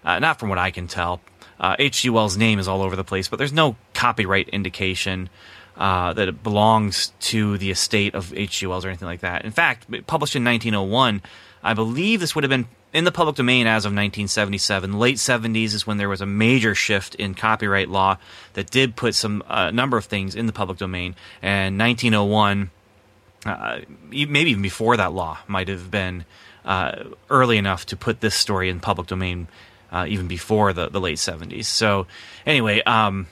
Uh, 0.04 0.18
not 0.18 0.40
from 0.40 0.48
what 0.48 0.58
I 0.58 0.72
can 0.72 0.88
tell. 0.88 1.20
H.G. 1.60 2.08
Uh, 2.08 2.12
Wells' 2.12 2.36
name 2.36 2.58
is 2.58 2.66
all 2.66 2.82
over 2.82 2.96
the 2.96 3.04
place, 3.04 3.28
but 3.28 3.38
there's 3.38 3.52
no 3.52 3.76
copyright 3.94 4.48
indication 4.48 5.30
uh, 5.76 6.12
that 6.12 6.28
it 6.28 6.42
belongs 6.42 7.12
to 7.20 7.56
the 7.58 7.70
estate 7.70 8.14
of 8.14 8.34
H.G. 8.34 8.66
Wells 8.66 8.84
or 8.84 8.88
anything 8.88 9.06
like 9.06 9.20
that. 9.20 9.44
In 9.44 9.52
fact, 9.52 9.86
published 10.06 10.34
in 10.34 10.44
1901, 10.44 11.22
I 11.62 11.74
believe 11.74 12.20
this 12.20 12.34
would 12.34 12.42
have 12.42 12.50
been 12.50 12.66
in 12.92 13.04
the 13.04 13.12
public 13.12 13.36
domain 13.36 13.66
as 13.66 13.84
of 13.84 13.90
1977. 13.90 14.98
Late 14.98 15.16
70s 15.16 15.74
is 15.74 15.86
when 15.86 15.96
there 15.96 16.08
was 16.08 16.20
a 16.20 16.26
major 16.26 16.74
shift 16.74 17.14
in 17.14 17.34
copyright 17.34 17.88
law 17.88 18.18
that 18.52 18.70
did 18.70 18.96
put 18.96 19.14
some 19.14 19.42
a 19.48 19.58
uh, 19.58 19.70
number 19.70 19.96
of 19.96 20.04
things 20.04 20.34
in 20.34 20.46
the 20.46 20.52
public 20.52 20.78
domain. 20.78 21.14
And 21.40 21.78
1901, 21.78 22.70
uh, 23.46 23.80
maybe 24.10 24.50
even 24.50 24.62
before 24.62 24.96
that 24.96 25.12
law, 25.12 25.38
might 25.46 25.68
have 25.68 25.90
been 25.90 26.24
uh, 26.64 27.04
early 27.30 27.56
enough 27.56 27.86
to 27.86 27.96
put 27.96 28.20
this 28.20 28.34
story 28.34 28.68
in 28.68 28.78
public 28.78 29.06
domain, 29.08 29.48
uh, 29.90 30.06
even 30.08 30.28
before 30.28 30.72
the, 30.72 30.88
the 30.88 31.00
late 31.00 31.18
70s. 31.18 31.64
So, 31.64 32.06
anyway, 32.46 32.82
um, 32.82 33.26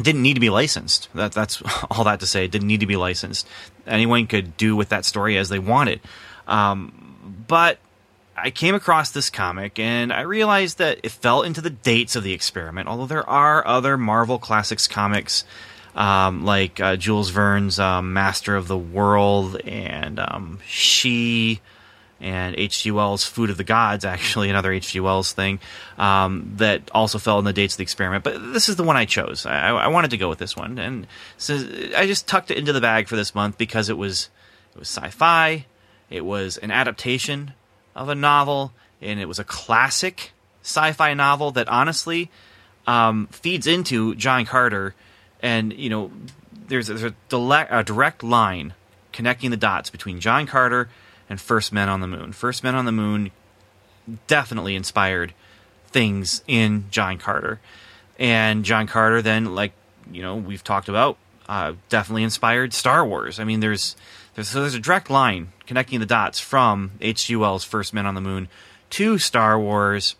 didn't 0.00 0.22
need 0.22 0.34
to 0.34 0.40
be 0.40 0.50
licensed. 0.50 1.08
That, 1.14 1.32
that's 1.32 1.62
all 1.90 2.04
that 2.04 2.20
to 2.20 2.26
say. 2.26 2.44
It 2.44 2.50
didn't 2.50 2.68
need 2.68 2.80
to 2.80 2.86
be 2.86 2.96
licensed. 2.96 3.46
Anyone 3.86 4.26
could 4.26 4.56
do 4.56 4.74
with 4.76 4.88
that 4.88 5.04
story 5.04 5.36
as 5.36 5.50
they 5.50 5.58
wanted. 5.58 6.00
Um, 6.46 7.44
but 7.46 7.78
I 8.42 8.50
came 8.50 8.74
across 8.74 9.10
this 9.10 9.30
comic 9.30 9.78
and 9.78 10.12
I 10.12 10.22
realized 10.22 10.78
that 10.78 11.00
it 11.02 11.10
fell 11.10 11.42
into 11.42 11.60
the 11.60 11.70
dates 11.70 12.16
of 12.16 12.22
the 12.22 12.32
experiment, 12.32 12.88
although 12.88 13.06
there 13.06 13.28
are 13.28 13.66
other 13.66 13.96
Marvel 13.96 14.38
Classics 14.38 14.86
comics 14.86 15.44
um, 15.94 16.44
like 16.44 16.78
uh, 16.80 16.96
Jules 16.96 17.30
Verne's 17.30 17.78
um, 17.78 18.12
Master 18.12 18.54
of 18.54 18.68
the 18.68 18.78
World 18.78 19.60
and 19.62 20.20
um, 20.20 20.60
She 20.66 21.60
and 22.20 22.56
H.G. 22.56 22.90
Wells' 22.90 23.24
Food 23.24 23.50
of 23.50 23.56
the 23.56 23.64
Gods, 23.64 24.04
actually, 24.04 24.50
another 24.50 24.72
H.G. 24.72 25.00
Wells 25.00 25.32
thing 25.32 25.58
um, 25.98 26.52
that 26.56 26.90
also 26.92 27.18
fell 27.18 27.38
in 27.38 27.44
the 27.44 27.52
dates 27.52 27.74
of 27.74 27.78
the 27.78 27.82
experiment. 27.82 28.24
But 28.24 28.52
this 28.52 28.68
is 28.68 28.76
the 28.76 28.84
one 28.84 28.96
I 28.96 29.04
chose. 29.04 29.46
I, 29.46 29.70
I, 29.70 29.88
wanted 29.88 30.10
to 30.10 30.16
go 30.16 30.28
with 30.28 30.38
this 30.38 30.56
one, 30.56 30.78
and 30.78 31.06
so 31.36 31.54
I 31.96 32.06
just 32.06 32.26
tucked 32.26 32.50
it 32.50 32.58
into 32.58 32.72
the 32.72 32.80
bag 32.80 33.08
for 33.08 33.16
this 33.16 33.34
month 33.34 33.58
because 33.58 33.88
it 33.88 33.96
was 33.96 34.30
it 34.74 34.78
was 34.78 34.88
sci-fi, 34.88 35.66
it 36.10 36.24
was 36.24 36.56
an 36.58 36.70
adaptation 36.70 37.54
of 37.98 38.08
a 38.08 38.14
novel, 38.14 38.72
and 39.02 39.20
it 39.20 39.26
was 39.26 39.38
a 39.38 39.44
classic 39.44 40.32
sci-fi 40.62 41.12
novel 41.14 41.50
that 41.50 41.68
honestly 41.68 42.30
um, 42.86 43.26
feeds 43.26 43.66
into 43.66 44.14
John 44.14 44.46
Carter, 44.46 44.94
and 45.42 45.72
you 45.72 45.90
know, 45.90 46.10
there's, 46.68 46.86
there's 46.86 47.02
a, 47.02 47.14
direct, 47.28 47.72
a 47.72 47.82
direct 47.82 48.22
line 48.22 48.74
connecting 49.12 49.50
the 49.50 49.56
dots 49.56 49.90
between 49.90 50.20
John 50.20 50.46
Carter 50.46 50.88
and 51.28 51.40
First 51.40 51.72
Men 51.72 51.88
on 51.88 52.00
the 52.00 52.06
Moon. 52.06 52.32
First 52.32 52.62
Men 52.62 52.74
on 52.74 52.84
the 52.84 52.92
Moon 52.92 53.30
definitely 54.26 54.74
inspired 54.76 55.34
things 55.88 56.42
in 56.46 56.84
John 56.90 57.18
Carter, 57.18 57.60
and 58.18 58.64
John 58.64 58.86
Carter 58.86 59.20
then, 59.20 59.54
like 59.54 59.72
you 60.10 60.22
know, 60.22 60.36
we've 60.36 60.64
talked 60.64 60.88
about, 60.88 61.18
uh, 61.48 61.74
definitely 61.88 62.22
inspired 62.22 62.72
Star 62.72 63.04
Wars. 63.04 63.40
I 63.40 63.44
mean, 63.44 63.60
there's 63.60 63.96
there's 64.34 64.48
so 64.48 64.60
there's 64.60 64.74
a 64.74 64.80
direct 64.80 65.10
line 65.10 65.52
connecting 65.68 66.00
the 66.00 66.06
dots 66.06 66.40
from 66.40 66.90
H.G. 67.02 67.36
Wells' 67.36 67.62
First 67.62 67.92
Men 67.92 68.06
on 68.06 68.14
the 68.14 68.22
Moon 68.22 68.48
to 68.88 69.18
Star 69.18 69.60
Wars. 69.60 70.16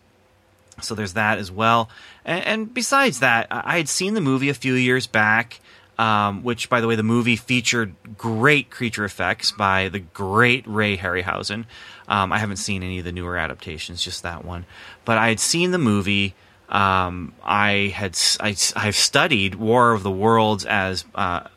So 0.83 0.95
there's 0.95 1.15
that 1.15 1.39
as 1.39 1.51
well. 1.51 1.89
And, 2.25 2.45
and 2.45 2.75
besides 2.75 3.21
that, 3.21 3.47
I 3.51 3.79
had 3.79 3.89
seen 3.89 4.13
the 4.13 4.21
movie 4.21 4.51
a 4.51 4.55
few 4.55 4.75
years 4.75 5.07
back, 5.07 5.61
um, 5.99 6.45
which, 6.45 6.69
by 6.69 6.83
the 6.83 6.87
way, 6.87 6.97
the 6.97 7.03
movie 7.03 7.35
featured 7.35 7.95
great 8.19 8.71
creature 8.71 9.07
effects 9.07 9.51
by 9.51 9.89
the 9.89 10.01
great 10.01 10.65
Ray 10.67 10.99
Harryhausen. 10.99 11.65
Um, 12.09 12.31
I 12.31 12.39
haven't 12.39 12.59
seen 12.59 12.83
any 12.83 12.99
of 12.99 13.07
the 13.07 13.13
newer 13.13 13.39
adaptations, 13.39 14.05
just 14.05 14.23
that 14.25 14.45
one. 14.45 14.67
But 15.07 15.17
I 15.17 15.31
had 15.31 15.41
seen 15.41 15.71
the 15.71 15.79
movie. 15.79 16.35
Um, 16.69 17.33
I 17.43 17.91
had 17.95 18.19
I, 18.39 18.55
have 18.77 18.97
studied 18.97 19.55
War 19.55 19.93
of 19.93 20.03
the 20.03 20.11
Worlds 20.11 20.67
as 20.67 21.07
uh, 21.15 21.49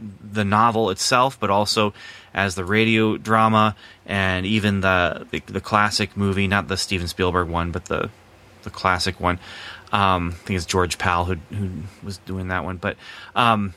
the 0.00 0.44
novel 0.44 0.88
itself, 0.88 1.38
but 1.38 1.50
also 1.50 1.92
as 2.34 2.54
the 2.54 2.64
radio 2.64 3.16
drama 3.16 3.76
and 4.06 4.46
even 4.46 4.80
the, 4.80 5.26
the, 5.30 5.40
the 5.46 5.60
classic 5.60 6.16
movie, 6.16 6.46
not 6.48 6.68
the 6.68 6.76
Steven 6.76 7.08
Spielberg 7.08 7.48
one, 7.48 7.70
but 7.70 7.86
the 7.86 8.10
the 8.62 8.70
classic 8.70 9.18
one. 9.18 9.38
Um, 9.92 10.30
I 10.32 10.46
think 10.46 10.56
it's 10.56 10.66
George 10.66 10.98
Pal 10.98 11.24
who 11.24 11.34
who 11.54 11.70
was 12.02 12.18
doing 12.18 12.48
that 12.48 12.64
one, 12.64 12.76
but. 12.76 12.96
Um, 13.34 13.74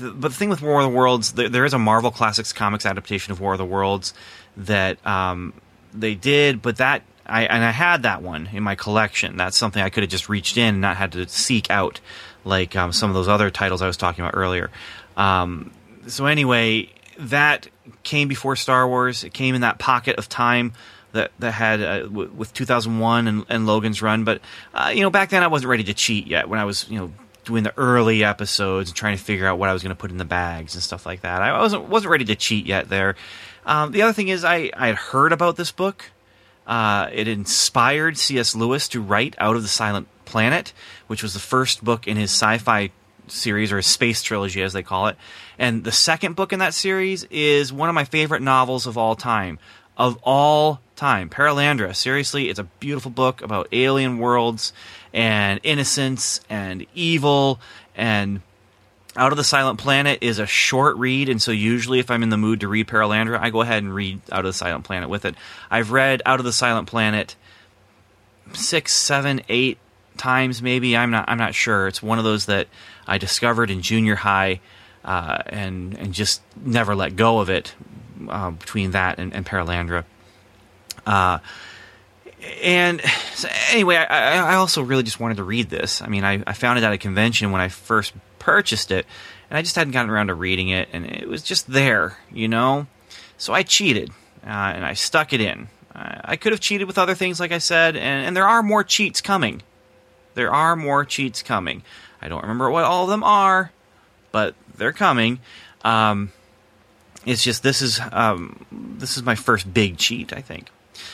but 0.00 0.22
the 0.22 0.30
thing 0.30 0.48
with 0.48 0.60
War 0.60 0.80
of 0.80 0.90
the 0.90 0.96
Worlds, 0.96 1.34
there, 1.34 1.48
there 1.48 1.64
is 1.64 1.72
a 1.72 1.78
Marvel 1.78 2.10
Classics 2.10 2.52
comics 2.52 2.84
adaptation 2.84 3.30
of 3.30 3.40
War 3.40 3.52
of 3.52 3.58
the 3.58 3.64
Worlds 3.64 4.12
that 4.56 5.04
um, 5.06 5.52
they 5.94 6.16
did, 6.16 6.60
but 6.60 6.78
that 6.78 7.02
I 7.28 7.44
and 7.44 7.62
I 7.62 7.70
had 7.70 8.02
that 8.02 8.22
one 8.22 8.48
in 8.52 8.62
my 8.62 8.74
collection. 8.74 9.36
That's 9.36 9.56
something 9.56 9.82
I 9.82 9.90
could 9.90 10.02
have 10.02 10.10
just 10.10 10.28
reached 10.28 10.56
in 10.56 10.74
and 10.74 10.80
not 10.80 10.96
had 10.96 11.12
to 11.12 11.28
seek 11.28 11.70
out 11.70 12.00
like 12.44 12.74
um, 12.74 12.92
some 12.92 13.10
of 13.10 13.14
those 13.14 13.28
other 13.28 13.50
titles 13.50 13.82
I 13.82 13.86
was 13.86 13.96
talking 13.96 14.24
about 14.24 14.36
earlier. 14.36 14.70
Um, 15.16 15.70
so 16.06 16.26
anyway, 16.26 16.90
that 17.18 17.68
came 18.02 18.28
before 18.28 18.56
Star 18.56 18.88
Wars. 18.88 19.24
It 19.24 19.34
came 19.34 19.54
in 19.54 19.62
that 19.62 19.78
pocket 19.78 20.16
of 20.16 20.28
time 20.28 20.72
that 21.12 21.32
that 21.38 21.52
had 21.52 21.82
uh, 21.82 22.02
w- 22.02 22.30
with 22.30 22.52
2001 22.54 23.28
and, 23.28 23.44
and, 23.48 23.66
Logan's 23.66 24.00
Run. 24.00 24.24
But 24.24 24.40
uh, 24.72 24.92
you 24.94 25.02
know, 25.02 25.10
back 25.10 25.30
then 25.30 25.42
I 25.42 25.48
wasn't 25.48 25.70
ready 25.70 25.84
to 25.84 25.94
cheat 25.94 26.26
yet. 26.26 26.48
When 26.48 26.58
I 26.58 26.64
was 26.64 26.88
you 26.88 26.98
know 26.98 27.12
doing 27.44 27.64
the 27.64 27.76
early 27.76 28.24
episodes 28.24 28.90
and 28.90 28.96
trying 28.96 29.16
to 29.16 29.22
figure 29.22 29.46
out 29.46 29.58
what 29.58 29.68
I 29.68 29.72
was 29.72 29.82
going 29.82 29.94
to 29.94 30.00
put 30.00 30.10
in 30.10 30.18
the 30.18 30.24
bags 30.24 30.74
and 30.74 30.82
stuff 30.82 31.06
like 31.06 31.22
that, 31.22 31.42
I 31.42 31.58
wasn't 31.58 31.88
wasn't 31.88 32.12
ready 32.12 32.24
to 32.26 32.36
cheat 32.36 32.66
yet. 32.66 32.88
There. 32.88 33.16
Um, 33.66 33.92
the 33.92 34.02
other 34.02 34.12
thing 34.12 34.28
is 34.28 34.44
I 34.44 34.70
I 34.74 34.86
had 34.88 34.96
heard 34.96 35.32
about 35.32 35.56
this 35.56 35.72
book. 35.72 36.10
Uh, 36.66 37.08
it 37.12 37.26
inspired 37.26 38.18
C.S. 38.18 38.54
Lewis 38.54 38.88
to 38.88 39.00
write 39.00 39.34
Out 39.38 39.56
of 39.56 39.62
the 39.62 39.68
Silent 39.68 40.06
Planet, 40.26 40.74
which 41.06 41.22
was 41.22 41.32
the 41.32 41.40
first 41.40 41.82
book 41.82 42.06
in 42.06 42.18
his 42.18 42.30
sci-fi 42.30 42.90
series 43.30 43.72
or 43.72 43.76
his 43.76 43.86
space 43.86 44.22
trilogy 44.22 44.62
as 44.62 44.72
they 44.72 44.82
call 44.82 45.08
it. 45.08 45.16
And 45.58 45.84
the 45.84 45.92
second 45.92 46.36
book 46.36 46.52
in 46.52 46.58
that 46.60 46.74
series 46.74 47.24
is 47.24 47.72
one 47.72 47.88
of 47.88 47.94
my 47.94 48.04
favorite 48.04 48.42
novels 48.42 48.86
of 48.86 48.98
all 48.98 49.16
time. 49.16 49.58
Of 49.96 50.18
all 50.22 50.80
time. 50.96 51.28
Perelandra. 51.28 51.94
Seriously, 51.94 52.48
it's 52.48 52.58
a 52.58 52.64
beautiful 52.64 53.10
book 53.10 53.42
about 53.42 53.68
alien 53.72 54.18
worlds 54.18 54.72
and 55.12 55.60
innocence 55.62 56.40
and 56.48 56.86
evil 56.94 57.60
and 57.96 58.40
out 59.16 59.32
of 59.32 59.36
the 59.36 59.44
Silent 59.44 59.80
Planet 59.80 60.18
is 60.20 60.38
a 60.38 60.46
short 60.46 60.96
read, 60.96 61.28
and 61.28 61.42
so 61.42 61.50
usually 61.50 61.98
if 61.98 62.08
I'm 62.08 62.22
in 62.22 62.28
the 62.28 62.36
mood 62.36 62.60
to 62.60 62.68
read 62.68 62.86
Perelandra, 62.86 63.40
I 63.40 63.50
go 63.50 63.62
ahead 63.62 63.82
and 63.82 63.92
read 63.92 64.20
Out 64.30 64.40
of 64.40 64.44
the 64.44 64.52
Silent 64.52 64.84
Planet 64.84 65.08
with 65.08 65.24
it. 65.24 65.34
I've 65.68 65.90
read 65.90 66.22
Out 66.24 66.38
of 66.38 66.44
the 66.44 66.52
Silent 66.52 66.86
Planet 66.86 67.34
six, 68.52 68.92
seven, 68.94 69.42
eight 69.48 69.78
times 70.16 70.62
maybe. 70.62 70.96
I'm 70.96 71.10
not. 71.10 71.28
I'm 71.28 71.38
not 71.38 71.54
sure. 71.54 71.88
It's 71.88 72.02
one 72.02 72.18
of 72.18 72.24
those 72.24 72.46
that 72.46 72.68
I 73.08 73.18
discovered 73.18 73.70
in 73.70 73.82
junior 73.82 74.14
high, 74.14 74.60
uh, 75.04 75.42
and 75.46 75.98
and 75.98 76.12
just 76.12 76.42
never 76.64 76.94
let 76.94 77.16
go 77.16 77.40
of 77.40 77.50
it. 77.50 77.74
Uh, 78.28 78.50
between 78.50 78.90
that 78.92 79.18
and, 79.18 79.32
and 79.32 79.46
Perelandra. 79.46 80.04
Uh, 81.06 81.38
and 82.62 83.00
so 83.34 83.48
anyway, 83.70 83.96
I, 83.96 84.52
I, 84.52 84.54
also 84.56 84.82
really 84.82 85.04
just 85.04 85.20
wanted 85.20 85.36
to 85.36 85.44
read 85.44 85.70
this. 85.70 86.02
I 86.02 86.08
mean, 86.08 86.24
I, 86.24 86.42
I, 86.46 86.52
found 86.52 86.78
it 86.78 86.84
at 86.84 86.92
a 86.92 86.98
convention 86.98 87.52
when 87.52 87.60
I 87.60 87.68
first 87.68 88.12
purchased 88.38 88.90
it, 88.90 89.06
and 89.48 89.56
I 89.56 89.62
just 89.62 89.76
hadn't 89.76 89.92
gotten 89.92 90.10
around 90.10 90.28
to 90.28 90.34
reading 90.34 90.68
it, 90.68 90.88
and 90.92 91.06
it 91.06 91.28
was 91.28 91.42
just 91.42 91.68
there, 91.68 92.18
you 92.32 92.48
know? 92.48 92.88
So 93.36 93.52
I 93.52 93.62
cheated, 93.62 94.10
uh, 94.44 94.48
and 94.74 94.84
I 94.84 94.94
stuck 94.94 95.32
it 95.32 95.40
in. 95.40 95.68
I 95.94 96.36
could 96.36 96.52
have 96.52 96.60
cheated 96.60 96.86
with 96.86 96.98
other 96.98 97.14
things, 97.14 97.40
like 97.40 97.50
I 97.50 97.58
said, 97.58 97.96
and, 97.96 98.26
and 98.26 98.36
there 98.36 98.46
are 98.46 98.62
more 98.62 98.84
cheats 98.84 99.20
coming. 99.20 99.62
There 100.34 100.52
are 100.52 100.76
more 100.76 101.04
cheats 101.04 101.42
coming. 101.42 101.82
I 102.20 102.28
don't 102.28 102.42
remember 102.42 102.70
what 102.70 102.84
all 102.84 103.04
of 103.04 103.10
them 103.10 103.22
are, 103.22 103.72
but 104.32 104.54
they're 104.76 104.92
coming. 104.92 105.40
Um, 105.84 106.32
it's 107.24 107.42
just 107.42 107.62
this 107.62 107.82
is 107.82 108.00
um, 108.12 108.64
this 108.70 109.16
is 109.16 109.22
my 109.22 109.34
first 109.34 109.72
big 109.72 109.98
cheat, 109.98 110.32
I 110.32 110.40
think. 110.40 110.70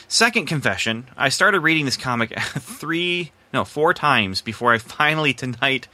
Second 0.07 0.45
confession: 0.47 1.07
I 1.17 1.29
started 1.29 1.59
reading 1.59 1.85
this 1.85 1.97
comic 1.97 2.37
three, 2.39 3.31
no, 3.53 3.65
four 3.65 3.93
times 3.93 4.41
before 4.41 4.73
I 4.73 4.77
finally 4.77 5.33
tonight 5.33 5.87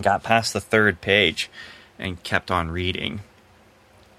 got 0.00 0.22
past 0.22 0.52
the 0.52 0.60
third 0.60 1.00
page 1.00 1.50
and 1.98 2.22
kept 2.22 2.50
on 2.50 2.70
reading. 2.70 3.20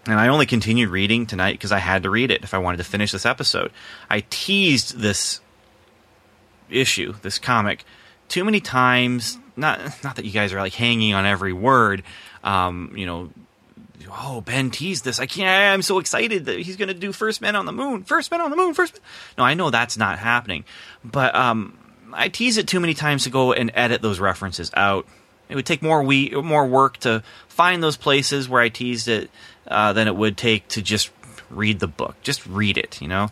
And 0.06 0.20
I 0.20 0.28
only 0.28 0.46
continued 0.46 0.90
reading 0.90 1.26
tonight 1.26 1.54
because 1.54 1.72
I 1.72 1.80
had 1.80 2.04
to 2.04 2.10
read 2.10 2.30
it 2.30 2.44
if 2.44 2.54
I 2.54 2.58
wanted 2.58 2.78
to 2.78 2.84
finish 2.84 3.12
this 3.12 3.26
episode. 3.26 3.72
I 4.10 4.26
teased 4.30 5.00
this 5.00 5.40
issue, 6.70 7.16
this 7.22 7.40
comic, 7.40 7.86
too 8.28 8.44
many 8.44 8.60
times. 8.60 9.38
Not 9.56 10.04
not 10.04 10.16
that 10.16 10.26
you 10.26 10.32
guys 10.32 10.54
are 10.54 10.60
like 10.60 10.74
hanging 10.74 11.14
on 11.14 11.26
every 11.26 11.54
word. 11.54 12.04
Um, 12.44 12.94
you 12.96 13.06
know, 13.06 13.30
oh 14.10 14.42
Ben 14.42 14.72
teased 14.72 15.04
this. 15.04 15.20
I 15.20 15.26
can't. 15.26 15.74
I'm 15.74 15.82
so 15.82 16.00
excited 16.00 16.46
that 16.46 16.60
he's 16.60 16.76
going 16.76 16.88
to 16.88 16.94
do 16.94 17.12
First 17.12 17.42
Men 17.42 17.56
on 17.56 17.66
the 17.66 17.72
Moon. 17.72 18.04
First 18.04 18.32
Men 18.32 18.42
on 18.42 18.50
the 18.50 18.58
Moon. 18.58 18.74
First. 18.74 18.94
Men. 18.94 19.02
No, 19.38 19.44
I 19.44 19.54
know 19.54 19.70
that's 19.70 19.98
not 19.98 20.20
happening, 20.20 20.66
but 21.04 21.36
um, 21.36 21.78
I 22.14 22.30
tease 22.30 22.58
it 22.58 22.68
too 22.68 22.80
many 22.80 22.94
times 22.94 23.24
to 23.24 23.30
go 23.30 23.54
and 23.54 23.72
edit 23.74 24.02
those 24.02 24.20
references 24.20 24.72
out. 24.76 25.06
It 25.50 25.56
would 25.56 25.66
take 25.66 25.82
more 25.82 26.02
we 26.04 26.30
more 26.32 26.66
work 26.66 26.98
to 27.00 27.24
find 27.48 27.84
those 27.84 27.98
places 27.98 28.50
where 28.50 28.62
I 28.62 28.70
teased 28.70 29.08
it 29.08 29.30
uh, 29.68 29.94
than 29.94 30.08
it 30.08 30.16
would 30.16 30.38
take 30.38 30.68
to 30.70 30.82
just 30.82 31.12
read 31.50 31.80
the 31.80 31.88
book. 31.88 32.16
Just 32.24 32.46
read 32.48 32.78
it, 32.78 33.02
you 33.02 33.08
know. 33.08 33.30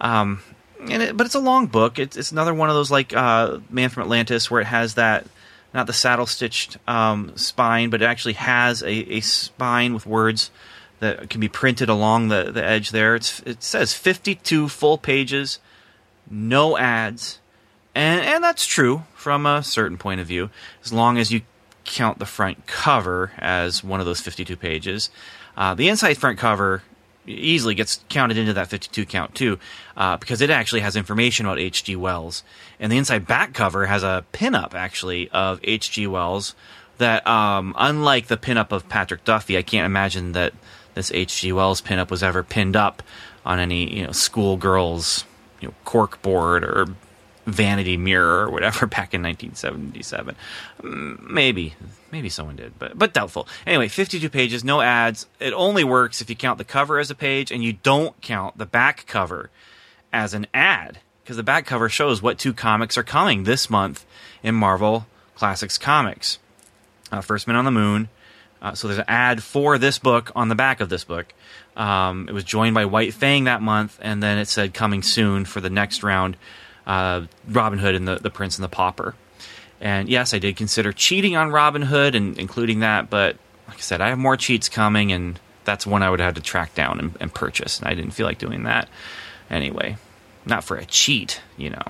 Um, 0.00 0.42
and 0.80 1.02
it, 1.02 1.16
but 1.16 1.26
it's 1.26 1.34
a 1.34 1.40
long 1.40 1.66
book. 1.66 1.98
It's, 1.98 2.16
it's 2.16 2.32
another 2.32 2.52
one 2.52 2.68
of 2.68 2.74
those 2.74 2.90
like 2.90 3.14
uh, 3.14 3.58
Man 3.70 3.88
from 3.88 4.02
Atlantis 4.02 4.50
where 4.50 4.60
it 4.60 4.66
has 4.66 4.94
that 4.94 5.26
not 5.74 5.86
the 5.86 5.92
saddle 5.92 6.26
stitched 6.26 6.76
um, 6.88 7.36
spine, 7.36 7.90
but 7.90 8.02
it 8.02 8.04
actually 8.04 8.34
has 8.34 8.82
a, 8.82 9.14
a 9.14 9.20
spine 9.20 9.94
with 9.94 10.06
words 10.06 10.50
that 11.00 11.28
can 11.30 11.40
be 11.40 11.48
printed 11.48 11.88
along 11.88 12.28
the, 12.28 12.50
the 12.52 12.64
edge 12.64 12.90
there. 12.90 13.14
It's, 13.14 13.40
it 13.40 13.62
says 13.62 13.92
52 13.92 14.68
full 14.68 14.98
pages, 14.98 15.58
no 16.30 16.78
ads. 16.78 17.40
And, 17.94 18.20
and 18.20 18.44
that's 18.44 18.66
true 18.66 19.02
from 19.14 19.44
a 19.44 19.62
certain 19.62 19.98
point 19.98 20.20
of 20.20 20.26
view, 20.26 20.50
as 20.84 20.92
long 20.92 21.18
as 21.18 21.32
you 21.32 21.42
count 21.84 22.18
the 22.18 22.26
front 22.26 22.66
cover 22.66 23.32
as 23.38 23.82
one 23.82 24.00
of 24.00 24.06
those 24.06 24.20
52 24.20 24.56
pages. 24.56 25.10
Uh, 25.56 25.74
the 25.74 25.88
inside 25.88 26.14
front 26.14 26.38
cover 26.38 26.82
easily 27.26 27.74
gets 27.74 28.04
counted 28.08 28.38
into 28.38 28.52
that 28.52 28.68
52 28.68 29.06
count 29.06 29.34
too, 29.34 29.58
uh, 29.96 30.16
because 30.16 30.40
it 30.40 30.50
actually 30.50 30.80
has 30.80 30.96
information 30.96 31.46
about 31.46 31.58
H.G. 31.58 31.96
Wells. 31.96 32.42
And 32.80 32.90
the 32.90 32.98
inside 32.98 33.26
back 33.26 33.54
cover 33.54 33.86
has 33.86 34.02
a 34.02 34.24
pinup 34.32 34.74
actually 34.74 35.28
of 35.30 35.60
H.G. 35.62 36.06
Wells 36.06 36.54
that, 36.98 37.26
um, 37.26 37.74
unlike 37.78 38.26
the 38.26 38.36
pinup 38.36 38.72
of 38.72 38.88
Patrick 38.88 39.24
Duffy, 39.24 39.56
I 39.56 39.62
can't 39.62 39.86
imagine 39.86 40.32
that 40.32 40.52
this 40.94 41.10
H.G. 41.12 41.52
Wells 41.52 41.80
pinup 41.80 42.10
was 42.10 42.22
ever 42.22 42.42
pinned 42.42 42.76
up 42.76 43.02
on 43.44 43.58
any 43.58 43.98
you 43.98 44.04
know 44.04 44.12
schoolgirl's 44.12 45.24
you 45.60 45.68
know 45.68 45.74
cork 45.84 46.22
board 46.22 46.64
or 46.64 46.86
vanity 47.46 47.96
mirror 47.96 48.46
or 48.46 48.50
whatever 48.50 48.86
back 48.88 49.14
in 49.14 49.22
1977. 49.22 50.36
Mm, 50.82 51.20
maybe, 51.30 51.74
maybe 52.10 52.28
someone 52.28 52.56
did, 52.56 52.78
but 52.78 52.98
but 52.98 53.12
doubtful. 53.12 53.48
Anyway, 53.66 53.88
52 53.88 54.28
pages, 54.28 54.64
no 54.64 54.80
ads. 54.80 55.26
It 55.40 55.52
only 55.52 55.84
works 55.84 56.20
if 56.20 56.30
you 56.30 56.36
count 56.36 56.58
the 56.58 56.64
cover 56.64 56.98
as 56.98 57.10
a 57.10 57.14
page 57.14 57.50
and 57.50 57.62
you 57.62 57.74
don't 57.74 58.20
count 58.20 58.58
the 58.58 58.66
back 58.66 59.06
cover 59.06 59.50
as 60.12 60.34
an 60.34 60.46
ad 60.52 60.98
because 61.22 61.36
the 61.36 61.42
back 61.42 61.66
cover 61.66 61.88
shows 61.88 62.20
what 62.20 62.38
two 62.38 62.52
comics 62.52 62.98
are 62.98 63.02
coming 63.02 63.44
this 63.44 63.70
month 63.70 64.04
in 64.42 64.54
Marvel 64.54 65.06
Classics 65.34 65.78
Comics. 65.78 66.38
Uh, 67.10 67.20
First 67.20 67.46
Man 67.46 67.56
on 67.56 67.64
the 67.64 67.70
Moon. 67.70 68.08
Uh, 68.60 68.74
so 68.74 68.86
there's 68.86 68.98
an 68.98 69.04
ad 69.08 69.42
for 69.42 69.76
this 69.76 69.98
book 69.98 70.30
on 70.36 70.48
the 70.48 70.54
back 70.54 70.80
of 70.80 70.88
this 70.88 71.02
book. 71.02 71.34
Um, 71.76 72.28
it 72.28 72.32
was 72.32 72.44
joined 72.44 72.74
by 72.74 72.84
White 72.84 73.12
Fang 73.12 73.44
that 73.44 73.60
month, 73.60 73.98
and 74.00 74.22
then 74.22 74.38
it 74.38 74.46
said 74.46 74.72
coming 74.72 75.02
soon 75.02 75.44
for 75.44 75.60
the 75.60 75.70
next 75.70 76.02
round 76.02 76.36
uh, 76.86 77.22
Robin 77.48 77.78
Hood 77.78 77.94
and 77.94 78.06
the, 78.06 78.16
the 78.16 78.30
Prince 78.30 78.56
and 78.56 78.64
the 78.64 78.68
Pauper. 78.68 79.14
And 79.80 80.08
yes, 80.08 80.32
I 80.32 80.38
did 80.38 80.56
consider 80.56 80.92
cheating 80.92 81.36
on 81.36 81.50
Robin 81.50 81.82
Hood 81.82 82.14
and 82.14 82.38
including 82.38 82.80
that, 82.80 83.10
but 83.10 83.36
like 83.66 83.78
I 83.78 83.80
said, 83.80 84.00
I 84.00 84.08
have 84.10 84.18
more 84.18 84.36
cheats 84.36 84.68
coming, 84.68 85.12
and 85.12 85.40
that's 85.64 85.86
one 85.86 86.02
I 86.02 86.10
would 86.10 86.20
have 86.20 86.34
to 86.34 86.40
track 86.40 86.74
down 86.74 86.98
and, 86.98 87.16
and 87.20 87.32
purchase. 87.32 87.78
And 87.78 87.88
I 87.88 87.94
didn't 87.94 88.12
feel 88.12 88.26
like 88.26 88.38
doing 88.38 88.64
that 88.64 88.88
anyway. 89.50 89.96
Not 90.44 90.62
for 90.62 90.76
a 90.76 90.84
cheat, 90.84 91.40
you 91.56 91.70
know. 91.70 91.82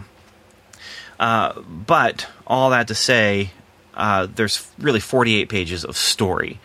Uh, 1.19 1.60
but 1.60 2.27
all 2.47 2.70
that 2.70 2.89
to 2.89 2.94
say, 2.94 3.51
uh, 3.94 4.27
there's 4.32 4.70
really 4.78 5.01
48 5.01 5.48
pages 5.48 5.85
of 5.85 5.97
story, 5.97 6.60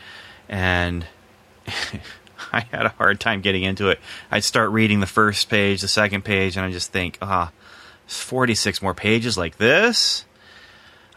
and 0.48 1.06
I 2.52 2.62
had 2.72 2.86
a 2.86 2.90
hard 2.90 3.20
time 3.20 3.42
getting 3.42 3.64
into 3.64 3.90
it. 3.90 4.00
I'd 4.32 4.44
start 4.44 4.72
reading 4.72 5.00
the 5.00 5.08
first 5.08 5.50
page, 5.50 5.82
the 5.82 5.88
second 5.88 6.24
page, 6.24 6.58
and 6.58 6.66
I 6.66 6.72
just 6.72 6.92
think, 6.92 7.18
ah, 7.22 7.52
46 8.08 8.82
more 8.82 8.94
pages 8.94 9.38
like 9.38 9.58
this. 9.58 10.26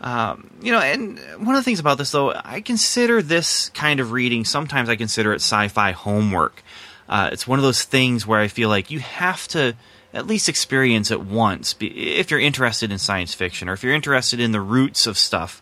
Um, 0.01 0.51
you 0.63 0.73
know, 0.73 0.81
and 0.81 1.19
one 1.39 1.55
of 1.55 1.61
the 1.61 1.63
things 1.63 1.79
about 1.79 1.99
this, 1.99 2.11
though, 2.11 2.33
I 2.33 2.61
consider 2.63 3.21
this 3.21 3.69
kind 3.71 4.01
of 4.01 4.13
reading, 4.13 4.45
sometimes 4.45 4.89
I 4.89 4.97
consider 4.97 5.33
it 5.33 5.37
sci 5.37 5.69
fi 5.69 5.93
homework. 5.93 6.63
Uh, 7.09 7.31
it's 7.33 7.47
one 7.47 7.59
of 7.59 7.63
those 7.63 7.83
things 7.83 8.27
where 8.27 8.41
I 8.41 8.49
feel 8.49 8.69
like 8.69 8.91
you 8.91 9.01
have 9.01 9.47
to 9.49 9.75
at 10.13 10.27
least 10.27 10.49
experience 10.49 11.11
it 11.11 11.21
once 11.21 11.75
if 11.81 12.31
you're 12.31 12.41
interested 12.41 12.91
in 12.91 12.99
science 12.99 13.35
fiction 13.35 13.69
or 13.69 13.75
if 13.75 13.83
you're 13.83 13.95
interested 13.95 14.41
in 14.41 14.53
the 14.53 14.61
roots 14.61 15.07
of 15.07 15.19
stuff. 15.19 15.61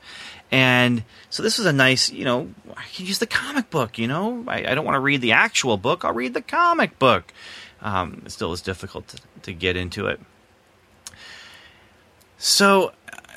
And 0.51 1.05
so 1.29 1.43
this 1.43 1.59
was 1.59 1.67
a 1.67 1.73
nice, 1.73 2.11
you 2.11 2.25
know, 2.25 2.49
I 2.75 2.85
can 2.95 3.07
use 3.07 3.19
the 3.19 3.27
comic 3.27 3.71
book, 3.71 3.99
you 3.99 4.07
know. 4.07 4.45
I, 4.47 4.59
I 4.71 4.75
don't 4.75 4.85
want 4.85 4.95
to 4.95 5.01
read 5.01 5.21
the 5.21 5.33
actual 5.33 5.77
book, 5.77 6.05
I'll 6.05 6.15
read 6.15 6.35
the 6.35 6.43
comic 6.43 6.99
book. 6.99 7.33
Um, 7.81 8.23
it 8.25 8.31
still 8.31 8.53
is 8.53 8.63
difficult 8.63 9.09
to, 9.09 9.19
to 9.43 9.53
get 9.53 9.77
into 9.77 10.07
it. 10.07 10.21
So, 12.39 12.93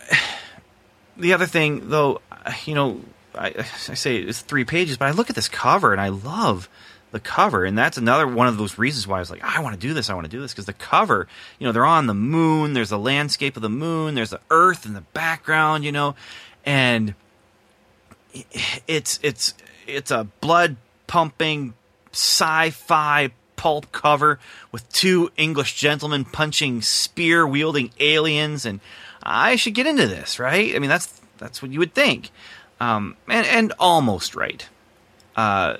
the 1.17 1.33
other 1.33 1.47
thing, 1.47 1.89
though, 1.89 2.21
you 2.65 2.75
know, 2.75 3.01
I, 3.35 3.53
I 3.57 3.63
say 3.95 4.17
it's 4.17 4.41
three 4.41 4.65
pages, 4.65 4.97
but 4.97 5.07
I 5.07 5.11
look 5.11 5.29
at 5.29 5.35
this 5.35 5.49
cover 5.49 5.91
and 5.91 6.01
I 6.01 6.09
love 6.09 6.69
the 7.11 7.19
cover, 7.19 7.65
and 7.65 7.77
that's 7.77 7.97
another 7.97 8.25
one 8.25 8.47
of 8.47 8.57
those 8.57 8.77
reasons 8.77 9.05
why 9.05 9.17
I 9.17 9.19
was 9.19 9.29
like, 9.29 9.43
I 9.43 9.59
want 9.59 9.79
to 9.79 9.87
do 9.87 9.93
this, 9.93 10.09
I 10.09 10.13
want 10.13 10.25
to 10.25 10.31
do 10.31 10.41
this, 10.41 10.53
because 10.53 10.65
the 10.65 10.73
cover, 10.73 11.27
you 11.59 11.67
know, 11.67 11.73
they're 11.73 11.85
on 11.85 12.07
the 12.07 12.13
moon, 12.13 12.73
there's 12.73 12.91
a 12.91 12.97
landscape 12.97 13.57
of 13.57 13.61
the 13.61 13.69
moon, 13.69 14.15
there's 14.15 14.29
the 14.29 14.39
Earth 14.49 14.85
in 14.85 14.93
the 14.93 15.01
background, 15.01 15.83
you 15.83 15.91
know, 15.91 16.15
and 16.65 17.15
it's 18.87 19.19
it's 19.21 19.53
it's 19.87 20.11
a 20.11 20.25
blood 20.39 20.77
pumping 21.07 21.73
sci-fi 22.13 23.31
pulp 23.61 23.91
cover 23.91 24.39
with 24.71 24.91
two 24.91 25.31
English 25.37 25.75
gentlemen 25.75 26.25
punching 26.25 26.81
spear 26.81 27.45
wielding 27.45 27.91
aliens, 27.99 28.65
and 28.65 28.79
I 29.21 29.55
should 29.55 29.75
get 29.75 29.85
into 29.85 30.07
this, 30.07 30.39
right? 30.39 30.75
I 30.75 30.79
mean, 30.79 30.89
that's 30.89 31.21
that's 31.37 31.61
what 31.61 31.69
you 31.69 31.77
would 31.77 31.93
think, 31.93 32.31
um, 32.79 33.15
and 33.27 33.45
and 33.45 33.71
almost 33.77 34.35
right. 34.35 34.67
Uh, 35.35 35.77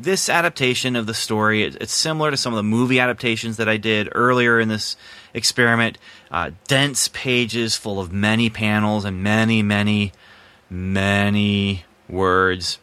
this 0.00 0.28
adaptation 0.28 0.96
of 0.96 1.06
the 1.06 1.14
story 1.14 1.62
it's 1.62 1.94
similar 1.94 2.32
to 2.32 2.36
some 2.36 2.52
of 2.52 2.56
the 2.56 2.64
movie 2.64 2.98
adaptations 2.98 3.58
that 3.58 3.68
I 3.68 3.76
did 3.76 4.08
earlier 4.12 4.58
in 4.58 4.66
this 4.66 4.96
experiment. 5.34 5.98
Uh, 6.32 6.50
dense 6.66 7.06
pages 7.06 7.76
full 7.76 8.00
of 8.00 8.12
many 8.12 8.50
panels 8.50 9.04
and 9.04 9.22
many, 9.22 9.62
many, 9.62 10.12
many 10.68 11.84
words. 12.08 12.80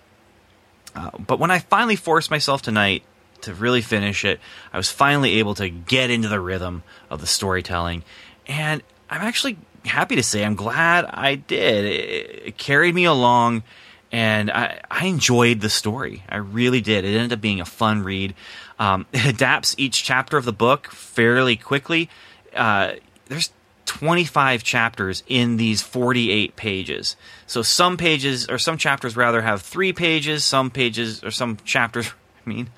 Uh, 0.96 1.12
but 1.18 1.38
when 1.38 1.52
I 1.52 1.60
finally 1.60 1.98
forced 1.98 2.32
myself 2.32 2.62
tonight 2.62 3.04
to 3.44 3.53
really 3.53 3.82
finish 3.82 4.26
it. 4.26 4.40
I 4.74 4.78
was 4.78 4.90
finally 4.90 5.40
able 5.40 5.56
to 5.56 5.70
get 5.70 6.10
into 6.10 6.28
the 6.28 6.40
rhythm 6.40 6.84
of 7.10 7.22
the 7.22 7.28
storytelling, 7.28 8.03
and 8.48 8.84
I'm 9.10 9.22
actually 9.22 9.57
happy 9.86 10.16
to 10.16 10.24
say 10.24 10.44
I'm 10.44 10.56
glad 10.56 11.06
I 11.06 11.36
did. 11.36 11.86
It, 11.86 12.41
it 12.48 12.57
carried 12.57 12.95
me 12.95 13.06
along, 13.06 13.64
and 14.11 14.52
I, 14.52 14.82
I, 14.90 15.06
enjoyed 15.06 15.61
the 15.61 15.70
story. 15.70 16.24
I 16.30 16.38
really 16.38 16.82
did. 16.82 17.06
It 17.06 17.16
ended 17.16 17.34
up 17.34 17.41
being 17.41 17.61
a 17.61 17.66
fun 17.66 18.03
read. 18.03 18.36
Um, 18.78 19.06
it 19.14 19.26
adapts 19.26 19.76
each 19.78 20.03
chapter 20.03 20.38
of 20.38 20.45
the 20.45 20.53
book 20.53 20.90
fairly 20.91 21.56
quickly. 21.56 22.10
Uh, 22.56 22.94
there's 23.28 23.52
25 23.86 24.64
chapters 24.64 25.24
in 25.28 25.57
these 25.57 25.82
48 25.82 26.56
pages. 26.56 27.16
So 27.48 27.61
some 27.61 27.98
pages, 27.98 28.48
or 28.48 28.57
some 28.60 28.78
chapters 28.78 29.18
rather, 29.18 29.41
have 29.41 29.61
three 29.61 29.94
pages. 29.94 30.45
Some 30.45 30.70
pages, 30.70 31.24
or 31.24 31.32
some 31.32 31.57
chapters 31.66 32.11
mean, 32.50 32.70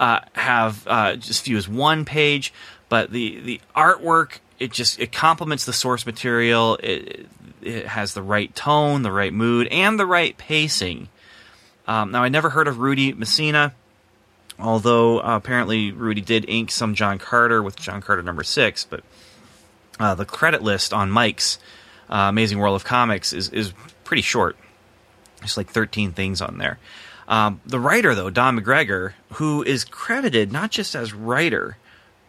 uh, 0.00 0.20
have 0.32 0.86
uh, 0.86 1.16
just 1.16 1.42
few 1.42 1.56
as 1.56 1.68
one 1.68 2.04
page, 2.04 2.52
but 2.88 3.10
the 3.10 3.40
the 3.40 3.60
artwork 3.76 4.38
it 4.58 4.72
just 4.72 4.98
it 4.98 5.12
complements 5.12 5.64
the 5.64 5.72
source 5.72 6.04
material. 6.06 6.76
It, 6.82 7.26
it 7.62 7.86
has 7.86 8.14
the 8.14 8.22
right 8.22 8.54
tone, 8.54 9.02
the 9.02 9.12
right 9.12 9.32
mood, 9.32 9.68
and 9.68 9.98
the 9.98 10.06
right 10.06 10.36
pacing. 10.36 11.08
Um, 11.86 12.10
now, 12.10 12.22
I 12.22 12.28
never 12.28 12.50
heard 12.50 12.68
of 12.68 12.78
Rudy 12.78 13.12
Mesina, 13.12 13.72
although 14.58 15.20
uh, 15.20 15.36
apparently 15.36 15.90
Rudy 15.90 16.20
did 16.20 16.48
ink 16.48 16.70
some 16.70 16.94
John 16.94 17.18
Carter 17.18 17.62
with 17.62 17.76
John 17.76 18.00
Carter 18.00 18.22
number 18.22 18.42
six. 18.42 18.84
But 18.84 19.02
uh, 19.98 20.14
the 20.14 20.24
credit 20.24 20.62
list 20.62 20.92
on 20.92 21.10
Mike's 21.10 21.58
uh, 22.10 22.26
Amazing 22.28 22.58
World 22.58 22.76
of 22.76 22.84
Comics 22.84 23.32
is 23.32 23.48
is 23.50 23.72
pretty 24.04 24.22
short. 24.22 24.56
There's 25.38 25.56
like 25.56 25.68
13 25.68 26.12
things 26.12 26.40
on 26.40 26.58
there. 26.58 26.78
Um, 27.28 27.60
the 27.66 27.78
writer, 27.78 28.14
though, 28.14 28.30
Don 28.30 28.58
McGregor, 28.58 29.12
who 29.34 29.62
is 29.62 29.84
credited 29.84 30.50
not 30.50 30.70
just 30.70 30.96
as 30.96 31.12
writer, 31.12 31.76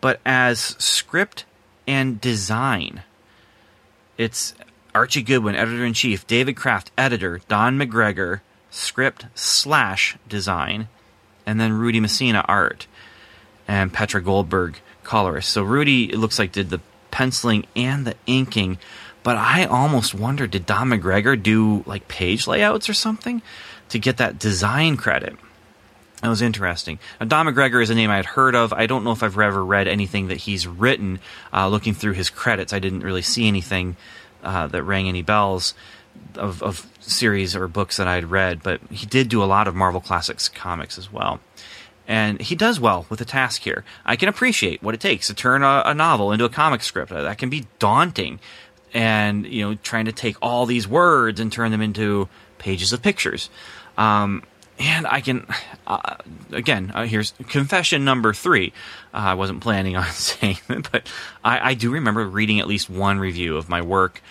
but 0.01 0.19
as 0.25 0.59
script 0.59 1.45
and 1.87 2.19
design. 2.19 3.03
It's 4.17 4.53
Archie 4.93 5.21
Goodwin, 5.21 5.55
editor 5.55 5.85
in 5.85 5.93
chief, 5.93 6.27
David 6.27 6.57
Kraft, 6.57 6.91
editor, 6.97 7.39
Don 7.47 7.79
McGregor, 7.79 8.41
script 8.69 9.25
slash 9.33 10.17
design, 10.27 10.89
and 11.45 11.61
then 11.61 11.71
Rudy 11.71 12.01
Mesina, 12.01 12.43
art, 12.49 12.85
and 13.69 13.93
Petra 13.93 14.21
Goldberg, 14.21 14.81
colorist. 15.03 15.49
So 15.49 15.63
Rudy, 15.63 16.11
it 16.11 16.17
looks 16.17 16.37
like, 16.37 16.51
did 16.51 16.69
the 16.69 16.81
penciling 17.09 17.65
and 17.75 18.05
the 18.05 18.15
inking, 18.27 18.77
but 19.23 19.37
I 19.37 19.65
almost 19.65 20.13
wondered 20.13 20.51
did 20.51 20.65
Don 20.65 20.89
McGregor 20.89 21.41
do 21.41 21.83
like 21.85 22.07
page 22.07 22.47
layouts 22.47 22.89
or 22.89 22.93
something? 22.93 23.41
To 23.89 23.99
get 23.99 24.17
that 24.17 24.39
design 24.39 24.97
credit. 24.97 25.35
That 26.21 26.29
was 26.29 26.41
interesting. 26.41 26.99
Now, 27.19 27.27
Don 27.27 27.45
McGregor 27.45 27.81
is 27.81 27.89
a 27.89 27.95
name 27.95 28.09
I 28.09 28.17
had 28.17 28.25
heard 28.25 28.53
of. 28.53 28.73
I 28.73 28.87
don't 28.87 29.03
know 29.03 29.11
if 29.11 29.23
I've 29.23 29.39
ever 29.39 29.63
read 29.63 29.87
anything 29.87 30.27
that 30.27 30.37
he's 30.37 30.67
written. 30.67 31.19
Uh, 31.53 31.69
looking 31.69 31.93
through 31.93 32.13
his 32.13 32.29
credits, 32.29 32.73
I 32.73 32.79
didn't 32.79 33.01
really 33.01 33.21
see 33.21 33.47
anything 33.47 33.95
uh, 34.43 34.67
that 34.67 34.83
rang 34.83 35.07
any 35.07 35.21
bells 35.21 35.73
of, 36.35 36.61
of, 36.61 36.85
series 36.99 37.55
or 37.55 37.67
books 37.67 37.97
that 37.97 38.07
I 38.07 38.15
had 38.15 38.29
read. 38.29 38.61
But 38.61 38.81
he 38.91 39.05
did 39.05 39.29
do 39.29 39.41
a 39.41 39.45
lot 39.45 39.67
of 39.67 39.75
Marvel 39.75 40.01
Classics 40.01 40.47
comics 40.49 40.97
as 40.97 41.11
well. 41.11 41.39
And 42.07 42.41
he 42.41 42.55
does 42.55 42.79
well 42.79 43.05
with 43.09 43.19
the 43.19 43.25
task 43.25 43.61
here. 43.61 43.83
I 44.05 44.15
can 44.15 44.29
appreciate 44.29 44.83
what 44.83 44.93
it 44.93 44.99
takes 44.99 45.27
to 45.27 45.33
turn 45.33 45.63
a, 45.63 45.83
a 45.85 45.93
novel 45.93 46.31
into 46.31 46.45
a 46.45 46.49
comic 46.49 46.83
script. 46.83 47.11
That 47.11 47.37
can 47.37 47.49
be 47.49 47.65
daunting. 47.79 48.39
And, 48.93 49.45
you 49.45 49.63
know, 49.63 49.75
trying 49.75 50.05
to 50.05 50.11
take 50.11 50.35
all 50.41 50.65
these 50.65 50.87
words 50.87 51.39
and 51.39 51.51
turn 51.51 51.71
them 51.71 51.81
into 51.81 52.27
pages 52.57 52.91
of 52.93 53.01
pictures. 53.01 53.49
Um, 53.99 54.43
and 54.79 55.05
I 55.05 55.19
can, 55.19 55.45
uh, 55.85 56.15
again, 56.53 56.91
uh, 56.95 57.05
here's 57.05 57.33
confession 57.49 58.05
number 58.05 58.33
three. 58.33 58.71
Uh, 59.13 59.17
I 59.17 59.33
wasn't 59.33 59.59
planning 59.59 59.97
on 59.97 60.05
saying 60.11 60.57
it, 60.69 60.89
but 60.89 61.07
I, 61.43 61.71
I, 61.71 61.73
do 61.73 61.91
remember 61.91 62.25
reading 62.25 62.61
at 62.61 62.67
least 62.67 62.89
one 62.89 63.19
review 63.19 63.57
of 63.57 63.67
my 63.67 63.81
work 63.81 64.21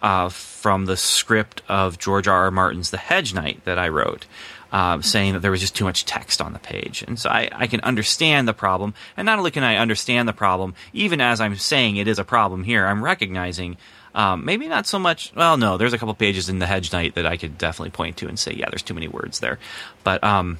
uh, 0.00 0.30
from 0.30 0.86
the 0.86 0.96
script 0.96 1.60
of 1.68 1.98
George 1.98 2.26
R. 2.26 2.44
R. 2.44 2.50
Martin's 2.50 2.90
The 2.90 2.96
Hedge 2.96 3.34
Knight 3.34 3.62
that 3.66 3.78
I 3.78 3.88
wrote. 3.88 4.26
Uh, 4.70 5.00
saying 5.00 5.32
that 5.32 5.40
there 5.40 5.50
was 5.50 5.62
just 5.62 5.74
too 5.74 5.84
much 5.86 6.04
text 6.04 6.42
on 6.42 6.52
the 6.52 6.58
page. 6.58 7.02
And 7.08 7.18
so 7.18 7.30
I, 7.30 7.48
I, 7.54 7.66
can 7.68 7.80
understand 7.80 8.46
the 8.46 8.52
problem. 8.52 8.92
And 9.16 9.24
not 9.24 9.38
only 9.38 9.50
can 9.50 9.64
I 9.64 9.76
understand 9.76 10.28
the 10.28 10.34
problem, 10.34 10.74
even 10.92 11.22
as 11.22 11.40
I'm 11.40 11.56
saying 11.56 11.96
it 11.96 12.06
is 12.06 12.18
a 12.18 12.24
problem 12.24 12.64
here, 12.64 12.84
I'm 12.84 13.02
recognizing 13.02 13.78
um, 14.18 14.44
maybe 14.44 14.66
not 14.66 14.84
so 14.84 14.98
much. 14.98 15.32
Well, 15.36 15.56
no, 15.56 15.76
there's 15.76 15.92
a 15.92 15.98
couple 15.98 16.12
pages 16.12 16.48
in 16.48 16.58
the 16.58 16.66
Hedge 16.66 16.92
Knight 16.92 17.14
that 17.14 17.24
I 17.24 17.36
could 17.36 17.56
definitely 17.56 17.90
point 17.90 18.16
to 18.16 18.26
and 18.26 18.36
say, 18.36 18.52
yeah, 18.52 18.68
there's 18.68 18.82
too 18.82 18.92
many 18.92 19.06
words 19.06 19.38
there. 19.38 19.60
But 20.02 20.24
um, 20.24 20.58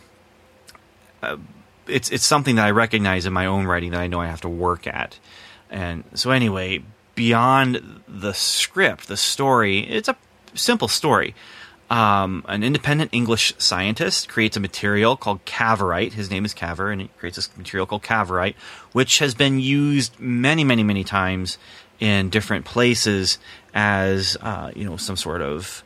uh, 1.20 1.38
it's 1.88 2.08
it's 2.10 2.24
something 2.24 2.54
that 2.54 2.64
I 2.64 2.70
recognize 2.70 3.26
in 3.26 3.32
my 3.32 3.46
own 3.46 3.66
writing 3.66 3.90
that 3.90 4.00
I 4.00 4.06
know 4.06 4.20
I 4.20 4.28
have 4.28 4.42
to 4.42 4.48
work 4.48 4.86
at. 4.86 5.18
And 5.70 6.04
so 6.14 6.30
anyway, 6.30 6.84
beyond 7.16 8.02
the 8.06 8.32
script, 8.32 9.08
the 9.08 9.16
story, 9.16 9.80
it's 9.80 10.08
a 10.08 10.16
simple 10.54 10.86
story. 10.86 11.34
Um, 11.90 12.44
an 12.46 12.62
independent 12.62 13.10
English 13.12 13.54
scientist 13.58 14.28
creates 14.28 14.56
a 14.56 14.60
material 14.60 15.16
called 15.16 15.44
cavorite. 15.46 16.12
His 16.12 16.30
name 16.30 16.44
is 16.44 16.54
Cavor, 16.54 16.92
and 16.92 17.00
he 17.00 17.08
creates 17.18 17.36
this 17.36 17.56
material 17.56 17.86
called 17.86 18.04
cavorite, 18.04 18.54
which 18.92 19.18
has 19.18 19.34
been 19.34 19.58
used 19.58 20.20
many, 20.20 20.62
many, 20.62 20.84
many 20.84 21.02
times 21.02 21.58
in 22.00 22.30
different 22.30 22.64
places 22.64 23.38
as 23.74 24.36
uh, 24.40 24.70
you 24.74 24.84
know 24.84 24.96
some 24.96 25.16
sort 25.16 25.42
of 25.42 25.82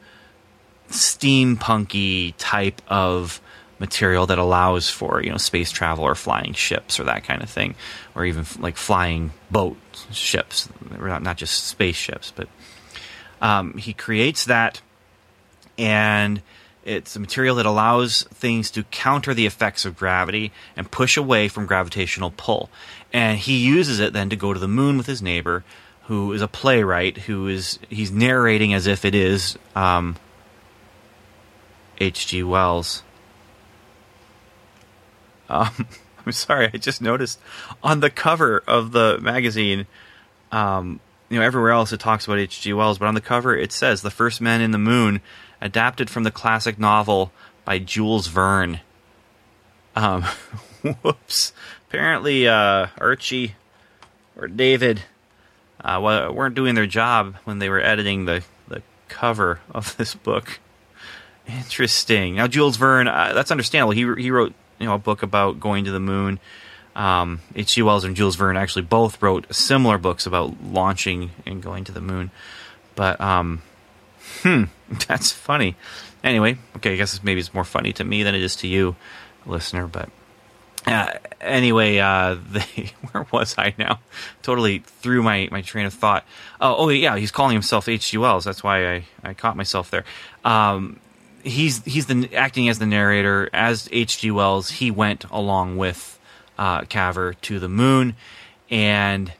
steampunky 0.89 2.34
type 2.39 2.82
of 2.89 3.40
material 3.78 4.26
that 4.26 4.39
allows 4.39 4.89
for 4.90 5.22
you 5.22 5.30
know 5.30 5.36
space 5.36 5.70
travel 5.70 6.05
or 6.05 6.14
flying 6.14 6.52
ships 6.52 7.01
or 7.01 7.05
that 7.05 7.24
kind 7.24 7.43
of 7.43 7.51
thing, 7.51 7.74
or 8.14 8.24
even 8.24 8.44
like 8.59 8.76
flying 8.76 9.32
boat 9.51 9.76
ships, 10.10 10.68
not 10.98 11.36
just 11.36 11.66
spaceships. 11.66 12.32
But 12.34 12.48
um, 13.40 13.76
he 13.78 13.93
creates 13.93 14.44
that 14.44 14.80
and 15.78 16.43
it's 16.84 17.14
a 17.14 17.20
material 17.20 17.56
that 17.56 17.66
allows 17.66 18.24
things 18.34 18.70
to 18.72 18.82
counter 18.84 19.34
the 19.34 19.47
effects 19.47 19.84
of 19.84 19.97
gravity 19.97 20.52
and 20.76 20.90
push 20.90 21.16
away 21.16 21.48
from 21.48 21.66
gravitational 21.66 22.32
pull. 22.36 22.70
And 23.12 23.39
he 23.39 23.59
uses 23.59 24.01
it 24.01 24.12
then 24.12 24.30
to 24.30 24.36
go 24.36 24.52
to 24.52 24.59
the 24.59 24.68
moon 24.68 24.97
with 24.97 25.06
his 25.06 25.22
neighbor, 25.22 25.64
who 26.12 26.34
is 26.34 26.43
a 26.43 26.47
playwright, 26.47 27.16
who 27.16 27.48
is 27.48 27.78
he's 27.89 28.12
narrating 28.12 28.74
as 28.74 28.86
if 28.86 29.06
it 29.06 29.14
is 29.14 29.56
um, 29.74 30.14
H.G. 31.97 32.43
Wells. 32.43 33.02
Um, 35.48 35.89
I'm 36.26 36.32
sorry, 36.32 36.68
I 36.74 36.76
just 36.76 37.01
noticed 37.01 37.40
on 37.82 38.01
the 38.01 38.10
cover 38.10 38.62
of 38.68 38.93
the 38.93 39.20
magazine. 39.22 39.86
Um, 40.51 41.01
you 41.30 41.39
know, 41.39 41.47
everywhere 41.47 41.70
else 41.70 41.94
it 41.94 42.01
talks 42.01 42.26
about 42.26 42.39
H.G. 42.40 42.74
Wells, 42.74 42.98
but 42.98 43.06
on 43.06 43.14
the 43.14 43.22
cover 43.22 43.56
it 43.56 43.72
says 43.72 44.02
the 44.02 44.10
first 44.10 44.43
men 44.43 44.60
in 44.60 44.72
the 44.72 44.76
moon 44.76 45.22
adapted 45.62 46.10
from 46.10 46.24
the 46.24 46.30
classic 46.30 46.78
novel 46.78 47.32
by 47.64 47.78
Jules 47.78 48.26
Verne. 48.26 48.80
Um, 49.97 50.24
whoops. 51.02 51.55
Apparently, 51.89 52.47
uh, 52.47 52.89
Archie 52.98 53.55
or 54.36 54.47
David 54.47 55.05
uh, 55.85 56.01
weren't 56.01 56.55
doing 56.55 56.75
their 56.75 56.87
job 56.87 57.37
when 57.45 57.59
they 57.59 57.69
were 57.69 57.81
editing 57.81 58.25
the, 58.25 58.43
the 58.69 58.83
cover 59.09 59.61
of 59.71 59.97
this 59.99 60.15
book. 60.15 60.61
Interesting. 61.47 62.37
Now, 62.37 62.47
Jules 62.47 62.77
Verne, 62.77 63.09
uh, 63.09 63.33
that's 63.35 63.51
understandable. 63.51 63.93
He 63.93 64.23
he 64.23 64.31
wrote 64.31 64.55
you 64.79 64.87
know 64.87 64.95
a 64.95 64.99
book 64.99 65.23
about 65.23 65.61
going 65.61 65.85
to 65.85 65.91
the 65.91 66.01
moon. 66.01 66.39
Um, 66.95 67.41
H.G. 67.57 67.83
Wells 67.83 68.05
and 68.05 68.15
Jules 68.15 68.37
Verne 68.37 68.57
actually 68.57 68.83
both 68.83 69.23
wrote 69.23 69.53
similar 69.53 69.97
books 69.97 70.27
about 70.27 70.63
launching 70.63 71.31
and 71.47 71.63
going 71.63 71.85
to 71.85 71.93
the 71.93 72.03
moon. 72.03 72.31
But 72.95 73.19
um, 73.19 73.63
Hmm, 74.43 74.65
that's 75.09 75.33
funny. 75.33 75.77
Anyway, 76.25 76.59
okay, 76.77 76.93
I 76.93 76.97
guess 76.97 77.23
maybe 77.23 77.41
it's 77.41 77.55
more 77.55 77.65
funny 77.65 77.93
to 77.95 78.05
me 78.05 78.23
than 78.23 78.35
it 78.35 78.43
is 78.43 78.57
to 78.57 78.69
you, 78.69 78.97
listener. 79.47 79.87
But 79.87 80.09
uh, 80.87 81.13
anyway, 81.41 81.99
uh, 81.99 82.37
where 83.11 83.27
was 83.31 83.55
I 83.57 83.75
now? 83.79 84.01
Totally 84.43 84.79
threw 84.79 85.23
my, 85.23 85.49
my 85.51 85.63
train 85.63 85.87
of 85.87 85.95
thought. 85.95 86.25
Oh, 86.61 86.77
oh 86.79 86.89
yeah, 86.89 87.17
he's 87.17 87.31
calling 87.31 87.55
himself 87.55 87.89
H.G. 87.89 88.19
Wells. 88.19 88.45
That's 88.45 88.65
why 88.65 88.95
I, 88.95 89.05
I 89.23 89.35
caught 89.35 89.57
myself 89.57 89.91
there. 89.91 90.05
Um, 90.45 90.99
he's 91.45 91.85
he's 91.85 92.07
the 92.07 92.35
acting 92.35 92.69
as 92.69 92.79
the 92.79 92.87
narrator 92.87 93.49
as 93.53 93.89
H.G. 93.93 94.31
Wells. 94.31 94.71
He 94.71 94.91
went 94.91 95.25
along 95.31 95.77
with 95.77 96.19
uh, 96.59 96.83
Cavor 96.83 97.35
to 97.35 97.59
the 97.59 97.69
moon, 97.69 98.17
and 98.71 99.33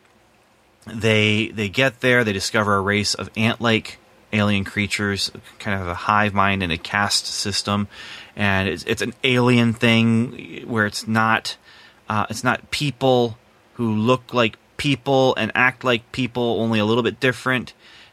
they 0.87 1.49
they 1.49 1.69
get 1.69 2.01
there. 2.01 2.25
They 2.25 2.33
discover 2.33 2.77
a 2.77 2.81
race 2.81 3.15
of 3.15 3.31
ant-like 3.37 3.99
alien 4.33 4.65
creatures, 4.65 5.31
kind 5.59 5.81
of 5.81 5.89
a 5.89 5.95
hive 5.95 6.35
mind 6.35 6.63
and 6.63 6.73
a 6.73 6.79
caste 6.79 7.27
system, 7.27 7.89
and 8.37 8.69
it's, 8.69 8.85
it's 8.85 9.03
an 9.03 9.15
alien 9.25 9.73
thing 9.73 10.65
where 10.67 10.87
it's 10.87 11.07
not 11.07 11.57
uh, 12.09 12.27
it's 12.29 12.45
not 12.45 12.71
people 12.71 13.39
who 13.75 13.95
look 13.95 14.35
like 14.35 14.59
people 14.77 15.35
and 15.37 15.53
act 15.55 15.85
like 15.85 16.11
people, 16.13 16.61
only 16.61 16.79
a 16.79 16.85
little 16.85 17.03
bit 17.03 17.21
different, 17.21 17.73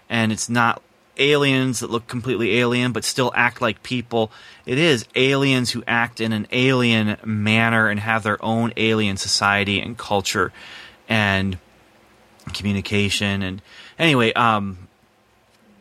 and 0.10 0.32
it's 0.32 0.50
not 0.50 0.82
aliens 1.20 1.82
that 1.82 1.90
look 1.90 2.08
completely 2.08 2.58
alien 2.60 2.91
but 2.91 3.04
still 3.04 3.32
act 3.36 3.62
like 3.62 3.84
people. 3.84 4.32
It 4.66 4.78
is 4.78 5.06
aliens 5.16 5.72
who 5.72 5.84
act 5.86 6.22
in 6.22 6.32
an 6.32 6.48
alien 6.52 7.18
manner 7.26 7.90
and 7.90 8.00
have 8.00 8.24
their 8.24 8.44
own 8.44 8.74
alien 8.78 9.18
society 9.18 9.80
and 9.82 9.98
culture 9.98 10.52
and 11.08 11.58
communication. 12.54 13.41
And 13.44 13.62
anyway 14.00 14.34
um 14.34 14.89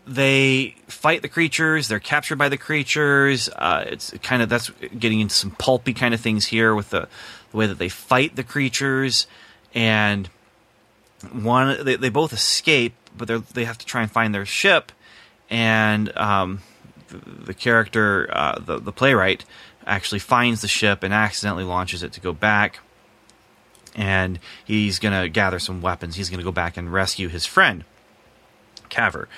they 0.09 0.75
fight 0.87 1.21
the 1.21 1.29
creatures. 1.29 1.89
They're 1.89 2.01
captured 2.01 2.37
by 2.37 2.49
the 2.49 2.57
creatures. 2.57 3.49
Uh, 3.51 3.85
it's 3.87 4.11
kind 4.23 4.43
of 4.43 4.49
that's 4.49 4.71
getting 4.99 5.21
into 5.21 5.35
some 5.35 5.51
pulpy 5.53 5.93
kind 5.93 6.15
of 6.15 6.21
things 6.21 6.47
here 6.47 6.75
with 6.75 6.91
the, 6.91 7.09
the 7.51 7.57
way 7.57 7.67
that 7.67 7.79
they 7.79 7.91
fight 7.91 8.35
the 8.35 8.43
creatures, 8.43 9.27
and 9.75 10.29
one 11.31 11.85
they, 11.85 11.97
they 11.97 12.09
both 12.09 12.33
escape, 12.33 12.95
but 13.17 13.29
they 13.29 13.37
they 13.37 13.65
have 13.65 13.79
to 13.79 13.87
try 13.87 14.01
and 14.01 14.11
find 14.11 14.35
their 14.35 14.47
ship, 14.47 14.93
and 15.51 16.17
um, 16.17 16.63
the, 17.09 17.19
the, 17.47 17.55
character, 17.55 18.29
uh, 18.33 18.59
the 18.59 18.79
the 18.79 18.93
playwright, 18.93 19.45
actually 19.87 20.21
finds 20.21 20.63
the 20.63 20.69
ship 20.69 21.03
and 21.03 21.13
accidentally 21.13 21.65
launches 21.65 22.03
it 22.03 22.13
to 22.15 22.21
go 22.21 22.33
back. 22.33 22.81
And 23.95 24.39
he's 24.65 25.01
going 25.01 25.21
to 25.21 25.29
gather 25.29 25.59
some 25.59 25.81
weapons. 25.81 26.15
He's 26.15 26.31
going 26.31 26.39
to 26.39 26.45
go 26.45 26.53
back 26.53 26.77
and 26.77 26.93
rescue 26.93 27.27
his 27.27 27.47
friend, 27.47 27.85
Cavor. 28.91 29.29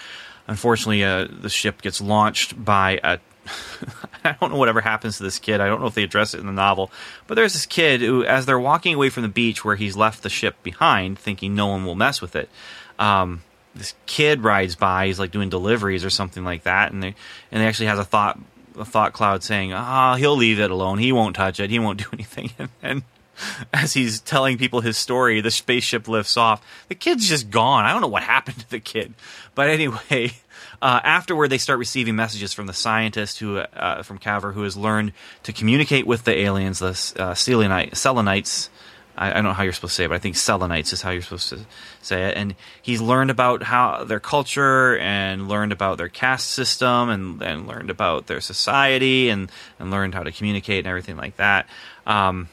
Unfortunately, 0.50 1.04
uh, 1.04 1.28
the 1.30 1.48
ship 1.48 1.80
gets 1.80 2.00
launched 2.00 2.62
by 2.62 2.98
a. 3.04 3.20
I 4.24 4.36
don't 4.40 4.50
know 4.50 4.58
whatever 4.58 4.80
happens 4.80 5.16
to 5.18 5.22
this 5.22 5.38
kid. 5.38 5.60
I 5.60 5.68
don't 5.68 5.80
know 5.80 5.86
if 5.86 5.94
they 5.94 6.02
address 6.02 6.34
it 6.34 6.40
in 6.40 6.46
the 6.46 6.52
novel, 6.52 6.90
but 7.28 7.36
there's 7.36 7.52
this 7.52 7.66
kid 7.66 8.00
who, 8.00 8.24
as 8.24 8.46
they're 8.46 8.58
walking 8.58 8.96
away 8.96 9.10
from 9.10 9.22
the 9.22 9.28
beach 9.28 9.64
where 9.64 9.76
he's 9.76 9.96
left 9.96 10.24
the 10.24 10.28
ship 10.28 10.60
behind, 10.64 11.20
thinking 11.20 11.54
no 11.54 11.68
one 11.68 11.84
will 11.84 11.94
mess 11.94 12.20
with 12.20 12.34
it, 12.34 12.50
um, 12.98 13.42
this 13.76 13.94
kid 14.06 14.42
rides 14.42 14.74
by. 14.74 15.06
He's 15.06 15.20
like 15.20 15.30
doing 15.30 15.50
deliveries 15.50 16.04
or 16.04 16.10
something 16.10 16.42
like 16.42 16.64
that, 16.64 16.90
and 16.90 17.00
they 17.00 17.14
and 17.52 17.62
they 17.62 17.66
actually 17.66 17.86
has 17.86 18.00
a 18.00 18.04
thought 18.04 18.36
a 18.76 18.84
thought 18.84 19.12
cloud 19.12 19.44
saying, 19.44 19.72
"Ah, 19.72 20.14
oh, 20.14 20.16
he'll 20.16 20.36
leave 20.36 20.58
it 20.58 20.72
alone. 20.72 20.98
He 20.98 21.12
won't 21.12 21.36
touch 21.36 21.60
it. 21.60 21.70
He 21.70 21.78
won't 21.78 22.00
do 22.00 22.06
anything." 22.12 22.50
And, 22.58 22.70
and 22.82 23.02
as 23.72 23.92
he's 23.92 24.20
telling 24.20 24.58
people 24.58 24.80
his 24.80 24.96
story, 24.96 25.40
the 25.40 25.50
spaceship 25.50 26.08
lifts 26.08 26.36
off. 26.36 26.64
The 26.88 26.94
kid's 26.94 27.28
just 27.28 27.50
gone. 27.50 27.84
I 27.84 27.92
don't 27.92 28.00
know 28.00 28.08
what 28.08 28.22
happened 28.34 28.58
to 28.58 28.70
the 28.70 28.80
kid. 28.80 29.14
But 29.54 29.68
anyway, 29.68 30.32
uh, 30.82 31.00
afterward, 31.02 31.48
they 31.48 31.58
start 31.58 31.78
receiving 31.78 32.16
messages 32.16 32.52
from 32.52 32.66
the 32.66 32.72
scientist 32.72 33.38
who, 33.38 33.58
uh, 33.58 34.02
from 34.02 34.18
Cavor, 34.18 34.52
who 34.52 34.62
has 34.62 34.76
learned 34.76 35.12
to 35.42 35.52
communicate 35.52 36.06
with 36.06 36.24
the 36.24 36.38
aliens, 36.38 36.78
the 36.78 37.22
uh, 37.22 37.34
Selenites. 37.34 38.70
I, 39.16 39.30
I, 39.30 39.34
don't 39.34 39.44
know 39.44 39.52
how 39.52 39.64
you're 39.64 39.72
supposed 39.72 39.92
to 39.92 39.96
say 39.96 40.04
it, 40.04 40.08
but 40.08 40.14
I 40.14 40.18
think 40.18 40.36
Selenites 40.36 40.92
is 40.92 41.02
how 41.02 41.10
you're 41.10 41.22
supposed 41.22 41.50
to 41.50 41.60
say 42.00 42.28
it. 42.28 42.36
And 42.36 42.54
he's 42.80 43.00
learned 43.00 43.30
about 43.30 43.62
how 43.62 44.04
their 44.04 44.20
culture 44.20 44.96
and 44.98 45.48
learned 45.48 45.72
about 45.72 45.98
their 45.98 46.08
caste 46.08 46.50
system 46.50 47.10
and, 47.10 47.42
and 47.42 47.66
learned 47.66 47.90
about 47.90 48.28
their 48.28 48.40
society 48.40 49.28
and, 49.28 49.50
and 49.78 49.90
learned 49.90 50.14
how 50.14 50.22
to 50.22 50.32
communicate 50.32 50.78
and 50.78 50.86
everything 50.86 51.16
like 51.16 51.36
that. 51.36 51.66
Um, 52.06 52.48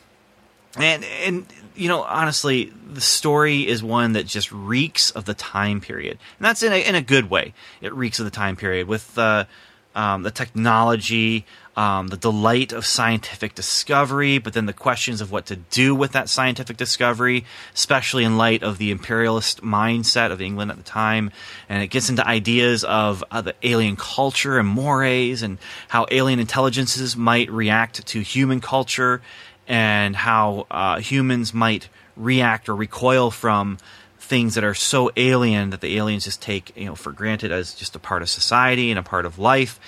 and 0.78 1.04
and 1.04 1.46
you 1.76 1.88
know 1.88 2.04
honestly 2.04 2.72
the 2.90 3.02
story 3.02 3.68
is 3.68 3.84
one 3.84 4.14
that 4.14 4.26
just 4.26 4.52
reeks 4.52 5.12
of 5.12 5.26
the 5.26 5.34
time 5.34 5.82
period. 5.82 6.18
And 6.40 6.46
that's 6.46 6.64
in 6.64 6.72
a, 6.72 6.84
in 6.84 6.96
a 6.96 7.02
good 7.02 7.30
way. 7.30 7.54
It 7.82 7.94
reeks 7.94 8.20
of 8.20 8.26
the 8.26 8.32
time 8.32 8.56
period 8.56 8.88
with 8.88 9.14
the 9.16 9.48
um, 9.96 10.24
the 10.24 10.32
technology 10.32 11.46
um, 11.78 12.08
the 12.08 12.18
delight 12.18 12.74
of 12.74 12.88
scientific 12.88 13.54
discovery, 13.54 14.40
but 14.40 14.54
then 14.54 14.66
the 14.66 14.74
questions 14.74 15.22
of 15.22 15.32
what 15.32 15.46
to 15.46 15.56
do 15.56 15.94
with 15.94 16.14
that 16.14 16.28
scientific 16.28 16.76
discovery, 16.76 17.46
especially 17.76 18.24
in 18.24 18.36
light 18.36 18.64
of 18.64 18.80
the 18.80 18.90
imperialist 18.90 19.62
mindset 19.62 20.32
of 20.32 20.42
England 20.42 20.72
at 20.72 20.78
the 20.78 20.84
time. 20.84 21.32
And 21.70 21.84
it 21.84 21.88
gets 21.88 22.10
into 22.10 22.28
ideas 22.28 22.84
of 22.84 23.24
uh, 23.30 23.42
the 23.42 23.54
alien 23.62 23.96
culture 23.96 24.58
and 24.58 24.68
mores 24.68 25.44
and 25.44 25.60
how 25.88 26.08
alien 26.10 26.40
intelligences 26.40 27.16
might 27.16 27.52
react 27.52 28.08
to 28.08 28.22
human 28.22 28.60
culture 28.60 29.22
and 29.68 30.16
how 30.16 30.66
uh, 30.72 31.00
humans 31.00 31.54
might 31.54 31.90
react 32.16 32.70
or 32.70 32.76
recoil 32.76 33.32
from 33.32 33.78
things 34.20 34.56
that 34.56 34.64
are 34.64 34.74
so 34.74 35.12
alien 35.16 35.70
that 35.70 35.82
the 35.82 35.98
aliens 35.98 36.26
just 36.26 36.42
take 36.42 36.76
you 36.76 36.86
know 36.86 36.96
for 36.96 37.12
granted 37.12 37.52
as 37.52 37.74
just 37.74 37.96
a 37.96 38.00
part 38.00 38.22
of 38.22 38.30
society 38.30 38.90
and 38.90 39.00
a 39.00 39.04
part 39.04 39.26
of 39.26 39.40
life. 39.40 39.80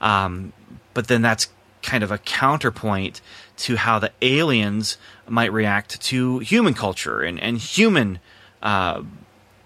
Um, 0.00 0.52
but 0.94 1.08
then 1.08 1.22
that's 1.22 1.48
kind 1.82 2.02
of 2.04 2.10
a 2.10 2.18
counterpoint 2.18 3.20
to 3.56 3.76
how 3.76 3.98
the 3.98 4.10
aliens 4.22 4.98
might 5.28 5.52
react 5.52 6.00
to 6.00 6.38
human 6.40 6.74
culture 6.74 7.22
and, 7.22 7.40
and 7.40 7.58
human 7.58 8.18
uh, 8.62 9.02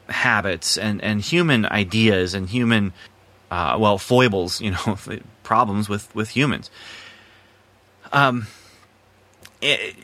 habits 0.08 0.76
and, 0.76 1.02
and 1.02 1.20
human 1.20 1.66
ideas 1.66 2.34
and 2.34 2.48
human 2.48 2.92
uh, 3.50 3.76
well 3.78 3.98
foibles 3.98 4.60
you 4.60 4.70
know 4.70 4.98
problems 5.42 5.88
with 5.88 6.14
with 6.14 6.30
humans 6.30 6.70
um 8.12 8.46
it, 9.62 9.96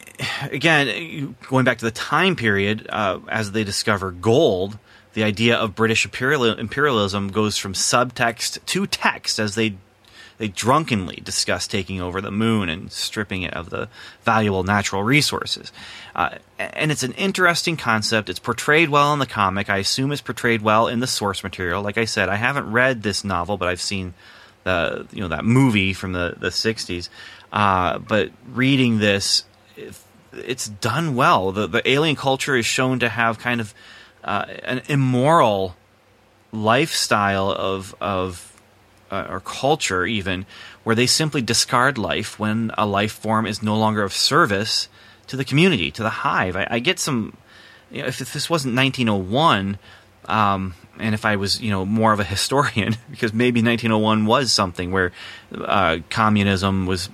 again 0.51 1.37
going 1.49 1.65
back 1.65 1.79
to 1.79 1.85
the 1.85 1.91
time 1.91 2.37
period 2.37 2.87
uh, 2.89 3.19
as 3.29 3.53
they 3.53 3.65
discover 3.65 4.11
gold 4.11 4.79
the 5.15 5.25
idea 5.25 5.57
of 5.57 5.75
british 5.75 6.05
imperialism 6.07 7.29
goes 7.29 7.57
from 7.57 7.73
subtext 7.73 8.65
to 8.67 8.87
text 8.87 9.39
as 9.39 9.55
they 9.55 9.77
they 10.39 10.49
drunkenly 10.49 11.21
discuss 11.23 11.67
taking 11.67 12.01
over 12.01 12.21
the 12.21 12.31
moon 12.31 12.69
and 12.69 12.91
stripping 12.91 13.43
it 13.43 13.53
of 13.55 13.71
the 13.71 13.89
valuable 14.23 14.63
natural 14.63 15.03
resources. 15.03 15.73
Uh, 16.15 16.37
and 16.59 16.91
it's 16.91 17.03
an 17.03 17.13
interesting 17.13 17.77
concept. 17.77 18.31
It's 18.31 18.39
portrayed 18.39 18.89
well 18.89 19.13
in 19.13 19.19
the 19.19 19.27
comic. 19.27 19.69
I 19.69 19.79
assume 19.79 20.13
it's 20.13 20.23
portrayed 20.23 20.63
well 20.63 20.87
in 20.87 21.01
the 21.01 21.07
source 21.07 21.43
material. 21.43 21.83
Like 21.83 21.99
I 21.99 22.05
said, 22.05 22.29
I 22.29 22.37
haven't 22.37 22.71
read 22.71 23.03
this 23.03 23.25
novel, 23.25 23.57
but 23.57 23.69
I've 23.69 23.81
seen 23.81 24.15
the 24.65 25.07
you 25.13 25.21
know 25.21 25.29
that 25.29 25.45
movie 25.45 25.93
from 25.93 26.13
the 26.13 26.37
the 26.39 26.49
'60s. 26.49 27.09
Uh, 27.53 27.99
but 27.99 28.31
reading 28.53 28.99
this, 28.99 29.45
it's 30.33 30.69
done 30.69 31.15
well. 31.15 31.53
The 31.53 31.67
the 31.67 31.89
alien 31.89 32.17
culture 32.17 32.57
is 32.57 32.67
shown 32.67 32.99
to 33.01 33.09
have 33.09 33.39
kind 33.39 33.61
of 33.61 33.75
uh, 34.25 34.45
an 34.65 34.83
immoral 34.89 35.77
lifestyle 36.53 37.51
of 37.51 37.95
of 38.01 38.49
uh, 39.11 39.27
or 39.29 39.41
culture 39.41 40.07
even 40.07 40.47
where 40.85 40.95
they 40.95 41.07
simply 41.07 41.43
discard 41.43 41.99
life 41.99 42.39
when 42.39 42.71
a 42.77 42.87
life 42.87 43.13
form 43.13 43.47
is 43.47 43.63
no 43.63 43.77
longer 43.77 44.03
of 44.03 44.13
service 44.13 44.89
to 45.27 45.37
the 45.37 45.45
community 45.45 45.91
to 45.91 46.03
the 46.03 46.11
hive 46.11 46.57
i, 46.57 46.67
I 46.71 46.79
get 46.79 46.99
some 46.99 47.37
you 47.91 48.03
know, 48.03 48.09
if, 48.09 48.21
if, 48.21 48.33
this 48.33 48.51
wasn't 48.51 48.77
1901 48.77 49.79
um, 50.27 50.75
and 50.99 51.15
if 51.15 51.25
i 51.25 51.37
was 51.37 51.61
you 51.61 51.71
know 51.71 51.85
more 51.85 52.13
of 52.13 52.21
a 52.21 52.25
historian 52.25 52.97
because 53.11 53.33
maybe 53.33 53.61
1901 53.61 54.27
was 54.27 54.53
something 54.53 54.91
where 54.91 55.13
uh, 55.55 55.99
communism 56.11 56.87
was 56.87 57.09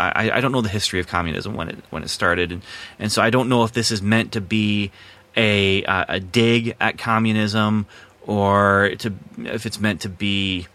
I, 0.00 0.30
I, 0.36 0.40
don't 0.40 0.52
know 0.52 0.60
the 0.60 0.68
history 0.68 1.00
of 1.00 1.06
communism 1.06 1.54
when 1.54 1.68
it 1.68 1.78
when 1.90 2.02
it 2.02 2.08
started, 2.08 2.52
and, 2.52 2.62
and 2.98 3.12
so 3.12 3.22
I 3.22 3.30
don't 3.30 3.48
know 3.48 3.64
if 3.64 3.72
this 3.72 3.90
is 3.90 4.00
meant 4.02 4.32
to 4.32 4.40
be 4.40 4.90
a 5.36 5.82
a 5.84 6.20
dig 6.20 6.76
at 6.80 6.98
communism 6.98 7.86
or 8.26 8.92
to 8.98 9.14
if 9.38 9.66
it's 9.66 9.80
meant 9.80 10.00
to 10.02 10.08
be 10.08 10.66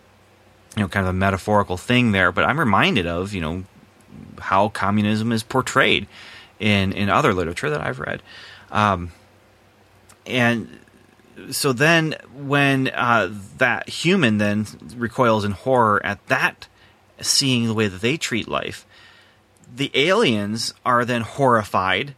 you 0.76 0.82
know, 0.82 0.88
kind 0.88 1.06
of 1.06 1.10
a 1.10 1.18
metaphorical 1.18 1.78
thing 1.78 2.12
there, 2.12 2.32
but 2.32 2.44
I'm 2.44 2.60
reminded 2.60 3.08
of, 3.08 3.34
you 3.34 3.42
know, 3.42 3.64
how 4.40 4.70
communism 4.70 5.32
is 5.32 5.42
portrayed 5.42 6.08
in, 6.60 6.92
in 6.92 7.10
other 7.10 7.34
literature 7.34 7.70
that 7.70 7.82
I've 7.82 8.00
read. 8.00 8.22
Um, 8.72 9.12
and 10.26 10.80
so 11.52 11.72
then 11.72 12.16
when 12.34 12.90
uh, 12.90 13.30
that 13.58 13.88
human 13.88 14.38
then 14.38 14.66
recoils 14.98 15.46
in 15.46 15.52
horror 15.52 16.06
at 16.06 16.26
that, 16.28 16.68
seeing 17.22 17.68
the 17.68 17.74
way 17.74 17.88
that 17.88 18.02
they 18.02 18.18
treat 18.18 18.48
life, 18.48 18.86
the 19.76 19.92
aliens 19.94 20.74
are 20.86 21.06
then 21.06 21.22
horrified 21.22 22.16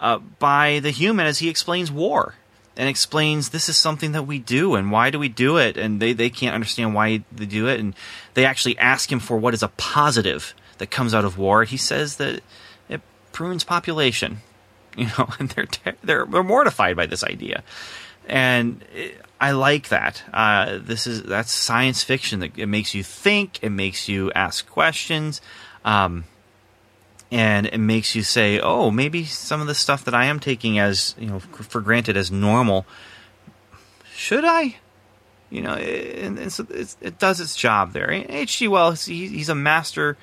uh, 0.00 0.18
by 0.18 0.80
the 0.80 0.90
human 0.90 1.26
as 1.26 1.38
he 1.38 1.48
explains 1.48 1.90
war 1.90 2.34
and 2.76 2.88
explains 2.88 3.48
this 3.48 3.68
is 3.68 3.76
something 3.76 4.12
that 4.12 4.24
we 4.24 4.38
do 4.38 4.74
and 4.74 4.92
why 4.92 5.10
do 5.10 5.18
we 5.18 5.28
do 5.28 5.56
it 5.56 5.76
and 5.76 6.00
they, 6.00 6.12
they 6.12 6.30
can't 6.30 6.54
understand 6.54 6.94
why 6.94 7.24
they 7.32 7.46
do 7.46 7.66
it 7.66 7.80
and 7.80 7.94
they 8.34 8.44
actually 8.44 8.78
ask 8.78 9.10
him 9.10 9.18
for 9.18 9.36
what 9.36 9.54
is 9.54 9.62
a 9.62 9.68
positive 9.68 10.54
that 10.78 10.90
comes 10.90 11.14
out 11.14 11.24
of 11.24 11.38
war 11.38 11.64
he 11.64 11.76
says 11.76 12.16
that 12.16 12.40
it 12.88 13.00
prunes 13.32 13.64
population 13.64 14.38
you 14.96 15.06
know 15.18 15.28
and 15.38 15.50
they're 15.50 15.94
they're, 16.04 16.26
they're 16.26 16.42
mortified 16.44 16.96
by 16.96 17.06
this 17.06 17.24
idea 17.24 17.62
and 18.28 18.84
it, 18.94 19.20
I 19.40 19.52
like 19.52 19.88
that. 19.88 20.22
Uh, 20.32 20.78
this 20.80 21.06
is 21.06 21.22
that's 21.22 21.52
science 21.52 22.02
fiction. 22.02 22.40
That 22.40 22.58
it 22.58 22.66
makes 22.66 22.94
you 22.94 23.02
think. 23.02 23.62
It 23.62 23.70
makes 23.70 24.08
you 24.08 24.32
ask 24.32 24.68
questions. 24.68 25.40
Um, 25.84 26.24
and 27.30 27.66
it 27.66 27.78
makes 27.78 28.14
you 28.14 28.22
say, 28.22 28.58
"Oh, 28.60 28.90
maybe 28.90 29.24
some 29.24 29.60
of 29.60 29.66
the 29.66 29.74
stuff 29.74 30.04
that 30.04 30.14
I 30.14 30.24
am 30.26 30.40
taking 30.40 30.78
as 30.78 31.14
you 31.18 31.26
know 31.26 31.38
for 31.40 31.80
granted 31.80 32.16
as 32.16 32.30
normal, 32.30 32.86
should 34.14 34.44
I?" 34.44 34.76
You 35.50 35.62
know, 35.62 35.74
and, 35.74 36.38
and 36.38 36.52
so 36.52 36.66
it 36.70 37.18
does 37.18 37.40
its 37.40 37.56
job 37.56 37.92
there. 37.92 38.10
H.G. 38.10 38.68
Wells, 38.68 39.06
he, 39.06 39.28
he's 39.28 39.48
a 39.48 39.54
master 39.54 40.18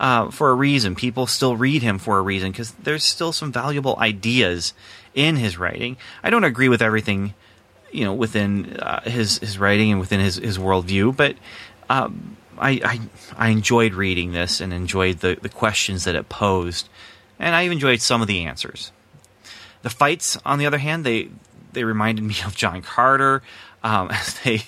uh, 0.00 0.30
for 0.30 0.50
a 0.50 0.54
reason. 0.54 0.96
People 0.96 1.28
still 1.28 1.56
read 1.56 1.80
him 1.80 1.98
for 1.98 2.18
a 2.18 2.22
reason 2.22 2.50
because 2.50 2.72
there's 2.72 3.04
still 3.04 3.32
some 3.32 3.52
valuable 3.52 3.96
ideas 3.98 4.74
in 5.14 5.36
his 5.36 5.56
writing. 5.58 5.96
I 6.24 6.30
don't 6.30 6.42
agree 6.42 6.68
with 6.68 6.82
everything, 6.82 7.34
you 7.92 8.04
know, 8.04 8.14
within 8.14 8.76
uh, 8.78 9.08
his 9.08 9.38
his 9.38 9.58
writing 9.58 9.92
and 9.92 10.00
within 10.00 10.20
his 10.20 10.36
his 10.36 10.58
worldview, 10.58 11.16
but. 11.16 11.36
Um, 11.90 12.38
I, 12.58 12.80
I, 12.84 13.00
I 13.36 13.48
enjoyed 13.48 13.94
reading 13.94 14.32
this 14.32 14.60
and 14.60 14.72
enjoyed 14.72 15.18
the, 15.18 15.36
the 15.40 15.48
questions 15.48 16.04
that 16.04 16.14
it 16.14 16.28
posed, 16.28 16.88
and 17.38 17.54
I 17.54 17.62
enjoyed 17.62 18.00
some 18.00 18.22
of 18.22 18.28
the 18.28 18.44
answers. 18.44 18.92
The 19.82 19.90
fights, 19.90 20.38
on 20.44 20.58
the 20.58 20.66
other 20.66 20.78
hand, 20.78 21.04
they 21.04 21.28
they 21.72 21.84
reminded 21.84 22.22
me 22.24 22.36
of 22.44 22.56
John 22.56 22.82
Carter 22.82 23.42
um, 23.82 24.10
as 24.10 24.38
they 24.44 24.62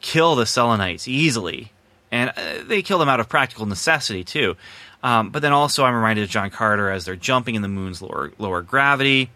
kill 0.00 0.34
the 0.34 0.46
Selenites 0.46 1.08
easily, 1.08 1.72
and 2.10 2.30
uh, 2.30 2.62
they 2.64 2.82
kill 2.82 2.98
them 2.98 3.08
out 3.08 3.20
of 3.20 3.28
practical 3.28 3.66
necessity 3.66 4.24
too. 4.24 4.56
Um, 5.02 5.30
but 5.30 5.42
then 5.42 5.52
also, 5.52 5.84
I'm 5.84 5.94
reminded 5.94 6.24
of 6.24 6.30
John 6.30 6.48
Carter 6.50 6.90
as 6.90 7.04
they're 7.04 7.16
jumping 7.16 7.56
in 7.56 7.62
the 7.62 7.68
moon's 7.68 8.00
lower 8.00 8.32
lower 8.38 8.62
gravity. 8.62 9.30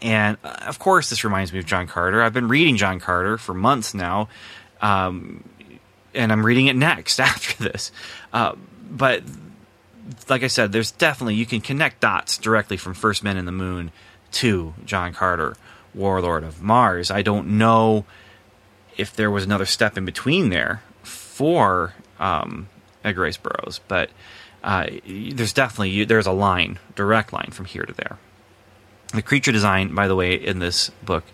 And 0.00 0.38
uh, 0.42 0.56
of 0.66 0.78
course, 0.78 1.10
this 1.10 1.24
reminds 1.24 1.52
me 1.52 1.58
of 1.58 1.66
John 1.66 1.86
Carter. 1.86 2.22
I've 2.22 2.32
been 2.32 2.48
reading 2.48 2.76
John 2.76 2.98
Carter 2.98 3.36
for 3.36 3.52
months 3.52 3.92
now. 3.92 4.28
Um, 4.80 5.44
and 6.14 6.32
I'm 6.32 6.44
reading 6.44 6.66
it 6.66 6.76
next 6.76 7.20
after 7.20 7.62
this. 7.62 7.92
Uh, 8.32 8.54
but 8.90 9.22
like 10.28 10.42
I 10.42 10.48
said, 10.48 10.72
there's 10.72 10.90
definitely 10.90 11.34
you 11.34 11.46
can 11.46 11.60
connect 11.60 12.00
dots 12.00 12.38
directly 12.38 12.76
from 12.76 12.94
First 12.94 13.22
Men 13.22 13.36
in 13.36 13.44
the 13.44 13.52
Moon 13.52 13.90
to 14.32 14.74
John 14.84 15.12
Carter, 15.12 15.56
Warlord 15.94 16.44
of 16.44 16.62
Mars. 16.62 17.10
I 17.10 17.22
don't 17.22 17.58
know 17.58 18.04
if 18.96 19.14
there 19.14 19.30
was 19.30 19.44
another 19.44 19.66
step 19.66 19.96
in 19.96 20.04
between 20.04 20.50
there 20.50 20.82
for 21.02 21.94
um, 22.18 22.68
Edgar 23.04 23.22
Rice 23.22 23.36
Burroughs, 23.36 23.80
but 23.88 24.10
uh, 24.62 24.86
there's 25.06 25.52
definitely 25.52 26.04
there's 26.04 26.26
a 26.26 26.32
line, 26.32 26.78
direct 26.94 27.32
line 27.32 27.50
from 27.50 27.66
here 27.66 27.84
to 27.84 27.92
there. 27.92 28.18
The 29.12 29.22
creature 29.22 29.52
design, 29.52 29.94
by 29.94 30.08
the 30.08 30.16
way, 30.16 30.34
in 30.34 30.58
this 30.58 30.90
book 31.04 31.24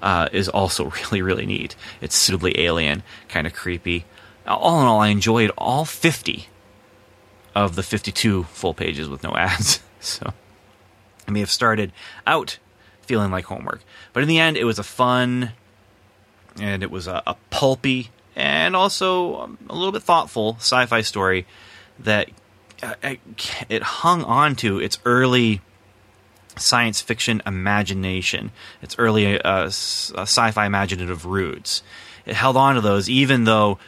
uh, 0.00 0.28
is 0.32 0.48
also 0.48 0.84
really 1.10 1.22
really 1.22 1.46
neat. 1.46 1.76
It's 2.00 2.14
suitably 2.14 2.60
alien, 2.60 3.02
kind 3.28 3.46
of 3.46 3.54
creepy 3.54 4.04
all 4.46 4.80
in 4.80 4.86
all, 4.86 5.00
I 5.00 5.08
enjoyed 5.08 5.50
all 5.58 5.84
50 5.84 6.48
of 7.54 7.74
the 7.74 7.82
52 7.82 8.44
full 8.44 8.74
pages 8.74 9.08
with 9.08 9.22
no 9.22 9.30
ads. 9.36 9.80
so 10.00 10.32
I 11.26 11.30
may 11.30 11.40
have 11.40 11.50
started 11.50 11.92
out 12.26 12.58
feeling 13.02 13.30
like 13.30 13.46
homework. 13.46 13.82
But 14.12 14.22
in 14.22 14.28
the 14.28 14.38
end, 14.38 14.56
it 14.56 14.64
was 14.64 14.78
a 14.78 14.84
fun 14.84 15.52
and 16.60 16.82
it 16.82 16.90
was 16.90 17.06
a, 17.06 17.22
a 17.26 17.36
pulpy 17.50 18.10
and 18.34 18.76
also 18.76 19.40
um, 19.40 19.58
a 19.68 19.74
little 19.74 19.92
bit 19.92 20.02
thoughtful 20.02 20.56
sci 20.58 20.86
fi 20.86 21.00
story 21.00 21.46
that 21.98 22.28
uh, 22.82 22.94
it 23.68 23.82
hung 23.82 24.22
on 24.22 24.54
to 24.56 24.78
its 24.78 24.98
early 25.04 25.62
science 26.56 27.00
fiction 27.00 27.42
imagination, 27.46 28.50
its 28.82 28.94
early 28.98 29.40
uh, 29.40 29.64
uh 29.64 29.66
sci 29.66 30.50
fi 30.50 30.66
imaginative 30.66 31.24
roots. 31.24 31.82
It 32.26 32.34
held 32.34 32.56
on 32.56 32.74
to 32.74 32.80
those 32.80 33.08
even 33.08 33.44
though 33.44 33.78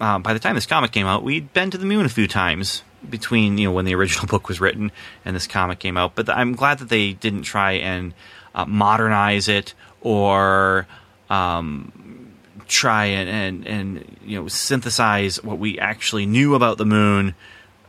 uh, 0.00 0.18
by 0.18 0.32
the 0.32 0.38
time 0.38 0.54
this 0.54 0.66
comic 0.66 0.92
came 0.92 1.06
out, 1.06 1.22
we'd 1.22 1.52
been 1.52 1.70
to 1.70 1.78
the 1.78 1.86
moon 1.86 2.06
a 2.06 2.08
few 2.08 2.26
times 2.26 2.82
between 3.08 3.58
you 3.58 3.68
know 3.68 3.72
when 3.72 3.84
the 3.84 3.94
original 3.94 4.26
book 4.28 4.48
was 4.48 4.60
written 4.60 4.90
and 5.24 5.36
this 5.36 5.46
comic 5.46 5.78
came 5.78 5.96
out. 5.96 6.14
But 6.14 6.28
I'm 6.30 6.54
glad 6.54 6.78
that 6.78 6.88
they 6.88 7.12
didn't 7.12 7.42
try 7.42 7.72
and 7.72 8.14
uh, 8.54 8.64
modernize 8.66 9.48
it 9.48 9.74
or 10.00 10.86
um, 11.30 12.32
try 12.66 13.06
and, 13.06 13.28
and 13.28 13.66
and 13.66 14.18
you 14.24 14.40
know 14.40 14.48
synthesize 14.48 15.42
what 15.42 15.58
we 15.58 15.78
actually 15.78 16.26
knew 16.26 16.54
about 16.54 16.78
the 16.78 16.86
moon 16.86 17.34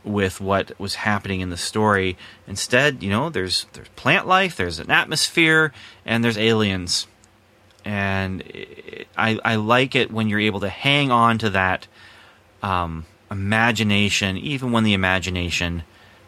with 0.04 0.40
what 0.40 0.78
was 0.78 0.94
happening 0.94 1.40
in 1.40 1.50
the 1.50 1.56
story. 1.56 2.16
Instead, 2.46 3.02
you 3.02 3.10
know, 3.10 3.28
there's 3.28 3.66
there's 3.72 3.88
plant 3.90 4.26
life, 4.26 4.56
there's 4.56 4.78
an 4.78 4.90
atmosphere, 4.90 5.72
and 6.04 6.22
there's 6.22 6.38
aliens. 6.38 7.06
And 7.86 8.42
I 9.16 9.38
I 9.44 9.54
like 9.54 9.94
it 9.94 10.10
when 10.10 10.28
you're 10.28 10.40
able 10.40 10.58
to 10.60 10.68
hang 10.68 11.12
on 11.12 11.38
to 11.38 11.50
that 11.50 11.86
um, 12.60 13.06
imagination, 13.30 14.36
even 14.36 14.72
when 14.72 14.82
the 14.82 14.92
imagination 14.92 15.84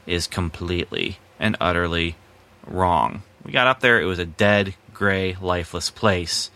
is 0.06 0.28
completely 0.28 1.18
and 1.40 1.56
utterly 1.60 2.14
wrong. 2.64 3.24
We 3.44 3.51
got 3.51 3.66
up 3.66 3.80
there; 3.80 4.01
it 4.01 4.05
was 4.05 4.20
a 4.20 4.24
dead, 4.24 4.76
gray, 4.94 5.36
lifeless 5.40 5.90
place. 5.90 6.52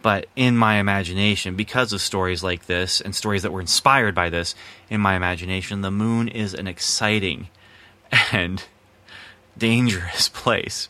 But 0.00 0.26
in 0.34 0.56
my 0.56 0.76
imagination, 0.76 1.54
because 1.54 1.92
of 1.92 2.00
stories 2.00 2.42
like 2.42 2.64
this 2.64 3.02
and 3.02 3.14
stories 3.14 3.42
that 3.42 3.52
were 3.52 3.60
inspired 3.60 4.14
by 4.14 4.30
this, 4.30 4.54
in 4.88 5.02
my 5.02 5.16
imagination, 5.16 5.82
the 5.82 5.90
moon 5.90 6.28
is 6.28 6.54
an 6.54 6.66
exciting 6.66 7.48
and 8.32 8.64
dangerous 9.58 10.30
place. 10.30 10.88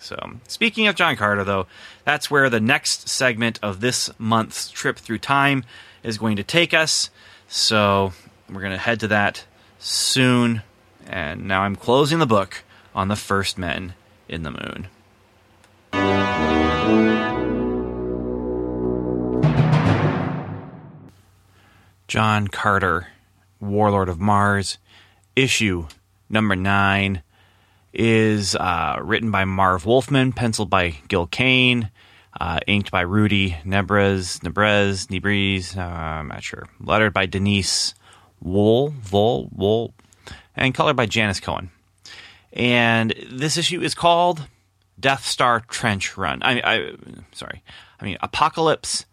So, 0.00 0.16
speaking 0.46 0.86
of 0.86 0.94
John 0.94 1.16
Carter, 1.16 1.44
though, 1.44 1.66
that's 2.04 2.30
where 2.30 2.48
the 2.48 2.60
next 2.60 3.08
segment 3.08 3.58
of 3.62 3.80
this 3.80 4.10
month's 4.18 4.70
trip 4.70 4.96
through 4.96 5.18
time 5.18 5.64
is 6.02 6.18
going 6.18 6.36
to 6.36 6.42
take 6.42 6.72
us. 6.72 7.10
So, 7.48 8.12
we're 8.48 8.60
going 8.60 8.72
to 8.72 8.78
head 8.78 9.00
to 9.00 9.08
that 9.08 9.44
soon. 9.78 10.62
And 11.06 11.46
now 11.48 11.62
I'm 11.62 11.76
closing 11.76 12.18
the 12.18 12.26
book 12.26 12.62
on 12.94 13.08
the 13.08 13.16
first 13.16 13.58
men 13.58 13.94
in 14.28 14.42
the 14.42 14.50
moon. 14.50 14.88
John 22.06 22.48
Carter, 22.48 23.08
Warlord 23.60 24.08
of 24.08 24.18
Mars, 24.18 24.78
issue 25.36 25.86
number 26.30 26.56
nine, 26.56 27.22
is 27.98 28.54
uh, 28.54 28.96
written 29.02 29.32
by 29.32 29.44
Marv 29.44 29.84
Wolfman, 29.84 30.32
penciled 30.32 30.70
by 30.70 30.94
Gil 31.08 31.26
Kane, 31.26 31.90
uh, 32.40 32.60
inked 32.68 32.92
by 32.92 33.00
Rudy 33.00 33.56
Nebres, 33.64 34.38
Nebres, 34.40 35.08
Nebres, 35.08 35.76
uh, 35.76 35.80
I'm 35.80 36.28
not 36.28 36.44
sure, 36.44 36.68
lettered 36.80 37.12
by 37.12 37.26
Denise 37.26 37.94
Wool, 38.40 38.94
Vol, 39.00 39.50
Wool, 39.52 39.94
and 40.54 40.72
colored 40.72 40.94
by 40.94 41.06
Janice 41.06 41.40
Cohen. 41.40 41.70
And 42.52 43.12
this 43.30 43.56
issue 43.56 43.80
is 43.80 43.94
called 43.94 44.46
Death 44.98 45.26
Star 45.26 45.60
Trench 45.60 46.16
Run. 46.16 46.40
I, 46.42 46.60
I 46.60 46.92
sorry, 47.32 47.62
I 48.00 48.04
mean 48.04 48.16
Apocalypse 48.20 49.06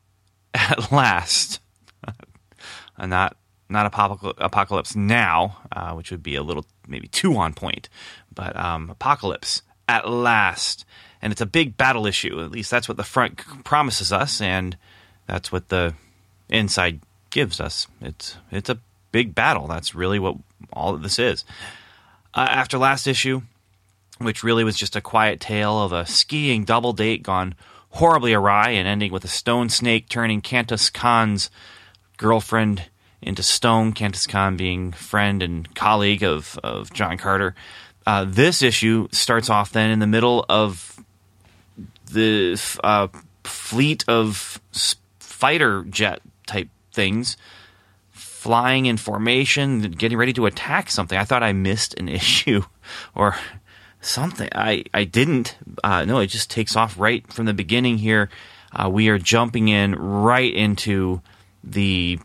at 0.54 0.92
Last 0.92 1.60
uh, 2.06 3.06
not 3.06 3.36
not 3.68 3.86
apocalypse 3.86 4.96
now, 4.96 5.58
uh, 5.72 5.92
which 5.92 6.10
would 6.10 6.22
be 6.22 6.34
a 6.34 6.42
little 6.42 6.66
maybe 6.86 7.08
too 7.08 7.36
on 7.36 7.52
point, 7.54 7.88
but 8.34 8.56
um, 8.56 8.90
apocalypse 8.90 9.62
at 9.88 10.08
last, 10.08 10.84
and 11.20 11.32
it's 11.32 11.40
a 11.40 11.46
big 11.46 11.76
battle 11.76 12.06
issue. 12.06 12.40
At 12.42 12.50
least 12.50 12.70
that's 12.70 12.88
what 12.88 12.96
the 12.96 13.04
front 13.04 13.64
promises 13.64 14.12
us, 14.12 14.40
and 14.40 14.76
that's 15.26 15.52
what 15.52 15.68
the 15.68 15.94
inside 16.48 17.00
gives 17.30 17.60
us. 17.60 17.86
It's 18.00 18.36
it's 18.50 18.70
a 18.70 18.78
big 19.12 19.34
battle. 19.34 19.66
That's 19.66 19.94
really 19.94 20.18
what 20.18 20.36
all 20.72 20.94
of 20.94 21.02
this 21.02 21.18
is. 21.18 21.44
Uh, 22.34 22.46
after 22.50 22.78
last 22.78 23.06
issue, 23.06 23.42
which 24.18 24.42
really 24.42 24.64
was 24.64 24.76
just 24.76 24.96
a 24.96 25.00
quiet 25.00 25.40
tale 25.40 25.82
of 25.82 25.92
a 25.92 26.06
skiing 26.06 26.64
double 26.64 26.92
date 26.92 27.22
gone 27.22 27.54
horribly 27.90 28.34
awry 28.34 28.70
and 28.70 28.86
ending 28.86 29.12
with 29.12 29.24
a 29.24 29.28
stone 29.28 29.68
snake 29.68 30.08
turning 30.08 30.42
Kantos 30.42 30.92
Kan's 30.92 31.50
girlfriend 32.16 32.84
into 33.20 33.42
stone, 33.42 33.92
Kantos 33.92 34.28
Kan 34.28 34.56
being 34.56 34.92
friend 34.92 35.42
and 35.42 35.74
colleague 35.74 36.22
of, 36.22 36.58
of 36.62 36.92
John 36.92 37.18
Carter. 37.18 37.54
Uh, 38.06 38.24
this 38.26 38.62
issue 38.62 39.08
starts 39.12 39.50
off 39.50 39.72
then 39.72 39.90
in 39.90 39.98
the 39.98 40.06
middle 40.06 40.44
of 40.48 40.98
the 42.10 42.60
uh, 42.82 43.08
fleet 43.44 44.04
of 44.08 44.60
fighter 45.18 45.84
jet 45.84 46.20
type 46.46 46.68
things 46.92 47.36
flying 48.38 48.86
in 48.86 48.96
formation, 48.96 49.82
getting 49.90 50.16
ready 50.16 50.32
to 50.32 50.46
attack 50.46 50.90
something. 50.90 51.18
I 51.18 51.24
thought 51.24 51.42
I 51.42 51.52
missed 51.52 51.94
an 51.98 52.08
issue 52.20 52.62
or 53.14 53.36
something. 54.00 54.48
I, 54.54 54.84
I 54.94 55.04
didn't. 55.04 55.58
Uh, 55.82 56.04
no, 56.04 56.20
it 56.20 56.28
just 56.28 56.50
takes 56.50 56.76
off 56.76 56.98
right 56.98 57.30
from 57.32 57.46
the 57.46 57.52
beginning 57.52 57.98
here. 57.98 58.30
Uh, 58.72 58.88
we 58.88 59.08
are 59.08 59.18
jumping 59.18 59.68
in 59.68 59.94
right 59.96 60.54
into 60.54 61.20
the 61.64 62.20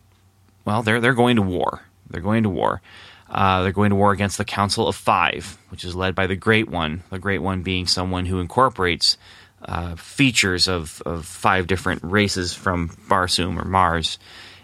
well, 0.65 0.83
they're 0.83 0.99
they're 0.99 1.13
going 1.13 1.35
to 1.37 1.41
war. 1.41 1.81
They're 2.09 2.21
going 2.21 2.43
to 2.43 2.49
war. 2.49 2.81
Uh, 3.29 3.63
they're 3.63 3.71
going 3.71 3.89
to 3.89 3.95
war 3.95 4.11
against 4.11 4.37
the 4.37 4.45
Council 4.45 4.87
of 4.87 4.95
Five, 4.95 5.57
which 5.69 5.83
is 5.83 5.95
led 5.95 6.13
by 6.13 6.27
the 6.27 6.35
Great 6.35 6.69
One. 6.69 7.03
The 7.09 7.19
Great 7.19 7.39
One 7.39 7.63
being 7.63 7.87
someone 7.87 8.25
who 8.25 8.39
incorporates 8.39 9.17
uh, 9.65 9.95
features 9.95 10.67
of, 10.67 11.01
of 11.05 11.25
five 11.25 11.67
different 11.67 12.03
races 12.03 12.53
from 12.53 12.89
Barsoom 13.07 13.59
or 13.59 13.65
Mars 13.65 14.19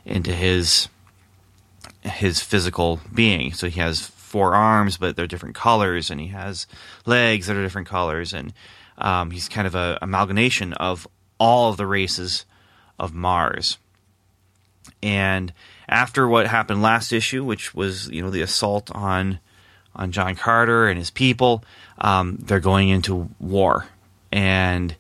into 0.06 0.34
his 0.34 0.90
his 2.02 2.42
physical 2.42 3.00
being. 3.14 3.54
So 3.54 3.70
he 3.70 3.80
has 3.80 4.02
four 4.02 4.54
arms, 4.54 4.98
but 4.98 5.16
they're 5.16 5.28
different 5.28 5.56
colors, 5.56 6.12
and 6.12 6.22
he 6.22 6.28
has 6.28 6.68
legs 7.06 7.48
that 7.48 7.56
are 7.56 7.64
different 7.64 7.88
colors, 7.88 8.34
and 8.34 8.54
um, 8.98 9.32
he's 9.32 9.50
kind 9.50 9.66
of 9.66 9.76
a 9.76 9.98
amalgamation 10.02 10.74
of 10.74 11.08
all 11.40 11.72
of 11.72 11.78
the 11.78 11.88
races 11.88 12.46
of 13.00 13.14
Mars. 13.14 13.78
And 15.02 15.54
after 15.90 16.28
what 16.28 16.48
happened 16.48 16.82
last 16.82 17.12
issue, 17.12 17.44
which 17.44 17.74
was 17.74 18.10
you 18.10 18.22
know 18.22 18.30
the 18.30 18.42
assault 18.42 18.90
on 18.92 19.40
on 19.96 20.12
John 20.12 20.36
Carter 20.36 20.88
and 20.88 20.98
his 20.98 21.10
people, 21.10 21.64
um, 21.98 22.38
they're 22.38 22.60
going 22.60 22.90
into 22.90 23.30
war, 23.40 23.88
and 24.32 24.96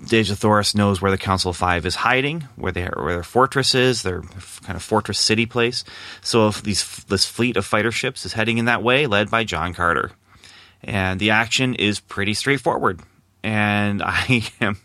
Dejah 0.00 0.36
Thoris 0.36 0.74
knows 0.74 1.02
where 1.02 1.10
the 1.10 1.18
Council 1.18 1.50
of 1.50 1.56
Five 1.56 1.84
is 1.84 1.96
hiding, 1.96 2.42
where 2.54 2.72
they 2.72 2.84
where 2.84 3.14
their 3.14 3.22
fortress 3.24 3.74
is, 3.74 4.02
their 4.02 4.22
kind 4.62 4.76
of 4.76 4.82
fortress 4.82 5.18
city 5.18 5.44
place. 5.44 5.84
So 6.22 6.48
if 6.48 6.62
these 6.62 7.04
this 7.04 7.26
fleet 7.26 7.56
of 7.56 7.66
fighter 7.66 7.90
ships 7.90 8.24
is 8.24 8.32
heading 8.32 8.58
in 8.58 8.66
that 8.66 8.82
way, 8.82 9.06
led 9.06 9.28
by 9.28 9.42
John 9.42 9.74
Carter, 9.74 10.12
and 10.82 11.18
the 11.18 11.30
action 11.30 11.74
is 11.74 11.98
pretty 11.98 12.34
straightforward. 12.34 13.00
And 13.42 14.02
I 14.06 14.44
am 14.60 14.78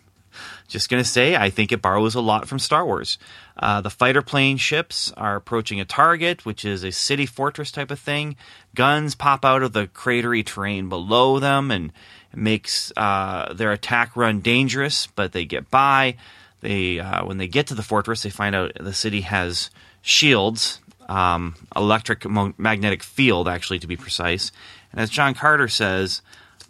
just 0.73 0.89
going 0.89 1.01
to 1.01 1.09
say, 1.09 1.35
I 1.35 1.51
think 1.51 1.71
it 1.71 1.81
borrows 1.81 2.15
a 2.15 2.21
lot 2.21 2.47
from 2.47 2.59
Star 2.59 2.83
Wars. 2.83 3.19
Uh, 3.55 3.79
the 3.79 3.91
fighter 3.91 4.23
plane 4.23 4.57
ships 4.57 5.13
are 5.15 5.35
approaching 5.35 5.79
a 5.79 5.85
target, 5.85 6.45
which 6.45 6.65
is 6.65 6.83
a 6.83 6.91
city 6.91 7.27
fortress 7.27 7.71
type 7.71 7.91
of 7.91 7.99
thing. 7.99 8.35
Guns 8.73 9.13
pop 9.13 9.45
out 9.45 9.61
of 9.61 9.73
the 9.73 9.87
cratery 9.87 10.43
terrain 10.43 10.89
below 10.89 11.39
them 11.39 11.69
and 11.69 11.93
makes 12.35 12.91
uh, 12.97 13.53
their 13.53 13.71
attack 13.71 14.17
run 14.17 14.41
dangerous, 14.41 15.07
but 15.07 15.31
they 15.31 15.45
get 15.45 15.69
by. 15.69 16.15
They 16.61 16.99
uh, 16.99 17.23
when 17.25 17.37
they 17.37 17.47
get 17.47 17.67
to 17.67 17.75
the 17.75 17.83
fortress, 17.83 18.23
they 18.23 18.31
find 18.31 18.55
out 18.55 18.71
the 18.79 18.93
city 18.93 19.21
has 19.21 19.69
shields, 20.01 20.81
um, 21.07 21.55
electric 21.75 22.27
magnetic 22.57 23.03
field, 23.03 23.47
actually 23.47 23.79
to 23.79 23.87
be 23.87 23.95
precise. 23.95 24.51
And 24.91 24.99
as 24.99 25.11
John 25.11 25.35
Carter 25.35 25.67
says, 25.67 26.21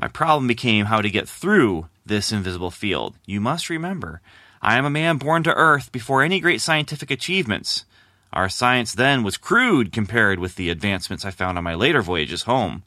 my 0.04 0.10
problem 0.10 0.48
became 0.48 0.88
how 0.88 1.00
to 1.02 1.10
get 1.10 1.30
through 1.30 1.88
this 2.06 2.34
invisible 2.34 2.72
field. 2.72 3.16
You 3.26 3.40
must 3.40 3.70
remember, 3.70 4.20
I 4.62 4.78
am 4.78 4.84
a 4.84 4.90
man 4.90 5.16
born 5.16 5.44
to 5.44 5.54
Earth 5.54 5.94
before 5.94 6.22
any 6.22 6.42
great 6.42 6.60
scientific 6.60 7.10
achievements. 7.10 7.86
Our 8.34 8.50
science 8.50 8.94
then 8.94 9.24
was 9.24 9.38
crude 9.38 9.94
compared 9.94 10.40
with 10.40 10.56
the 10.56 10.70
advancements 10.70 11.24
I 11.24 11.32
found 11.32 11.58
on 11.58 11.64
my 11.64 11.74
later 11.74 12.02
voyages 12.02 12.42
home. 12.42 12.84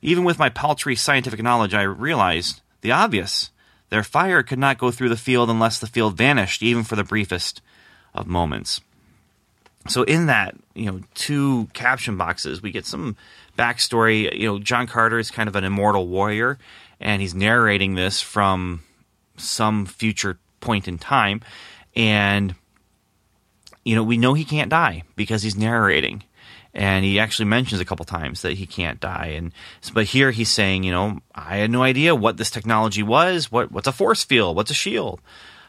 Even 0.00 0.24
with 0.24 0.40
my 0.40 0.48
paltry 0.48 0.96
scientific 0.96 1.40
knowledge, 1.40 1.74
I 1.74 1.82
realized 1.82 2.60
the 2.80 2.90
obvious. 2.90 3.52
Their 3.90 4.02
fire 4.02 4.42
could 4.42 4.58
not 4.58 4.78
go 4.78 4.90
through 4.90 5.10
the 5.10 5.16
field 5.16 5.48
unless 5.48 5.78
the 5.78 5.86
field 5.86 6.16
vanished, 6.16 6.60
even 6.60 6.82
for 6.82 6.96
the 6.96 7.04
briefest 7.04 7.62
of 8.14 8.26
moments. 8.26 8.80
So, 9.86 10.02
in 10.02 10.26
that, 10.26 10.56
you 10.74 10.90
know, 10.90 11.00
two 11.14 11.68
caption 11.72 12.16
boxes, 12.16 12.62
we 12.62 12.72
get 12.72 12.86
some 12.86 13.16
backstory. 13.56 14.36
You 14.38 14.46
know, 14.46 14.58
John 14.58 14.86
Carter 14.86 15.18
is 15.18 15.30
kind 15.30 15.48
of 15.48 15.56
an 15.56 15.64
immortal 15.64 16.08
warrior, 16.08 16.58
and 17.00 17.22
he's 17.22 17.34
narrating 17.34 17.94
this 17.94 18.20
from 18.20 18.82
some 19.36 19.86
future 19.86 20.38
point 20.60 20.88
in 20.88 20.98
time. 20.98 21.40
And 21.94 22.54
you 23.84 23.96
know 23.96 24.02
we 24.02 24.16
know 24.16 24.34
he 24.34 24.44
can't 24.44 24.70
die 24.70 25.02
because 25.16 25.42
he's 25.42 25.56
narrating. 25.56 26.24
And 26.74 27.04
he 27.04 27.20
actually 27.20 27.44
mentions 27.46 27.82
a 27.82 27.84
couple 27.84 28.06
times 28.06 28.40
that 28.42 28.54
he 28.54 28.64
can't 28.64 28.98
die. 28.98 29.34
And 29.36 29.52
but 29.92 30.06
here 30.06 30.30
he's 30.30 30.50
saying 30.50 30.84
you 30.84 30.92
know 30.92 31.20
i 31.34 31.58
had 31.58 31.70
no 31.70 31.82
idea 31.82 32.14
what 32.14 32.38
this 32.38 32.50
technology 32.50 33.02
was. 33.02 33.52
What 33.52 33.70
what's 33.70 33.88
a 33.88 33.92
force 33.92 34.24
field? 34.24 34.56
What's 34.56 34.70
a 34.70 34.74
shield? 34.74 35.20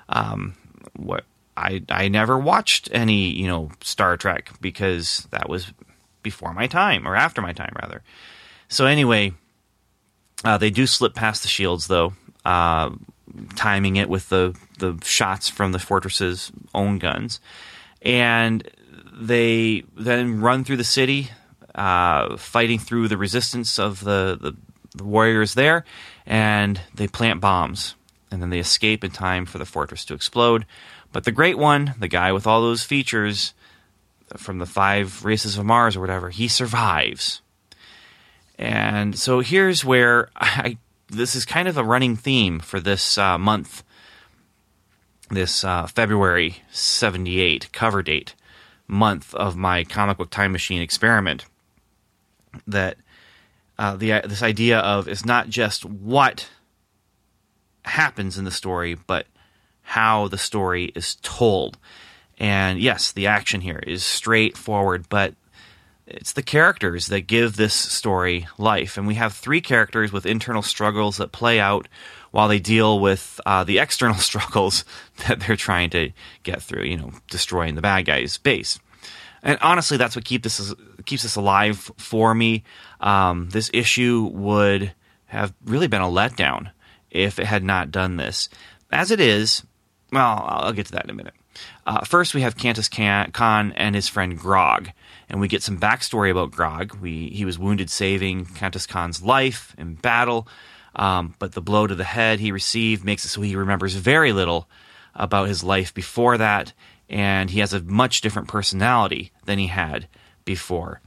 Um, 0.07 0.53
what 0.95 1.25
i 1.55 1.83
i 1.89 2.07
never 2.07 2.37
watched 2.37 2.89
any 2.91 3.29
you 3.29 3.47
know 3.47 3.69
star 3.81 4.17
trek 4.17 4.51
because 4.61 5.27
that 5.31 5.49
was 5.49 5.71
before 6.23 6.53
my 6.53 6.65
time 6.65 7.07
or 7.07 7.15
after 7.15 7.41
my 7.41 7.53
time 7.53 7.73
rather 7.81 8.01
so 8.67 8.85
anyway 8.85 9.33
uh, 10.43 10.57
they 10.57 10.69
do 10.69 10.85
slip 10.85 11.13
past 11.13 11.41
the 11.41 11.47
shields, 11.47 11.87
though, 11.87 12.13
uh, 12.45 12.91
timing 13.55 13.95
it 13.95 14.09
with 14.09 14.29
the 14.29 14.55
the 14.79 14.97
shots 15.03 15.49
from 15.49 15.71
the 15.71 15.79
fortress's 15.79 16.51
own 16.73 16.99
guns, 16.99 17.39
and 18.01 18.67
they 19.13 19.83
then 19.95 20.41
run 20.41 20.63
through 20.63 20.77
the 20.77 20.83
city 20.83 21.29
uh, 21.75 22.35
fighting 22.37 22.79
through 22.79 23.07
the 23.07 23.17
resistance 23.17 23.79
of 23.79 24.03
the, 24.03 24.37
the, 24.39 24.55
the 24.97 25.03
warriors 25.03 25.53
there, 25.53 25.85
and 26.25 26.81
they 26.93 27.07
plant 27.07 27.39
bombs. 27.39 27.95
And 28.29 28.41
then 28.41 28.49
they 28.49 28.59
escape 28.59 29.03
in 29.03 29.11
time 29.11 29.45
for 29.45 29.59
the 29.59 29.65
fortress 29.65 30.03
to 30.05 30.15
explode. 30.15 30.65
But 31.11 31.23
the 31.23 31.31
Great 31.31 31.57
One, 31.57 31.93
the 31.99 32.07
guy 32.07 32.31
with 32.31 32.47
all 32.47 32.61
those 32.61 32.83
features 32.83 33.53
from 34.37 34.59
the 34.59 34.65
five 34.65 35.23
races 35.25 35.57
of 35.57 35.65
Mars 35.65 35.95
or 35.95 36.01
whatever, 36.01 36.29
he 36.29 36.47
survives. 36.47 37.41
And 38.57 39.17
so 39.17 39.39
here's 39.39 39.83
where 39.83 40.29
I 40.35 40.77
this 41.07 41.35
is 41.35 41.45
kind 41.45 41.67
of 41.67 41.77
a 41.77 41.83
running 41.83 42.15
theme 42.15 42.59
for 42.59 42.79
this 42.79 43.17
uh, 43.17 43.37
month, 43.37 43.83
this 45.29 45.63
uh, 45.63 45.87
February 45.87 46.57
78 46.71 47.71
cover 47.71 48.01
date 48.01 48.35
month 48.87 49.33
of 49.35 49.55
my 49.55 49.83
comic 49.83 50.17
book 50.17 50.29
time 50.29 50.51
machine 50.51 50.81
experiment. 50.81 51.45
That 52.67 52.97
uh, 53.79 53.95
the 53.95 54.21
this 54.25 54.43
idea 54.43 54.79
of 54.79 55.07
it's 55.07 55.25
not 55.25 55.49
just 55.49 55.85
what 55.85 56.49
happens 57.85 58.37
in 58.37 58.45
the 58.45 58.51
story, 58.51 58.95
but 58.95 59.27
how 59.81 60.27
the 60.27 60.37
story 60.37 60.91
is 60.95 61.15
told. 61.21 61.77
And 62.39 62.79
yes, 62.79 63.11
the 63.11 63.27
action 63.27 63.61
here 63.61 63.81
is 63.85 64.03
straightforward, 64.03 65.07
but 65.09 65.35
it's 66.07 66.33
the 66.33 66.43
characters 66.43 67.07
that 67.07 67.27
give 67.27 67.55
this 67.55 67.73
story 67.73 68.47
life. 68.57 68.97
And 68.97 69.07
we 69.07 69.15
have 69.15 69.33
three 69.33 69.61
characters 69.61 70.11
with 70.11 70.25
internal 70.25 70.61
struggles 70.61 71.17
that 71.17 71.31
play 71.31 71.59
out 71.59 71.87
while 72.31 72.47
they 72.47 72.59
deal 72.59 72.99
with 72.99 73.39
uh, 73.45 73.63
the 73.63 73.79
external 73.79 74.15
struggles 74.17 74.83
that 75.27 75.39
they're 75.39 75.55
trying 75.55 75.89
to 75.91 76.11
get 76.43 76.61
through, 76.61 76.83
you 76.83 76.97
know, 76.97 77.11
destroying 77.29 77.75
the 77.75 77.81
bad 77.81 78.05
guy's 78.05 78.37
base. 78.37 78.79
And 79.43 79.57
honestly, 79.61 79.97
that's 79.97 80.15
what 80.15 80.25
keep 80.25 80.43
this 80.43 80.73
keeps 81.05 81.23
this 81.23 81.35
alive 81.35 81.91
for 81.97 82.33
me. 82.33 82.63
Um, 83.01 83.49
this 83.49 83.69
issue 83.73 84.29
would 84.33 84.93
have 85.25 85.53
really 85.65 85.87
been 85.87 86.01
a 86.01 86.07
letdown 86.07 86.71
if 87.11 87.39
it 87.39 87.45
had 87.45 87.63
not 87.63 87.91
done 87.91 88.15
this. 88.15 88.47
As 88.91 89.11
it 89.11 89.19
is, 89.19 89.63
well, 90.11 90.45
I'll 90.47 90.73
get 90.73 90.85
to 90.87 90.91
that 90.93 91.03
in 91.03 91.09
a 91.09 91.13
minute. 91.13 91.33
Uh, 91.85 92.03
first, 92.05 92.33
we 92.33 92.41
have 92.41 92.55
Kantos 92.55 92.89
Kan 92.89 93.73
and 93.73 93.95
his 93.95 94.07
friend 94.07 94.37
Grog, 94.37 94.89
and 95.29 95.39
we 95.39 95.47
get 95.47 95.63
some 95.63 95.79
backstory 95.79 96.31
about 96.31 96.51
Grog. 96.51 96.95
We, 96.95 97.29
he 97.29 97.45
was 97.45 97.59
wounded 97.59 97.89
saving 97.89 98.45
Kantos 98.45 98.87
Kan's 98.87 99.21
life 99.21 99.75
in 99.77 99.95
battle, 99.95 100.47
um, 100.95 101.35
but 101.39 101.53
the 101.53 101.61
blow 101.61 101.87
to 101.87 101.95
the 101.95 102.03
head 102.03 102.39
he 102.39 102.51
received 102.51 103.03
makes 103.03 103.25
it 103.25 103.29
so 103.29 103.41
he 103.41 103.55
remembers 103.55 103.95
very 103.95 104.31
little 104.31 104.67
about 105.15 105.47
his 105.47 105.63
life 105.63 105.93
before 105.93 106.37
that, 106.37 106.73
and 107.09 107.49
he 107.49 107.59
has 107.59 107.73
a 107.73 107.81
much 107.81 108.21
different 108.21 108.47
personality 108.47 109.31
than 109.45 109.59
he 109.59 109.67
had 109.67 110.07
before. 110.45 111.01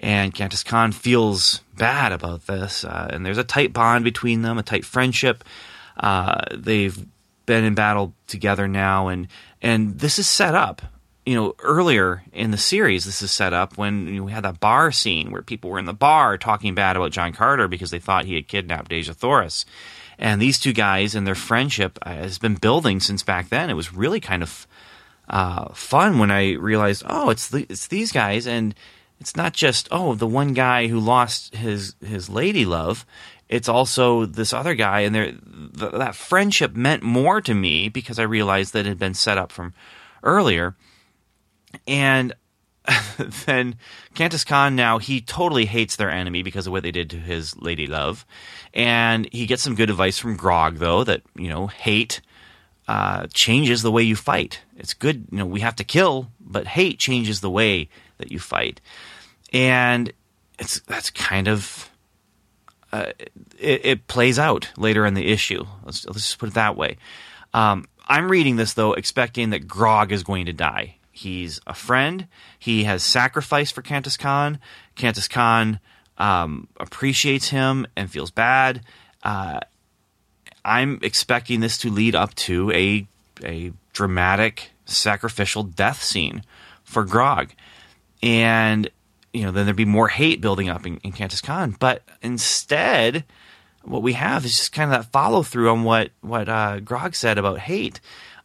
And 0.00 0.34
Kantos 0.34 0.64
Kan 0.64 0.92
feels 0.92 1.62
bad 1.76 2.12
about 2.12 2.46
this, 2.46 2.84
uh, 2.84 3.08
and 3.10 3.24
there's 3.24 3.38
a 3.38 3.44
tight 3.44 3.72
bond 3.72 4.04
between 4.04 4.42
them, 4.42 4.58
a 4.58 4.62
tight 4.62 4.84
friendship. 4.84 5.44
Uh, 5.96 6.42
they've 6.54 7.06
been 7.44 7.64
in 7.64 7.74
battle 7.74 8.14
together 8.26 8.66
now, 8.68 9.08
and 9.08 9.28
and 9.62 9.98
this 9.98 10.18
is 10.18 10.26
set 10.28 10.54
up. 10.54 10.82
You 11.26 11.34
know, 11.34 11.54
earlier 11.58 12.24
in 12.32 12.50
the 12.50 12.56
series, 12.58 13.04
this 13.04 13.22
is 13.22 13.30
set 13.30 13.52
up 13.52 13.76
when 13.76 14.06
you 14.06 14.14
know, 14.14 14.24
we 14.24 14.32
had 14.32 14.44
that 14.44 14.58
bar 14.58 14.90
scene 14.90 15.30
where 15.30 15.42
people 15.42 15.70
were 15.70 15.78
in 15.78 15.84
the 15.84 15.92
bar 15.92 16.38
talking 16.38 16.74
bad 16.74 16.96
about 16.96 17.12
John 17.12 17.32
Carter 17.32 17.68
because 17.68 17.90
they 17.90 17.98
thought 17.98 18.24
he 18.24 18.34
had 18.34 18.48
kidnapped 18.48 18.90
Dejah 18.90 19.14
Thoris. 19.14 19.66
And 20.18 20.40
these 20.40 20.58
two 20.58 20.72
guys 20.72 21.14
and 21.14 21.26
their 21.26 21.34
friendship 21.34 21.98
uh, 22.02 22.10
has 22.14 22.38
been 22.38 22.54
building 22.54 23.00
since 23.00 23.22
back 23.22 23.48
then. 23.48 23.70
It 23.70 23.74
was 23.74 23.94
really 23.94 24.20
kind 24.20 24.42
of 24.42 24.66
uh, 25.28 25.72
fun 25.72 26.18
when 26.18 26.30
I 26.30 26.54
realized, 26.54 27.04
oh, 27.06 27.30
it's 27.30 27.48
the, 27.48 27.66
it's 27.68 27.86
these 27.86 28.12
guys, 28.12 28.46
and 28.46 28.74
it's 29.20 29.36
not 29.36 29.52
just 29.52 29.86
oh 29.90 30.14
the 30.14 30.26
one 30.26 30.54
guy 30.54 30.88
who 30.88 30.98
lost 30.98 31.54
his 31.54 31.94
his 32.04 32.28
lady 32.28 32.64
love 32.64 33.06
it's 33.50 33.68
also 33.68 34.26
this 34.26 34.52
other 34.52 34.74
guy, 34.74 35.00
and 35.00 35.12
there 35.14 35.32
th- 35.32 35.92
that 35.92 36.14
friendship 36.14 36.76
meant 36.76 37.02
more 37.02 37.40
to 37.40 37.52
me 37.52 37.88
because 37.88 38.20
I 38.20 38.22
realized 38.22 38.72
that 38.72 38.86
it 38.86 38.88
had 38.88 38.98
been 38.98 39.14
set 39.14 39.38
up 39.38 39.50
from 39.50 39.74
earlier. 40.22 40.76
And 41.86 42.32
then 43.46 43.74
Kantos 44.14 44.46
Kan 44.46 44.76
now 44.76 44.98
he 44.98 45.20
totally 45.20 45.66
hates 45.66 45.96
their 45.96 46.10
enemy 46.10 46.44
because 46.44 46.68
of 46.68 46.72
what 46.72 46.84
they 46.84 46.92
did 46.92 47.10
to 47.10 47.16
his 47.16 47.56
lady 47.60 47.88
love, 47.88 48.24
and 48.72 49.28
he 49.32 49.46
gets 49.46 49.62
some 49.62 49.74
good 49.74 49.90
advice 49.90 50.18
from 50.18 50.36
Grog 50.36 50.76
though 50.76 51.02
that 51.02 51.22
you 51.34 51.48
know 51.48 51.66
hate 51.66 52.20
uh, 52.86 53.26
changes 53.34 53.82
the 53.82 53.90
way 53.90 54.02
you 54.02 54.16
fight. 54.16 54.60
It's 54.76 54.94
good, 54.94 55.26
you 55.30 55.38
know, 55.38 55.46
we 55.46 55.60
have 55.60 55.76
to 55.76 55.84
kill, 55.84 56.30
but 56.40 56.66
hate 56.66 56.98
changes 56.98 57.40
the 57.40 57.50
way 57.50 57.88
that 58.18 58.32
you 58.32 58.38
fight, 58.38 58.80
and 59.52 60.12
it's 60.58 60.80
that's 60.80 61.10
kind 61.10 61.48
of 61.48 61.89
uh, 62.92 63.12
it, 63.58 63.84
it, 63.84 64.06
plays 64.06 64.38
out 64.38 64.70
later 64.76 65.06
in 65.06 65.14
the 65.14 65.30
issue. 65.30 65.64
Let's, 65.84 66.04
let's 66.06 66.20
just 66.20 66.38
put 66.38 66.48
it 66.48 66.54
that 66.54 66.76
way. 66.76 66.96
Um, 67.54 67.86
I'm 68.08 68.30
reading 68.30 68.56
this 68.56 68.72
though, 68.72 68.94
expecting 68.94 69.50
that 69.50 69.68
Grog 69.68 70.12
is 70.12 70.22
going 70.22 70.46
to 70.46 70.52
die. 70.52 70.96
He's 71.12 71.60
a 71.66 71.74
friend. 71.74 72.26
He 72.58 72.84
has 72.84 73.02
sacrificed 73.02 73.74
for 73.74 73.82
Kantos 73.82 74.18
Kan. 74.18 74.58
Kantos 74.96 75.28
Kan 75.28 75.78
um, 76.18 76.68
appreciates 76.78 77.48
him 77.48 77.86
and 77.96 78.10
feels 78.10 78.30
bad. 78.30 78.82
Uh, 79.22 79.60
I'm 80.64 80.98
expecting 81.02 81.60
this 81.60 81.78
to 81.78 81.90
lead 81.90 82.14
up 82.14 82.34
to 82.36 82.70
a 82.72 83.06
a 83.44 83.72
dramatic 83.92 84.70
sacrificial 84.84 85.62
death 85.62 86.02
scene 86.02 86.42
for 86.84 87.04
Grog, 87.04 87.52
and 88.22 88.90
you 89.32 89.44
know, 89.44 89.50
then 89.50 89.66
there'd 89.66 89.76
be 89.76 89.84
more 89.84 90.08
hate 90.08 90.40
building 90.40 90.68
up 90.68 90.86
in, 90.86 90.96
in 90.98 91.12
Kantos 91.12 91.42
Kan. 91.42 91.76
But 91.78 92.02
instead, 92.22 93.24
what 93.82 94.02
we 94.02 94.14
have 94.14 94.44
is 94.44 94.56
just 94.56 94.72
kind 94.72 94.92
of 94.92 94.98
that 94.98 95.12
follow 95.12 95.42
through 95.42 95.70
on 95.70 95.84
what 95.84 96.10
what 96.20 96.48
uh, 96.48 96.80
Grog 96.80 97.14
said 97.14 97.38
about 97.38 97.58
hate. 97.58 98.00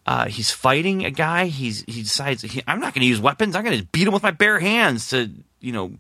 Uh, 0.06 0.28
he's 0.28 0.52
fighting 0.52 1.04
a 1.04 1.12
guy. 1.12 1.46
He's 1.46 1.84
he 1.88 2.04
decides 2.04 2.44
he, 2.44 2.62
I'm 2.68 2.80
not 2.80 2.94
going 2.94 3.02
to 3.02 3.08
use 3.08 3.20
weapons. 3.20 3.56
I'm 3.56 3.64
going 3.64 3.80
to 3.80 3.86
beat 3.86 4.08
him 4.08 4.14
with 4.14 4.24
my 4.24 4.32
bare 4.32 4.60
hands 4.60 5.10
to 5.10 5.32
you 5.60 5.72
know 5.72 5.94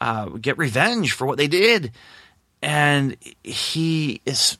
uh, 0.00 0.26
get 0.26 0.58
revenge 0.58 1.12
for 1.12 1.26
what 1.26 1.38
they 1.38 1.48
did. 1.48 1.92
And 2.62 3.16
he 3.44 4.20
is 4.26 4.58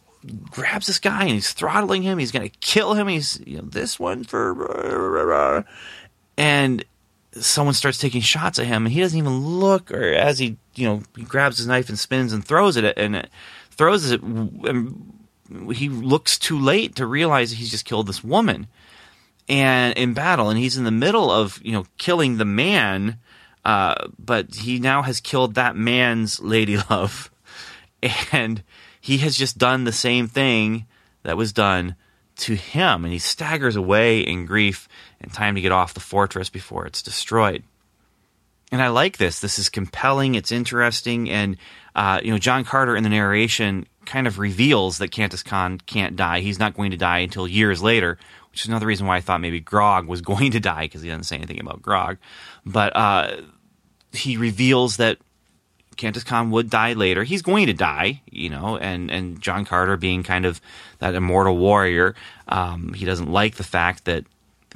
grabs 0.50 0.86
this 0.86 0.98
guy 0.98 1.22
and 1.22 1.30
he's 1.30 1.52
throttling 1.52 2.02
him. 2.02 2.18
He's 2.18 2.32
going 2.32 2.48
to 2.48 2.56
kill 2.58 2.94
him. 2.94 3.08
He's 3.08 3.40
you 3.44 3.58
know 3.58 3.64
this 3.64 3.98
one 3.98 4.24
for 4.24 5.64
and 6.38 6.84
someone 7.40 7.74
starts 7.74 7.98
taking 7.98 8.20
shots 8.20 8.58
at 8.58 8.66
him 8.66 8.86
and 8.86 8.92
he 8.92 9.00
doesn't 9.00 9.18
even 9.18 9.38
look 9.38 9.90
or 9.90 10.12
as 10.12 10.38
he 10.38 10.56
you 10.74 10.86
know 10.86 11.02
he 11.16 11.22
grabs 11.22 11.58
his 11.58 11.66
knife 11.66 11.88
and 11.88 11.98
spins 11.98 12.32
and 12.32 12.44
throws 12.44 12.76
it 12.76 12.96
and 12.96 13.16
it 13.16 13.30
throws 13.70 14.10
it 14.10 14.22
and 14.22 15.12
he 15.72 15.88
looks 15.88 16.38
too 16.38 16.58
late 16.58 16.96
to 16.96 17.06
realize 17.06 17.50
he's 17.50 17.70
just 17.70 17.84
killed 17.84 18.06
this 18.06 18.24
woman 18.24 18.66
and 19.48 19.96
in 19.96 20.14
battle 20.14 20.48
and 20.48 20.58
he's 20.58 20.76
in 20.76 20.84
the 20.84 20.90
middle 20.90 21.30
of 21.30 21.60
you 21.62 21.72
know 21.72 21.86
killing 21.98 22.38
the 22.38 22.44
man 22.44 23.18
uh, 23.64 24.06
but 24.18 24.54
he 24.54 24.78
now 24.78 25.02
has 25.02 25.20
killed 25.20 25.54
that 25.54 25.76
man's 25.76 26.40
lady 26.40 26.78
love 26.90 27.30
and 28.32 28.62
he 29.00 29.18
has 29.18 29.36
just 29.36 29.58
done 29.58 29.84
the 29.84 29.92
same 29.92 30.26
thing 30.26 30.86
that 31.22 31.36
was 31.36 31.52
done 31.52 31.96
to 32.36 32.54
him 32.54 33.04
and 33.04 33.12
he 33.12 33.18
staggers 33.18 33.76
away 33.76 34.20
in 34.20 34.46
grief 34.46 34.88
and 35.20 35.32
time 35.32 35.54
to 35.54 35.60
get 35.60 35.72
off 35.72 35.94
the 35.94 36.00
fortress 36.00 36.50
before 36.50 36.86
it's 36.86 37.02
destroyed. 37.02 37.62
And 38.72 38.82
I 38.82 38.88
like 38.88 39.16
this. 39.16 39.40
This 39.40 39.58
is 39.58 39.68
compelling. 39.68 40.34
It's 40.34 40.50
interesting, 40.50 41.30
and 41.30 41.56
uh, 41.94 42.20
you 42.22 42.32
know, 42.32 42.38
John 42.38 42.64
Carter 42.64 42.96
in 42.96 43.04
the 43.04 43.08
narration 43.08 43.86
kind 44.04 44.26
of 44.26 44.38
reveals 44.38 44.98
that 44.98 45.10
Kantos 45.10 45.44
Kan 45.44 45.78
can't 45.78 46.16
die. 46.16 46.40
He's 46.40 46.58
not 46.58 46.74
going 46.74 46.90
to 46.90 46.96
die 46.96 47.18
until 47.18 47.46
years 47.46 47.82
later, 47.82 48.18
which 48.50 48.62
is 48.62 48.68
another 48.68 48.86
reason 48.86 49.06
why 49.06 49.16
I 49.16 49.20
thought 49.20 49.40
maybe 49.40 49.60
Grog 49.60 50.06
was 50.06 50.20
going 50.22 50.50
to 50.52 50.60
die 50.60 50.84
because 50.84 51.02
he 51.02 51.08
doesn't 51.08 51.24
say 51.24 51.36
anything 51.36 51.60
about 51.60 51.82
Grog. 51.82 52.18
But 52.64 52.96
uh, 52.96 53.36
he 54.12 54.36
reveals 54.36 54.96
that 54.96 55.18
Kantos 55.96 56.24
Kan 56.24 56.50
would 56.50 56.70
die 56.70 56.92
later. 56.92 57.24
He's 57.24 57.42
going 57.42 57.66
to 57.66 57.72
die, 57.72 58.22
you 58.30 58.50
know, 58.50 58.76
and, 58.76 59.10
and 59.10 59.40
John 59.40 59.64
Carter 59.64 59.96
being 59.96 60.22
kind 60.22 60.44
of 60.44 60.60
that 60.98 61.14
immortal 61.14 61.56
warrior, 61.56 62.14
um, 62.48 62.92
he 62.92 63.04
doesn't 63.04 63.30
like 63.30 63.56
the 63.56 63.64
fact 63.64 64.04
that 64.04 64.24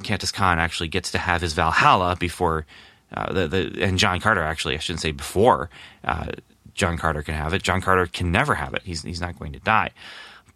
Kantos 0.01 0.33
Kan 0.33 0.59
actually 0.59 0.89
gets 0.89 1.11
to 1.11 1.17
have 1.17 1.41
his 1.41 1.53
Valhalla 1.53 2.15
before 2.19 2.65
uh, 3.13 3.31
the, 3.33 3.47
the 3.47 3.83
and 3.83 3.97
John 3.97 4.19
Carter 4.19 4.41
actually 4.43 4.75
I 4.75 4.79
shouldn't 4.79 5.01
say 5.01 5.11
before 5.11 5.69
uh, 6.03 6.27
John 6.73 6.97
Carter 6.97 7.21
can 7.21 7.35
have 7.35 7.53
it. 7.53 7.63
John 7.63 7.81
Carter 7.81 8.07
can 8.07 8.31
never 8.31 8.55
have 8.55 8.73
it. 8.73 8.83
He's 8.83 9.03
he's 9.03 9.21
not 9.21 9.37
going 9.37 9.53
to 9.53 9.59
die. 9.59 9.91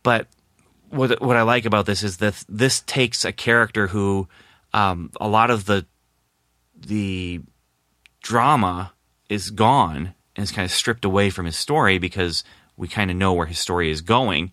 But 0.03 0.27
what 0.89 1.21
what 1.21 1.35
I 1.35 1.41
like 1.41 1.65
about 1.65 1.85
this 1.85 2.03
is 2.03 2.17
that 2.17 2.43
this 2.47 2.81
takes 2.81 3.25
a 3.25 3.31
character 3.31 3.87
who 3.87 4.27
um, 4.73 5.11
a 5.19 5.27
lot 5.27 5.51
of 5.51 5.65
the 5.65 5.85
the 6.75 7.41
drama 8.21 8.93
is 9.29 9.49
gone 9.49 10.13
and 10.35 10.43
is 10.43 10.51
kind 10.51 10.65
of 10.65 10.71
stripped 10.71 11.05
away 11.05 11.29
from 11.29 11.45
his 11.45 11.55
story 11.55 11.97
because 11.97 12.43
we 12.77 12.87
kind 12.87 13.09
of 13.09 13.17
know 13.17 13.33
where 13.33 13.45
his 13.45 13.59
story 13.59 13.89
is 13.89 14.01
going. 14.01 14.51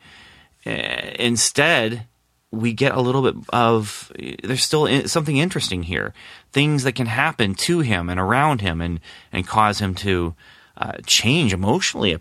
Uh, 0.64 0.70
instead, 1.18 2.06
we 2.52 2.72
get 2.72 2.94
a 2.94 3.00
little 3.00 3.22
bit 3.22 3.34
of 3.52 4.12
there's 4.44 4.62
still 4.62 5.08
something 5.08 5.38
interesting 5.38 5.82
here, 5.82 6.14
things 6.52 6.84
that 6.84 6.92
can 6.92 7.06
happen 7.06 7.54
to 7.54 7.80
him 7.80 8.08
and 8.08 8.20
around 8.20 8.60
him, 8.60 8.80
and 8.80 9.00
and 9.32 9.46
cause 9.46 9.80
him 9.80 9.94
to 9.96 10.34
uh, 10.76 10.98
change 11.06 11.52
emotionally. 11.52 12.16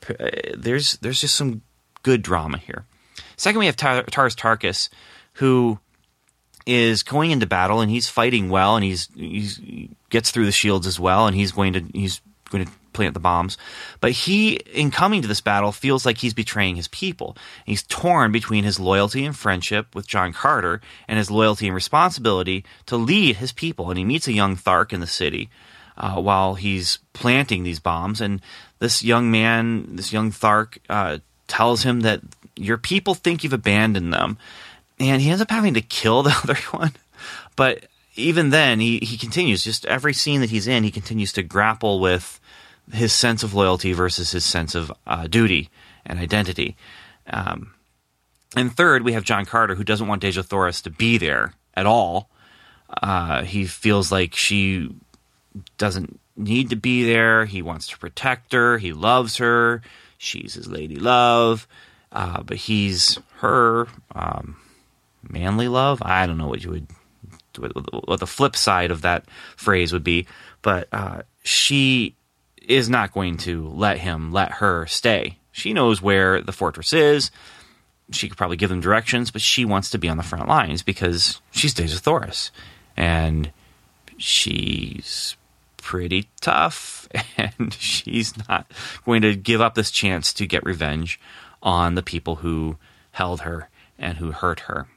There's 0.57 0.93
there's 0.97 1.21
just 1.21 1.35
some 1.35 1.61
good 2.01 2.21
drama 2.21 2.57
here. 2.57 2.85
Second, 3.35 3.59
we 3.59 3.65
have 3.65 3.75
Tar- 3.75 4.03
Tars 4.03 4.35
Tarkas, 4.35 4.89
who 5.33 5.79
is 6.65 7.03
going 7.03 7.31
into 7.31 7.45
battle 7.45 7.81
and 7.81 7.89
he's 7.91 8.07
fighting 8.07 8.49
well 8.49 8.75
and 8.75 8.85
he's 8.85 9.09
he's 9.15 9.57
he 9.57 9.89
gets 10.09 10.31
through 10.31 10.45
the 10.45 10.51
shields 10.51 10.85
as 10.85 10.99
well 10.99 11.27
and 11.27 11.35
he's 11.35 11.51
going 11.51 11.73
to 11.73 11.83
he's 11.93 12.21
going 12.49 12.65
to 12.65 12.71
plant 12.93 13.13
the 13.13 13.19
bombs. 13.19 13.57
But 13.99 14.11
he, 14.11 14.55
in 14.55 14.91
coming 14.91 15.21
to 15.21 15.27
this 15.27 15.41
battle, 15.41 15.71
feels 15.71 16.05
like 16.05 16.17
he's 16.17 16.33
betraying 16.33 16.75
his 16.75 16.87
people. 16.87 17.37
He's 17.65 17.83
torn 17.83 18.31
between 18.31 18.63
his 18.63 18.79
loyalty 18.79 19.25
and 19.25 19.35
friendship 19.35 19.93
with 19.95 20.07
John 20.07 20.33
Carter 20.33 20.81
and 21.07 21.17
his 21.17 21.31
loyalty 21.31 21.67
and 21.67 21.75
responsibility 21.75 22.65
to 22.87 22.97
lead 22.97 23.37
his 23.37 23.51
people. 23.51 23.89
And 23.89 23.97
he 23.97 24.05
meets 24.05 24.27
a 24.27 24.33
young 24.33 24.55
Thark 24.55 24.93
in 24.93 24.99
the 24.99 25.07
city 25.07 25.49
uh, 25.97 26.21
while 26.21 26.55
he's 26.55 26.99
planting 27.13 27.63
these 27.63 27.79
bombs. 27.79 28.21
And 28.21 28.41
this 28.79 29.03
young 29.03 29.31
man, 29.31 29.95
this 29.95 30.11
young 30.11 30.31
Thark, 30.31 30.77
uh, 30.89 31.19
tells 31.47 31.83
him 31.83 32.01
that 32.01 32.21
your 32.55 32.77
people 32.77 33.13
think 33.13 33.43
you've 33.43 33.53
abandoned 33.53 34.13
them 34.13 34.37
and 34.99 35.21
he 35.21 35.29
ends 35.29 35.41
up 35.41 35.51
having 35.51 35.73
to 35.73 35.81
kill 35.81 36.23
the 36.23 36.37
other 36.43 36.59
one. 36.71 36.93
But 37.55 37.85
even 38.15 38.49
then, 38.49 38.79
he, 38.79 38.99
he 38.99 39.17
continues, 39.17 39.63
just 39.63 39.85
every 39.85 40.13
scene 40.13 40.41
that 40.41 40.49
he's 40.49 40.67
in, 40.67 40.83
he 40.83 40.91
continues 40.91 41.33
to 41.33 41.43
grapple 41.43 41.99
with 41.99 42.39
his 42.91 43.13
sense 43.13 43.43
of 43.43 43.53
loyalty 43.53 43.93
versus 43.93 44.31
his 44.31 44.45
sense 44.45 44.75
of 44.75 44.91
uh, 45.07 45.27
duty 45.27 45.69
and 46.05 46.19
identity. 46.19 46.75
Um, 47.27 47.73
and 48.55 48.75
third, 48.75 49.03
we 49.03 49.13
have 49.13 49.23
John 49.23 49.45
Carter, 49.45 49.75
who 49.75 49.83
doesn't 49.83 50.07
want 50.07 50.23
Dejah 50.23 50.45
Thoris 50.45 50.81
to 50.81 50.89
be 50.89 51.17
there 51.17 51.53
at 51.73 51.85
all. 51.85 52.29
Uh, 53.01 53.43
he 53.43 53.65
feels 53.65 54.11
like 54.11 54.35
she 54.35 54.93
doesn't 55.77 56.19
need 56.35 56.69
to 56.69 56.75
be 56.75 57.05
there. 57.05 57.45
He 57.45 57.61
wants 57.61 57.87
to 57.87 57.97
protect 57.97 58.53
her. 58.53 58.77
He 58.77 58.93
loves 58.93 59.37
her. 59.37 59.81
She's 60.17 60.53
his 60.55 60.67
lady 60.67 60.95
love. 60.95 61.67
Uh, 62.11 62.43
but 62.43 62.57
he's 62.57 63.17
her 63.37 63.87
um, 64.13 64.57
manly 65.27 65.69
love. 65.69 66.01
I 66.03 66.27
don't 66.27 66.37
know 66.37 66.47
what 66.47 66.63
you 66.63 66.71
would 66.71 66.87
what 67.57 68.19
the 68.19 68.27
flip 68.27 68.55
side 68.55 68.91
of 68.91 69.01
that 69.01 69.25
phrase 69.57 69.91
would 69.91 70.05
be, 70.05 70.25
but 70.61 70.87
uh, 70.93 71.23
she 71.43 72.15
is 72.61 72.89
not 72.89 73.13
going 73.13 73.37
to 73.37 73.67
let 73.69 73.99
him 73.99 74.31
let 74.31 74.53
her 74.53 74.85
stay. 74.85 75.37
She 75.51 75.73
knows 75.73 76.01
where 76.01 76.41
the 76.41 76.51
fortress 76.51 76.93
is. 76.93 77.31
She 78.11 78.27
could 78.27 78.37
probably 78.37 78.57
give 78.57 78.69
them 78.69 78.81
directions, 78.81 79.31
but 79.31 79.41
she 79.41 79.65
wants 79.65 79.89
to 79.91 79.97
be 79.97 80.09
on 80.09 80.17
the 80.17 80.23
front 80.23 80.47
lines 80.47 80.83
because 80.83 81.41
she 81.51 81.69
stays 81.69 81.93
with 81.93 82.03
Thoris, 82.03 82.51
and 82.97 83.51
she's 84.17 85.35
pretty 85.77 86.27
tough, 86.41 87.07
and 87.37 87.73
she's 87.73 88.33
not 88.49 88.71
going 89.05 89.21
to 89.21 89.35
give 89.35 89.61
up 89.61 89.75
this 89.75 89.91
chance 89.91 90.33
to 90.33 90.45
get 90.45 90.65
revenge 90.65 91.19
on 91.63 91.95
the 91.95 92.03
people 92.03 92.37
who 92.37 92.77
held 93.11 93.41
her 93.41 93.69
and 93.97 94.17
who 94.17 94.31
hurt 94.31 94.61
her 94.61 94.87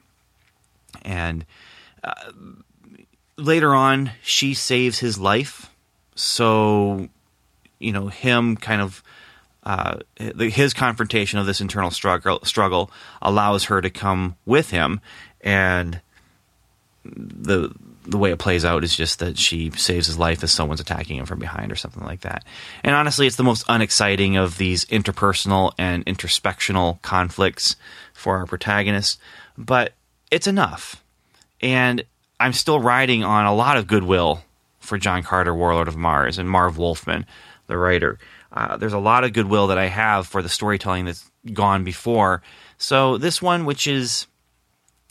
and 1.02 1.44
uh, 2.02 2.32
later 3.36 3.74
on 3.74 4.12
she 4.22 4.54
saves 4.54 4.98
his 4.98 5.18
life 5.18 5.70
so 6.14 7.08
you 7.78 7.92
know 7.92 8.08
him 8.08 8.56
kind 8.56 8.80
of 8.80 9.02
uh, 9.62 9.98
his 10.38 10.74
confrontation 10.74 11.38
of 11.38 11.46
this 11.46 11.60
internal 11.60 11.90
struggle 11.90 12.40
struggle 12.44 12.90
allows 13.22 13.64
her 13.64 13.80
to 13.80 13.90
come 13.90 14.36
with 14.44 14.70
him 14.70 15.00
and 15.40 16.00
the 17.04 17.74
the 18.06 18.18
way 18.18 18.30
it 18.30 18.38
plays 18.38 18.64
out 18.64 18.84
is 18.84 18.94
just 18.94 19.18
that 19.20 19.38
she 19.38 19.70
saves 19.70 20.06
his 20.06 20.18
life 20.18 20.42
as 20.44 20.52
someone's 20.52 20.80
attacking 20.80 21.16
him 21.16 21.26
from 21.26 21.38
behind 21.38 21.72
or 21.72 21.76
something 21.76 22.04
like 22.04 22.20
that. 22.20 22.44
And 22.82 22.94
honestly, 22.94 23.26
it's 23.26 23.36
the 23.36 23.42
most 23.42 23.64
unexciting 23.66 24.36
of 24.36 24.58
these 24.58 24.84
interpersonal 24.86 25.72
and 25.78 26.04
introspectional 26.04 27.00
conflicts 27.00 27.76
for 28.12 28.36
our 28.36 28.46
protagonist, 28.46 29.18
but 29.56 29.94
it's 30.30 30.46
enough. 30.46 31.02
And 31.62 32.04
I'm 32.38 32.52
still 32.52 32.78
riding 32.78 33.24
on 33.24 33.46
a 33.46 33.54
lot 33.54 33.78
of 33.78 33.86
goodwill 33.86 34.42
for 34.80 34.98
John 34.98 35.22
Carter, 35.22 35.54
Warlord 35.54 35.88
of 35.88 35.96
Mars, 35.96 36.36
and 36.36 36.48
Marv 36.48 36.76
Wolfman, 36.76 37.24
the 37.66 37.78
writer. 37.78 38.18
Uh, 38.52 38.76
there's 38.76 38.92
a 38.92 38.98
lot 38.98 39.24
of 39.24 39.32
goodwill 39.32 39.68
that 39.68 39.78
I 39.78 39.86
have 39.86 40.26
for 40.26 40.42
the 40.42 40.48
storytelling 40.48 41.06
that's 41.06 41.30
gone 41.52 41.84
before. 41.84 42.42
So 42.78 43.18
this 43.18 43.42
one, 43.42 43.64
which 43.64 43.86
is 43.86 44.26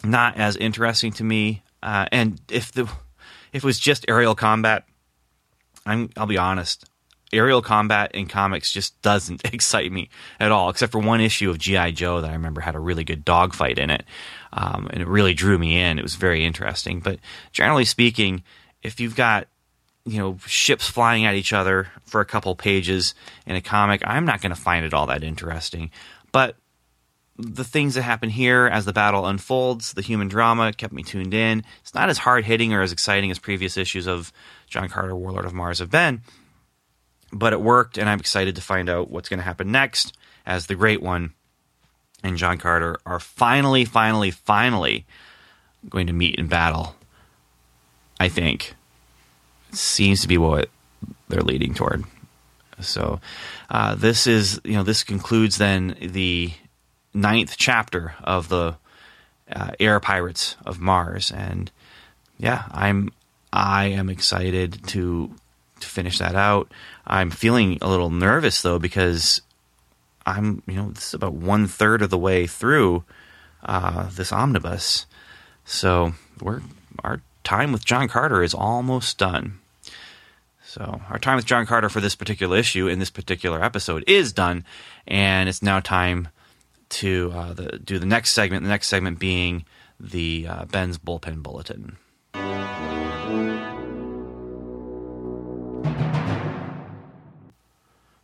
not 0.04 0.38
as 0.38 0.56
interesting 0.56 1.12
to 1.14 1.24
me, 1.24 1.64
uh, 1.82 2.06
and 2.12 2.40
if 2.50 2.72
the 2.72 2.84
if 3.52 3.64
it 3.64 3.64
was 3.64 3.80
just 3.80 4.06
aerial 4.08 4.36
combat, 4.36 4.86
I'm 5.86 6.10
I'll 6.16 6.26
be 6.26 6.38
honest, 6.38 6.86
aerial 7.34 7.62
combat 7.62 8.14
in 8.14 8.28
comics 8.28 8.72
just 8.72 9.00
doesn't 9.02 9.42
excite 9.54 9.92
me 9.92 10.10
at 10.40 10.52
all, 10.52 10.70
except 10.70 10.92
for 10.92 11.00
one 11.00 11.22
issue 11.22 11.50
of 11.50 11.58
GI 11.58 11.94
Joe 11.94 12.22
that 12.22 12.30
I 12.30 12.34
remember 12.34 12.62
had 12.62 12.76
a 12.76 12.80
really 12.80 13.04
good 13.04 13.26
dogfight 13.26 13.78
in 13.78 13.90
it, 13.90 14.06
um, 14.54 14.88
and 14.92 15.02
it 15.02 15.08
really 15.08 15.34
drew 15.34 15.58
me 15.58 15.80
in. 15.80 16.00
It 16.00 16.04
was 16.04 16.16
very 16.16 16.46
interesting. 16.46 17.00
But 17.00 17.20
generally 17.52 17.86
speaking, 17.86 18.44
if 18.82 19.00
you've 19.00 19.16
got 19.16 19.48
you 20.06 20.20
know 20.20 20.38
ships 20.46 20.88
flying 20.88 21.26
at 21.26 21.36
each 21.36 21.54
other 21.54 21.88
for 22.06 22.22
a 22.22 22.26
couple 22.26 22.56
pages 22.56 23.16
in 23.46 23.56
a 23.56 23.62
comic, 23.62 24.02
I'm 24.06 24.26
not 24.26 24.42
going 24.42 24.54
to 24.54 24.62
find 24.62 24.86
it 24.86 24.94
all 24.94 25.08
that 25.08 25.24
interesting. 25.24 25.92
But 26.32 26.56
the 27.38 27.64
things 27.64 27.96
that 27.96 28.04
happen 28.04 28.30
here 28.30 28.68
as 28.68 28.86
the 28.86 28.94
battle 28.94 29.26
unfolds, 29.26 29.94
the 29.94 30.02
human 30.02 30.28
drama 30.28 30.72
kept 30.74 30.94
me 30.94 31.04
tuned 31.04 31.34
in. 31.34 31.64
It's 31.82 31.96
not 31.96 32.10
as 32.10 32.20
hard 32.20 32.46
hitting 32.46 32.74
or 32.74 32.82
as 32.82 32.92
exciting 32.92 33.32
as 33.32 33.40
previous 33.40 33.78
issues 33.78 34.08
of 34.08 34.32
John 34.68 34.90
Carter, 34.90 35.16
Warlord 35.16 35.46
of 35.46 35.54
Mars 35.54 35.80
have 35.80 35.90
been, 35.90 36.22
but 37.32 37.54
it 37.54 37.62
worked, 37.62 37.98
and 37.98 38.08
I'm 38.08 38.20
excited 38.20 38.56
to 38.56 38.62
find 38.62 38.90
out 38.90 39.10
what's 39.10 39.30
going 39.30 39.40
to 39.40 39.46
happen 39.46 39.72
next 39.72 40.16
as 40.46 40.68
the 40.68 40.76
Great 40.76 41.02
One 41.02 41.34
and 42.24 42.38
John 42.38 42.58
Carter 42.58 42.98
are 43.06 43.20
finally, 43.20 43.86
finally, 43.86 44.32
finally 44.32 45.06
going 45.90 46.08
to 46.08 46.14
meet 46.14 46.36
in 46.36 46.48
battle. 46.48 46.96
I 48.20 48.30
think 48.30 48.76
seems 49.74 50.22
to 50.22 50.28
be 50.28 50.38
what 50.38 50.70
they're 51.28 51.42
leading 51.42 51.74
toward. 51.74 52.04
So 52.82 53.20
uh, 53.70 53.96
this 53.96 54.28
is, 54.28 54.60
you 54.64 54.74
know, 54.74 54.84
this 54.84 55.04
concludes 55.04 55.58
then 55.58 55.96
the 56.02 56.54
ninth 57.14 57.56
chapter 57.58 58.16
of 58.24 58.50
the 58.50 58.76
uh, 59.52 59.72
Air 59.80 60.00
Pirates 60.00 60.56
of 60.66 60.80
Mars, 60.80 61.32
and 61.32 61.72
yeah, 62.38 62.64
I'm 62.72 63.12
I 63.52 63.86
am 63.86 64.10
excited 64.10 64.88
to 64.88 65.34
to 65.80 65.88
finish 65.88 66.20
that 66.20 66.36
out. 66.36 66.72
I'm 67.06 67.30
feeling 67.30 67.78
a 67.82 67.90
little 67.90 68.10
nervous 68.10 68.62
though 68.62 68.80
because 68.80 69.42
I'm 70.26 70.64
you 70.66 70.76
know 70.76 70.90
this 70.92 71.10
is 71.10 71.14
about 71.14 71.34
one 71.34 71.68
third 71.68 72.02
of 72.02 72.10
the 72.10 72.18
way 72.18 72.48
through 72.48 73.04
uh, 73.64 74.10
this 74.12 74.32
omnibus, 74.32 75.06
so 75.66 76.14
we're 76.42 76.62
our 77.04 77.22
time 77.44 77.72
with 77.72 77.86
John 77.86 78.08
Carter 78.08 78.44
is 78.44 78.54
almost 78.54 79.18
done. 79.18 79.60
So 80.74 81.02
our 81.08 81.20
time 81.20 81.36
with 81.36 81.46
John 81.46 81.68
Carter 81.68 81.88
for 81.88 82.02
this 82.02 82.16
particular 82.16 82.58
issue 82.58 82.88
in 82.88 82.98
this 82.98 83.12
particular 83.12 83.64
episode 83.64 84.04
is 84.08 84.34
done, 84.34 84.66
and 85.06 85.48
it's 85.48 85.62
now 85.62 85.80
time 85.80 86.30
to 86.90 87.32
uh, 87.32 87.54
the, 87.54 87.78
do 87.78 88.00
the 88.00 88.08
next 88.08 88.32
segment. 88.32 88.64
The 88.64 88.70
next 88.70 88.88
segment 88.88 89.20
being 89.20 89.66
the 90.00 90.48
uh, 90.50 90.66
Ben's 90.66 90.98
bullpen 90.98 91.44
bulletin. 91.44 91.98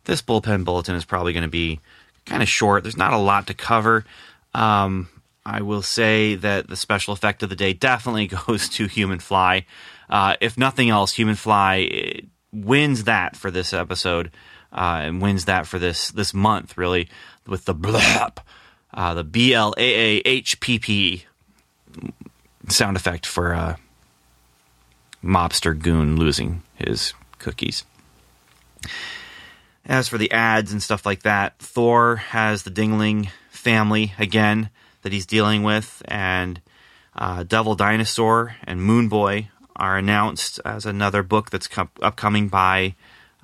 This 0.06 0.20
bullpen 0.20 0.64
bulletin 0.64 0.96
is 0.96 1.04
probably 1.04 1.32
going 1.32 1.44
to 1.44 1.48
be 1.48 1.78
kind 2.26 2.42
of 2.42 2.48
short. 2.48 2.82
There's 2.82 2.96
not 2.96 3.12
a 3.12 3.18
lot 3.18 3.46
to 3.46 3.54
cover. 3.54 4.04
Um, 4.54 5.08
I 5.46 5.62
will 5.62 5.82
say 5.82 6.34
that 6.34 6.66
the 6.66 6.74
special 6.74 7.14
effect 7.14 7.44
of 7.44 7.48
the 7.48 7.54
day 7.54 7.74
definitely 7.74 8.26
goes 8.46 8.68
to 8.70 8.88
Human 8.88 9.20
Fly. 9.20 9.66
Uh, 10.08 10.34
if 10.40 10.58
nothing 10.58 10.90
else, 10.90 11.12
Human 11.12 11.36
Fly 11.36 12.22
wins 12.52 13.04
that 13.04 13.36
for 13.36 13.50
this 13.50 13.72
episode 13.72 14.30
uh, 14.72 15.00
and 15.02 15.20
wins 15.20 15.44
that 15.46 15.66
for 15.66 15.78
this 15.78 16.10
this 16.10 16.32
month, 16.32 16.76
really, 16.76 17.08
with 17.46 17.64
the 17.64 17.74
blap, 17.74 18.38
uh, 18.94 19.14
the 19.14 19.24
B 19.24 19.54
L 19.54 19.74
A 19.76 20.18
A 20.18 20.22
H 20.24 20.60
P 20.60 20.78
P 20.78 21.24
sound 22.68 22.96
effect 22.96 23.26
for 23.26 23.54
uh, 23.54 23.76
mobster 25.22 25.78
goon 25.78 26.16
losing 26.16 26.62
his 26.74 27.14
cookies. 27.38 27.84
As 29.86 30.08
for 30.08 30.18
the 30.18 30.30
ads 30.30 30.72
and 30.72 30.82
stuff 30.82 31.04
like 31.04 31.22
that, 31.22 31.58
Thor 31.58 32.16
has 32.16 32.62
the 32.62 32.70
Dingling 32.70 33.30
family 33.50 34.12
again 34.18 34.70
that 35.02 35.12
he's 35.12 35.26
dealing 35.26 35.62
with, 35.62 36.02
and 36.06 36.60
uh, 37.16 37.42
Devil 37.42 37.74
Dinosaur 37.74 38.56
and 38.64 38.82
Moon 38.82 39.08
Boy 39.08 39.48
are 39.76 39.96
announced 39.96 40.60
as 40.64 40.86
another 40.86 41.22
book 41.22 41.50
that's 41.50 41.66
com- 41.66 41.90
upcoming 42.02 42.48
by 42.48 42.94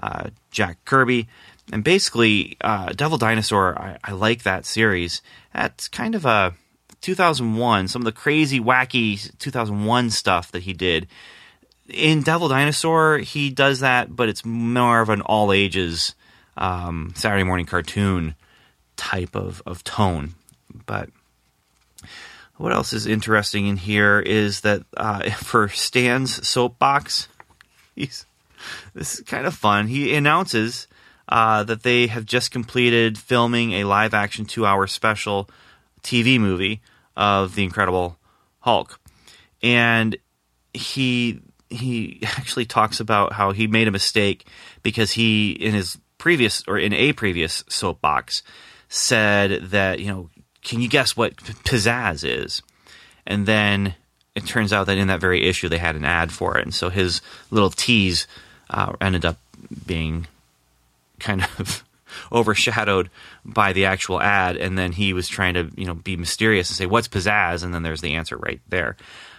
uh, 0.01 0.31
Jack 0.51 0.85
Kirby. 0.85 1.29
And 1.73 1.83
basically, 1.83 2.57
uh, 2.61 2.93
Devil 2.93 3.19
Dinosaur, 3.19 3.77
I, 3.79 3.99
I, 4.05 4.13
like 4.13 4.45
that 4.45 4.67
series. 4.67 5.21
That's 5.53 5.89
kind 5.89 6.15
of 6.15 6.25
a 6.25 6.55
2001, 7.01 7.89
some 7.89 8.03
of 8.03 8.07
the 8.07 8.13
crazy, 8.13 8.61
wacky 8.61 9.37
2001 9.39 10.11
stuff 10.11 10.53
that 10.53 10.63
he 10.63 10.73
did. 10.73 11.09
In 11.89 12.23
Devil 12.23 12.49
Dinosaur, 12.49 13.19
he 13.19 13.51
does 13.51 13.81
that, 13.81 14.15
but 14.15 14.29
it's 14.29 14.45
more 14.45 15.01
of 15.01 15.09
an 15.09 15.23
all 15.23 15.53
ages 15.53 16.15
um, 16.57 17.13
Saturday 17.15 17.45
morning 17.45 17.67
cartoon 17.67 18.35
type 18.97 19.35
of, 19.35 19.63
of 19.67 19.85
tone. 19.85 20.35
But 20.87 21.11
what 22.57 22.73
else 22.73 22.93
is 22.93 23.07
interesting 23.07 23.67
in 23.67 23.77
here 23.77 24.21
is 24.21 24.63
that 24.63 24.83
uh, 24.97 25.31
for 25.31 25.69
Stan's 25.69 26.47
soapbox, 26.47 27.29
he's 27.95 28.27
this 28.95 29.15
is 29.15 29.21
kind 29.21 29.47
of 29.47 29.55
fun. 29.55 29.87
He 29.87 30.15
announces 30.15 30.89
uh, 31.29 31.65
that 31.65 31.83
they 31.83 32.07
have 32.07 32.25
just 32.25 32.51
completed 32.51 33.19
filming 33.19 33.73
a 33.73 33.85
live 33.85 34.15
action 34.15 34.45
two 34.45 34.65
hour 34.67 34.87
special 34.87 35.49
TV 36.03 36.39
movie 36.41 36.81
of 37.17 37.55
the 37.55 37.65
Incredible 37.65 38.19
Hulk, 38.61 38.99
and 39.63 40.17
he 40.73 41.41
he 41.69 42.21
actually 42.23 42.67
talks 42.67 43.01
about 43.01 43.33
how 43.33 43.53
he 43.53 43.67
made 43.67 43.89
a 43.89 43.93
mistake 43.93 44.47
because 44.83 45.13
he 45.13 45.53
in 45.53 45.75
his 45.75 45.99
previous 46.19 46.65
or 46.67 46.79
in 46.79 46.93
a 46.93 47.13
previous 47.13 47.65
soapbox 47.69 48.43
said 48.89 49.71
that 49.71 50.01
you 50.01 50.07
know 50.07 50.31
can 50.67 50.81
you 50.81 50.89
guess 50.89 51.17
what 51.17 51.37
pizzazz 51.37 52.29
is? 52.29 52.61
And 53.25 53.47
then 53.47 53.95
it 54.35 54.47
turns 54.47 54.73
out 54.73 54.89
that 54.89 54.99
in 54.99 55.07
that 55.07 55.21
very 55.21 55.49
issue 55.49 55.69
they 55.69 55.79
had 55.79 55.95
an 55.95 56.05
ad 56.05 56.33
for 56.33 56.59
it. 56.59 56.65
And 56.65 56.75
so 56.75 56.91
his 56.91 57.23
little 57.53 57.71
tease 57.71 58.27
uh, 58.69 58.93
ended 59.01 59.25
up 59.25 59.39
being 59.87 60.27
kind 61.21 61.47
of 61.59 61.85
overshadowed 62.33 63.11
by 63.45 63.73
the 63.73 63.85
actual 63.85 64.21
ad. 64.21 64.57
And 64.57 64.77
then 64.77 64.91
he 64.91 65.13
was 65.13 65.29
trying 65.29 65.55
to 65.55 65.71
you 65.77 65.87
know 65.87 65.95
be 65.95 66.17
mysterious 66.17 66.69
and 66.69 66.77
say 66.77 66.87
what's 66.87 67.09
pizzazz? 67.09 67.63
And 67.63 67.73
then 67.73 67.85
there's 67.85 68.01
the 68.01 68.15
answer 68.15 68.37
right 68.37 68.61
there. 68.69 68.97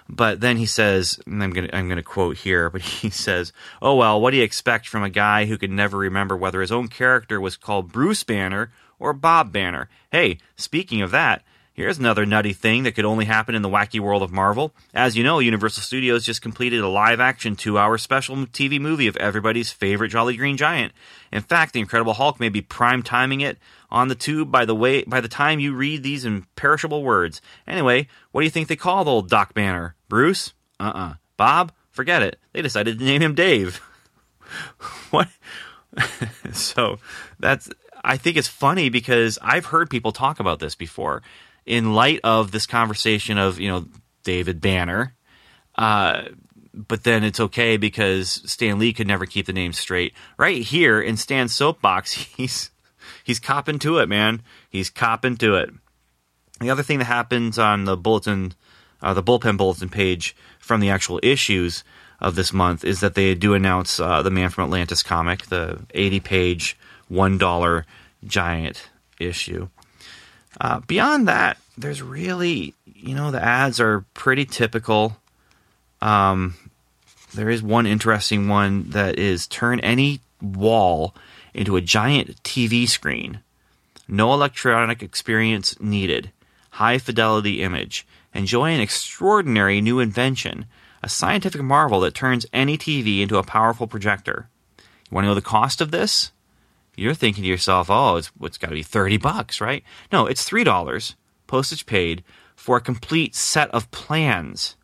But 0.09 0.39
then 0.39 0.55
he 0.55 0.65
says 0.65 1.19
and 1.25 1.43
i'm 1.43 1.51
to 1.51 1.75
i'm 1.75 1.89
to 1.89 2.01
quote 2.01 2.37
here 2.37 2.69
but 2.69 2.81
he 3.01 3.09
says 3.09 3.51
oh 3.81 3.95
well 3.95 4.21
what 4.21 4.31
do 4.31 4.37
you 4.37 4.43
expect 4.43 4.87
from 4.87 5.03
a 5.03 5.09
guy 5.09 5.43
who 5.43 5.57
could 5.57 5.69
never 5.69 5.97
remember 5.97 6.37
whether 6.37 6.61
his 6.61 6.71
own 6.71 6.87
character 6.87 7.41
was 7.41 7.57
called 7.57 7.91
bruce 7.91 8.23
banner 8.23 8.71
or 8.99 9.13
bob 9.13 9.51
banner 9.51 9.89
hey 10.11 10.37
speaking 10.55 11.01
of 11.01 11.11
that 11.11 11.43
Here's 11.77 11.99
another 11.99 12.25
nutty 12.25 12.53
thing 12.53 12.81
that 12.83 12.93
could 12.93 13.05
only 13.05 13.25
happen 13.25 13.53
in 13.53 13.61
the 13.61 13.69
wacky 13.69 13.99
world 13.99 14.23
of 14.23 14.31
Marvel. 14.31 14.73
As 14.95 15.15
you 15.15 15.23
know, 15.23 15.37
Universal 15.37 15.83
Studios 15.83 16.25
just 16.25 16.41
completed 16.41 16.79
a 16.79 16.87
live 16.87 17.19
action 17.19 17.55
two 17.55 17.77
hour 17.77 17.99
special 17.99 18.35
TV 18.35 18.81
movie 18.81 19.05
of 19.05 19.15
everybody's 19.17 19.71
favorite 19.71 20.09
Jolly 20.09 20.35
Green 20.35 20.57
Giant. 20.57 20.91
In 21.31 21.43
fact, 21.43 21.73
the 21.73 21.79
Incredible 21.79 22.15
Hulk 22.15 22.39
may 22.39 22.49
be 22.49 22.61
prime 22.61 23.03
timing 23.03 23.41
it 23.41 23.59
on 23.91 24.07
the 24.07 24.15
tube 24.15 24.51
by 24.51 24.65
the 24.65 24.73
way 24.73 25.03
by 25.03 25.21
the 25.21 25.27
time 25.27 25.59
you 25.59 25.75
read 25.75 26.01
these 26.01 26.25
imperishable 26.25 27.03
words. 27.03 27.43
Anyway, 27.67 28.07
what 28.31 28.41
do 28.41 28.45
you 28.45 28.51
think 28.51 28.69
they 28.69 28.75
call 28.75 29.03
the 29.03 29.11
old 29.11 29.29
Doc 29.29 29.53
Banner? 29.53 29.93
Bruce? 30.09 30.53
Uh 30.79 30.85
uh-uh. 30.85 31.09
uh. 31.09 31.13
Bob? 31.37 31.71
Forget 31.91 32.23
it. 32.23 32.39
They 32.53 32.63
decided 32.63 32.97
to 32.97 33.05
name 33.05 33.21
him 33.21 33.35
Dave. 33.35 33.81
what? 35.11 35.29
so 36.53 36.97
that's 37.39 37.69
I 38.03 38.17
think 38.17 38.37
it's 38.37 38.47
funny 38.47 38.89
because 38.89 39.37
I've 39.41 39.65
heard 39.65 39.89
people 39.89 40.11
talk 40.11 40.39
about 40.39 40.59
this 40.59 40.75
before 40.75 41.21
in 41.65 41.93
light 41.93 42.19
of 42.23 42.51
this 42.51 42.65
conversation 42.65 43.37
of 43.37 43.59
you 43.59 43.67
know 43.67 43.85
David 44.23 44.61
Banner, 44.61 45.15
uh, 45.75 46.23
but 46.73 47.03
then 47.03 47.23
it's 47.23 47.39
okay 47.39 47.77
because 47.77 48.41
Stan 48.45 48.79
Lee 48.79 48.93
could 48.93 49.07
never 49.07 49.25
keep 49.25 49.45
the 49.45 49.53
name 49.53 49.73
straight. 49.73 50.13
Right 50.37 50.61
here 50.61 51.01
in 51.01 51.17
Stan's 51.17 51.53
soapbox, 51.53 52.13
he's 52.37 52.71
he's 53.23 53.39
copping 53.39 53.79
to 53.79 53.99
it, 53.99 54.07
man. 54.09 54.41
He's 54.69 54.89
copping 54.89 55.37
to 55.37 55.55
it. 55.55 55.69
The 56.59 56.69
other 56.69 56.83
thing 56.83 56.97
that 56.99 57.05
happens 57.05 57.59
on 57.59 57.85
the 57.85 57.97
bulletin, 57.97 58.53
uh, 59.01 59.13
the 59.13 59.23
bullpen 59.23 59.57
bulletin 59.57 59.89
page 59.89 60.35
from 60.59 60.79
the 60.79 60.89
actual 60.89 61.19
issues 61.21 61.83
of 62.19 62.35
this 62.35 62.51
month 62.51 62.83
is 62.83 62.99
that 63.01 63.13
they 63.13 63.35
do 63.35 63.53
announce 63.53 63.99
uh, 63.99 64.23
the 64.23 64.31
Man 64.31 64.49
from 64.49 64.63
Atlantis 64.63 65.03
comic, 65.03 65.45
the 65.47 65.85
80 65.93 66.19
page, 66.21 66.77
$1 67.11 67.83
giant 68.25 68.89
issue. 69.19 69.69
Uh, 70.59 70.79
beyond 70.87 71.27
that, 71.27 71.57
there's 71.77 72.01
really, 72.01 72.73
you 72.85 73.13
know, 73.13 73.31
the 73.31 73.43
ads 73.43 73.79
are 73.79 74.05
pretty 74.13 74.45
typical. 74.45 75.17
Um, 76.01 76.55
there 77.33 77.49
is 77.49 77.61
one 77.61 77.85
interesting 77.85 78.47
one 78.47 78.89
that 78.91 79.19
is 79.19 79.47
turn 79.47 79.79
any 79.81 80.21
wall 80.41 81.13
into 81.53 81.75
a 81.75 81.81
giant 81.81 82.41
TV 82.43 82.87
screen. 82.87 83.41
No 84.07 84.33
electronic 84.33 85.03
experience 85.03 85.79
needed. 85.79 86.31
High 86.71 86.97
fidelity 86.97 87.61
image. 87.61 88.07
Enjoy 88.33 88.69
an 88.69 88.79
extraordinary 88.79 89.81
new 89.81 89.99
invention. 89.99 90.65
A 91.03 91.09
scientific 91.09 91.61
marvel 91.61 91.99
that 92.01 92.13
turns 92.13 92.45
any 92.53 92.77
TV 92.77 93.21
into 93.21 93.37
a 93.37 93.43
powerful 93.43 93.87
projector. 93.87 94.47
You 94.77 95.15
want 95.15 95.25
to 95.25 95.29
know 95.29 95.35
the 95.35 95.41
cost 95.41 95.81
of 95.81 95.91
this? 95.91 96.31
You're 96.97 97.13
thinking 97.13 97.43
to 97.43 97.49
yourself, 97.49 97.89
oh, 97.89 98.17
it's, 98.17 98.31
it's 98.41 98.57
got 98.57 98.69
to 98.69 98.73
be 98.73 98.83
30 98.83 99.17
bucks, 99.17 99.61
right? 99.61 99.83
No, 100.11 100.25
it's 100.25 100.47
$3, 100.49 101.15
postage 101.45 101.85
paid, 101.85 102.23
for 102.55 102.77
a 102.77 102.81
complete 102.81 103.35
set 103.35 103.69
of 103.69 103.89
plans. 103.91 104.75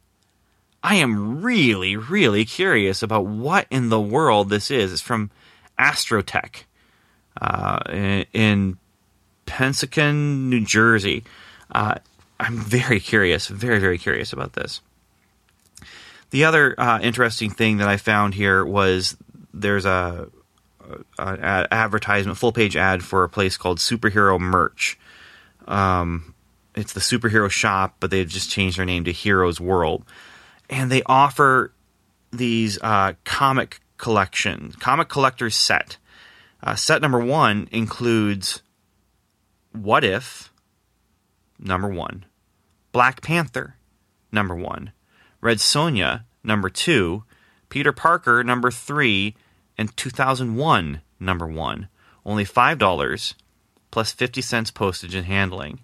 I 0.83 0.95
am 0.95 1.41
really, 1.41 1.95
really 1.95 2.45
curious 2.45 3.01
about 3.01 3.25
what 3.25 3.67
in 3.69 3.89
the 3.89 3.99
world 3.99 4.49
this 4.49 4.69
is. 4.69 4.93
It's 4.93 5.01
from 5.01 5.31
Astrotech 5.79 6.63
uh, 7.41 7.79
in, 7.89 8.25
in 8.33 8.77
New 10.49 10.65
Jersey. 10.65 11.23
Uh, 11.71 11.95
I'm 12.39 12.57
very 12.57 12.99
curious, 12.99 13.47
very, 13.47 13.79
very 13.79 13.97
curious 13.97 14.33
about 14.33 14.53
this. 14.53 14.81
The 16.29 16.45
other 16.45 16.75
uh, 16.77 16.99
interesting 17.01 17.49
thing 17.49 17.77
that 17.77 17.87
I 17.87 17.97
found 17.97 18.33
here 18.33 18.65
was 18.65 19.15
there's 19.53 19.85
a 19.85 20.29
uh, 21.17 21.67
advertisement, 21.71 22.37
full 22.37 22.51
page 22.51 22.75
ad 22.75 23.03
for 23.03 23.23
a 23.23 23.29
place 23.29 23.57
called 23.57 23.79
Superhero 23.79 24.39
Merch. 24.39 24.97
Um, 25.67 26.33
it's 26.75 26.93
the 26.93 26.99
superhero 26.99 27.49
shop, 27.49 27.97
but 27.99 28.11
they've 28.11 28.27
just 28.27 28.49
changed 28.49 28.77
their 28.77 28.85
name 28.85 29.03
to 29.05 29.11
Heroes 29.11 29.59
World, 29.59 30.03
and 30.69 30.91
they 30.91 31.03
offer 31.05 31.73
these 32.31 32.79
uh, 32.81 33.13
comic 33.23 33.79
collection, 33.97 34.71
comic 34.79 35.07
collector's 35.07 35.55
set. 35.55 35.97
Uh, 36.61 36.75
set 36.75 37.01
number 37.01 37.19
one 37.19 37.67
includes 37.71 38.63
What 39.71 40.03
If, 40.03 40.51
number 41.59 41.87
one, 41.87 42.25
Black 42.91 43.21
Panther, 43.21 43.77
number 44.31 44.55
one, 44.55 44.91
Red 45.41 45.57
Sonja, 45.57 46.23
number 46.43 46.69
two, 46.69 47.23
Peter 47.69 47.91
Parker, 47.91 48.43
number 48.43 48.71
three, 48.71 49.35
and 49.77 49.95
2001 49.95 51.01
number 51.19 51.47
one, 51.47 51.87
only 52.25 52.45
$5 52.45 53.33
plus 53.91 54.11
50 54.11 54.41
cents 54.41 54.71
postage 54.71 55.15
and 55.15 55.25
handling. 55.25 55.79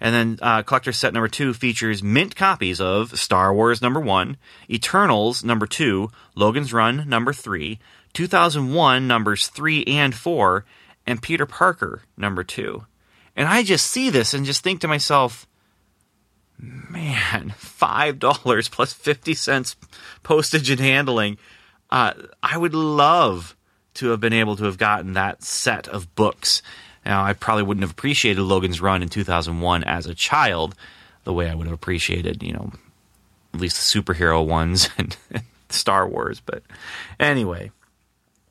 And 0.00 0.14
then 0.14 0.38
uh, 0.42 0.62
collector 0.62 0.92
set 0.92 1.12
number 1.12 1.28
two 1.28 1.54
features 1.54 2.02
mint 2.02 2.34
copies 2.34 2.80
of 2.80 3.18
Star 3.18 3.54
Wars 3.54 3.80
number 3.80 4.00
one, 4.00 4.36
Eternals 4.68 5.44
number 5.44 5.66
two, 5.66 6.10
Logan's 6.34 6.72
Run 6.72 7.08
number 7.08 7.32
three, 7.32 7.78
2001 8.12 9.06
numbers 9.06 9.46
three 9.46 9.84
and 9.84 10.14
four, 10.14 10.64
and 11.06 11.22
Peter 11.22 11.46
Parker 11.46 12.02
number 12.16 12.42
two. 12.42 12.84
And 13.36 13.48
I 13.48 13.62
just 13.62 13.86
see 13.86 14.10
this 14.10 14.34
and 14.34 14.44
just 14.44 14.64
think 14.64 14.80
to 14.80 14.88
myself, 14.88 15.46
man, 16.58 17.54
$5 17.60 18.70
plus 18.70 18.92
50 18.92 19.34
cents 19.34 19.76
postage 20.22 20.70
and 20.70 20.80
handling 20.80 21.38
uh, 21.92 22.14
I 22.42 22.56
would 22.56 22.74
love 22.74 23.54
to 23.94 24.08
have 24.08 24.20
been 24.20 24.32
able 24.32 24.56
to 24.56 24.64
have 24.64 24.78
gotten 24.78 25.12
that 25.12 25.42
set 25.42 25.86
of 25.86 26.12
books. 26.14 26.62
Now, 27.04 27.22
I 27.22 27.34
probably 27.34 27.64
wouldn't 27.64 27.82
have 27.82 27.90
appreciated 27.90 28.40
Logan's 28.40 28.80
Run 28.80 29.02
in 29.02 29.10
2001 29.10 29.84
as 29.84 30.06
a 30.06 30.14
child 30.14 30.74
the 31.24 31.34
way 31.34 31.50
I 31.50 31.54
would 31.54 31.66
have 31.66 31.74
appreciated, 31.74 32.42
you 32.42 32.54
know, 32.54 32.72
at 33.52 33.60
least 33.60 33.92
the 33.92 34.00
superhero 34.00 34.44
ones 34.44 34.88
and, 34.98 35.16
Star 35.68 36.06
Wars. 36.08 36.40
But 36.40 36.62
anyway, 37.20 37.70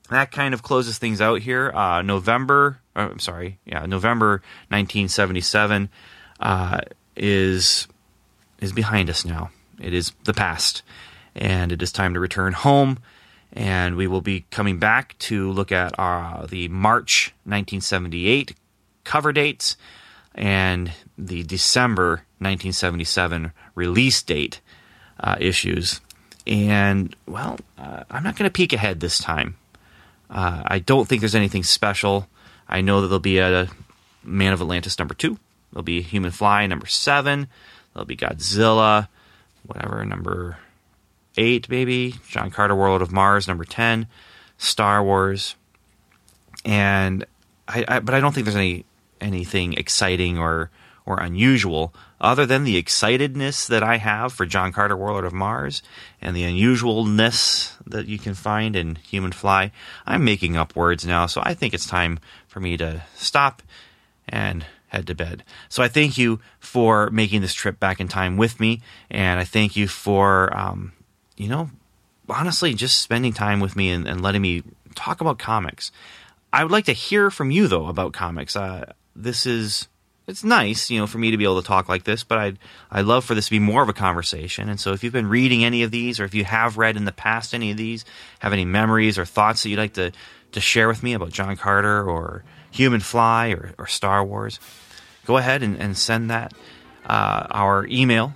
that 0.09 0.31
kind 0.31 0.53
of 0.53 0.61
closes 0.61 0.99
things 0.99 1.19
out 1.19 1.41
here. 1.41 1.71
Uh, 1.71 2.01
November, 2.03 2.79
uh, 2.95 3.09
I'm 3.11 3.19
sorry, 3.19 3.59
yeah, 3.65 3.85
November 3.85 4.41
1977 4.69 5.89
uh, 6.39 6.81
is 7.15 7.87
is 8.59 8.71
behind 8.71 9.09
us 9.09 9.23
now. 9.23 9.51
It 9.79 9.93
is 9.93 10.13
the 10.23 10.33
past, 10.33 10.81
and 11.35 11.71
it 11.71 11.81
is 11.83 11.91
time 11.91 12.15
to 12.15 12.19
return 12.19 12.53
home 12.53 12.97
and 13.53 13.95
we 13.95 14.07
will 14.07 14.21
be 14.21 14.45
coming 14.51 14.79
back 14.79 15.17
to 15.19 15.51
look 15.51 15.71
at 15.71 15.97
uh, 15.99 16.45
the 16.45 16.67
March 16.69 17.33
1978 17.43 18.55
cover 19.03 19.33
dates 19.33 19.75
and 20.33 20.91
the 21.17 21.43
December 21.43 22.23
1977 22.39 23.51
release 23.75 24.21
date 24.23 24.61
uh, 25.19 25.35
issues. 25.39 26.01
And, 26.47 27.15
well, 27.27 27.59
uh, 27.77 28.03
I'm 28.09 28.23
not 28.23 28.35
going 28.35 28.49
to 28.49 28.53
peek 28.53 28.73
ahead 28.73 28.99
this 28.99 29.19
time. 29.19 29.57
Uh, 30.29 30.63
I 30.65 30.79
don't 30.79 31.07
think 31.07 31.21
there's 31.21 31.35
anything 31.35 31.63
special. 31.63 32.27
I 32.67 32.81
know 32.81 33.01
that 33.01 33.07
there'll 33.07 33.19
be 33.19 33.39
a 33.39 33.69
Man 34.23 34.53
of 34.53 34.61
Atlantis 34.61 34.97
number 34.97 35.13
two, 35.13 35.37
there'll 35.71 35.83
be 35.83 36.01
Human 36.01 36.31
Fly 36.31 36.67
number 36.67 36.85
seven, 36.85 37.47
There'll 37.93 38.05
be 38.05 38.15
Godzilla, 38.15 39.07
whatever, 39.65 40.03
number 40.05 40.57
eight, 41.37 41.69
maybe. 41.69 42.15
John 42.27 42.51
Carter, 42.51 42.75
Warlord 42.75 43.01
of 43.01 43.11
Mars, 43.11 43.47
number 43.47 43.65
10. 43.65 44.07
Star 44.61 45.03
Wars. 45.03 45.55
And 46.63 47.25
I, 47.67 47.83
I 47.87 47.99
but 47.99 48.13
I 48.13 48.19
don't 48.19 48.33
think 48.33 48.45
there's 48.45 48.55
any 48.55 48.85
anything 49.19 49.73
exciting 49.73 50.37
or 50.37 50.69
or 51.03 51.19
unusual 51.19 51.93
other 52.19 52.45
than 52.45 52.63
the 52.63 52.81
excitedness 52.81 53.67
that 53.67 53.81
I 53.81 53.97
have 53.97 54.31
for 54.31 54.45
John 54.45 54.71
Carter 54.71 54.95
Warlord 54.95 55.25
of 55.25 55.33
Mars 55.33 55.81
and 56.21 56.35
the 56.35 56.43
unusualness 56.43 57.73
that 57.87 58.05
you 58.05 58.19
can 58.19 58.35
find 58.35 58.75
in 58.75 58.95
Human 58.95 59.31
Fly. 59.31 59.71
I'm 60.05 60.23
making 60.23 60.55
up 60.55 60.75
words 60.75 61.03
now, 61.03 61.25
so 61.25 61.41
I 61.43 61.55
think 61.55 61.73
it's 61.73 61.87
time 61.87 62.19
for 62.47 62.59
me 62.59 62.77
to 62.77 63.01
stop 63.15 63.63
and 64.29 64.63
head 64.89 65.07
to 65.07 65.15
bed. 65.15 65.43
So 65.67 65.81
I 65.81 65.87
thank 65.87 66.19
you 66.19 66.39
for 66.59 67.09
making 67.09 67.41
this 67.41 67.55
trip 67.55 67.79
back 67.79 67.99
in 67.99 68.07
time 68.07 68.37
with 68.37 68.59
me, 68.59 68.81
and 69.09 69.39
I 69.39 69.43
thank 69.43 69.75
you 69.75 69.87
for, 69.87 70.55
um, 70.55 70.91
you 71.41 71.49
know, 71.49 71.71
honestly, 72.29 72.75
just 72.75 72.99
spending 72.99 73.33
time 73.33 73.59
with 73.59 73.75
me 73.75 73.89
and, 73.89 74.07
and, 74.07 74.21
letting 74.21 74.43
me 74.43 74.61
talk 74.93 75.21
about 75.21 75.39
comics. 75.39 75.91
I 76.53 76.63
would 76.63 76.71
like 76.71 76.85
to 76.85 76.93
hear 76.93 77.31
from 77.31 77.49
you 77.49 77.67
though 77.67 77.87
about 77.87 78.13
comics. 78.13 78.55
Uh, 78.55 78.93
this 79.15 79.47
is 79.47 79.87
it's 80.27 80.43
nice, 80.43 80.91
you 80.91 80.99
know, 80.99 81.07
for 81.07 81.17
me 81.17 81.31
to 81.31 81.37
be 81.37 81.43
able 81.43 81.59
to 81.59 81.67
talk 81.67 81.89
like 81.89 82.03
this, 82.03 82.23
but 82.23 82.37
I'd 82.37 82.59
I 82.91 83.01
love 83.01 83.25
for 83.25 83.33
this 83.33 83.45
to 83.45 83.51
be 83.51 83.59
more 83.59 83.81
of 83.81 83.89
a 83.89 83.93
conversation. 83.93 84.69
And 84.69 84.79
so 84.79 84.93
if 84.93 85.03
you've 85.03 85.13
been 85.13 85.29
reading 85.29 85.65
any 85.65 85.81
of 85.81 85.89
these 85.89 86.19
or 86.19 86.25
if 86.25 86.35
you 86.35 86.45
have 86.45 86.77
read 86.77 86.95
in 86.95 87.05
the 87.05 87.11
past 87.11 87.55
any 87.55 87.71
of 87.71 87.77
these, 87.77 88.05
have 88.39 88.53
any 88.53 88.65
memories 88.65 89.17
or 89.17 89.25
thoughts 89.25 89.63
that 89.63 89.69
you'd 89.69 89.79
like 89.79 89.93
to 89.93 90.11
to 90.51 90.61
share 90.61 90.87
with 90.87 91.01
me 91.01 91.13
about 91.13 91.31
John 91.31 91.57
Carter 91.57 92.07
or 92.07 92.43
Human 92.69 92.99
Fly 92.99 93.49
or, 93.49 93.73
or 93.79 93.87
Star 93.87 94.23
Wars, 94.23 94.59
go 95.25 95.37
ahead 95.37 95.63
and, 95.63 95.75
and 95.77 95.97
send 95.97 96.29
that. 96.29 96.53
Uh, 97.03 97.47
our 97.49 97.87
email 97.87 98.35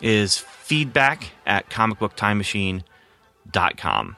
is 0.00 0.44
feedback 0.66 1.30
at 1.46 1.70
comicbooktimemachine.com. 1.70 4.16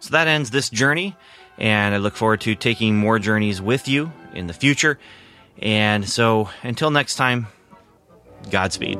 So 0.00 0.10
that 0.10 0.28
ends 0.28 0.50
this 0.50 0.68
journey, 0.68 1.16
and 1.56 1.94
I 1.94 1.98
look 1.98 2.16
forward 2.16 2.42
to 2.42 2.54
taking 2.54 2.98
more 2.98 3.18
journeys 3.18 3.62
with 3.62 3.88
you 3.88 4.12
in 4.34 4.46
the 4.46 4.52
future. 4.52 4.98
And 5.60 6.08
so 6.08 6.48
until 6.62 6.90
next 6.90 7.16
time, 7.16 7.48
Godspeed. 8.50 8.98